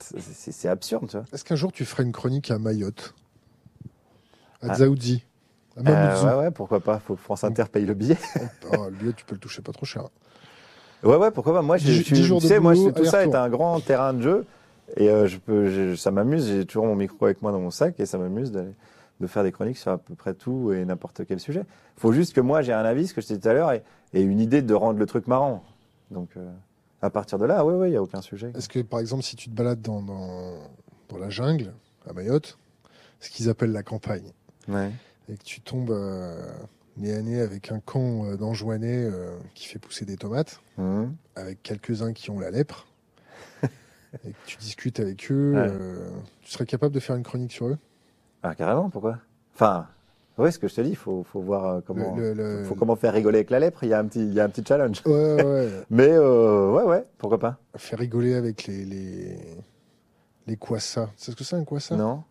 C'est- 0.00 0.68
absurde, 0.68 1.08
tu 1.08 1.16
vois. 1.16 1.26
Est-ce 1.32 1.44
qu'un 1.44 1.56
jour 1.56 1.72
tu 1.72 1.84
ferais 1.84 2.04
une 2.04 2.12
chronique 2.12 2.50
à 2.50 2.58
Mayotte? 2.58 3.14
À 4.62 4.68
Ah. 4.70 4.76
À 5.76 5.90
Euh, 5.90 6.36
ouais, 6.36 6.44
ouais, 6.44 6.50
pourquoi 6.50 6.80
pas? 6.80 6.98
Faut 6.98 7.14
que 7.14 7.20
France 7.20 7.44
Inter 7.44 7.64
paye 7.70 7.86
le 7.86 7.94
billet. 7.94 8.16
Oh, 8.70 8.84
Le 8.86 8.90
billet, 8.90 9.12
tu 9.12 9.24
peux 9.24 9.34
le 9.34 9.40
toucher 9.40 9.62
pas 9.62 9.72
trop 9.72 9.86
cher. 9.86 10.04
Ouais, 11.02 11.16
ouais, 11.16 11.30
pourquoi 11.30 11.52
pas? 11.54 11.62
Moi, 11.62 11.76
je, 11.76 12.02
tu 12.02 12.14
de 12.14 12.40
sais, 12.40 12.58
moi, 12.58 12.74
je- 12.74 12.90
tout 12.90 13.04
ça 13.04 13.22
est 13.22 13.34
un 13.34 13.48
grand 13.48 13.80
terrain 13.80 14.12
de 14.12 14.22
jeu. 14.22 14.46
Et 14.96 15.08
euh, 15.10 15.26
je 15.26 15.38
peux, 15.38 15.68
je- 15.70 15.94
ça 15.94 16.10
m'amuse. 16.10 16.48
J'ai 16.48 16.64
toujours 16.66 16.86
mon 16.86 16.96
micro 16.96 17.24
avec 17.26 17.40
moi 17.42 17.52
dans 17.52 17.60
mon 17.60 17.70
sac 17.70 17.98
et 18.00 18.06
ça 18.06 18.18
m'amuse 18.18 18.50
d'aller- 18.50 18.74
de 19.20 19.26
faire 19.26 19.42
des 19.42 19.52
chroniques 19.52 19.78
sur 19.78 19.92
à 19.92 19.98
peu 19.98 20.14
près 20.14 20.34
tout 20.34 20.72
et 20.72 20.84
n'importe 20.84 21.22
quel 21.26 21.38
sujet. 21.40 21.62
faut 21.96 22.12
juste 22.12 22.32
que 22.34 22.40
moi, 22.40 22.62
j'ai 22.62 22.72
un 22.72 22.84
avis, 22.84 23.06
ce 23.06 23.14
que 23.14 23.20
je 23.20 23.26
disais 23.28 23.40
tout 23.40 23.48
à 23.48 23.52
l'heure, 23.52 23.72
et, 23.72 23.82
et 24.14 24.22
une 24.22 24.40
idée 24.40 24.62
de 24.62 24.74
rendre 24.74 24.98
le 24.98 25.06
truc 25.06 25.26
marrant. 25.28 25.62
Donc, 26.10 26.30
euh, 26.36 26.50
à 27.02 27.10
partir 27.10 27.38
de 27.38 27.44
là, 27.44 27.64
oui, 27.64 27.74
oui, 27.74 27.88
il 27.88 27.90
n'y 27.90 27.96
a 27.96 28.02
aucun 28.02 28.22
sujet. 28.22 28.50
Est-ce 28.54 28.68
que, 28.68 28.80
par 28.80 29.00
exemple, 29.00 29.22
si 29.22 29.36
tu 29.36 29.48
te 29.50 29.54
balades 29.54 29.80
dans, 29.82 30.02
dans, 30.02 30.58
dans 31.08 31.18
la 31.18 31.30
jungle, 31.30 31.72
à 32.08 32.12
Mayotte, 32.12 32.58
ce 33.20 33.30
qu'ils 33.30 33.48
appellent 33.48 33.72
la 33.72 33.82
campagne, 33.82 34.32
Ouais. 34.68 34.90
et 35.28 35.36
que 35.36 35.42
tu 35.44 35.60
tombes 35.60 35.90
euh, 35.90 36.50
nez 36.96 37.14
à 37.14 37.22
nez 37.22 37.40
avec 37.40 37.70
un 37.72 37.80
camp 37.80 38.24
euh, 38.24 38.36
euh, 38.40 39.38
qui 39.54 39.66
fait 39.66 39.78
pousser 39.78 40.04
des 40.04 40.16
tomates, 40.16 40.60
Mhm. 40.76 41.14
avec 41.36 41.62
quelques-uns 41.62 42.12
qui 42.12 42.30
ont 42.30 42.38
la 42.40 42.50
lèpre, 42.50 42.86
et 44.24 44.30
que 44.32 44.36
tu 44.46 44.56
discutes 44.56 45.00
avec 45.00 45.30
eux, 45.30 45.54
Ouais. 45.54 45.68
euh, 45.70 46.10
tu 46.42 46.50
serais 46.50 46.66
capable 46.66 46.94
de 46.94 47.00
faire 47.00 47.16
une 47.16 47.22
chronique 47.22 47.52
sur 47.52 47.66
eux? 47.68 47.78
Ah, 48.42 48.54
carrément, 48.54 48.88
pourquoi? 48.90 49.18
Enfin, 49.54 49.88
ouais, 50.38 50.50
ce 50.50 50.58
que 50.58 50.68
je 50.68 50.74
te 50.74 50.80
dis, 50.80 50.90
il 50.90 50.96
faut, 50.96 51.22
faut 51.24 51.40
voir 51.40 51.64
euh, 51.66 51.80
comment, 51.86 52.14
Le- 52.16 52.32
le- 52.32 52.58
le- 52.60 52.64
faut 52.64 52.74
comment 52.74 52.96
faire 52.96 53.12
rigoler 53.12 53.38
avec 53.38 53.50
la 53.50 53.58
lèpre. 53.60 53.84
Il 53.84 53.90
y 53.90 53.94
a 53.94 53.98
un 53.98 54.04
petit, 54.06 54.20
il 54.20 54.32
y 54.34 54.40
a 54.40 54.44
un 54.44 54.48
petit 54.48 54.64
challenge. 54.66 55.02
Ouais, 55.06 55.42
ouais. 55.42 55.68
Mais 55.90 56.08
euh, 56.10 56.70
ouais, 56.72 56.84
ouais, 56.84 57.04
pourquoi 57.18 57.38
pas 57.38 57.58
Faire 57.76 57.98
rigoler 57.98 58.34
avec 58.34 58.66
les, 58.66 58.84
les, 58.84 59.38
les. 60.46 60.58
C'est 61.16 61.30
ce 61.30 61.36
que 61.36 61.44
c'est 61.44 61.56
un 61.56 61.64
kwassa 61.64 61.94
Non 61.96 62.22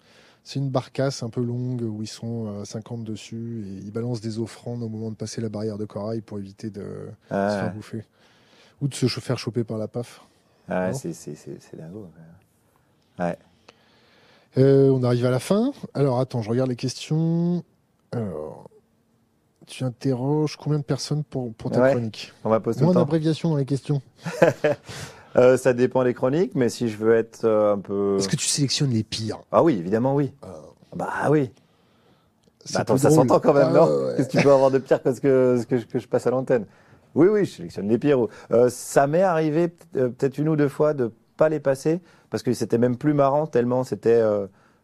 C'est 0.43 0.60
une 0.60 0.70
barcasse 0.70 1.22
un 1.24 1.30
peu 1.30 1.41
longue 1.43 1.82
où 1.84 2.01
ils 2.01 2.08
sont 2.08 2.47
euh, 2.47 2.66
50 2.66 3.03
dessus 3.03 3.64
et 3.68 3.84
ils 3.86 3.91
balancent 3.91 4.22
des 4.22 4.39
offrandes 4.39 4.82
au 4.82 4.89
moment 4.89 5.12
de 5.12 5.16
passer 5.16 5.39
la 5.41 5.49
barrière 5.49 5.78
de 5.78 5.86
corail 5.86 6.22
pour 6.22 6.39
éviter 6.39 6.70
de 6.72 6.82
se 6.82 7.34
Ah, 7.34 7.60
faire 7.62 7.74
bouffer. 7.74 8.03
Ou 8.82 8.88
de 8.88 8.93
se 8.95 9.08
faire 9.08 9.38
choper 9.38 9.64
par 9.64 9.78
la 9.78 9.88
PAF. 9.88 10.22
ah, 10.70 10.93
c'est 10.93 11.76
dingo. 11.78 12.08
Ouais. 13.20 13.38
Euh, 14.58 14.89
on 14.89 15.03
arrive 15.03 15.26
à 15.26 15.32
la 15.32 15.39
fin. 15.39 15.72
Alors 15.93 16.20
attends, 16.20 16.41
je 16.41 16.49
regarde 16.49 16.70
les 16.70 16.76
questions. 16.76 17.64
Alors, 18.12 18.70
tu 19.66 19.84
interroges 19.84 20.55
combien 20.55 20.80
de 20.80 20.84
personnes 20.84 21.24
pour, 21.24 21.53
pour 21.53 21.72
ta 21.72 21.82
Ouais. 21.82 21.91
chronique 21.91 22.34
On 22.43 22.49
va 22.49 22.60
poser 22.60 22.84
Moins 22.84 22.93
d'abréviation 22.93 23.49
dans 23.49 23.58
les 23.58 23.66
questions. 23.66 24.01
Euh, 25.36 25.55
ça 25.55 25.74
dépend 25.74 26.03
des 26.03 26.16
chroniques, 26.16 26.55
mais 26.55 26.68
si 26.68 26.89
je 26.89 26.97
veux 26.97 27.14
être 27.14 27.45
euh, 27.45 27.74
un 27.74 27.78
peu. 27.78 28.16
Est-ce 28.18 28.28
que 28.28 28.36
tu 28.38 28.47
sélectionnes 28.47 28.89
les 28.89 29.03
pires? 29.03 29.39
Ah 29.51 29.62
oui, 29.62 29.76
évidemment, 29.78 30.16
oui. 30.16 30.34
Ah, 30.41 30.47
Bah 30.95 31.28
oui. 31.30 31.51
Bah, 32.74 32.80
attends, 32.80 32.97
ça 32.97 33.12
s'entend 33.12 33.39
quand 33.39 33.53
même, 33.53 33.68
Ah, 33.70 33.74
non 33.74 33.86
ouais. 34.08 34.14
Qu'est-ce 34.18 34.30
que 34.30 34.38
tu 34.38 34.43
peux 34.43 34.51
avoir 34.51 34.72
de 34.72 34.80
pire 34.80 35.03
que 35.03 35.14
ce 35.14 35.22
que, 35.68 35.78
je- 35.78 35.86
que 35.86 35.99
je 35.99 36.08
passe 36.08 36.26
à 36.26 36.32
l'antenne? 36.32 36.66
Oui, 37.14 37.28
oui, 37.28 37.45
je 37.45 37.51
sélectionne 37.51 37.88
les 37.88 37.99
pires. 37.99 38.26
Euh, 38.51 38.70
ça 38.70 39.05
m'est 39.05 39.22
arrivé 39.22 39.72
euh, 39.95 40.10
peut-être 40.10 40.39
une 40.39 40.49
ou 40.49 40.55
deux 40.55 40.70
fois 40.70 40.95
de 40.95 41.12
pas 41.36 41.49
les 41.49 41.60
passer, 41.60 41.99
parce 42.32 42.41
que 42.41 42.51
c'était 42.53 42.80
même 42.80 42.97
plus 42.97 43.14
marrant, 43.14 43.45
tellement 43.45 43.84
c'était 43.84 44.20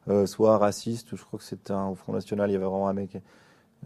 euh, 0.10 0.26
soit 0.26 0.58
raciste, 0.58 1.12
ou 1.14 1.18
je 1.18 1.24
crois 1.24 1.40
que 1.40 1.46
c'était 1.46 1.72
un, 1.74 1.88
au 1.88 1.96
Front 1.96 2.14
National, 2.14 2.50
il 2.50 2.54
y 2.54 2.56
avait 2.56 2.66
vraiment 2.66 2.88
un 2.88 2.94
mec 2.94 3.18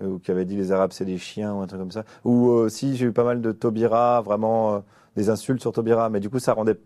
euh, 0.01 0.18
qui 0.24 0.32
avait 0.32 0.45
dit 0.45 0.55
les 0.55 0.72
Arabes 0.72 0.91
c'est 0.93 1.05
des 1.05 1.18
chiens, 1.18 1.53
ou 1.53 1.59
un 1.61 1.68
truc 1.68 1.80
comme 1.80 1.91
ça. 1.91 2.03
Ou 2.24 2.49
euh, 2.51 2.70
si 2.70 2.95
j'ai 2.95 3.05
eu 3.07 3.11
pas 3.11 3.24
mal 3.24 3.41
de 3.41 3.51
Taubira, 3.51 4.22
vraiment 4.22 4.76
euh, 4.76 4.80
des 5.15 5.30
insultes 5.30 5.61
sur 5.61 5.72
Taubira, 5.72 6.09
mais 6.09 6.20
du 6.20 6.30
coup 6.30 6.39
ça 6.39 6.53
rendait... 6.53 6.78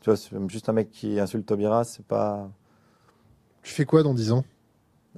Tu 0.00 0.10
vois, 0.10 0.18
juste 0.48 0.68
un 0.68 0.72
mec 0.72 0.90
qui 0.90 1.18
insulte 1.18 1.46
Taubira, 1.46 1.84
c'est 1.84 2.04
pas... 2.04 2.48
Tu 3.62 3.72
fais 3.72 3.84
quoi 3.84 4.02
dans 4.02 4.14
10 4.14 4.32
ans? 4.32 4.44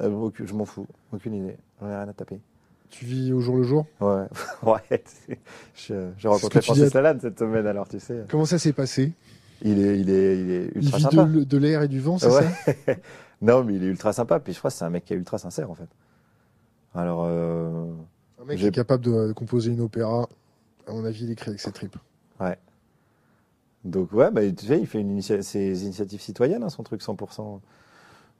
Je 0.00 0.54
m'en 0.54 0.64
fous, 0.64 0.86
aucune 1.12 1.34
idée, 1.34 1.56
j'en 1.80 1.88
ai 1.88 1.94
rien 1.96 2.08
à 2.08 2.12
taper. 2.12 2.40
Tu 2.88 3.04
vis 3.04 3.32
au 3.34 3.40
jour 3.40 3.56
le 3.56 3.64
jour? 3.64 3.84
Ouais, 4.00 4.24
ouais. 4.62 5.02
j'ai 5.74 6.28
rencontré 6.28 6.62
Francis 6.62 6.94
Lalanne 6.94 7.20
cette 7.20 7.38
semaine, 7.38 7.66
alors 7.66 7.86
tu 7.88 8.00
sais. 8.00 8.24
Comment 8.30 8.46
ça 8.46 8.58
s'est 8.58 8.72
passé? 8.72 9.12
Il 9.60 9.78
est, 9.84 9.98
il 9.98 10.08
est, 10.08 10.40
il 10.40 10.50
est 10.50 10.70
Il 10.76 10.84
ultra 10.84 10.96
vit 10.98 11.02
sympa. 11.02 11.24
de, 11.24 11.44
de 11.44 11.58
l'air 11.58 11.82
et 11.82 11.88
du 11.88 12.00
vent, 12.00 12.16
c'est 12.18 12.28
Ouais. 12.34 12.46
ça? 12.86 12.92
non, 13.40 13.64
mais 13.64 13.74
il 13.74 13.84
est 13.84 13.88
ultra 13.88 14.12
sympa. 14.12 14.40
Puis 14.40 14.52
je 14.52 14.58
crois 14.58 14.70
que 14.70 14.76
c'est 14.76 14.84
un 14.84 14.90
mec 14.90 15.04
qui 15.04 15.12
est 15.14 15.16
ultra 15.16 15.38
sincère 15.38 15.70
en 15.70 15.74
fait. 15.74 15.88
Alors, 16.94 17.24
euh, 17.26 17.92
Un 18.40 18.44
mec 18.44 18.58
qui 18.58 18.66
est 18.66 18.70
capable 18.70 19.04
de, 19.04 19.28
de 19.28 19.32
composer 19.32 19.70
une 19.72 19.80
opéra, 19.80 20.28
à 20.86 20.92
mon 20.92 21.04
avis, 21.04 21.24
il 21.24 21.30
écrit 21.30 21.50
avec 21.50 21.60
ses 21.60 21.70
tripes. 21.72 21.96
donc 23.84 24.12
ouais, 24.12 24.30
bah, 24.30 24.40
tu 24.50 24.66
sais, 24.66 24.80
il 24.80 24.86
fait 24.86 25.00
une 25.00 25.16
initia- 25.18 25.42
ses 25.42 25.84
initiatives 25.84 26.20
citoyennes, 26.20 26.62
hein, 26.62 26.68
son 26.68 26.82
truc 26.82 27.00
100%. 27.02 27.60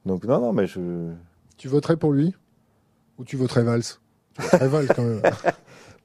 Donc 0.05 0.25
non, 0.25 0.39
non, 0.39 0.53
mais 0.53 0.67
je. 0.67 1.11
Tu 1.57 1.67
voterais 1.67 1.97
pour 1.97 2.11
lui? 2.11 2.35
Ou 3.17 3.23
tu 3.23 3.35
voterais 3.37 3.63
Valls? 3.63 3.83
Tu 4.35 4.41
voterais 4.41 4.67
Valls 4.67 4.87
quand 4.95 5.03
même. 5.03 5.21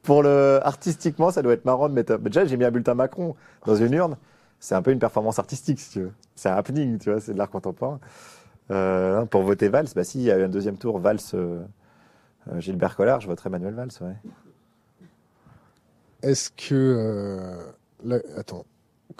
Pour 0.02 0.22
le 0.22 0.60
artistiquement, 0.62 1.30
ça 1.30 1.40
doit 1.40 1.54
être 1.54 1.64
marrant 1.64 1.88
de 1.88 1.94
mettre. 1.94 2.18
Déjà, 2.18 2.44
j'ai 2.44 2.58
mis 2.58 2.64
un 2.64 2.70
bulletin 2.70 2.94
Macron 2.94 3.34
dans 3.64 3.74
une 3.74 3.92
urne. 3.94 4.16
C'est 4.60 4.74
un 4.74 4.82
peu 4.82 4.90
une 4.90 4.98
performance 4.98 5.38
artistique, 5.38 5.80
si 5.80 5.90
tu 5.92 6.00
veux. 6.00 6.12
C'est 6.34 6.50
un 6.50 6.56
happening, 6.56 6.98
tu 6.98 7.10
vois. 7.10 7.20
C'est 7.20 7.32
de 7.32 7.38
l'art 7.38 7.48
contemporain. 7.48 8.00
Euh, 8.70 9.26
pour 9.26 9.42
voter 9.42 9.68
Valls, 9.68 9.88
bah 9.94 10.04
s'il 10.04 10.22
y 10.22 10.30
a 10.30 10.38
eu 10.38 10.44
un 10.44 10.48
deuxième 10.48 10.78
tour, 10.78 10.98
Valls, 10.98 11.18
euh, 11.34 11.62
euh, 12.50 12.60
Gilbert 12.60 12.96
Collard, 12.96 13.20
je 13.20 13.26
voterais 13.26 13.50
Manuel 13.50 13.74
Valls, 13.74 13.90
ouais. 14.00 14.16
Est-ce 16.22 16.50
que. 16.50 16.74
euh, 18.08 18.18
attends. 18.36 18.64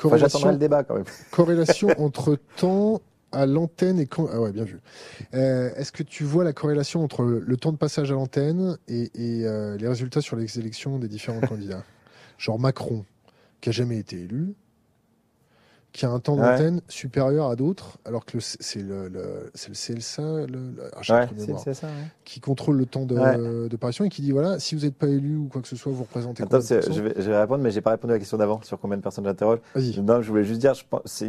Enfin, 0.03 0.17
j'attendrai 0.17 0.29
Corrélation, 0.49 0.51
le 0.51 0.57
débat 0.57 0.83
quand 0.85 0.95
même. 0.95 1.05
corrélation 1.31 1.89
entre 1.99 2.37
temps 2.57 3.03
à 3.33 3.45
l'antenne 3.45 3.99
et. 3.99 4.07
quand- 4.07 4.29
Ah 4.33 4.41
ouais, 4.41 4.53
bien 4.53 4.65
vu. 4.65 4.81
Est-ce 5.33 5.93
que 5.93 6.03
tu 6.03 6.25
vois 6.25 6.45
la 6.45 6.55
corrélation 6.55 7.05
entre 7.05 7.23
le, 7.23 7.57
temps 7.59 7.73
de 7.73 7.77
passage 7.77 8.11
à 8.11 8.15
l'antenne 8.15 8.79
et, 8.89 9.11
et, 9.15 9.43
les 9.79 9.89
résultats 9.89 10.23
sur 10.23 10.37
les 10.37 10.59
élections 10.59 10.99
des 10.99 11.09
différents 11.09 11.41
candidats? 11.47 11.85
Genre 12.39 12.59
Macron, 12.59 13.05
qui 13.61 13.69
a 13.69 13.73
jamais 13.73 13.99
été 13.99 14.23
élu, 14.23 14.55
qui 15.95 16.05
a 16.05 16.11
un 16.11 16.19
temps 16.19 16.35
Ouais. 16.37 16.41
d'antenne 16.43 16.81
supérieur 16.89 17.49
à 17.49 17.55
d'autres, 17.55 17.99
alors 18.05 18.25
que 18.27 18.39
c'est 18.41 18.83
le, 18.83 19.07
le- 19.09 19.51
CLSA, 19.55 20.23
le, 20.23 20.47
le- 20.47 20.75
ah, 20.93 20.99
Ouais, 21.09 21.29
mémoire, 21.39 21.65
ouais. 21.67 21.73
qui 22.25 22.41
contrôle 22.41 22.77
le 22.79 22.85
temps 22.85 23.07
de, 23.07 23.15
Ouais. 23.15 23.69
de 23.69 23.77
parution 23.77 24.05
et 24.05 24.09
qui 24.09 24.21
dit 24.21 24.33
voilà, 24.33 24.59
si 24.59 24.75
vous 24.75 24.83
n'êtes 24.83 24.97
pas 24.97 25.07
élu 25.07 25.37
ou 25.37 25.47
quoi 25.47 25.63
que 25.63 25.69
ce 25.69 25.77
soit, 25.77 25.93
vous 25.93 26.03
représentez 26.03 26.43
Attends, 26.43 26.59
je 26.61 27.01
vais, 27.01 27.15
je 27.17 27.31
vais 27.31 27.39
répondre, 27.41 27.63
mais 27.63 27.71
j'ai 27.71 27.81
pas 27.81 27.91
répondu 27.93 28.13
à 28.13 28.17
la 28.17 28.19
question 28.19 28.37
d'avant 28.37 28.61
sur 28.63 28.79
combien 28.81 28.97
de 28.97 29.03
personnes 29.03 29.25
j'interroge. 29.25 29.61
Vas-y. 29.77 30.01
Non, 30.01 30.21
je 30.21 30.29
voulais 30.29 30.43
juste 30.45 30.61
dire, 30.61 30.73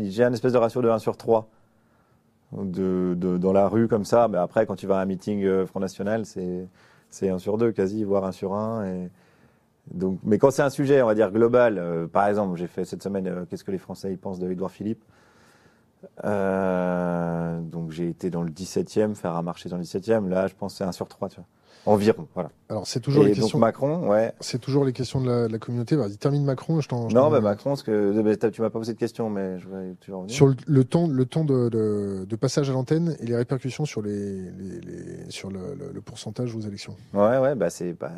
j'ai 0.03 0.23
un 0.23 0.33
espèce 0.33 0.53
de 0.53 0.57
ratio 0.57 0.81
de 0.81 0.89
1 0.89 0.97
sur 0.97 1.15
3 1.15 1.47
de, 2.57 3.13
de- 3.15 3.37
dans 3.37 3.53
la 3.53 3.67
rue 3.67 3.87
comme 3.87 4.03
ça. 4.05 4.27
Mais 4.27 4.39
après, 4.39 4.65
quand 4.65 4.75
tu 4.75 4.87
vas 4.87 4.97
à 4.97 5.01
un 5.01 5.05
meeting 5.05 5.43
euh, 5.45 5.67
Front 5.67 5.79
National, 5.79 6.25
c'est 6.25 6.67
c'est 7.11 7.29
1 7.29 7.37
sur 7.37 7.57
2 7.59 7.71
quasi, 7.71 8.03
voire 8.03 8.25
1 8.25 8.31
sur 8.31 8.55
1. 8.55 8.85
Et 8.87 9.09
donc, 9.93 10.19
mais 10.23 10.37
quand 10.37 10.51
c'est 10.51 10.61
un 10.63 10.69
sujet, 10.69 11.01
on 11.01 11.07
va 11.07 11.15
dire 11.15 11.31
global, 11.31 11.77
euh, 11.77 12.07
par 12.07 12.27
exemple, 12.27 12.57
j'ai 12.57 12.67
fait 12.67 12.85
cette 12.85 13.03
semaine, 13.03 13.27
euh, 13.27 13.45
qu'est-ce 13.49 13.63
que 13.63 13.71
les 13.71 13.77
Français 13.77 14.15
pensent 14.17 14.39
de 14.39 14.49
Édouard 14.49 14.71
Philippe 14.71 15.03
Euh, 16.23 17.59
donc 17.61 17.91
j'ai 17.91 18.07
été 18.09 18.29
dans 18.29 18.43
le 18.43 18.49
17e, 18.51 19.15
faire 19.15 19.35
un 19.35 19.41
marché 19.41 19.69
dans 19.69 19.77
le 19.77 19.83
17e. 19.83 20.27
Là, 20.29 20.47
je 20.47 20.53
pense 20.55 20.73
que 20.73 20.77
c'est 20.79 20.83
1 20.83 20.91
sur 20.91 21.07
3, 21.07 21.29
tu 21.29 21.37
vois. 21.37 21.45
Environ, 21.87 22.27
voilà. 22.33 22.49
Alors, 22.69 22.87
c'est 22.87 22.99
toujours 22.99 23.23
Et 23.23 23.27
les 23.27 23.33
donc 23.33 23.41
questions. 23.43 23.59
Macron, 23.59 24.09
ouais. 24.09 24.33
C'est 24.39 24.57
toujours 24.59 24.85
les 24.85 24.93
questions 24.93 25.21
de 25.21 25.27
la, 25.27 25.47
de 25.47 25.51
la 25.51 25.59
communauté. 25.59 25.95
Vas-y, 25.95 26.17
termine 26.17 26.43
Macron. 26.43 26.81
Je 26.81 26.87
t'en. 26.89 27.07
Non, 27.09 27.29
bah 27.29 27.41
Macron, 27.41 27.71
parce 27.71 27.83
que 27.83 28.21
bah, 28.23 28.35
t'as- 28.35 28.49
tu 28.49 28.61
m'as 28.63 28.71
pas 28.71 28.79
posé 28.79 28.93
de 28.93 28.97
question, 28.97 29.29
mais 29.29 29.59
je 29.59 29.67
vais 29.69 29.95
tu 30.01 30.09
vas 30.09 30.17
revenir. 30.17 30.35
Sur 30.35 30.47
le, 30.47 30.55
le 30.65 30.83
temps, 30.83 31.07
le 31.07 31.25
temps 31.27 31.45
de, 31.45 31.69
de- 31.69 32.25
de 32.27 32.35
passage 32.35 32.71
à 32.71 32.73
l'antenne 32.73 33.15
et 33.19 33.27
les 33.27 33.35
répercussions 33.35 33.85
sur 33.85 34.01
les, 34.01 34.49
les- 34.51 34.79
les- 34.81 35.29
sur 35.29 35.51
le, 35.51 36.01
pourcentage 36.03 36.55
aux 36.55 36.61
élections. 36.61 36.95
Ouais, 37.13 37.37
ouais, 37.37 37.53
bah 37.53 37.69
c'est 37.69 37.93
bah, 37.93 38.11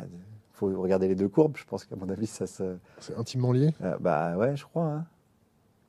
faut 0.58 0.80
regarder 0.80 1.08
les 1.08 1.14
deux 1.14 1.28
courbes. 1.28 1.56
Je 1.56 1.64
pense 1.64 1.84
qu'à 1.84 1.96
mon 1.96 2.08
avis, 2.08 2.26
ça 2.26 2.46
se. 2.46 2.76
C'est 3.00 3.16
intimement 3.16 3.52
lié? 3.52 3.74
Euh, 3.82 3.96
bah 4.00 4.36
ouais, 4.36 4.56
je 4.56 4.64
crois. 4.64 4.84
Hein. 4.84 5.06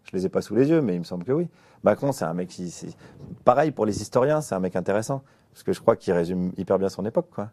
Je 0.03 0.15
les 0.15 0.25
ai 0.25 0.29
pas 0.29 0.41
sous 0.41 0.55
les 0.55 0.69
yeux, 0.69 0.81
mais 0.81 0.95
il 0.95 0.99
me 0.99 1.03
semble 1.03 1.23
que 1.23 1.31
oui. 1.31 1.47
Macron, 1.83 2.11
c'est 2.11 2.25
un 2.25 2.33
mec 2.33 2.49
qui, 2.49 2.73
pareil 3.45 3.71
pour 3.71 3.85
les 3.85 4.01
historiens, 4.01 4.41
c'est 4.41 4.55
un 4.55 4.59
mec 4.59 4.75
intéressant 4.75 5.23
parce 5.51 5.63
que 5.63 5.71
je 5.73 5.79
crois 5.81 5.95
qu'il 5.95 6.13
résume 6.13 6.51
hyper 6.57 6.77
bien 6.79 6.89
son 6.89 7.05
époque, 7.05 7.27
quoi. 7.33 7.51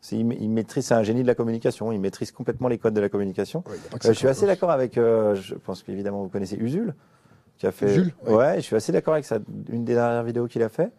C'est- 0.00 0.16
Il, 0.16 0.26
ma- 0.26 0.34
il 0.34 0.48
maîtrise, 0.48 0.86
c'est 0.86 0.94
un 0.94 1.02
génie 1.02 1.22
de 1.22 1.26
la 1.26 1.34
communication. 1.34 1.90
Il 1.92 2.00
maîtrise 2.00 2.30
complètement 2.32 2.68
les 2.68 2.78
codes 2.78 2.94
de 2.94 3.00
la 3.00 3.08
communication. 3.08 3.62
Ouais, 3.68 3.74
Euh, 3.94 3.98
je 4.04 4.12
suis 4.12 4.28
assez 4.28 4.46
d'accord 4.46 4.70
avec. 4.70 4.96
euh, 4.96 5.34
je 5.34 5.54
pense 5.54 5.82
qu'évidemment 5.82 6.22
vous 6.22 6.28
connaissez 6.28 6.56
Usul, 6.56 6.94
qui 7.56 7.66
a 7.66 7.72
fait. 7.72 7.90
Usul, 7.90 8.12
ouais. 8.26 8.34
ouais. 8.34 8.54
je 8.56 8.60
suis 8.62 8.76
assez 8.76 8.92
d'accord 8.92 9.14
avec 9.14 9.24
ça. 9.24 9.38
Une 9.68 9.84
des 9.84 9.94
dernières 9.94 10.22
vidéos 10.24 10.46
qu'il 10.46 10.62
a 10.62 10.68
fait 10.68 10.92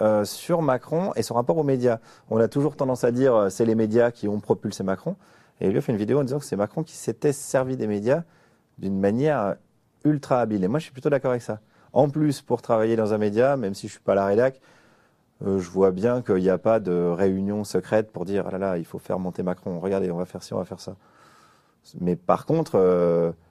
euh, 0.00 0.24
sur 0.24 0.62
Macron 0.62 1.12
et 1.16 1.22
son 1.22 1.34
rapport 1.34 1.56
aux 1.56 1.62
médias. 1.62 1.98
On 2.30 2.38
a 2.38 2.48
toujours 2.48 2.76
tendance 2.76 3.04
à 3.04 3.10
dire 3.12 3.34
euh, 3.34 3.48
c'est 3.48 3.64
les 3.64 3.74
médias 3.74 4.10
qui 4.10 4.28
ont 4.28 4.40
propulsé 4.40 4.82
Macron. 4.82 5.16
Et 5.60 5.70
lui 5.70 5.78
a 5.78 5.80
fait 5.80 5.92
une 5.92 5.98
vidéo 5.98 6.20
en 6.20 6.24
disant 6.24 6.38
que 6.38 6.44
c'est 6.44 6.56
Macron 6.56 6.82
qui 6.82 6.94
s'était 6.96 7.32
servi 7.32 7.76
des 7.76 7.86
médias 7.86 8.22
d'une 8.78 8.98
manière 8.98 9.40
euh, 9.40 9.54
ultra 10.04 10.40
habile. 10.40 10.64
Et 10.64 10.68
moi, 10.68 10.78
je 10.78 10.84
suis 10.84 10.92
plutôt 10.92 11.08
d'accord 11.10 11.30
avec 11.30 11.42
ça. 11.42 11.60
En 11.92 12.10
plus, 12.10 12.42
pour 12.42 12.60
travailler 12.60 12.96
dans 12.96 13.14
un 13.14 13.18
média, 13.18 13.56
même 13.56 13.74
si 13.74 13.86
je 13.86 13.92
suis 13.92 14.02
pas 14.02 14.12
à 14.12 14.16
la 14.16 14.26
rédac, 14.26 14.60
je 15.42 15.68
vois 15.70 15.90
bien 15.90 16.22
qu'il 16.22 16.36
n'y 16.36 16.50
a 16.50 16.58
pas 16.58 16.80
de 16.80 16.92
réunion 16.92 17.64
secrète 17.64 18.10
pour 18.10 18.24
dire 18.24 18.44
ah 18.46 18.50
là 18.52 18.58
là, 18.58 18.78
il 18.78 18.84
faut 18.84 18.98
faire 18.98 19.18
monter 19.18 19.42
Macron. 19.42 19.80
Regardez, 19.80 20.10
on 20.10 20.16
va 20.16 20.26
faire 20.26 20.42
ci, 20.42 20.52
on 20.54 20.58
va 20.58 20.64
faire 20.64 20.80
ça. 20.80 20.96
Mais 22.00 22.16
par 22.16 22.46
contre, 22.46 22.76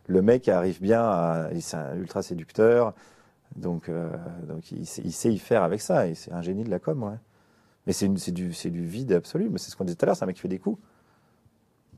le 0.07 0.21
mec 0.21 0.47
arrive 0.49 0.81
bien, 0.81 1.49
il- 1.51 1.61
c'est 1.61 1.77
un 1.77 1.95
ultra 1.95 2.21
séducteur, 2.21 2.93
donc, 3.55 3.89
euh, 3.89 4.09
donc 4.47 4.71
il, 4.71 4.85
sait, 4.85 5.01
il 5.03 5.13
sait 5.13 5.33
y 5.33 5.39
faire 5.39 5.63
avec 5.63 5.81
ça, 5.81 6.13
c'est 6.13 6.31
un 6.31 6.41
génie 6.41 6.63
de 6.63 6.69
la 6.69 6.79
com, 6.79 7.03
ouais. 7.03 7.17
Mais 7.87 7.93
c'est 7.93 8.07
du, 8.07 8.49
du 8.49 8.85
vide 8.85 9.11
absolu, 9.11 9.49
mais 9.49 9.59
c'est 9.59 9.69
ce 9.69 9.75
qu'on 9.75 9.85
disait 9.85 9.95
tout 9.95 10.05
à 10.05 10.07
l'heure, 10.07 10.17
c'est 10.17 10.23
un 10.23 10.27
mec 10.27 10.35
qui 10.35 10.41
fait 10.41 10.47
des 10.47 10.59
coups. 10.59 10.79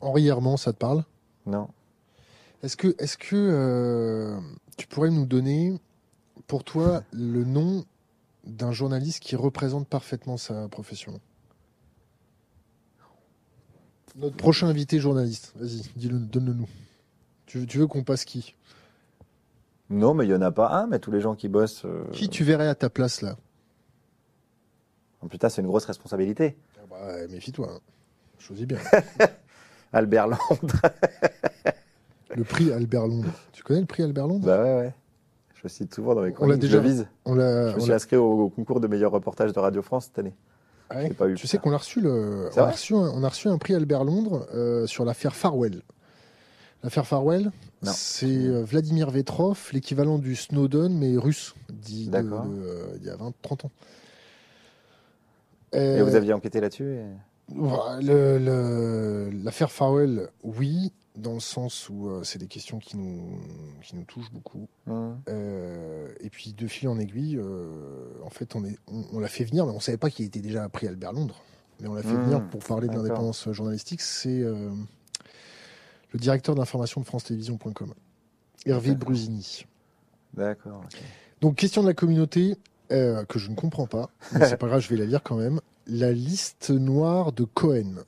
Henri 0.01 0.28
Herman, 0.28 0.58
ça 0.58 0.74
te 0.74 0.78
parle? 0.78 1.03
Non. 1.45 1.70
Est-ce 2.62 2.76
que, 2.76 2.95
euh, 3.34 4.39
tu 4.76 4.88
pourrais 4.88 5.12
nous 5.12 5.26
donner, 5.26 5.80
pour 6.47 6.64
toi, 6.64 7.03
le 7.14 7.43
nom 7.43 7.86
d'un 8.43 8.72
journaliste 8.72 9.22
qui 9.22 9.36
représente 9.36 9.88
parfaitement 9.88 10.38
sa 10.38 10.68
profession? 10.68 11.20
Notre 14.16 14.36
prochain 14.36 14.68
invité 14.68 14.99
journaliste, 14.99 15.53
vas-y, 15.55 15.84
donne-le 16.10 16.53
nous. 16.53 16.70
Tu 17.45 17.66
veux 17.66 17.88
qu'on 17.88 18.03
passe 18.03 18.26
qui? 18.26 18.55
Non, 19.90 20.14
mais 20.14 20.26
il 20.26 20.30
n'y 20.30 20.36
en 20.36 20.42
a 20.42 20.52
pas 20.52 20.70
un, 20.72 20.88
mais 20.88 21.00
tous 21.00 21.12
les 21.12 21.22
gens 21.22 21.36
qui 21.36 21.48
bossent. 21.48 21.86
euh, 21.86 22.04
Qui 22.12 22.28
tu 22.30 22.44
verrais 22.44 22.68
à 22.68 22.76
ta 22.76 22.90
place 22.90 23.22
là? 23.22 23.38
Oh, 25.22 25.28
putain, 25.28 25.50
c'est 25.50 25.62
une 25.62 25.68
grosse 25.68 25.86
responsabilité. 25.86 26.58
Ah 26.78 26.82
bah, 26.90 27.28
Méfie-toi, 27.30 27.70
hein. 27.72 27.80
choisis 28.38 28.68
bien. 28.68 28.78
Albert 29.94 30.28
Londres. 30.28 30.82
Le 32.36 32.44
prix 32.44 32.72
Albert 32.72 33.08
Londres. 33.08 33.32
Tu 33.54 33.64
connais 33.64 33.80
le 33.80 33.86
prix 33.86 34.04
Albert 34.04 34.28
Londres? 34.28 34.46
Bah 34.46 34.62
ouais, 34.62 34.76
ouais. 34.78 34.94
Je 35.56 35.62
le 35.64 35.70
cite 35.70 35.96
souvent 35.96 36.14
dans 36.14 36.22
mes 36.22 36.28
On 36.28 36.46
l'a 36.46 36.56
chroniques, 36.58 36.60
déjà- 36.60 36.84
je. 36.84 37.04
On. 37.26 37.36
Je 37.36 37.76
me 37.76 37.80
suis 37.80 37.94
inscrit 37.94 38.16
au, 38.18 38.32
au 38.44 38.50
concours 38.50 38.80
de 38.80 38.88
meilleur 38.88 39.12
reportage 39.12 39.54
de 39.54 39.60
Radio 39.60 39.82
France 39.82 40.06
cette 40.06 40.20
année. 40.20 40.36
Ah 40.90 40.98
ouais 40.98 41.08
l'ai 41.08 41.14
pas 41.16 41.28
eu, 41.30 41.34
Tu 41.36 41.48
sais 41.48 41.58
qu'on 41.58 41.72
a 41.74 41.78
reçu 41.78 42.00
le, 42.00 42.50
on 42.56 42.60
a 42.60 42.72
reçu, 42.72 42.94
un, 42.94 42.98
on 43.14 43.24
a 43.24 43.30
reçu 43.30 43.48
un 43.48 43.58
prix 43.58 43.74
Albert 43.74 44.04
Londres 44.04 44.46
euh, 44.54 44.86
sur 44.86 45.04
l'affaire 45.04 45.36
Farwell. 45.36 45.82
L'affaire 46.84 47.07
Farwell, 47.07 47.51
c'est 47.84 48.25
euh, 48.28 48.63
Vladimir 48.63 49.09
Vetrov, 49.09 49.69
l'équivalent 49.73 50.19
du 50.19 50.36
Snowden 50.36 50.95
mais 50.97 51.17
russe, 51.17 51.55
dit 51.69 52.05
de- 52.07 52.11
D'accord. 52.11 52.45
de, 52.45 52.53
euh, 52.55 52.97
il 52.99 53.05
y 53.05 53.09
a 53.09 53.15
20, 53.15 53.34
30 53.41 53.65
ans. 53.65 53.71
Et 55.73 55.78
Euh, 55.80 56.03
vous 56.03 56.15
aviez 56.15 56.34
enquêté 56.34 56.61
là-dessus 56.61 56.95
et- 56.97 57.05
L'affaire 59.43 59.71
Farwell, 59.71 60.30
oui, 60.43 60.91
dans 61.15 61.34
le 61.34 61.39
sens 61.39 61.89
où 61.89 62.09
euh, 62.09 62.23
c'est 62.23 62.39
des 62.39 62.47
questions 62.47 62.80
qui 62.80 62.95
nous, 62.97 63.39
qui 63.82 63.95
nous 63.95 64.03
touchent 64.03 64.32
beaucoup. 64.32 64.67
Euh, 65.28 66.07
et 66.19 66.30
puis 66.30 66.53
de 66.53 66.67
fil 66.67 66.88
en 66.88 66.99
aiguille, 66.99 67.38
euh, 67.38 68.05
en 68.23 68.30
fait, 68.30 68.55
on, 68.55 68.63
est, 68.65 68.78
on, 68.88 69.03
on 69.13 69.19
l'a 69.19 69.28
fait 69.28 69.43
venir, 69.43 69.65
mais 69.65 69.71
on 69.71 69.80
savait 69.80 69.97
pas 69.97 70.09
qu'il 70.09 70.25
était 70.25 70.41
déjà 70.41 70.67
pris 70.69 70.88
Albert 70.88 71.13
Londres. 71.13 71.41
Mais 71.80 71.88
on 71.88 71.93
l'a 71.93 72.01
fait 72.03 72.13
Mmh, 72.15 72.23
venir 72.23 72.43
pour 72.49 72.63
parler 72.63 72.88
de 72.88 72.93
l'indépendance 72.93 73.49
journalistique. 73.51 74.01
C'est 74.01 74.41
euh, 74.41 74.69
le 76.12 76.20
directeur 76.20 76.55
d'information 76.55 77.01
de 77.01 77.05
France 77.05 77.26
Télévisions.com, 77.26 77.93
Hervé. 78.66 78.95
Brusini. 78.95 79.66
D'accord. 80.34 80.84
Donc 81.41 81.55
question 81.55 81.82
de 81.82 81.88
la 81.88 81.93
communauté 81.93 82.58
euh, 82.91 83.26
que 83.26 83.39
je 83.39 83.49
ne 83.49 83.55
comprends 83.55 83.88
pas, 83.88 84.10
mais 84.34 84.47
c'est 84.47 84.58
pas 84.60 84.68
grave, 84.68 84.82
je 84.82 84.89
vais 84.89 84.97
la 84.97 85.05
lire 85.05 85.24
quand 85.24 85.36
même. 85.36 85.60
La 85.88 86.12
liste 86.12 86.70
noire 86.70 87.32
de 87.32 87.43
Cohen. 87.43 88.03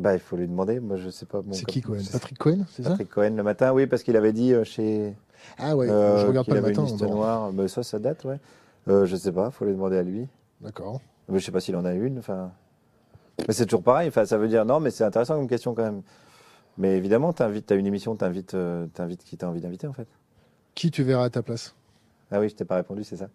Bah, 0.00 0.14
il 0.14 0.20
faut 0.20 0.36
lui 0.36 0.48
demander. 0.48 0.80
Moi, 0.80 0.96
je 0.96 1.10
sais 1.10 1.26
pas. 1.26 1.42
bon, 1.42 1.52
c'est 1.52 1.66
qui 1.66 1.82
Cohen 1.82 1.98
je 2.00 2.10
Patrick 2.10 2.38
Cohen, 2.38 2.64
c'est 2.70 2.82
ça? 2.82 2.90
Patrick 2.90 3.10
Cohen 3.10 3.34
le 3.36 3.42
matin, 3.42 3.72
oui, 3.72 3.86
parce 3.86 4.02
qu'il 4.02 4.16
avait 4.16 4.32
dit 4.32 4.54
euh, 4.54 4.64
chez. 4.64 5.14
Ah 5.58 5.76
ouais, 5.76 5.90
euh, 5.90 6.18
je 6.18 6.26
regarde 6.26 6.46
pas 6.46 6.54
le 6.54 6.62
matin. 6.62 6.82
une 6.82 6.88
liste 6.88 7.02
noire. 7.02 7.52
Mais 7.52 7.68
ça, 7.68 7.82
ça 7.82 7.98
date, 7.98 8.24
ouais. 8.24 8.38
Euh, 8.88 9.04
je 9.04 9.16
sais 9.16 9.32
pas, 9.32 9.50
faut 9.50 9.66
lui 9.66 9.72
demander 9.72 9.98
à 9.98 10.02
lui. 10.02 10.26
D'accord. 10.62 11.00
Mais 11.28 11.38
je 11.38 11.44
sais 11.44 11.52
pas 11.52 11.60
s'il 11.60 11.76
en 11.76 11.84
a 11.84 11.92
une. 11.92 12.18
Enfin, 12.18 12.50
mais 13.48 13.54
c'est 13.54 13.66
toujours 13.66 13.82
pareil. 13.82 14.08
Enfin, 14.08 14.24
ça 14.24 14.38
veut 14.38 14.48
dire 14.48 14.64
non, 14.64 14.80
mais 14.80 14.90
c'est 14.90 15.04
intéressant 15.04 15.36
comme 15.36 15.48
question 15.48 15.74
quand 15.74 15.82
même. 15.84 16.02
Mais 16.78 16.96
évidemment, 16.96 17.32
t'invites, 17.32 17.66
t'as 17.66 17.76
une 17.76 17.86
émission, 17.86 18.14
t'invites, 18.16 18.54
euh, 18.54 18.86
t'invites 18.94 19.22
qui 19.24 19.36
t'as 19.36 19.46
envie 19.48 19.60
d'inviter 19.60 19.86
en 19.86 19.92
fait. 19.92 20.06
Qui 20.74 20.90
tu 20.90 21.02
verras 21.02 21.24
à 21.24 21.30
ta 21.30 21.42
place? 21.42 21.74
Ah 22.30 22.40
oui, 22.40 22.48
je 22.48 22.54
t'ai 22.54 22.64
pas 22.64 22.76
répondu, 22.76 23.02
c'est 23.04 23.16
ça. 23.16 23.28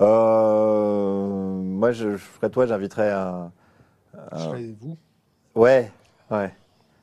Euh, 0.00 1.26
moi, 1.60 1.92
je, 1.92 2.12
je 2.12 2.16
ferais 2.16 2.50
toi, 2.50 2.66
j'inviterais 2.66 3.10
un. 3.10 3.50
un- 4.32 4.52
vous 4.80 4.96
Ouais, 5.56 5.90
ouais, 6.30 6.54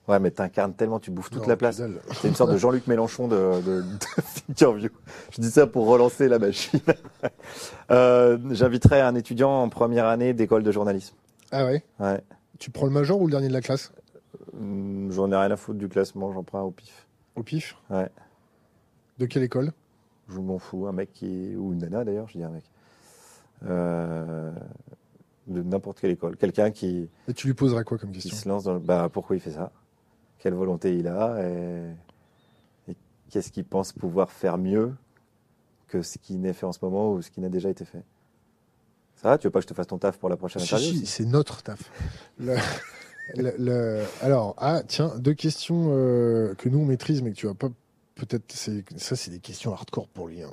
ouais, 0.08 0.20
mais 0.20 0.32
t'incarnes 0.32 0.74
tellement, 0.74 1.00
tu 1.00 1.12
bouffes 1.12 1.30
toute 1.30 1.42
Non, 1.44 1.50
la 1.50 1.58
place. 1.58 1.82
C'est 2.14 2.30
une 2.30 2.36
sorte 2.36 2.52
de 2.54 2.58
Jean-Luc 2.58 2.88
Mélenchon 2.88 3.28
de, 3.28 3.62
de, 3.62 3.84
d'interview. 4.48 4.90
Je 5.32 5.42
dis 5.42 5.52
ça 5.52 5.68
pour 5.68 5.88
relancer 5.88 6.30
la 6.30 6.40
machine. 6.40 6.80
Euh, 7.92 8.38
j'inviterais 8.52 9.02
un 9.02 9.14
étudiant 9.16 9.52
en 9.62 9.68
première 9.70 10.06
année 10.06 10.34
d'école 10.34 10.64
de 10.64 10.72
journalisme. 10.72 11.16
Ah 11.52 11.66
ouais? 11.66 11.84
Ouais. 12.00 12.22
Tu 12.60 12.72
prends 12.72 12.86
le 12.86 12.92
major 12.92 13.20
ou 13.22 13.28
le 13.28 13.32
dernier 13.32 13.48
de 13.48 13.54
la 13.54 13.62
classe 13.62 13.92
Hum, 14.54 15.12
J'en 15.12 15.32
ai 15.32 15.36
rien 15.36 15.52
à 15.52 15.58
foutre 15.58 15.80
du 15.80 15.90
classement, 15.90 16.32
j'en 16.34 16.44
prends 16.44 16.60
un 16.60 16.64
au 16.64 16.72
pif. 16.72 17.08
Au 17.36 17.44
pif 17.44 17.76
Ouais. 17.90 18.10
De 19.18 19.26
quelle 19.26 19.44
école 19.44 19.72
Je 20.30 20.40
m'en 20.40 20.60
fous, 20.60 20.88
un 20.88 20.92
mec 20.92 21.12
qui 21.14 21.56
ou 21.56 21.74
une 21.74 21.80
nana 21.80 22.04
d'ailleurs, 22.04 22.28
je 22.28 22.38
dis 22.38 22.44
un 22.44 22.50
mec. 22.50 22.64
Euh, 23.66 24.52
de 25.48 25.62
n'importe 25.62 26.00
quelle 26.00 26.12
école, 26.12 26.38
quelqu'un 26.38 26.72
qui, 26.72 27.08
Et 27.28 27.34
tu 27.34 27.48
lui 27.48 27.54
poseras 27.54 27.84
quoi 27.84 27.98
comme 27.98 28.12
qui 28.12 28.20
question 28.22 28.38
se 28.44 28.50
lance 28.50 28.64
dans 28.64 28.74
le, 28.74 28.80
bah 28.80 29.10
pourquoi 29.12 29.36
il 29.36 29.40
fait 29.40 29.52
ça, 29.52 29.72
quelle 30.40 30.54
volonté 30.54 30.96
il 30.98 31.08
a 31.08 31.38
et, 31.48 31.92
et 32.90 32.96
qu'est-ce 33.30 33.52
qu'il 33.52 33.64
pense 33.66 33.94
pouvoir 33.94 34.32
faire 34.32 34.58
mieux 34.58 34.94
que 35.88 36.02
ce 36.02 36.18
qui 36.18 36.38
n'est 36.38 36.54
fait 36.54 36.66
en 36.66 36.72
ce 36.72 36.80
moment 36.82 37.12
ou 37.14 37.22
ce 37.22 37.30
qui 37.32 37.42
n'a 37.42 37.50
déjà 37.50 37.70
été 37.70 37.86
fait? 37.86 38.04
Ça 39.22 39.30
va, 39.30 39.38
tu 39.38 39.48
veux 39.48 39.52
pas 39.52 39.60
que 39.60 39.64
je 39.64 39.68
te 39.70 39.74
fasse 39.74 39.88
ton 39.88 39.98
taf 39.98 40.18
pour 40.18 40.30
la 40.30 40.38
prochaine 40.38 40.62
Si, 40.62 40.68
interview 40.76 41.00
si, 41.00 41.06
c'est 41.06 41.26
notre 41.26 41.64
taf. 41.64 41.80
Le- 42.38 42.56
le- 43.36 43.56
le- 43.58 44.04
alors, 44.22 44.56
ah, 44.58 44.82
tiens, 44.88 45.14
deux 45.18 45.34
questions 45.34 45.88
euh, 45.92 46.54
que 46.56 46.70
nous 46.70 46.80
on 46.80 46.86
maîtrise, 46.86 47.22
mais 47.22 47.32
que 47.32 47.36
tu 47.38 47.48
vas 47.48 47.54
pas. 47.56 47.70
Peut-être, 48.16 48.54
ça, 48.54 49.16
c'est 49.16 49.32
des 49.32 49.40
questions 49.40 49.74
hardcore 49.74 50.08
pour 50.08 50.28
lui. 50.28 50.42
hein. 50.42 50.50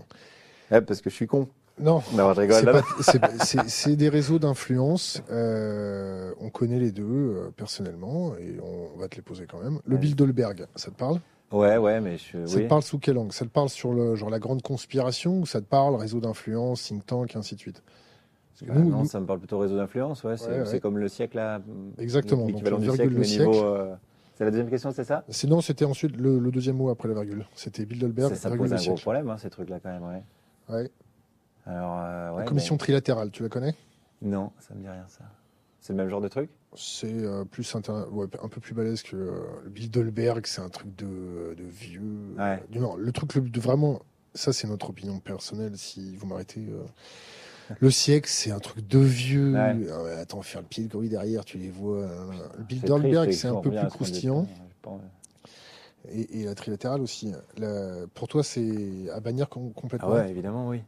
Ouais, 0.71 0.81
parce 0.81 1.01
que 1.01 1.11
je 1.11 1.15
suis 1.15 1.27
con. 1.29 1.49
Non, 1.79 2.03
Non, 2.13 2.35
c'est 2.95 3.97
des 3.97 4.09
réseaux 4.09 4.39
d'influence. 4.39 5.23
euh, 5.31 6.33
on 6.41 6.51
connaît 6.51 6.79
les 6.79 6.93
deux 6.93 7.03
euh, 7.05 7.51
personnellement 7.57 8.37
et 8.37 8.59
on 8.61 8.99
va 8.99 9.09
te 9.09 9.17
les 9.17 9.23
poser 9.23 9.47
quand 9.47 9.59
même. 9.61 9.79
Le 9.87 9.95
Ouais. 9.95 10.01
Bilderberg, 10.01 10.67
ça 10.77 10.91
te 10.91 10.97
parle? 10.97 11.19
Ouais, 11.51 11.77
ouais, 11.77 12.01
mais 12.01 12.19
je. 12.19 12.47
Ça 12.47 12.57
oui. 12.57 12.65
te 12.65 12.69
parle 12.69 12.83
sous 12.83 12.99
quel 12.99 13.17
angle? 13.19 13.33
Ça 13.33 13.45
te 13.45 13.51
parle 13.51 13.69
sur 13.69 13.93
le 13.93 14.15
genre 14.17 14.31
la 14.31 14.39
grande 14.39 14.63
conspiration 14.63 15.39
ou 15.41 15.47
ça 15.47 15.61
te 15.61 15.67
parle 15.67 15.95
réseau 15.97 16.21
d'influence, 16.21 16.83
think 16.83 17.07
tank, 17.07 17.35
et 17.35 17.39
ainsi 17.39 17.55
de 17.55 17.61
suite? 17.61 17.83
Parce 18.61 18.71
que 18.71 18.79
nous- 18.79 18.91
non, 18.91 18.99
nous- 19.01 19.05
ça 19.07 19.19
me 19.21 19.27
parle 19.27 19.39
plutôt 19.39 19.59
réseau 19.59 19.77
d'influence, 19.77 20.23
ouais. 20.25 20.37
C'est 20.37 20.49
Ouais, 20.51 20.59
ouais. 20.61 20.67
c'est 20.67 20.81
comme 20.81 20.99
le 20.99 21.09
siècle 21.09 21.37
là. 21.37 21.61
Exactement, 21.99 22.47
L'équivalent 22.47 22.79
du 22.79 22.87
le 22.87 22.93
siècle, 22.93 23.15
le 23.15 23.21
niveau. 23.25 23.65
euh, 23.65 23.95
C'est 24.37 24.45
la 24.45 24.51
deuxième 24.51 24.71
question, 24.71 24.91
c'est 24.93 25.05
ça? 25.05 25.25
Sinon, 25.29 25.61
c'était 25.61 25.85
ensuite 25.85 26.17
le, 26.17 26.39
le 26.39 26.51
deuxième 26.51 26.77
mot 26.77 26.89
après 26.91 27.07
la 27.09 27.15
virgule. 27.15 27.47
C'était 27.55 27.85
Bilderberg, 27.85 28.31
Ça, 28.31 28.37
ça 28.51 28.57
pose 28.57 28.73
un 28.73 28.77
gros 28.77 28.95
problème, 28.97 29.29
hein, 29.31 29.37
ces 29.39 29.51
trucs-là, 29.51 29.79
quand 29.81 29.91
même, 29.91 30.03
ouais. 30.03 30.23
Ouais. 30.69 30.91
Alors, 31.67 31.99
euh, 32.03 32.39
La 32.39 32.45
commission 32.45 32.77
trilatérale, 32.77 33.31
tu 33.31 33.43
la 33.43 33.49
connais? 33.49 33.75
Non, 34.21 34.51
ça 34.59 34.75
me 34.75 34.81
dit 34.81 34.89
rien, 34.89 35.05
ça. 35.09 35.25
C'est 35.81 35.93
le 35.93 35.97
même 35.99 36.09
genre 36.09 36.21
de 36.21 36.29
truc? 36.29 36.49
C'est 36.75 37.13
euh, 37.13 37.45
plus 37.45 37.75
inter- 37.75 38.05
ouais, 38.11 38.27
un 38.43 38.49
peu 38.49 38.61
plus 38.61 38.73
balèze 38.75 39.03
que 39.03 39.17
euh, 39.17 39.41
le 39.65 39.71
Bilderberg, 39.71 40.47
c'est 40.47 40.61
un 40.63 40.69
truc 40.71 40.95
de, 40.97 41.55
de 41.57 41.65
vieux. 41.65 42.35
Ouais. 42.39 42.63
Non, 42.75 42.97
le 42.97 43.13
truc 43.13 43.35
le, 43.35 43.43
de 43.43 43.61
vraiment 43.61 44.01
ça 44.35 44.53
c'est 44.53 44.67
notre 44.67 44.89
opinion 44.91 45.19
personnelle, 45.21 45.77
si 45.77 46.17
vous 46.17 46.27
m'arrêtez. 46.27 46.61
euh, 46.71 46.83
le 47.81 47.91
siècle, 47.91 48.29
c'est 48.29 48.51
un 48.51 48.59
truc 48.59 48.87
de 48.87 48.99
vieux. 48.99 49.55
Ouais. 49.55 49.77
Ah 49.91 50.21
attends, 50.21 50.43
faire 50.43 50.61
le 50.61 50.67
pied 50.67 50.85
de 50.85 50.89
gorille 50.93 51.09
derrière, 51.09 51.45
tu 51.45 51.59
les 51.59 51.71
vois. 51.71 51.99
euh, 51.99 52.27
Le 52.59 52.65
triste, 52.65 53.31
c'est 53.33 53.49
un 53.49 53.61
peu 53.61 53.71
plus 53.71 53.89
croustillant. 53.89 54.47
Et, 56.11 56.41
et 56.41 56.45
la 56.45 56.55
trilatérale 56.55 57.01
aussi. 57.01 57.33
La- 57.57 58.07
pour 58.15 58.27
toi, 58.27 58.43
c'est 58.43 59.09
à 59.15 59.21
bannir 59.21 59.47
Ah 59.51 59.57
complètement? 59.75 60.11
ouais, 60.15 60.31
évidemment, 60.31 60.69
oui. 60.69 60.83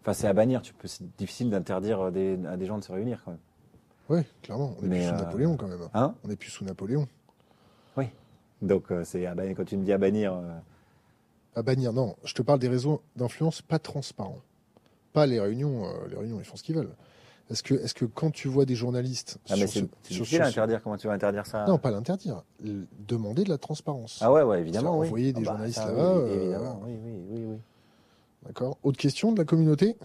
Enfin, 0.00 0.14
c'est 0.14 0.26
à 0.26 0.32
bannir. 0.32 0.62
Tu 0.62 0.72
peux, 0.72 0.88
c'est 0.88 1.04
difficile 1.16 1.50
d'interdire 1.50 2.00
euh, 2.00 2.10
des- 2.10 2.38
à 2.46 2.56
des 2.56 2.66
gens 2.66 2.78
de 2.78 2.82
se 2.84 2.90
réunir 2.90 3.20
quand 3.24 3.32
même. 3.32 3.40
Ouais, 4.08 4.24
clairement. 4.42 4.74
On 4.80 4.84
est 4.84 4.88
Mais, 4.88 4.96
plus 4.96 5.08
sous 5.08 5.14
euh, 5.14 5.18
Napoléon 5.18 5.56
quand 5.56 5.68
même. 5.68 5.88
Hein? 5.94 6.14
On 6.24 6.30
est 6.30 6.36
plus 6.36 6.50
sous 6.50 6.64
Napoléon. 6.64 7.06
Donc, 8.62 8.92
euh, 8.92 9.02
c'est 9.04 9.26
à 9.26 9.34
bannir. 9.34 9.56
Quand 9.56 9.64
tu 9.64 9.76
me 9.76 9.84
dis 9.84 9.92
à 9.92 9.98
bannir, 9.98 10.34
euh, 10.34 10.52
À 11.56 11.62
bannir, 11.62 11.92
non. 11.92 12.14
Je 12.24 12.32
te 12.32 12.42
parle 12.42 12.60
des 12.60 12.68
réseaux 12.68 13.02
d'influence 13.16 13.60
pas 13.60 13.80
transparents. 13.80 14.38
Pas 15.12 15.26
les 15.26 15.40
réunions. 15.40 15.84
euh, 15.86 16.08
les 16.10 16.16
réunions, 16.16 16.38
ils 16.38 16.44
font 16.44 16.56
ce 16.56 16.62
qu'ils 16.62 16.74
veulent. 16.76 16.94
Est-ce 17.50 17.62
que, 17.62 17.74
est-ce 17.74 17.92
que 17.92 18.04
quand 18.06 18.30
tu 18.30 18.48
vois 18.48 18.64
des 18.64 18.74
journalistes 18.76 19.38
ah, 19.50 19.56
mais 19.58 19.66
c'est 19.66 19.86
difficile 20.08 20.40
à 20.42 20.46
interdire. 20.46 20.82
Comment 20.82 20.96
tu 20.96 21.06
vas 21.06 21.12
interdire 21.12 21.44
ça? 21.44 21.66
Non, 21.66 21.76
pas 21.76 21.90
l'interdire. 21.90 22.42
Demander 22.60 23.44
de 23.44 23.50
la 23.50 23.58
transparence. 23.58 24.20
Ah 24.22 24.32
ouais, 24.32 24.42
ouais, 24.42 24.60
évidemment. 24.60 24.98
Oui. 24.98 25.06
envoyer 25.08 25.32
des 25.32 25.40
Ah 25.42 25.44
bah, 25.44 25.50
journalistes 25.50 25.78
là-bas, 25.84 25.92
oui, 26.14 26.20
euh, 26.30 26.36
évidemment, 26.40 26.80
oui, 26.86 26.92
oui, 27.04 27.12
oui, 27.30 27.44
oui. 27.50 27.56
D'accord. 28.46 28.78
Autre 28.82 28.96
question 28.96 29.32
de 29.32 29.38
la 29.38 29.44
communauté? 29.44 29.96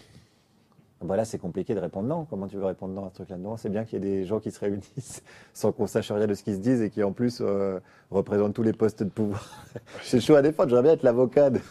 Bah 1.01 1.15
là, 1.15 1.25
c'est 1.25 1.37
compliqué 1.37 1.75
de 1.75 1.79
répondre 1.79 2.07
non. 2.09 2.25
Comment 2.25 2.47
tu 2.47 2.57
veux 2.57 2.65
répondre 2.65 2.93
non 2.93 3.05
à 3.05 3.09
ce 3.09 3.15
truc-là? 3.15 3.37
Non, 3.37 3.55
c'est 3.55 3.69
bien 3.69 3.85
qu'il 3.85 4.03
y 4.03 4.07
ait 4.07 4.11
des 4.19 4.25
gens 4.25 4.39
qui 4.39 4.49
se 4.51 4.59
réunissent 4.59 5.21
sans 5.53 5.71
qu'on 5.71 5.85
sache 5.87 6.11
rien 6.11 6.25
de 6.27 6.33
ce 6.33 6.43
qu'ils 6.43 6.55
se 6.55 6.59
disent 6.59 6.81
et 6.81 6.89
qui 6.89 7.03
en 7.03 7.11
plus 7.13 7.37
euh, 7.39 7.79
représentent 8.09 8.55
tous 8.55 8.63
les 8.63 8.73
postes 8.73 9.03
de 9.03 9.09
pouvoir. 9.09 9.47
c'est 10.03 10.19
chaud 10.19 10.35
à 10.35 10.41
défendre. 10.41 10.69
J'aimerais 10.69 10.83
bien 10.83 10.93
être 10.93 11.03
l'avocat. 11.03 11.51
de- 11.51 11.61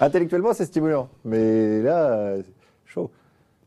Intellectuellement, 0.00 0.52
c'est 0.54 0.66
stimulant, 0.66 1.08
mais 1.24 1.80
là, 1.82 2.36
chaud. 2.86 3.10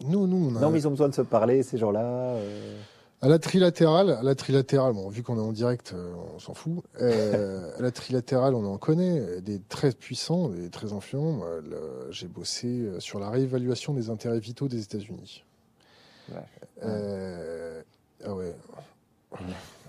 Nous, 0.06 0.28
nous, 0.28 0.50
on 0.52 0.56
a. 0.58 0.60
Non, 0.60 0.70
mais 0.70 0.80
ils 0.80 0.88
ont 0.88 0.92
besoin 0.92 1.10
de 1.10 1.16
se 1.16 1.22
parler, 1.22 1.64
ces 1.64 1.78
gens-là. 1.78 2.04
euh. 2.04 2.78
À 3.22 3.28
la 3.30 3.40
trilatérale, 3.40 4.12
à 4.12 4.22
la 4.22 4.36
trilatérale, 4.36 4.94
bon, 4.94 5.10
vu 5.10 5.24
qu'on 5.24 5.38
est 5.38 5.42
en 5.42 5.52
direct, 5.52 5.94
euh, 5.96 6.14
on 6.36 6.40
s'en 6.40 6.54
fout. 6.54 6.84
Euh, 7.02 7.72
à 7.78 7.82
la 7.82 7.90
trilatérale, 7.92 8.54
on 8.54 8.64
en 8.66 8.78
connaît 8.78 9.20
euh, 9.20 9.42
des 9.42 9.60
très 9.60 9.92
puissants, 9.92 10.50
des 10.50 10.70
très 10.70 10.94
influents. 10.94 11.40
J'ai 12.12 12.28
bossé 12.28 12.68
euh, 12.68 13.00
sur 13.00 13.20
la 13.20 13.32
réévaluation 13.32 13.94
des 13.96 14.12
intérêts 14.12 14.40
vitaux 14.40 14.68
des 14.68 14.84
États-Unis. 14.84 15.44
Ouais. 16.30 16.36
Euh, 16.84 17.82
ah 18.24 18.36
ouais. 18.36 18.54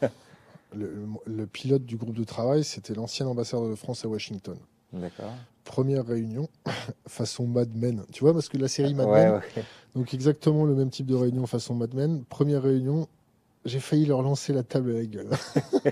Le, 0.76 0.86
le- 0.86 1.06
le 1.34 1.46
pilote 1.46 1.84
du 1.86 1.96
groupe 1.96 2.14
de 2.14 2.24
travail, 2.24 2.62
c'était 2.62 2.92
l'ancien 2.94 3.26
ambassadeur 3.26 3.68
de 3.70 3.74
France 3.74 4.04
à 4.04 4.08
Washington. 4.08 4.56
D'accord. 4.92 5.32
Première 5.64 6.06
réunion, 6.06 6.48
façon 7.06 7.46
Mad 7.46 7.68
Men. 7.76 8.02
Tu 8.12 8.20
vois, 8.24 8.32
parce 8.32 8.48
que 8.48 8.56
la 8.56 8.68
série 8.68 8.94
Mad 8.94 9.06
Ouais, 9.08 9.24
Men, 9.26 9.32
ouais. 9.34 9.64
donc 9.94 10.14
exactement 10.14 10.64
le 10.64 10.74
même 10.74 10.88
type 10.90 11.06
de 11.06 11.14
réunion 11.14 11.46
façon 11.46 11.74
Mad 11.74 11.94
Men. 11.94 12.24
Première 12.24 12.62
réunion, 12.62 13.06
j'ai 13.66 13.80
failli 13.80 14.06
leur 14.06 14.22
lancer 14.22 14.52
la 14.52 14.62
table 14.62 14.90
à 14.92 14.94
la 14.94 15.04
gueule. 15.04 15.28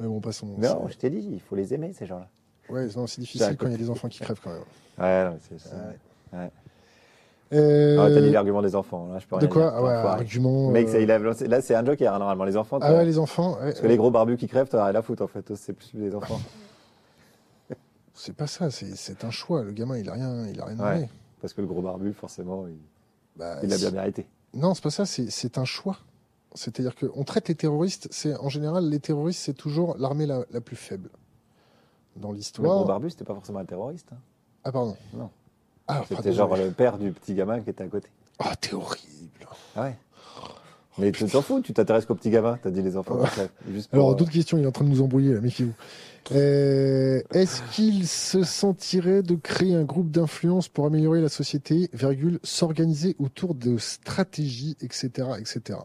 Mais 0.00 0.06
bon, 0.08 0.20
passons. 0.20 0.48
Non, 0.58 0.88
je 0.88 0.96
t'ai 0.96 1.08
dit, 1.10 1.26
il 1.32 1.40
faut 1.40 1.54
les 1.56 1.72
aimer, 1.72 1.92
ces 1.96 2.04
gens-là. 2.06 2.28
Ouais, 2.68 2.86
non, 2.96 3.06
c'est 3.06 3.20
difficile 3.20 3.56
quand 3.58 3.66
il 3.66 3.72
y 3.72 3.76
a 3.76 3.78
des 3.78 3.90
enfants 3.90 4.08
qui 4.08 4.20
crèvent 4.20 4.40
quand 4.42 4.50
même. 4.50 4.60
Ouais, 4.98 5.24
non, 5.24 5.38
c'est 5.48 5.58
ça. 5.58 5.74
Ouais. 6.32 6.50
Ah, 7.50 7.50
t'as 7.50 8.20
dit 8.20 8.28
Euh, 8.28 8.30
l'argument 8.30 8.62
des 8.62 8.74
enfants. 8.76 9.08
Là, 9.12 9.18
je 9.18 9.26
peux 9.26 9.36
de 9.36 9.40
rien 9.40 9.48
quoi 9.48 9.62
dire. 9.62 9.72
Ah 9.74 9.82
ouais, 9.82 9.90
argument. 9.92 10.70
Mec, 10.70 10.86
euh, 10.88 10.92
ça, 10.92 11.00
il 11.00 11.10
a 11.10 11.18
lancé- 11.18 11.46
là, 11.48 11.60
c'est 11.60 11.74
un 11.74 11.84
joker, 11.84 12.14
hein, 12.14 12.18
normalement. 12.18 12.44
Les 12.44 12.56
enfants, 12.56 12.78
Ah 12.80 12.92
ouais, 12.92 13.04
les 13.04 13.18
enfants. 13.18 13.54
ouais, 13.54 13.66
Parce 13.70 13.80
que 13.80 13.86
les 13.88 13.96
gros 13.96 14.10
barbus 14.12 14.36
qui 14.36 14.46
crèvent, 14.46 14.68
t'as 14.68 14.84
rien 14.86 14.94
à 14.94 15.02
foutre, 15.02 15.22
en 15.22 15.26
fait. 15.26 15.52
C'est 15.56 15.72
plus 15.72 15.90
les 15.94 16.14
enfants. 16.14 16.38
C'est 18.14 18.34
pas 18.36 18.46
ça, 18.46 18.70
c'est 18.70 19.24
un 19.24 19.30
choix. 19.30 19.62
Le 19.64 19.72
gamin, 19.72 19.98
il 19.98 20.08
a 20.08 20.12
rien, 20.12 20.46
il 20.46 20.60
a 20.60 20.64
rien 20.66 20.78
Ouais. 20.78 21.08
Parce 21.40 21.52
que 21.52 21.60
le 21.60 21.66
gros 21.66 21.82
barbu, 21.82 22.12
forcément, 22.12 22.66
il 22.68 22.78
Bah, 23.36 23.60
l'a 23.62 23.76
bien 23.76 23.90
mérité. 23.90 24.26
Non, 24.54 24.72
c'est 24.74 24.82
pas 24.82 24.90
ça, 24.90 25.04
c'est 25.04 25.58
un 25.58 25.64
choix. 25.64 25.98
C'est-à-dire 26.54 26.94
qu'on 26.94 27.24
traite 27.24 27.48
les 27.48 27.56
terroristes, 27.56 28.06
c'est 28.12 28.36
en 28.36 28.48
général, 28.48 28.88
les 28.88 29.00
terroristes, 29.00 29.40
c'est 29.40 29.54
toujours 29.54 29.96
l'armée 29.98 30.26
la, 30.26 30.44
la 30.52 30.60
plus 30.60 30.76
faible. 30.76 31.10
Dans 32.14 32.28
Le 32.28 32.34
gros 32.34 32.34
l'histoire. 32.36 32.84
barbu, 32.84 33.10
c'était 33.10 33.24
pas 33.24 33.34
forcément 33.34 33.58
un 33.58 33.64
terroriste. 33.64 34.08
hein. 34.12 34.18
Ah, 34.62 34.70
pardon. 34.70 34.96
Non. 35.12 35.30
Ah, 35.88 36.02
C'était 36.08 36.32
genre 36.32 36.56
le 36.56 36.70
père 36.70 36.96
du 36.96 37.10
petit 37.12 37.34
gamin 37.34 37.60
qui 37.60 37.70
était 37.70 37.82
à 37.84 37.88
côté. 37.88 38.08
Ah, 38.38 38.54
t'es 38.56 38.72
horrible. 38.72 39.46
Ah 39.76 39.82
ouais. 39.82 39.98
Mais 40.98 41.10
tu 41.10 41.24
t'en 41.26 41.42
fous, 41.42 41.60
tu 41.60 41.72
t'intéresses 41.72 42.06
qu'aux 42.06 42.14
petits 42.14 42.30
gamins, 42.30 42.58
t'as 42.62 42.70
dit 42.70 42.82
les 42.82 42.96
enfants. 42.96 43.16
Ouais. 43.16 43.24
qui 43.24 43.30
crèvent. 43.30 43.50
Juste 43.72 43.90
pour, 43.90 43.96
Alors, 43.98 44.10
euh, 44.12 44.14
d'autres 44.14 44.30
questions, 44.30 44.58
il 44.58 44.64
est 44.64 44.66
en 44.66 44.72
train 44.72 44.84
de 44.84 44.90
nous 44.90 45.02
embrouiller, 45.02 45.34
méfiez-vous. 45.40 45.72
Euh, 46.32 47.20
Est-ce 47.32 47.62
qu'il 47.72 48.06
se 48.06 48.44
sentirait 48.44 49.22
de 49.22 49.34
créer 49.34 49.74
un 49.74 49.82
groupe 49.84 50.10
d'influence 50.10 50.68
pour 50.68 50.86
améliorer 50.86 51.20
la 51.20 51.28
société, 51.28 51.90
virgule, 51.92 52.38
s'organiser 52.42 53.16
autour 53.18 53.54
de 53.54 53.76
stratégies, 53.76 54.76
etc., 54.80 55.28
etc. 55.38 55.80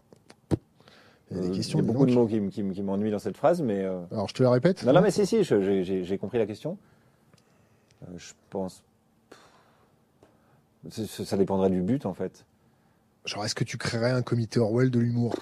Il 1.30 1.36
y 1.36 1.40
a 1.40 1.42
des 1.42 1.48
euh, 1.48 1.54
questions. 1.54 1.78
il 1.78 1.82
y 1.82 1.88
a 1.88 1.92
beaucoup 1.92 2.06
de 2.06 2.12
mots 2.12 2.26
qui, 2.26 2.82
m'ennuient 2.82 3.10
dans 3.10 3.18
cette 3.18 3.36
phrase, 3.36 3.62
mais. 3.62 3.84
euh, 3.84 4.00
Alors, 4.12 4.28
je 4.28 4.34
te 4.34 4.42
la 4.42 4.50
répète. 4.50 4.84
Non, 4.84 4.92
non, 4.92 5.00
mais 5.02 5.10
si, 5.10 5.26
si, 5.26 5.44
j'ai- 5.44 6.18
compris 6.18 6.38
la 6.38 6.46
question. 6.46 6.78
Euh, 8.02 8.06
je 8.16 8.32
pense. 8.48 8.82
Ça 10.88 11.36
dépendrait 11.36 11.70
du 11.70 11.82
but, 11.82 12.06
en 12.06 12.14
fait. 12.14 12.46
Genre, 13.26 13.44
est-ce 13.44 13.54
que 13.54 13.64
tu 13.64 13.76
créerais 13.76 14.10
un 14.12 14.22
comité 14.22 14.58
Orwell 14.60 14.90
de 14.90 14.98
l'humour 14.98 15.34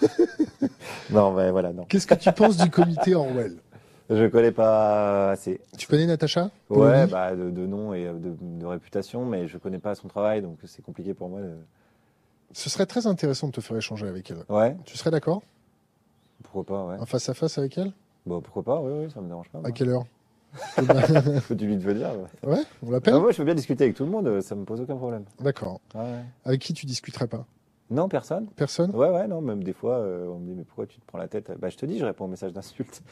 Non, 1.10 1.32
mais 1.32 1.50
voilà, 1.50 1.72
non. 1.72 1.84
Qu'est-ce 1.84 2.06
que 2.06 2.14
tu 2.14 2.32
penses 2.32 2.56
du 2.56 2.70
comité 2.70 3.14
Orwell? 3.14 3.56
Je 4.10 4.26
connais 4.28 4.52
pas 4.52 5.32
assez. 5.32 5.60
Tu 5.76 5.86
connais 5.86 6.06
Natacha? 6.06 6.50
Ouais, 6.70 7.06
bah, 7.06 7.34
de, 7.34 7.50
de 7.50 7.66
nom 7.66 7.92
et 7.92 8.04
de, 8.04 8.36
de 8.40 8.66
réputation, 8.66 9.24
mais 9.26 9.48
je 9.48 9.58
connais 9.58 9.78
pas 9.78 9.94
son 9.94 10.08
travail, 10.08 10.40
donc 10.42 10.58
c'est 10.64 10.82
compliqué 10.82 11.12
pour 11.12 11.28
moi. 11.28 11.40
de- 11.40 11.56
Ce 12.52 12.70
serait 12.70 12.86
très 12.86 13.06
intéressant 13.06 13.48
de 13.48 13.52
te 13.52 13.60
faire 13.60 13.76
échanger 13.76 14.06
avec 14.06 14.30
elle. 14.30 14.44
Ouais, 14.48 14.76
Tu 14.86 14.96
serais 14.96 15.10
d'accord? 15.10 15.42
Pourquoi 16.42 16.64
pas, 16.64 16.84
ouais. 16.86 16.96
Un 17.00 17.06
face-à-face 17.06 17.58
avec 17.58 17.76
elle? 17.78 17.92
Bon, 18.26 18.40
pourquoi 18.40 18.62
pas, 18.62 18.80
oui, 18.80 19.04
oui, 19.04 19.10
ça 19.12 19.20
me 19.20 19.28
dérange 19.28 19.48
pas. 19.50 19.58
À 19.58 19.62
moi. 19.62 19.70
quelle 19.72 19.88
heure? 19.90 20.04
Faut 21.42 21.54
du 21.54 21.68
vite 21.68 21.82
venir. 21.82 22.08
Ouais. 22.42 22.62
On 22.82 22.90
l'appelle 22.90 23.14
moi, 23.14 23.32
je 23.32 23.38
veux 23.38 23.44
bien 23.44 23.54
discuter 23.54 23.84
avec 23.84 23.96
tout 23.96 24.04
le 24.04 24.10
monde, 24.10 24.40
ça 24.40 24.54
me 24.54 24.64
pose 24.64 24.80
aucun 24.80 24.96
problème. 24.96 25.24
D'accord. 25.40 25.80
Ouais. 25.94 26.22
Avec 26.44 26.60
qui 26.60 26.72
tu 26.72 26.86
discuterais 26.86 27.26
pas? 27.26 27.46
Non, 27.90 28.08
personne. 28.08 28.48
Personne? 28.56 28.94
Ouais, 28.94 29.08
ouais, 29.08 29.26
non, 29.26 29.40
même 29.40 29.64
des 29.64 29.72
fois, 29.72 29.96
euh, 29.96 30.26
on 30.28 30.38
me 30.38 30.46
dit, 30.46 30.54
mais 30.54 30.64
pourquoi 30.64 30.86
tu 30.86 30.98
te 31.00 31.06
prends 31.06 31.18
la 31.18 31.28
tête? 31.28 31.52
Bah, 31.58 31.70
je 31.70 31.76
te 31.76 31.86
dis, 31.86 31.98
je 31.98 32.04
réponds 32.04 32.26
aux 32.26 32.28
messages 32.28 32.52
d'insultes. 32.52 33.02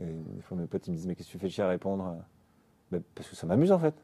Et 0.00 0.04
des 0.06 0.42
fois, 0.42 0.56
mes 0.56 0.66
potes, 0.66 0.86
ils 0.86 0.92
me 0.92 0.96
disent, 0.96 1.06
mais 1.06 1.14
qu'est-ce 1.14 1.28
que 1.28 1.32
tu 1.32 1.38
fais 1.38 1.50
chier 1.50 1.64
à 1.64 1.68
répondre? 1.68 2.16
Bah, 2.90 2.98
Parce 3.14 3.28
que 3.28 3.36
ça 3.36 3.46
m'amuse, 3.46 3.72
en 3.72 3.78
fait. 3.78 3.94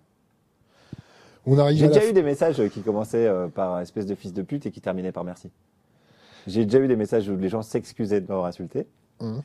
On 1.47 1.59
arrive 1.59 1.79
J'ai 1.79 1.89
déjà 1.89 2.07
eu 2.09 2.13
des 2.13 2.23
messages 2.23 2.61
qui 2.71 2.83
commençaient 2.83 3.27
euh, 3.27 3.49
par 3.49 3.81
espèce 3.81 4.05
de 4.05 4.15
fils 4.15 4.33
de 4.35 4.43
pute 4.43 4.67
et 4.67 4.71
qui 4.71 4.81
terminaient 4.81 5.13
par 5.13 5.25
merci. 5.25 5.51
J'ai 6.47 6.65
déjà 6.65 6.81
eu 6.81 6.89
des 6.89 6.97
messages 6.97 7.29
où 7.29 7.37
les 7.37 7.49
gens 7.49 7.63
s'excusaient 7.63 8.21
de 8.21 8.27
m'avoir 8.27 8.47
insulté. 8.47 8.87
Mhm. 9.21 9.43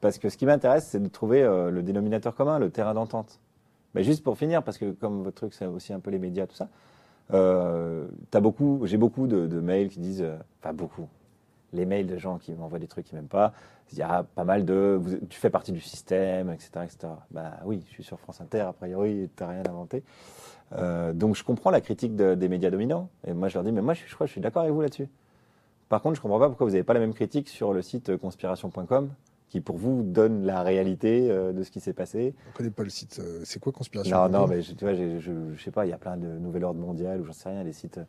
Parce 0.00 0.18
que 0.18 0.28
ce 0.28 0.36
qui 0.36 0.46
m'intéresse, 0.46 0.86
c'est 0.88 1.02
de 1.02 1.08
trouver 1.08 1.42
euh, 1.42 1.70
le 1.70 1.82
dénominateur 1.82 2.34
commun, 2.34 2.58
le 2.58 2.70
terrain 2.70 2.94
d'entente. 2.94 3.38
Mais 3.94 4.02
juste 4.02 4.22
pour 4.22 4.38
finir, 4.38 4.62
parce 4.62 4.78
que 4.78 4.92
comme 4.92 5.22
votre 5.22 5.36
truc, 5.36 5.54
c'est 5.54 5.66
aussi 5.66 5.92
un 5.92 6.00
peu 6.00 6.10
les 6.10 6.18
médias, 6.18 6.46
tout 6.46 6.54
ça, 6.54 6.68
euh, 7.32 8.06
t'as 8.30 8.40
beaucoup, 8.40 8.80
j'ai 8.84 8.96
beaucoup 8.96 9.26
de, 9.26 9.60
mails 9.60 9.88
qui 9.88 10.00
disent, 10.00 10.22
euh, 10.22 10.36
enfin 10.60 10.72
beaucoup, 10.72 11.08
les 11.72 11.86
mails 11.86 12.06
de 12.06 12.16
gens 12.16 12.38
qui 12.38 12.52
m'envoient 12.52 12.78
des 12.78 12.88
trucs 12.88 13.06
qu'ils 13.06 13.16
n'aiment 13.16 13.28
pas. 13.28 13.52
Il 13.92 13.98
y 13.98 14.02
a 14.02 14.22
pas 14.22 14.44
mal 14.44 14.64
de, 14.64 15.00
tu 15.28 15.38
fais 15.38 15.50
partie 15.50 15.72
du 15.72 15.80
système, 15.80 16.50
etc., 16.50 16.70
etc. 16.84 17.12
Bah 17.30 17.58
oui, 17.64 17.82
je 17.88 17.90
suis 17.92 18.04
sur 18.04 18.18
France 18.20 18.40
Inter, 18.40 18.60
a 18.60 18.72
priori, 18.72 19.28
t'as 19.34 19.48
rien 19.48 19.62
inventé. 19.68 20.02
Donc 21.14 21.34
je 21.34 21.42
comprends 21.42 21.70
la 21.72 21.80
critique 21.80 22.14
de- 22.14 22.36
des 22.36 22.48
médias 22.48 22.70
dominants. 22.70 23.08
Et 23.26 23.32
moi, 23.32 23.48
je 23.48 23.54
leur 23.54 23.64
dis, 23.64 23.72
mais 23.72 23.82
moi, 23.82 23.94
je, 23.94 24.02
je 24.06 24.14
crois 24.14 24.28
je 24.28 24.32
suis 24.32 24.40
d'accord 24.40 24.62
avec 24.62 24.72
vous 24.72 24.80
là-dessus. 24.80 25.08
Par 25.88 26.00
contre, 26.02 26.14
je 26.14 26.20
comprends 26.20 26.38
pas 26.38 26.46
pourquoi 26.48 26.66
vous 26.66 26.72
n'avez 26.72 26.84
pas 26.84 26.94
la 26.94 27.00
même 27.00 27.14
critique 27.14 27.48
sur 27.48 27.72
le 27.72 27.82
site 27.82 28.16
conspiration.com, 28.16 29.10
qui 29.50 29.60
pour 29.60 29.76
vous 29.76 30.02
donne 30.02 30.44
la 30.46 30.62
réalité 30.62 31.28
euh, 31.30 31.52
de 31.52 31.62
ce 31.62 31.70
qui 31.70 31.80
s'est 31.80 31.92
passé. 31.92 32.34
On 32.48 32.56
connaît 32.56 32.70
pas 32.70 32.84
le 32.84 32.88
site. 32.90 33.18
euh, 33.20 33.40
C'est 33.44 33.58
quoi 33.60 33.72
conspiration 33.72 34.16
Non, 34.16 34.28
non, 34.28 34.46
mais 34.46 34.62
je- 34.62 34.72
tu 34.72 34.84
vois, 34.84 34.94
j'ai- 34.94 35.20
je, 35.20 35.32
je 35.54 35.62
sais 35.62 35.70
pas, 35.72 35.84
il 35.84 35.90
y 35.90 35.92
a 35.92 35.98
plein 35.98 36.16
de 36.16 36.26
nouvel 36.38 36.64
ordre 36.64 36.80
mondial 36.80 37.20
ou 37.20 37.24
j'en 37.26 37.32
sais 37.32 37.48
rien, 37.50 37.64
des 37.64 37.72
sites. 37.72 38.00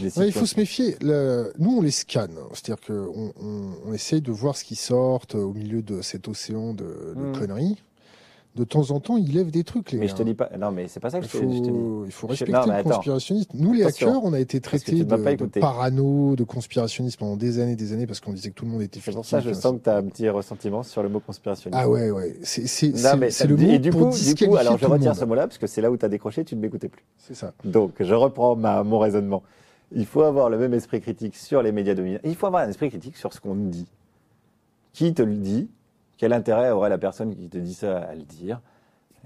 Des 0.00 0.10
sites 0.10 0.18
Ouais, 0.18 0.26
il 0.26 0.32
faut 0.32 0.46
se 0.46 0.58
méfier. 0.58 0.96
Le- 1.00 1.52
Nous, 1.58 1.76
on 1.76 1.80
les 1.82 1.90
scanne. 1.92 2.34
C'est-à-dire 2.54 2.84
qu'on 2.84 3.32
on, 3.40 3.72
on 3.86 3.92
essaye 3.92 4.20
de 4.20 4.32
voir 4.32 4.56
ce 4.56 4.64
qui 4.64 4.74
sort 4.74 5.22
euh, 5.34 5.38
au 5.38 5.52
milieu 5.52 5.82
de 5.82 6.00
cet 6.02 6.26
océan 6.26 6.74
de, 6.74 7.14
de 7.14 7.20
Mhm. 7.20 7.32
conneries. 7.38 7.82
De 8.56 8.64
temps 8.64 8.90
en 8.90 8.98
temps, 8.98 9.16
ils 9.16 9.32
lèvent 9.32 9.52
des 9.52 9.62
trucs, 9.62 9.92
les 9.92 9.98
Mais 10.00 10.06
gars. 10.06 10.12
je 10.12 10.16
te 10.16 10.22
dis 10.24 10.34
pas. 10.34 10.50
Non, 10.58 10.72
mais 10.72 10.88
c'est 10.88 10.98
pas 10.98 11.08
ça 11.10 11.20
que 11.20 11.24
Il 11.24 11.28
je 11.30 11.38
te, 11.38 11.42
je 11.44 11.46
te 11.46 11.50
dis. 11.52 11.70
faut, 11.70 12.04
il 12.04 12.10
faut 12.10 12.26
respecter 12.26 12.52
non, 12.52 12.60
mais 12.66 12.72
le 12.72 12.78
attends. 12.80 12.90
conspirationniste. 12.90 13.50
Nous, 13.54 13.72
les 13.72 13.84
Attention. 13.84 14.08
hackers, 14.08 14.24
on 14.24 14.32
a 14.32 14.40
été 14.40 14.60
traités 14.60 15.04
de, 15.04 15.04
de 15.04 15.60
parano, 15.60 16.34
de 16.34 16.42
conspirationnistes 16.42 17.16
pendant 17.16 17.36
des 17.36 17.60
années, 17.60 17.76
des 17.76 17.92
années, 17.92 18.08
parce 18.08 18.18
qu'on 18.18 18.32
disait 18.32 18.50
que 18.50 18.54
tout 18.56 18.64
le 18.64 18.72
monde 18.72 18.82
était 18.82 18.98
pour 18.98 19.12
fictif. 19.12 19.30
ça 19.30 19.38
je 19.38 19.52
sens 19.52 19.74
que 19.78 19.84
tu 19.84 19.88
as 19.90 19.96
un 19.98 20.02
petit 20.02 20.28
ressentiment 20.28 20.82
sur 20.82 21.00
le 21.04 21.08
mot 21.08 21.20
conspirationniste. 21.20 21.80
Ah 21.80 21.88
ouais, 21.88 22.10
ouais. 22.10 22.38
C'est 22.42 22.66
le 23.46 23.56
mot 23.56 23.70
et 23.70 23.78
du 23.78 23.90
pour 23.90 24.10
coup, 24.10 24.16
du 24.18 24.34
coup, 24.34 24.56
alors 24.56 24.78
je 24.78 24.86
monde. 24.86 25.14
ce 25.14 25.24
mot-là 25.24 25.46
parce 25.46 25.58
que 25.58 25.68
c'est 25.68 25.80
là 25.80 25.88
où 25.92 25.96
tu 25.96 26.04
as 26.04 26.08
décroché, 26.08 26.44
tu 26.44 26.56
ne 26.56 26.60
m'écoutais 26.60 26.88
plus. 26.88 27.04
C'est 27.18 27.34
ça. 27.34 27.52
Donc, 27.64 27.92
je 28.00 28.14
reprends 28.14 28.56
ma, 28.56 28.82
mon 28.82 28.98
raisonnement. 28.98 29.44
Il 29.92 30.06
faut 30.06 30.22
avoir 30.22 30.50
le 30.50 30.58
même 30.58 30.74
esprit 30.74 31.00
critique 31.00 31.36
sur 31.36 31.62
les 31.62 31.70
médias 31.70 31.94
dominants. 31.94 32.18
Il 32.24 32.34
faut 32.34 32.46
avoir 32.48 32.64
un 32.64 32.68
esprit 32.68 32.88
critique 32.90 33.16
sur 33.16 33.32
ce 33.32 33.40
qu'on 33.40 33.54
dit. 33.54 33.86
Qui 34.92 35.14
te 35.14 35.22
le 35.22 35.36
dit? 35.36 35.68
Quel 36.20 36.34
intérêt 36.34 36.70
aurait 36.70 36.90
la 36.90 36.98
personne 36.98 37.34
qui 37.34 37.48
te 37.48 37.56
dit 37.56 37.72
ça 37.72 37.96
à 38.00 38.14
le 38.14 38.24
dire 38.24 38.60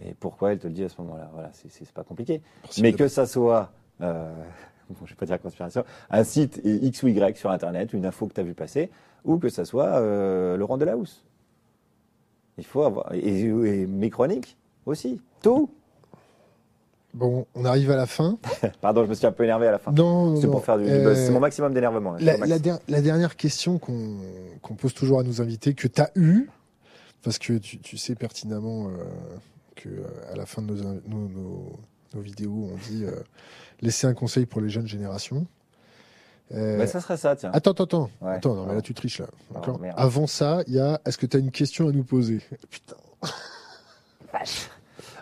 Et 0.00 0.14
pourquoi 0.14 0.52
elle 0.52 0.60
te 0.60 0.68
le 0.68 0.72
dit 0.74 0.84
à 0.84 0.88
ce 0.88 1.00
moment-là? 1.02 1.28
Voilà, 1.32 1.50
c'est- 1.52 1.90
pas 1.90 2.04
compliqué. 2.04 2.40
Mais 2.80 2.92
que 2.92 3.08
ça 3.08 3.26
soit, 3.26 3.72
euh, 4.00 4.32
bon, 4.90 5.04
je 5.04 5.10
vais 5.10 5.16
pas 5.16 5.26
dire 5.26 5.40
conspiration, 5.42 5.84
un 6.08 6.22
site 6.22 6.60
X 6.64 7.02
ou 7.02 7.08
Y 7.08 7.36
sur 7.36 7.50
Internet, 7.50 7.92
une 7.94 8.06
info 8.06 8.28
que 8.28 8.34
tu 8.34 8.40
as 8.40 8.44
vu 8.44 8.54
passer, 8.54 8.90
ou 9.24 9.38
que 9.38 9.48
ça 9.48 9.64
soit 9.64 9.96
euh, 9.98 10.56
Laurent 10.56 10.78
Delahousse. 10.78 11.24
Il 12.58 12.64
faut 12.64 12.84
avoir. 12.84 13.12
Et, 13.12 13.40
et 13.40 13.86
mes 13.88 14.10
chroniques 14.10 14.56
aussi. 14.86 15.20
Tout. 15.42 15.68
Bon, 17.12 17.44
on 17.56 17.64
arrive 17.64 17.90
à 17.90 17.96
la 17.96 18.06
fin. 18.06 18.38
Pardon, 18.80 19.02
je 19.04 19.08
me 19.10 19.14
suis 19.14 19.26
un 19.26 19.32
peu 19.32 19.42
énervé 19.42 19.66
à 19.66 19.72
la 19.72 19.78
fin. 19.78 19.90
Non, 19.90 20.36
C'est 20.40 20.46
pour 20.46 20.64
faire 20.64 20.78
du. 20.78 20.84
Euh, 20.84 21.14
C'est 21.16 21.32
mon 21.32 21.40
maximum 21.40 21.74
d'énervement. 21.74 22.16
je 22.18 22.24
La, 22.24 22.58
der- 22.60 22.78
dernière 22.88 23.34
question 23.34 23.78
qu'on 23.80 24.16
qu'on 24.62 24.74
pose 24.74 24.94
toujours 24.94 25.18
à 25.18 25.22
nos 25.24 25.40
invités, 25.42 25.74
que 25.74 25.88
tu 25.88 26.00
as 26.00 26.12
eue, 26.14 26.48
parce 27.24 27.38
que 27.38 27.54
tu, 27.58 27.78
tu 27.78 27.96
sais 27.96 28.14
pertinemment 28.14 28.88
euh, 28.88 29.04
que 29.76 29.88
euh, 29.88 30.04
à 30.32 30.36
la 30.36 30.46
fin 30.46 30.62
de 30.62 30.72
nos, 30.72 30.86
in- 30.86 31.00
nos, 31.06 31.28
nos- 31.28 31.78
nos 32.14 32.20
vidéos, 32.20 32.70
on 32.72 32.76
dit 32.88 33.04
euh, 33.04 33.20
laisser 33.80 34.06
un 34.06 34.14
conseil 34.14 34.46
pour 34.46 34.60
les 34.60 34.68
jeunes 34.68 34.86
générations. 34.86 35.46
Euh, 36.52 36.76
Mais 36.78 36.86
ça 36.86 37.00
serait 37.00 37.16
ça, 37.16 37.34
tiens. 37.34 37.50
Attends, 37.54 37.70
attends, 37.72 37.84
attends. 37.84 38.10
Ouais. 38.20 38.34
Attends, 38.34 38.54
non, 38.54 38.66
mais 38.66 38.74
là 38.74 38.82
tu 38.82 38.92
triches 38.94 39.18
là. 39.18 39.26
D'accord. 39.50 39.80
Avant 39.96 40.26
ça, 40.26 40.62
il 40.66 40.74
y 40.74 40.78
a 40.78 41.00
est-ce 41.06 41.16
que 41.18 41.26
tu 41.26 41.36
as 41.38 41.40
une 41.40 41.50
question 41.50 41.88
à 41.88 41.92
nous 41.92 42.04
poser? 42.04 42.40
Putain. 42.70 42.96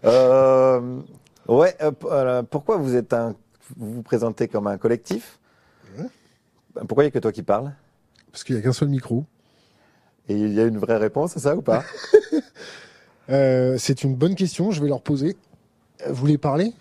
Euh, 0.05 1.01
ouais, 1.49 1.77
euh, 1.81 2.43
pourquoi 2.43 2.77
vous 2.77 2.97
êtes 2.97 3.13
un. 3.13 3.35
Vous 3.77 3.93
vous 3.95 4.03
présentez 4.03 4.49
comme 4.49 4.67
un 4.67 4.77
collectif? 4.79 5.39
Ouais. 5.97 6.07
Pourquoi 6.89 7.05
il 7.05 7.07
n'y 7.07 7.09
a 7.09 7.11
que 7.13 7.19
toi 7.21 7.33
qui 7.33 7.43
parles? 7.43 7.73
Parce 8.33 8.43
qu'il 8.45 8.57
y 8.57 8.59
a 8.59 8.63
qu'un 8.63 8.73
seul 8.73 8.89
micro. 8.89 9.25
Et 10.29 10.35
il 10.35 10.53
y 10.53 10.61
a 10.61 10.65
une 10.65 10.79
vraie 10.79 10.97
réponse 10.99 11.37
à 11.37 11.41
ça 11.41 11.57
ou 11.57 11.63
pas? 11.63 11.85
Euh, 13.31 13.77
c'est 13.79 14.03
une 14.03 14.17
bonne 14.17 14.35
question, 14.35 14.73
je 14.73 14.83
vais 14.83 14.89
leur 14.89 15.01
poser. 15.01 15.37
Euh, 16.05 16.09
Vous 16.09 16.17
voulez 16.17 16.39
parler? 16.39 16.73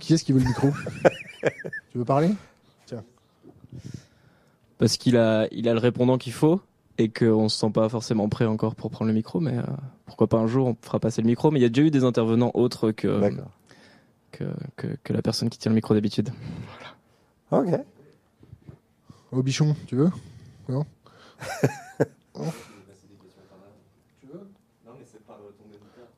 Qui 0.00 0.14
est-ce 0.14 0.24
qui 0.24 0.32
veut 0.32 0.40
le 0.40 0.46
micro? 0.46 0.68
Tu 1.92 1.98
veux 1.98 2.06
parler? 2.06 2.30
Parce 4.78 4.96
qu'il 4.96 5.16
a, 5.18 5.46
il 5.52 5.68
a 5.68 5.74
le 5.74 5.78
répondant 5.78 6.16
qu'il 6.16 6.32
faut 6.32 6.60
et 6.96 7.10
qu'on 7.10 7.48
se 7.50 7.58
sent 7.58 7.70
pas 7.70 7.88
forcément 7.90 8.28
prêt 8.30 8.46
encore 8.46 8.74
pour 8.74 8.90
prendre 8.90 9.08
le 9.10 9.14
micro. 9.14 9.40
Mais 9.40 9.56
euh, 9.58 9.62
pourquoi 10.06 10.26
pas 10.26 10.38
un 10.38 10.46
jour 10.46 10.66
on 10.68 10.76
fera 10.80 10.98
passer 10.98 11.20
le 11.20 11.26
micro. 11.28 11.50
Mais 11.50 11.60
il 11.60 11.62
y 11.62 11.66
a 11.66 11.68
déjà 11.68 11.86
eu 11.86 11.90
des 11.90 12.02
intervenants 12.02 12.50
autres 12.54 12.90
que, 12.90 13.30
que, 14.32 14.44
que, 14.76 14.86
que 15.04 15.12
la 15.12 15.20
personne 15.22 15.50
qui 15.50 15.58
tient 15.58 15.70
le 15.70 15.76
micro 15.76 15.92
d'habitude. 15.94 16.30
Ok. 17.50 17.68
Au 19.32 19.42
bichon, 19.42 19.76
tu 19.86 19.96
veux? 19.96 20.10
Non? 20.68 20.86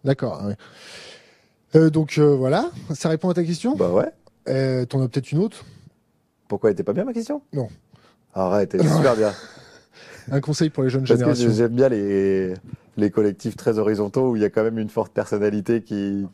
D'accord. 0.06 0.42
ouais. 0.46 0.54
Euh, 1.74 1.90
donc 1.90 2.16
euh, 2.16 2.34
voilà, 2.34 2.70
ça 2.94 3.08
répond 3.10 3.28
à 3.28 3.34
ta 3.34 3.44
question? 3.44 3.74
Bah 3.76 3.90
ouais. 3.90 4.08
Euh, 4.48 4.86
T'en 4.86 5.02
as 5.02 5.08
peut-être 5.08 5.32
une 5.32 5.38
autre? 5.38 5.64
Pourquoi 6.48 6.70
elle 6.70 6.74
était 6.74 6.84
pas 6.84 6.92
bien 6.92 7.04
ma 7.04 7.12
question? 7.12 7.42
Non. 7.52 7.68
Arrête, 8.32 8.74
elle 8.74 8.82
est 8.82 8.88
super 8.96 9.16
bien. 9.16 9.32
Un 10.30 10.40
conseil 10.40 10.70
pour 10.70 10.82
les 10.84 10.90
jeunes 10.90 11.02
Parce 11.02 11.20
que 11.20 11.34
générations. 11.34 11.50
j'aime 11.52 11.74
bien 11.74 11.88
les, 11.88 12.54
les 12.96 13.10
collectifs 13.10 13.56
très 13.56 13.78
horizontaux 13.78 14.30
où 14.30 14.36
il 14.36 14.42
y 14.42 14.44
a 14.44 14.50
quand 14.50 14.62
même 14.64 14.78
une 14.78 14.88
forte 14.88 15.12
personnalité 15.12 15.82
qui, 15.82 16.26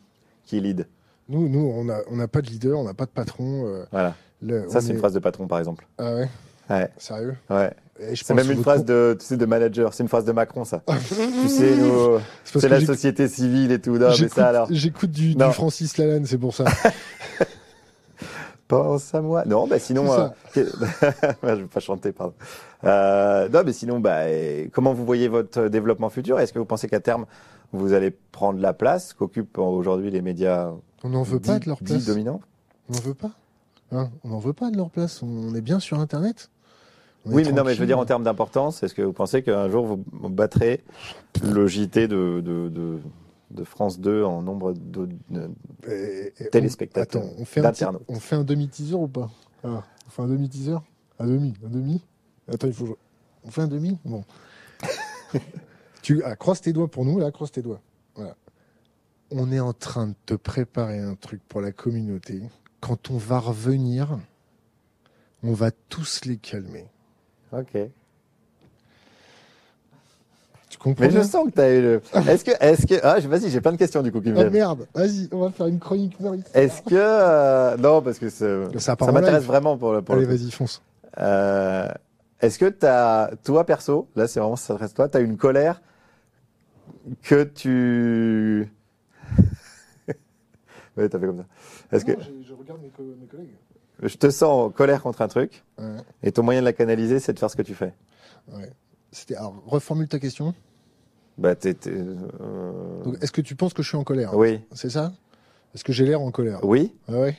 qui 0.45 0.59
lead. 0.61 0.87
Nous, 1.29 1.47
nous, 1.49 1.59
on 1.75 1.83
n'a 1.85 1.99
on 2.11 2.27
pas 2.27 2.41
de 2.41 2.47
leader, 2.47 2.77
on 2.79 2.83
n'a 2.83 2.93
pas 2.93 3.05
de 3.05 3.11
patron. 3.11 3.65
euh, 3.67 3.85
Voilà. 3.91 4.15
le- 4.41 4.67
Ça, 4.69 4.81
c'est 4.81 4.91
une 4.91 4.97
phrase 4.99 5.13
de 5.13 5.19
patron, 5.19 5.47
par 5.47 5.59
exemple. 5.59 5.87
Ah 5.97 6.13
ouais? 6.15 6.29
Ouais. 6.69 6.89
Sérieux? 6.97 7.35
Ouais. 7.49 7.71
C'est 8.15 8.33
même 8.33 8.49
une 8.49 8.63
phrase 8.63 8.85
de, 8.85 9.15
tu 9.19 9.25
sais, 9.25 9.37
de 9.37 9.45
manager. 9.45 9.93
C'est 9.93 10.01
une 10.03 10.09
phrase 10.09 10.25
de 10.25 10.31
Macron, 10.31 10.65
ça. 10.65 10.81
tu 10.87 11.47
sais, 11.47 11.75
nous, 11.77 12.19
C'est 12.43 12.67
la 12.67 12.81
société 12.83 13.27
civile 13.27 13.71
et 13.71 13.79
tout. 13.79 13.97
Non, 13.97 14.07
mais 14.09 14.13
j'écoute- 14.15 14.33
ça 14.35 14.47
alors. 14.47 14.67
J'écoute 14.71 15.11
du. 15.11 15.35
Francis 15.51 15.97
Lalanne, 15.97 16.25
c'est 16.25 16.37
pour 16.39 16.55
ça. 16.55 16.65
Pense 18.67 19.13
à 19.13 19.21
moi. 19.21 19.43
Non, 19.45 19.67
bah 19.67 19.77
sinon, 19.77 20.05
C'est 20.53 20.61
euh, 20.61 21.03
je 21.43 21.47
vais 21.61 21.63
pas 21.67 21.79
chanter, 21.79 22.11
pardon. 22.11 22.33
Euh, 22.85 23.47
non, 23.49 23.61
mais 23.65 23.73
sinon, 23.73 23.99
bah, 23.99 24.21
comment 24.71 24.93
vous 24.93 25.05
voyez 25.05 25.27
votre 25.27 25.67
développement 25.67 26.09
futur? 26.09 26.39
Est-ce 26.39 26.53
que 26.53 26.59
vous 26.59 26.65
pensez 26.65 26.87
qu'à 26.87 26.99
terme, 27.01 27.25
vous 27.73 27.93
allez 27.93 28.09
prendre 28.31 28.59
la 28.59 28.73
place 28.73 29.13
qu'occupent 29.13 29.57
aujourd'hui 29.59 30.09
les 30.09 30.21
médias 30.21 30.71
On 31.03 31.09
n'en 31.09 31.23
veut 31.23 31.39
pas 31.39 31.59
de 31.59 31.67
leur 31.67 31.79
place. 31.79 32.05
dominants? 32.05 32.39
On 32.89 32.93
n'en 32.93 33.01
veut 33.01 33.13
pas. 33.13 33.31
Hein 33.91 34.09
on 34.23 34.29
n'en 34.29 34.39
veut 34.39 34.53
pas 34.53 34.71
de 34.71 34.77
leur 34.77 34.89
place. 34.89 35.21
On 35.21 35.53
est 35.53 35.61
bien 35.61 35.79
sur 35.79 35.99
Internet. 35.99 36.49
On 37.25 37.31
Oui, 37.33 37.43
mais 37.45 37.51
non, 37.53 37.63
mais 37.63 37.73
je 37.73 37.79
veux 37.79 37.85
dire 37.85 37.99
en 37.99 38.05
termes 38.05 38.23
d'importance, 38.23 38.83
est-ce 38.83 38.93
que 38.93 39.01
vous 39.01 39.13
pensez 39.13 39.43
qu'un 39.43 39.69
jour 39.69 39.85
vous 39.85 40.29
battrez 40.29 40.83
le 41.43 41.67
JT 41.67 42.07
de, 42.07 42.41
de, 42.43 42.69
de, 42.69 42.99
de 43.51 43.63
France 43.63 43.99
2 43.99 44.23
en 44.23 44.41
nombre 44.41 44.73
de, 44.73 45.07
téléspectateurs, 46.51 47.23
Attends, 47.23 47.33
on 47.37 47.45
fait 47.45 47.59
un, 47.61 47.71
petit- 47.71 47.81
d'internautes? 47.81 48.03
on 48.09 48.19
fait 48.19 48.35
un 48.35 48.43
demi-teaser 48.43 48.95
ou 48.95 49.07
pas? 49.07 49.31
Ah, 49.63 49.83
On 50.07 50.09
fait 50.09 50.21
un 50.21 50.27
demi-teaser? 50.27 50.77
Un 51.19 51.27
demi 51.27 51.53
Un 51.65 51.69
demi? 51.69 52.03
Attends, 52.51 52.67
il 52.67 52.73
faut. 52.73 52.85
que 52.85 52.97
On 53.45 53.51
fait 53.51 53.61
un 53.61 53.67
demi? 53.67 53.97
Bon. 54.03 54.23
tu 56.01 56.21
ah, 56.23 56.35
croise 56.35 56.59
tes 56.59 56.73
doigts 56.73 56.89
pour 56.89 57.05
nous, 57.05 57.19
là, 57.19 57.31
croise 57.31 57.51
tes 57.51 57.61
doigts. 57.61 57.81
Voilà. 58.15 58.35
On 59.31 59.51
est 59.51 59.59
en 59.61 59.73
train 59.73 60.07
de 60.07 60.15
te 60.25 60.33
préparer 60.33 60.99
un 60.99 61.15
truc 61.15 61.41
pour 61.47 61.61
la 61.61 61.71
communauté. 61.71 62.41
Quand 62.81 63.09
on 63.09 63.17
va 63.17 63.39
revenir, 63.39 64.19
on 65.41 65.53
va 65.53 65.71
tous 65.71 66.25
les 66.25 66.37
calmer. 66.37 66.85
Ok. 67.53 67.89
Tu 70.69 70.77
comprends 70.79 71.05
Mais 71.05 71.11
je 71.11 71.21
sens 71.21 71.45
que 71.45 71.51
tu 71.51 71.61
as 71.61 71.73
eu 71.73 71.81
le. 71.81 72.01
Est-ce 72.27 72.43
que. 72.43 72.51
Est-ce 72.59 72.87
que... 72.87 72.95
Ah, 73.03 73.19
vas-y, 73.19 73.49
j'ai 73.51 73.61
plein 73.61 73.71
de 73.73 73.77
questions 73.77 74.01
du 74.01 74.11
coup 74.11 74.21
qui 74.21 74.29
me 74.29 74.37
Ah 74.37 74.41
viennent. 74.41 74.53
merde, 74.53 74.87
vas-y, 74.95 75.29
on 75.31 75.39
va 75.39 75.51
faire 75.51 75.67
une 75.67 75.79
chronique. 75.79 76.17
Est-ce 76.53 76.81
que. 76.81 76.95
euh, 76.95 77.77
Non, 77.77 78.01
parce 78.01 78.17
que 78.19 78.29
Ça 78.29 78.95
m'intéresse 79.11 79.43
vraiment 79.43 79.77
pour 79.77 79.93
le. 79.93 80.01
Pour 80.01 80.15
Allez, 80.15 80.25
le 80.25 80.35
vas-y, 80.35 80.49
fonce. 80.51 80.81
Euh, 81.19 81.87
Est-ce 82.41 82.57
que 82.57 82.65
t'as, 82.65 83.35
toi 83.43 83.65
perso, 83.65 84.07
là 84.15 84.27
c'est 84.27 84.39
vraiment 84.39 84.55
ça 84.55 84.67
s'adresse 84.69 84.91
à 84.91 84.95
toi, 84.95 85.07
t'as 85.09 85.21
une 85.21 85.37
colère 85.37 85.81
que 87.21 87.43
tu. 87.43 88.67
ouais, 90.97 91.07
t'as 91.09 91.19
fait 91.19 91.25
comme 91.25 91.37
ça. 91.37 91.45
Est-ce 91.95 92.05
que 92.05 92.13
je, 92.13 92.53
regarde 92.53 92.81
mes, 92.81 92.89
collègues. 92.89 93.49
Je 94.07 94.17
te 94.17 94.29
sens 94.29 94.43
en 94.67 94.69
colère 94.69 95.01
contre 95.01 95.21
un 95.21 95.27
truc 95.27 95.63
Ouais, 95.79 95.85
et 96.23 96.31
ton 96.31 96.43
moyen 96.43 96.59
de 96.61 96.65
la 96.65 96.73
canaliser, 96.73 97.19
c'est 97.19 97.33
de 97.33 97.39
faire 97.39 97.49
ce 97.49 97.55
que 97.55 97.61
tu 97.61 97.73
fais 97.75 97.93
ouais. 98.53 98.71
C'était, 99.11 99.35
alors, 99.35 99.61
reformule 99.67 100.07
ta 100.07 100.17
question. 100.19 100.53
Bah, 101.37 101.55
t'es. 101.55 101.73
t'es, 101.75 101.91
euh, 101.91 103.03
Donc, 103.03 103.17
est-ce 103.21 103.31
que 103.31 103.41
tu 103.41 103.55
penses 103.55 103.73
que 103.73 103.83
je 103.83 103.87
suis 103.87 103.97
en 103.97 104.03
colère? 104.03 104.35
Oui. 104.35 104.59
C'est 104.71 104.89
ça? 104.89 105.13
Est-ce 105.75 105.83
que 105.83 105.93
j'ai 105.93 106.05
l'air 106.05 106.19
en 106.21 106.31
colère? 106.31 106.59
Oui. 106.63 106.93
Ah 107.07 107.19
ouais. 107.19 107.37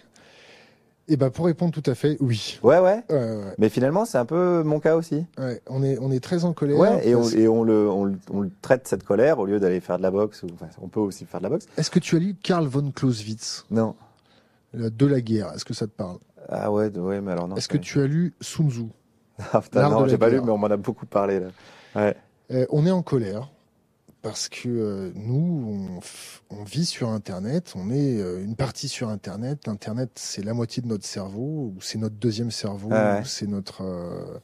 Et 1.07 1.17
ben 1.19 1.29
pour 1.31 1.45
répondre 1.47 1.73
tout 1.73 1.89
à 1.91 1.95
fait, 1.95 2.17
oui. 2.21 2.59
Ouais, 2.63 2.79
ouais. 2.79 3.03
Ouais, 3.11 3.17
ouais, 3.17 3.55
Mais 3.59 3.69
finalement, 3.69 4.05
c'est 4.07 4.17
un 4.19 4.25
peu 4.25 4.63
mon 4.63 4.81
cas 4.81 4.97
aussi. 4.97 5.27
ouais. 5.39 5.61
On 5.69 5.83
est 5.83 5.99
on 5.99 6.11
est 6.11 6.19
très 6.23 6.45
en 6.45 6.53
colère. 6.55 6.79
Ouais. 6.79 7.07
Et 7.07 7.15
on, 7.15 7.21
parce- 7.21 7.35
et 7.35 7.47
on 7.47 7.63
le, 7.63 7.91
on, 7.91 8.05
le- 8.05 8.19
on 8.33 8.41
le 8.41 8.51
traite 8.63 8.89
cette 8.89 9.03
colère 9.05 9.39
au 9.39 9.45
lieu 9.47 9.61
d'aller 9.61 9.81
faire 9.81 9.99
de 9.99 10.03
la 10.03 10.11
boxe. 10.11 10.43
Ou, 10.45 10.47
enfin, 10.55 10.69
on 10.81 10.89
peut 10.89 11.01
aussi 11.01 11.27
faire 11.27 11.41
de 11.41 11.45
la 11.45 11.51
boxe. 11.51 11.67
Est-ce 11.77 11.91
que 11.91 11.99
tu 11.99 12.17
as 12.17 12.21
lu 12.21 12.35
Karl 12.43 12.67
von 12.67 12.91
Clausewitz, 12.91 13.67
Non. 13.71 13.95
de 14.73 15.07
la 15.07 15.21
guerre 15.21 15.53
Est-ce 15.55 15.65
que 15.67 15.75
ça 15.75 15.87
te 15.87 15.93
parle? 15.93 16.19
Ah 16.49 16.71
ouais, 16.73 16.97
ouais, 16.97 17.21
mais 17.21 17.33
alors 17.33 17.49
non. 17.49 17.57
Est-ce 17.57 17.69
que 17.69 17.77
tu 17.79 18.01
as 18.01 18.07
lu 18.07 18.35
Sun 18.41 18.71
Tzu? 18.71 18.87
Ah, 19.53 19.61
putain, 19.61 19.89
non, 19.89 20.07
j'ai 20.07 20.19
pas 20.19 20.29
lu, 20.31 20.41
mais 20.41 20.51
on 20.51 20.59
m'en 20.59 20.69
a 20.69 20.77
beaucoup 20.77 21.07
parlé 21.07 21.41
là. 21.41 21.47
Ouais. 21.97 22.17
Euh, 22.51 22.67
On 22.71 22.87
est 22.87 22.91
en 22.91 23.03
colère 23.03 23.51
parce 24.23 24.49
que 24.49 24.69
euh, 24.69 25.13
nous, 25.15 26.01
on, 26.51 26.63
vit 26.65 26.87
sur 26.87 27.09
Internet, 27.11 27.75
on 27.77 27.91
est 27.91 28.21
euh, 28.21 28.43
une 28.45 28.57
partie 28.57 28.89
sur 28.89 29.09
Internet. 29.11 29.69
Internet, 29.69 30.11
c'est 30.15 30.43
la 30.45 30.55
moitié 30.55 30.83
de 30.83 30.87
notre 30.89 31.05
cerveau, 31.05 31.73
ou 31.75 31.81
c'est 31.81 31.99
notre 31.99 32.15
deuxième 32.17 32.51
cerveau, 32.51 32.89
Ah 32.93 33.15
ouais. 33.17 33.21
ou 33.21 33.25
c'est 33.25 33.47
notre 33.47 33.83
euh, 33.83 34.39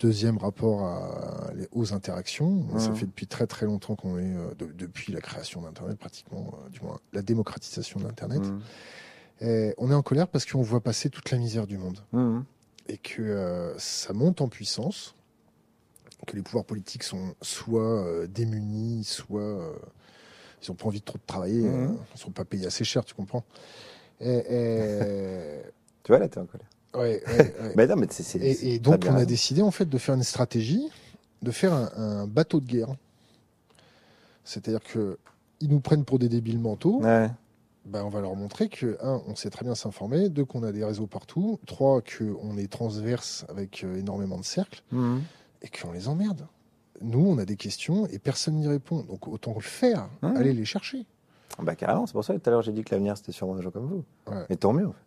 deuxième 0.00 0.36
rapport 0.38 0.82
à, 0.84 1.52
les- 1.54 1.68
aux 1.72 1.94
interactions. 1.94 2.66
Ça 2.78 2.90
Mhm. 2.90 2.96
fait 2.96 3.06
depuis 3.06 3.26
très 3.26 3.46
très 3.46 3.66
longtemps 3.66 3.94
qu'on 3.94 4.18
est, 4.18 4.34
de- 4.58 4.72
depuis 4.76 5.12
la 5.12 5.20
création 5.20 5.62
d'Internet 5.62 5.96
pratiquement, 5.98 6.52
du 6.70 6.80
moins 6.80 6.98
la 7.12 7.22
démocratisation 7.22 8.00
d'Internet. 8.00 8.40
Mhm. 8.42 8.60
Et 9.44 9.74
on 9.78 9.90
est 9.90 9.94
en 9.94 10.02
colère 10.02 10.28
parce 10.28 10.46
qu'on 10.46 10.62
voit 10.62 10.80
passer 10.80 11.10
toute 11.10 11.30
la 11.30 11.38
misère 11.38 11.66
du 11.66 11.76
monde 11.78 11.98
Mhm. 12.12 12.44
et 12.88 12.96
que 12.98 13.20
euh, 13.22 13.76
ça 13.78 14.12
monte 14.12 14.40
en 14.40 14.48
puissance, 14.48 15.14
que 16.26 16.36
les 16.36 16.42
pouvoirs 16.42 16.64
politiques 16.64 17.02
sont 17.02 17.34
soit 17.42 17.82
euh, 18.06 18.26
démunis, 18.28 19.02
soit 19.04 19.40
euh, 19.42 19.72
ils 20.62 20.70
ont 20.70 20.74
pas 20.74 20.86
envie 20.86 21.00
de 21.00 21.04
trop 21.04 21.18
de 21.18 21.22
travailler, 21.26 21.66
euh, 21.66 21.88
ils 22.14 22.20
sont 22.20 22.30
pas 22.30 22.44
payés 22.44 22.66
assez 22.66 22.84
cher, 22.84 23.04
tu 23.04 23.14
comprends 23.14 23.42
et, 24.20 24.28
et- 24.48 25.60
Tu 26.04 26.10
vois, 26.12 26.18
là, 26.20 26.28
t'es 26.28 26.38
en 26.38 26.46
colère. 26.46 26.66
ouais, 26.94 27.22
ouais, 27.26 27.54
ouais. 27.60 27.72
Mais 27.76 27.86
non, 27.88 27.96
mais 27.96 28.06
c'est. 28.10 28.22
c'est- 28.22 28.38
Et, 28.64 28.78
donc 28.78 29.04
on 29.08 29.14
a 29.14 29.24
décidé 29.24 29.62
en 29.62 29.70
fait 29.72 29.86
de 29.86 29.98
faire 29.98 30.14
une 30.14 30.22
stratégie, 30.24 30.88
de 31.42 31.50
faire 31.50 31.72
un, 31.72 31.90
un 31.96 32.26
bateau 32.28 32.60
de 32.60 32.66
guerre. 32.66 32.94
C'est-à-dire 34.44 34.82
que 34.82 35.18
ils 35.60 35.68
nous 35.68 35.80
prennent 35.80 36.04
pour 36.04 36.18
des 36.18 36.28
débiles 36.28 36.58
mentaux. 36.58 37.00
Ouais. 37.02 37.28
Ben, 37.84 38.04
on 38.04 38.08
va 38.08 38.20
leur 38.20 38.36
montrer 38.36 38.68
que, 38.68 38.96
un, 39.02 39.20
on 39.26 39.34
sait 39.34 39.50
très 39.50 39.64
bien 39.64 39.74
s'informer, 39.74 40.28
deux, 40.28 40.44
qu'on 40.44 40.62
a 40.62 40.70
des 40.70 40.84
réseaux 40.84 41.08
partout, 41.08 41.58
trois, 41.66 42.00
qu'on 42.00 42.56
est 42.56 42.70
transverse 42.70 43.44
avec 43.48 43.82
euh, 43.82 43.96
énormément 43.96 44.38
de 44.38 44.44
cercles, 44.44 44.82
Mhm. 44.92 45.20
et 45.62 45.68
qu'on 45.68 45.90
les 45.90 46.06
emmerde. 46.06 46.46
Nous, 47.00 47.26
on 47.26 47.38
a 47.38 47.44
des 47.44 47.56
questions 47.56 48.06
et 48.06 48.20
personne 48.20 48.54
n'y 48.54 48.68
répond. 48.68 49.00
Donc 49.02 49.26
autant 49.26 49.54
le 49.54 49.60
faire, 49.60 50.08
Mhm. 50.22 50.36
aller 50.36 50.52
les 50.52 50.64
chercher. 50.64 51.06
Bah 51.60 51.74
carrément, 51.74 52.06
c'est 52.06 52.12
pour 52.12 52.24
ça 52.24 52.34
que 52.34 52.38
tout 52.38 52.48
à 52.48 52.52
l'heure 52.52 52.62
j'ai 52.62 52.72
dit 52.72 52.82
que 52.84 52.94
l'avenir 52.94 53.16
c'était 53.16 53.32
sûrement 53.32 53.56
des 53.56 53.62
gens 53.62 53.70
comme 53.72 53.86
vous. 53.86 54.04
Ouais. 54.30 54.46
Et 54.48 54.56
tant 54.56 54.72
mieux. 54.72 54.86
en 54.86 54.92
fait. 54.92 54.98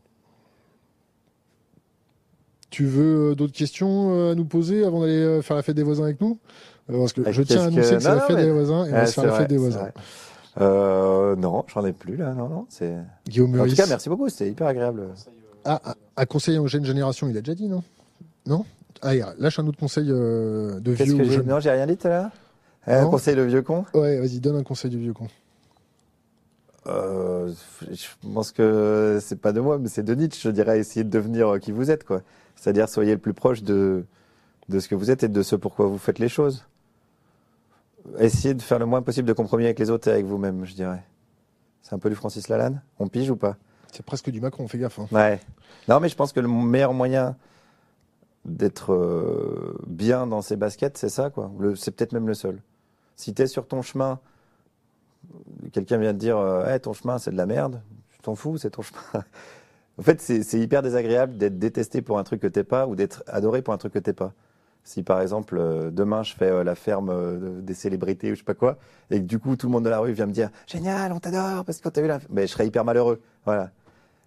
Tu 2.69 2.85
veux 2.85 3.31
euh, 3.31 3.35
d'autres 3.35 3.53
questions 3.53 4.11
euh, 4.11 4.31
à 4.34 4.35
nous 4.35 4.45
poser 4.45 4.84
avant 4.84 4.99
d'aller 4.99 5.41
faire 5.41 5.56
la 5.56 5.64
fête 5.64 5.76
des 5.76 5.84
voisins 5.84 6.03
avec 6.03 6.19
nous? 6.19 6.38
Parce 6.88 7.14
que 7.14 7.22
Ah, 7.26 7.31
je 7.31 7.41
tiens 7.41 7.61
à 7.61 7.65
annoncer 7.68 7.76
que- 7.89 7.95
que 7.95 7.99
c'est 8.02 8.07
la 8.10 8.15
non, 8.15 8.22
fête 8.22 8.35
mais- 8.35 8.43
des 8.43 8.52
voisins 8.52 8.85
et 8.85 8.89
on 8.89 8.91
va 8.91 9.06
se 9.06 9.14
faire 9.14 9.26
la 9.26 9.38
fête 9.39 9.49
des 9.49 9.57
voisins. 9.57 9.89
Euh, 10.61 11.36
non, 11.36 11.65
j'en 11.68 11.86
ai 11.86 11.94
plus 11.94 12.15
là. 12.15 12.34
Non, 12.34 12.48
non. 12.48 12.65
C'est. 12.69 12.95
Guillaume 13.27 13.60
En 13.60 13.68
tout 13.68 13.76
cas, 13.76 13.88
merci 13.88 14.10
beaucoup. 14.10 14.30
C'était 14.30 14.49
hyper 14.49 14.68
agréable. 14.68 15.10
Ah, 15.65 15.82
ah, 15.84 15.95
un 16.18 16.26
conseil 16.26 16.57
aux 16.57 16.68
jeunes 16.68 16.86
générations, 16.86 17.27
il 17.27 17.38
a 17.38 17.41
déjà 17.41 17.56
dit, 17.56 17.68
non? 17.68 17.84
Non? 18.45 18.65
Ah, 19.02 19.15
il 19.15 19.26
lâche 19.40 19.60
un 19.60 19.68
autre 19.68 19.80
conseil 19.80 20.07
euh, 20.10 20.80
de 20.80 20.91
vieux 20.91 21.18
que 21.18 21.22
ou 21.23 21.32
jeune. 21.32 21.45
Non, 21.48 21.60
j'ai 21.60 21.72
rien 21.72 21.86
dit 21.88 21.98
tout 21.98 22.07
à 22.07 22.10
l'heure? 22.11 22.30
Un 22.88 23.02
Non. 23.03 23.10
conseil 23.10 23.36
de 23.36 23.41
vieux 23.41 23.64
con. 23.64 23.84
Ouais, 23.94 24.19
vas-y, 24.19 24.40
donne 24.40 24.56
un 24.57 24.64
conseil 24.64 24.91
du 24.91 24.99
vieux 24.99 25.14
con. 25.14 25.27
Euh, 26.88 27.52
je 27.91 28.06
pense 28.32 28.52
que 28.52 29.18
c'est 29.22 29.40
pas 29.41 29.52
de 29.53 29.60
moi, 29.60 29.80
mais 29.80 29.90
c'est 29.90 30.03
de 30.03 30.14
Nietzsche. 30.14 30.40
Je 30.44 30.52
dirais 30.53 30.80
essayer 30.80 31.03
de 31.03 31.10
devenir 31.10 31.56
euh, 31.56 31.57
qui 31.57 31.72
vous 31.72 31.90
êtes, 31.90 32.03
quoi. 32.03 32.22
C'est-à-dire 32.56 32.88
soyez 32.88 33.11
le 33.14 33.18
plus 33.18 33.34
proche 33.34 33.64
de 33.64 34.06
de 34.69 34.80
ce 34.80 34.88
que 34.88 34.95
vous 34.95 35.10
êtes 35.11 35.23
et 35.23 35.27
de 35.27 35.41
ce 35.44 35.56
pourquoi 35.56 35.88
vous 35.88 35.98
faites 35.98 36.19
les 36.19 36.30
choses. 36.30 36.64
Essayez 38.19 38.53
de 38.53 38.61
faire 38.61 38.80
le 38.80 38.86
moins 38.86 39.02
possible 39.02 39.27
de 39.27 39.34
compromis 39.34 39.65
avec 39.65 39.80
les 39.80 39.90
autres 39.90 40.07
et 40.07 40.11
avec 40.11 40.26
vous-même, 40.26 40.65
je 40.65 40.73
dirais. 40.73 41.03
C'est 41.82 41.94
un 41.94 41.99
peu 41.99 42.10
du 42.10 42.15
Francis 42.15 42.48
Lalanne? 42.48 42.82
On 42.99 43.07
pige 43.07 43.30
ou 43.30 43.36
pas? 43.36 43.57
C'est 43.91 44.06
presque 44.06 44.30
du 44.30 44.41
Macron, 44.41 44.68
fais 44.68 44.77
gaffe. 44.77 44.99
hein. 44.99 45.07
Ouais. 45.11 45.40
Non, 45.88 45.99
mais 45.99 46.10
je 46.10 46.15
pense 46.15 46.34
que 46.34 46.40
le 46.40 46.48
meilleur 46.48 46.94
moyen 46.94 47.36
d'être 48.44 48.94
euh, 48.94 49.76
bien 49.88 50.27
dans 50.27 50.41
ses 50.41 50.56
baskets, 50.56 50.98
c'est 50.98 51.10
ça, 51.10 51.30
quoi. 51.30 51.52
C'est 51.76 51.91
peut-être 51.91 52.14
même 52.14 52.27
le 52.27 52.34
seul. 52.34 52.60
Si 53.15 53.34
tu 53.34 53.41
es 53.41 53.48
sur 53.48 53.68
ton 53.68 53.82
chemin, 53.82 54.19
quelqu'un 55.72 55.98
vient 55.98 56.14
te 56.14 56.18
dire 56.18 56.38
euh, 56.38 56.65
Hey, 56.68 56.80
ton 56.80 56.94
chemin, 56.94 57.18
c'est 57.18 57.32
de 57.32 57.38
la 57.38 57.45
merde, 57.45 57.82
tu 58.11 58.19
t'en 58.19 58.36
fous, 58.36 58.57
c'est 58.57 58.72
ton 58.72 58.82
chemin. 58.82 58.99
en 59.99 60.02
fait, 60.03 60.22
c'est 60.22 60.44
c'est 60.44 60.60
hyper 60.60 60.82
désagréable 60.82 61.38
d'être 61.38 61.57
détesté 61.57 62.02
pour 62.02 62.19
un 62.19 62.23
truc 62.23 62.41
que 62.41 62.48
t'es 62.48 62.64
pas 62.64 62.88
ou 62.88 62.95
d'être 62.95 63.23
adoré 63.27 63.61
pour 63.61 63.73
un 63.73 63.77
truc 63.77 63.94
que 63.94 63.99
t'es 63.99 64.14
pas. 64.14 64.34
Si 64.86 65.02
par 65.02 65.20
exemple, 65.20 65.57
euh, 65.57 65.90
demain, 65.90 66.22
je 66.22 66.36
fais 66.36 66.45
euh, 66.45 66.64
la 66.64 66.76
ferme 66.76 67.10
euh, 67.10 67.60
des 67.60 67.74
célébrités 67.74 68.32
ou 68.32 68.36
je 68.36 68.40
sais 68.40 68.45
pas 68.45 68.53
quoi, 68.53 68.78
et 69.10 69.20
que 69.20 69.26
du 69.26 69.40
coup, 69.40 69.56
tout 69.56 69.66
le 69.66 69.72
monde 69.72 69.84
de 69.84 69.90
la 69.90 69.98
rue 69.98 70.14
vient 70.14 70.28
me 70.28 70.32
dire 70.32 70.52
Génial, 70.68 71.12
on 71.12 71.20
t'adore 71.20 71.66
parce 71.66 71.80
que 71.82 71.90
t'as 71.90 72.02
vu 72.02 72.07
la. 72.07 72.20
Mais 72.30 72.44
je 72.44 72.52
serais 72.52 72.68
hyper 72.68 72.86
malheureux. 72.86 73.20
Voilà. 73.45 73.72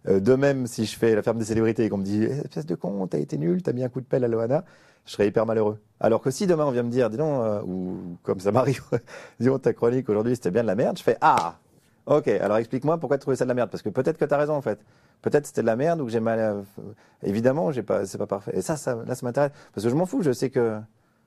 De 0.04 0.34
même, 0.34 0.66
si 0.66 0.84
je 0.84 0.96
fais 0.96 1.14
la 1.14 1.22
ferme 1.22 1.38
des 1.38 1.44
célébrités 1.44 1.84
et 1.84 1.88
qu'on 1.88 1.98
me 1.98 2.04
dit 2.04 2.24
Eh, 2.24 2.40
espèce 2.40 2.66
de 2.66 2.74
con, 2.74 3.06
t'as 3.06 3.18
été 3.18 3.38
nul, 3.38 3.62
t'as 3.62 3.72
mis 3.72 3.84
un 3.84 3.88
coup 3.88 4.00
de 4.00 4.06
pelle 4.06 4.24
à 4.24 4.28
Loana, 4.28 4.64
je 5.06 5.12
serais 5.12 5.28
hyper 5.28 5.46
malheureux. 5.46 5.78
Alors 6.00 6.22
que 6.22 6.30
si 6.32 6.48
demain 6.48 6.66
on 6.66 6.72
vient 6.72 6.82
me 6.82 6.90
dire, 6.90 7.08
dis 7.08 7.16
donc, 7.18 7.64
ou 7.64 8.16
comme 8.24 8.40
ça 8.40 8.50
m'arrive, 8.50 8.82
dis 9.40 9.46
donc 9.46 9.62
ta 9.62 9.72
chronique 9.72 10.08
aujourd'hui 10.08 10.34
c'était 10.34 10.50
bien 10.50 10.62
de 10.62 10.66
la 10.66 10.74
merde, 10.74 10.98
je 10.98 11.04
fais 11.04 11.18
ah, 11.20 11.58
ok, 12.06 12.26
alors 12.28 12.56
explique-moi 12.56 12.98
pourquoi 12.98 13.18
tu 13.18 13.22
trouvais 13.22 13.36
ça 13.36 13.44
de 13.44 13.48
la 13.48 13.54
merde, 13.54 13.70
parce 13.70 13.82
que 13.82 13.90
peut-être 13.90 14.18
que 14.18 14.24
t'as 14.24 14.38
raison 14.38 14.54
en 14.54 14.62
fait. 14.62 14.80
Peut-être 15.22 15.46
c'était 15.46 15.62
de 15.62 15.66
la 15.66 15.76
merde 15.76 16.00
ou 16.00 16.04
que 16.06 16.10
j'ai 16.10 16.20
mal. 16.20 16.38
euh, 16.38 16.62
évidemment, 17.22 17.72
j'ai 17.72 17.82
pas, 17.82 18.06
c'est 18.06 18.18
pas 18.18 18.26
parfait. 18.26 18.52
Et 18.56 18.62
ça, 18.62 18.76
ça, 18.76 18.94
là, 19.06 19.14
ça 19.14 19.26
m'intéresse 19.26 19.50
parce 19.74 19.84
que 19.84 19.90
je 19.90 19.94
m'en 19.96 20.06
fous. 20.06 20.22
Je 20.22 20.32
sais 20.32 20.50
que 20.50 20.78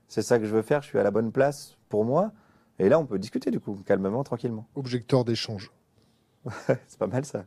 c'est 0.07 0.21
ça 0.21 0.39
que 0.39 0.45
je 0.45 0.53
veux 0.55 0.61
faire. 0.61 0.81
Je 0.81 0.87
suis 0.87 0.99
à 0.99 1.03
la 1.03 1.11
bonne 1.11 1.31
place 1.31 1.77
pour 1.89 2.05
moi. 2.05 2.31
Et 2.79 2.89
là, 2.89 2.99
on 2.99 3.05
peut 3.05 3.19
discuter 3.19 3.51
du 3.51 3.59
coup, 3.59 3.77
calmement, 3.85 4.23
tranquillement. 4.23 4.65
Objecteur 4.75 5.25
d'échange. 5.25 5.71
c'est 6.87 6.97
pas 6.97 7.07
mal 7.07 7.25
ça. 7.25 7.45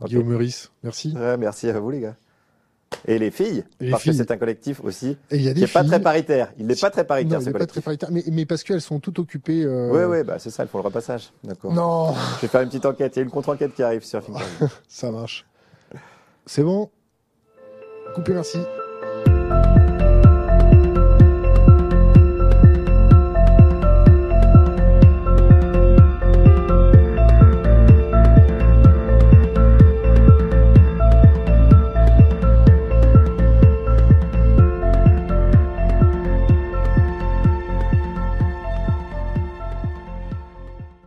Ok. 0.00 0.08
Guillaume 0.08 0.26
Meurice, 0.28 0.72
merci. 0.82 1.14
Ouais, 1.16 1.36
merci 1.36 1.68
à 1.70 1.78
vous 1.78 1.90
les 1.90 2.00
gars. 2.00 2.16
Et 3.06 3.18
les 3.18 3.30
filles, 3.30 3.64
Et 3.80 3.86
les 3.86 3.90
parce 3.90 4.02
filles. 4.04 4.12
que 4.12 4.18
c'est 4.18 4.30
un 4.30 4.36
collectif 4.36 4.82
aussi 4.84 5.16
Et 5.30 5.36
il 5.36 5.42
y 5.42 5.48
a 5.48 5.50
qui 5.50 5.60
des 5.60 5.60
n'est 5.62 5.66
pas 5.72 5.84
très 5.84 6.00
paritaire. 6.00 6.52
Il 6.58 6.66
n'est 6.66 6.76
pas 6.76 6.90
très 6.90 7.04
paritaire 7.04 7.38
Non, 7.38 7.40
il 7.40 7.44
ce 7.44 7.50
est 7.50 7.52
pas 7.58 7.66
très 7.66 7.80
paritaire, 7.80 8.08
mais, 8.12 8.22
mais 8.30 8.46
parce 8.46 8.62
qu'elles 8.62 8.80
sont 8.80 9.00
toutes 9.00 9.18
occupées. 9.18 9.64
euh, 9.64 9.90
Oui, 9.90 10.18
oui, 10.18 10.24
bah, 10.24 10.38
c'est 10.38 10.50
ça, 10.50 10.62
il 10.64 10.68
faut 10.68 10.78
le 10.78 10.84
repassage. 10.84 11.32
D'accord. 11.42 11.72
Non, 11.72 12.14
Je 12.36 12.42
vais 12.42 12.48
faire 12.48 12.60
une 12.62 12.68
petite 12.68 12.86
enquête. 12.86 13.14
Il 13.16 13.18
y 13.18 13.22
a 13.22 13.24
une 13.24 13.30
contre-enquête 13.30 13.74
qui 13.74 13.82
arrive 13.82 14.04
sur 14.04 14.22
Finkerview. 14.22 14.68
ça 14.88 15.10
marche. 15.10 15.44
C'est 16.46 16.62
bon 16.62 16.90
Coupé, 18.14 18.32
merci. 18.32 18.58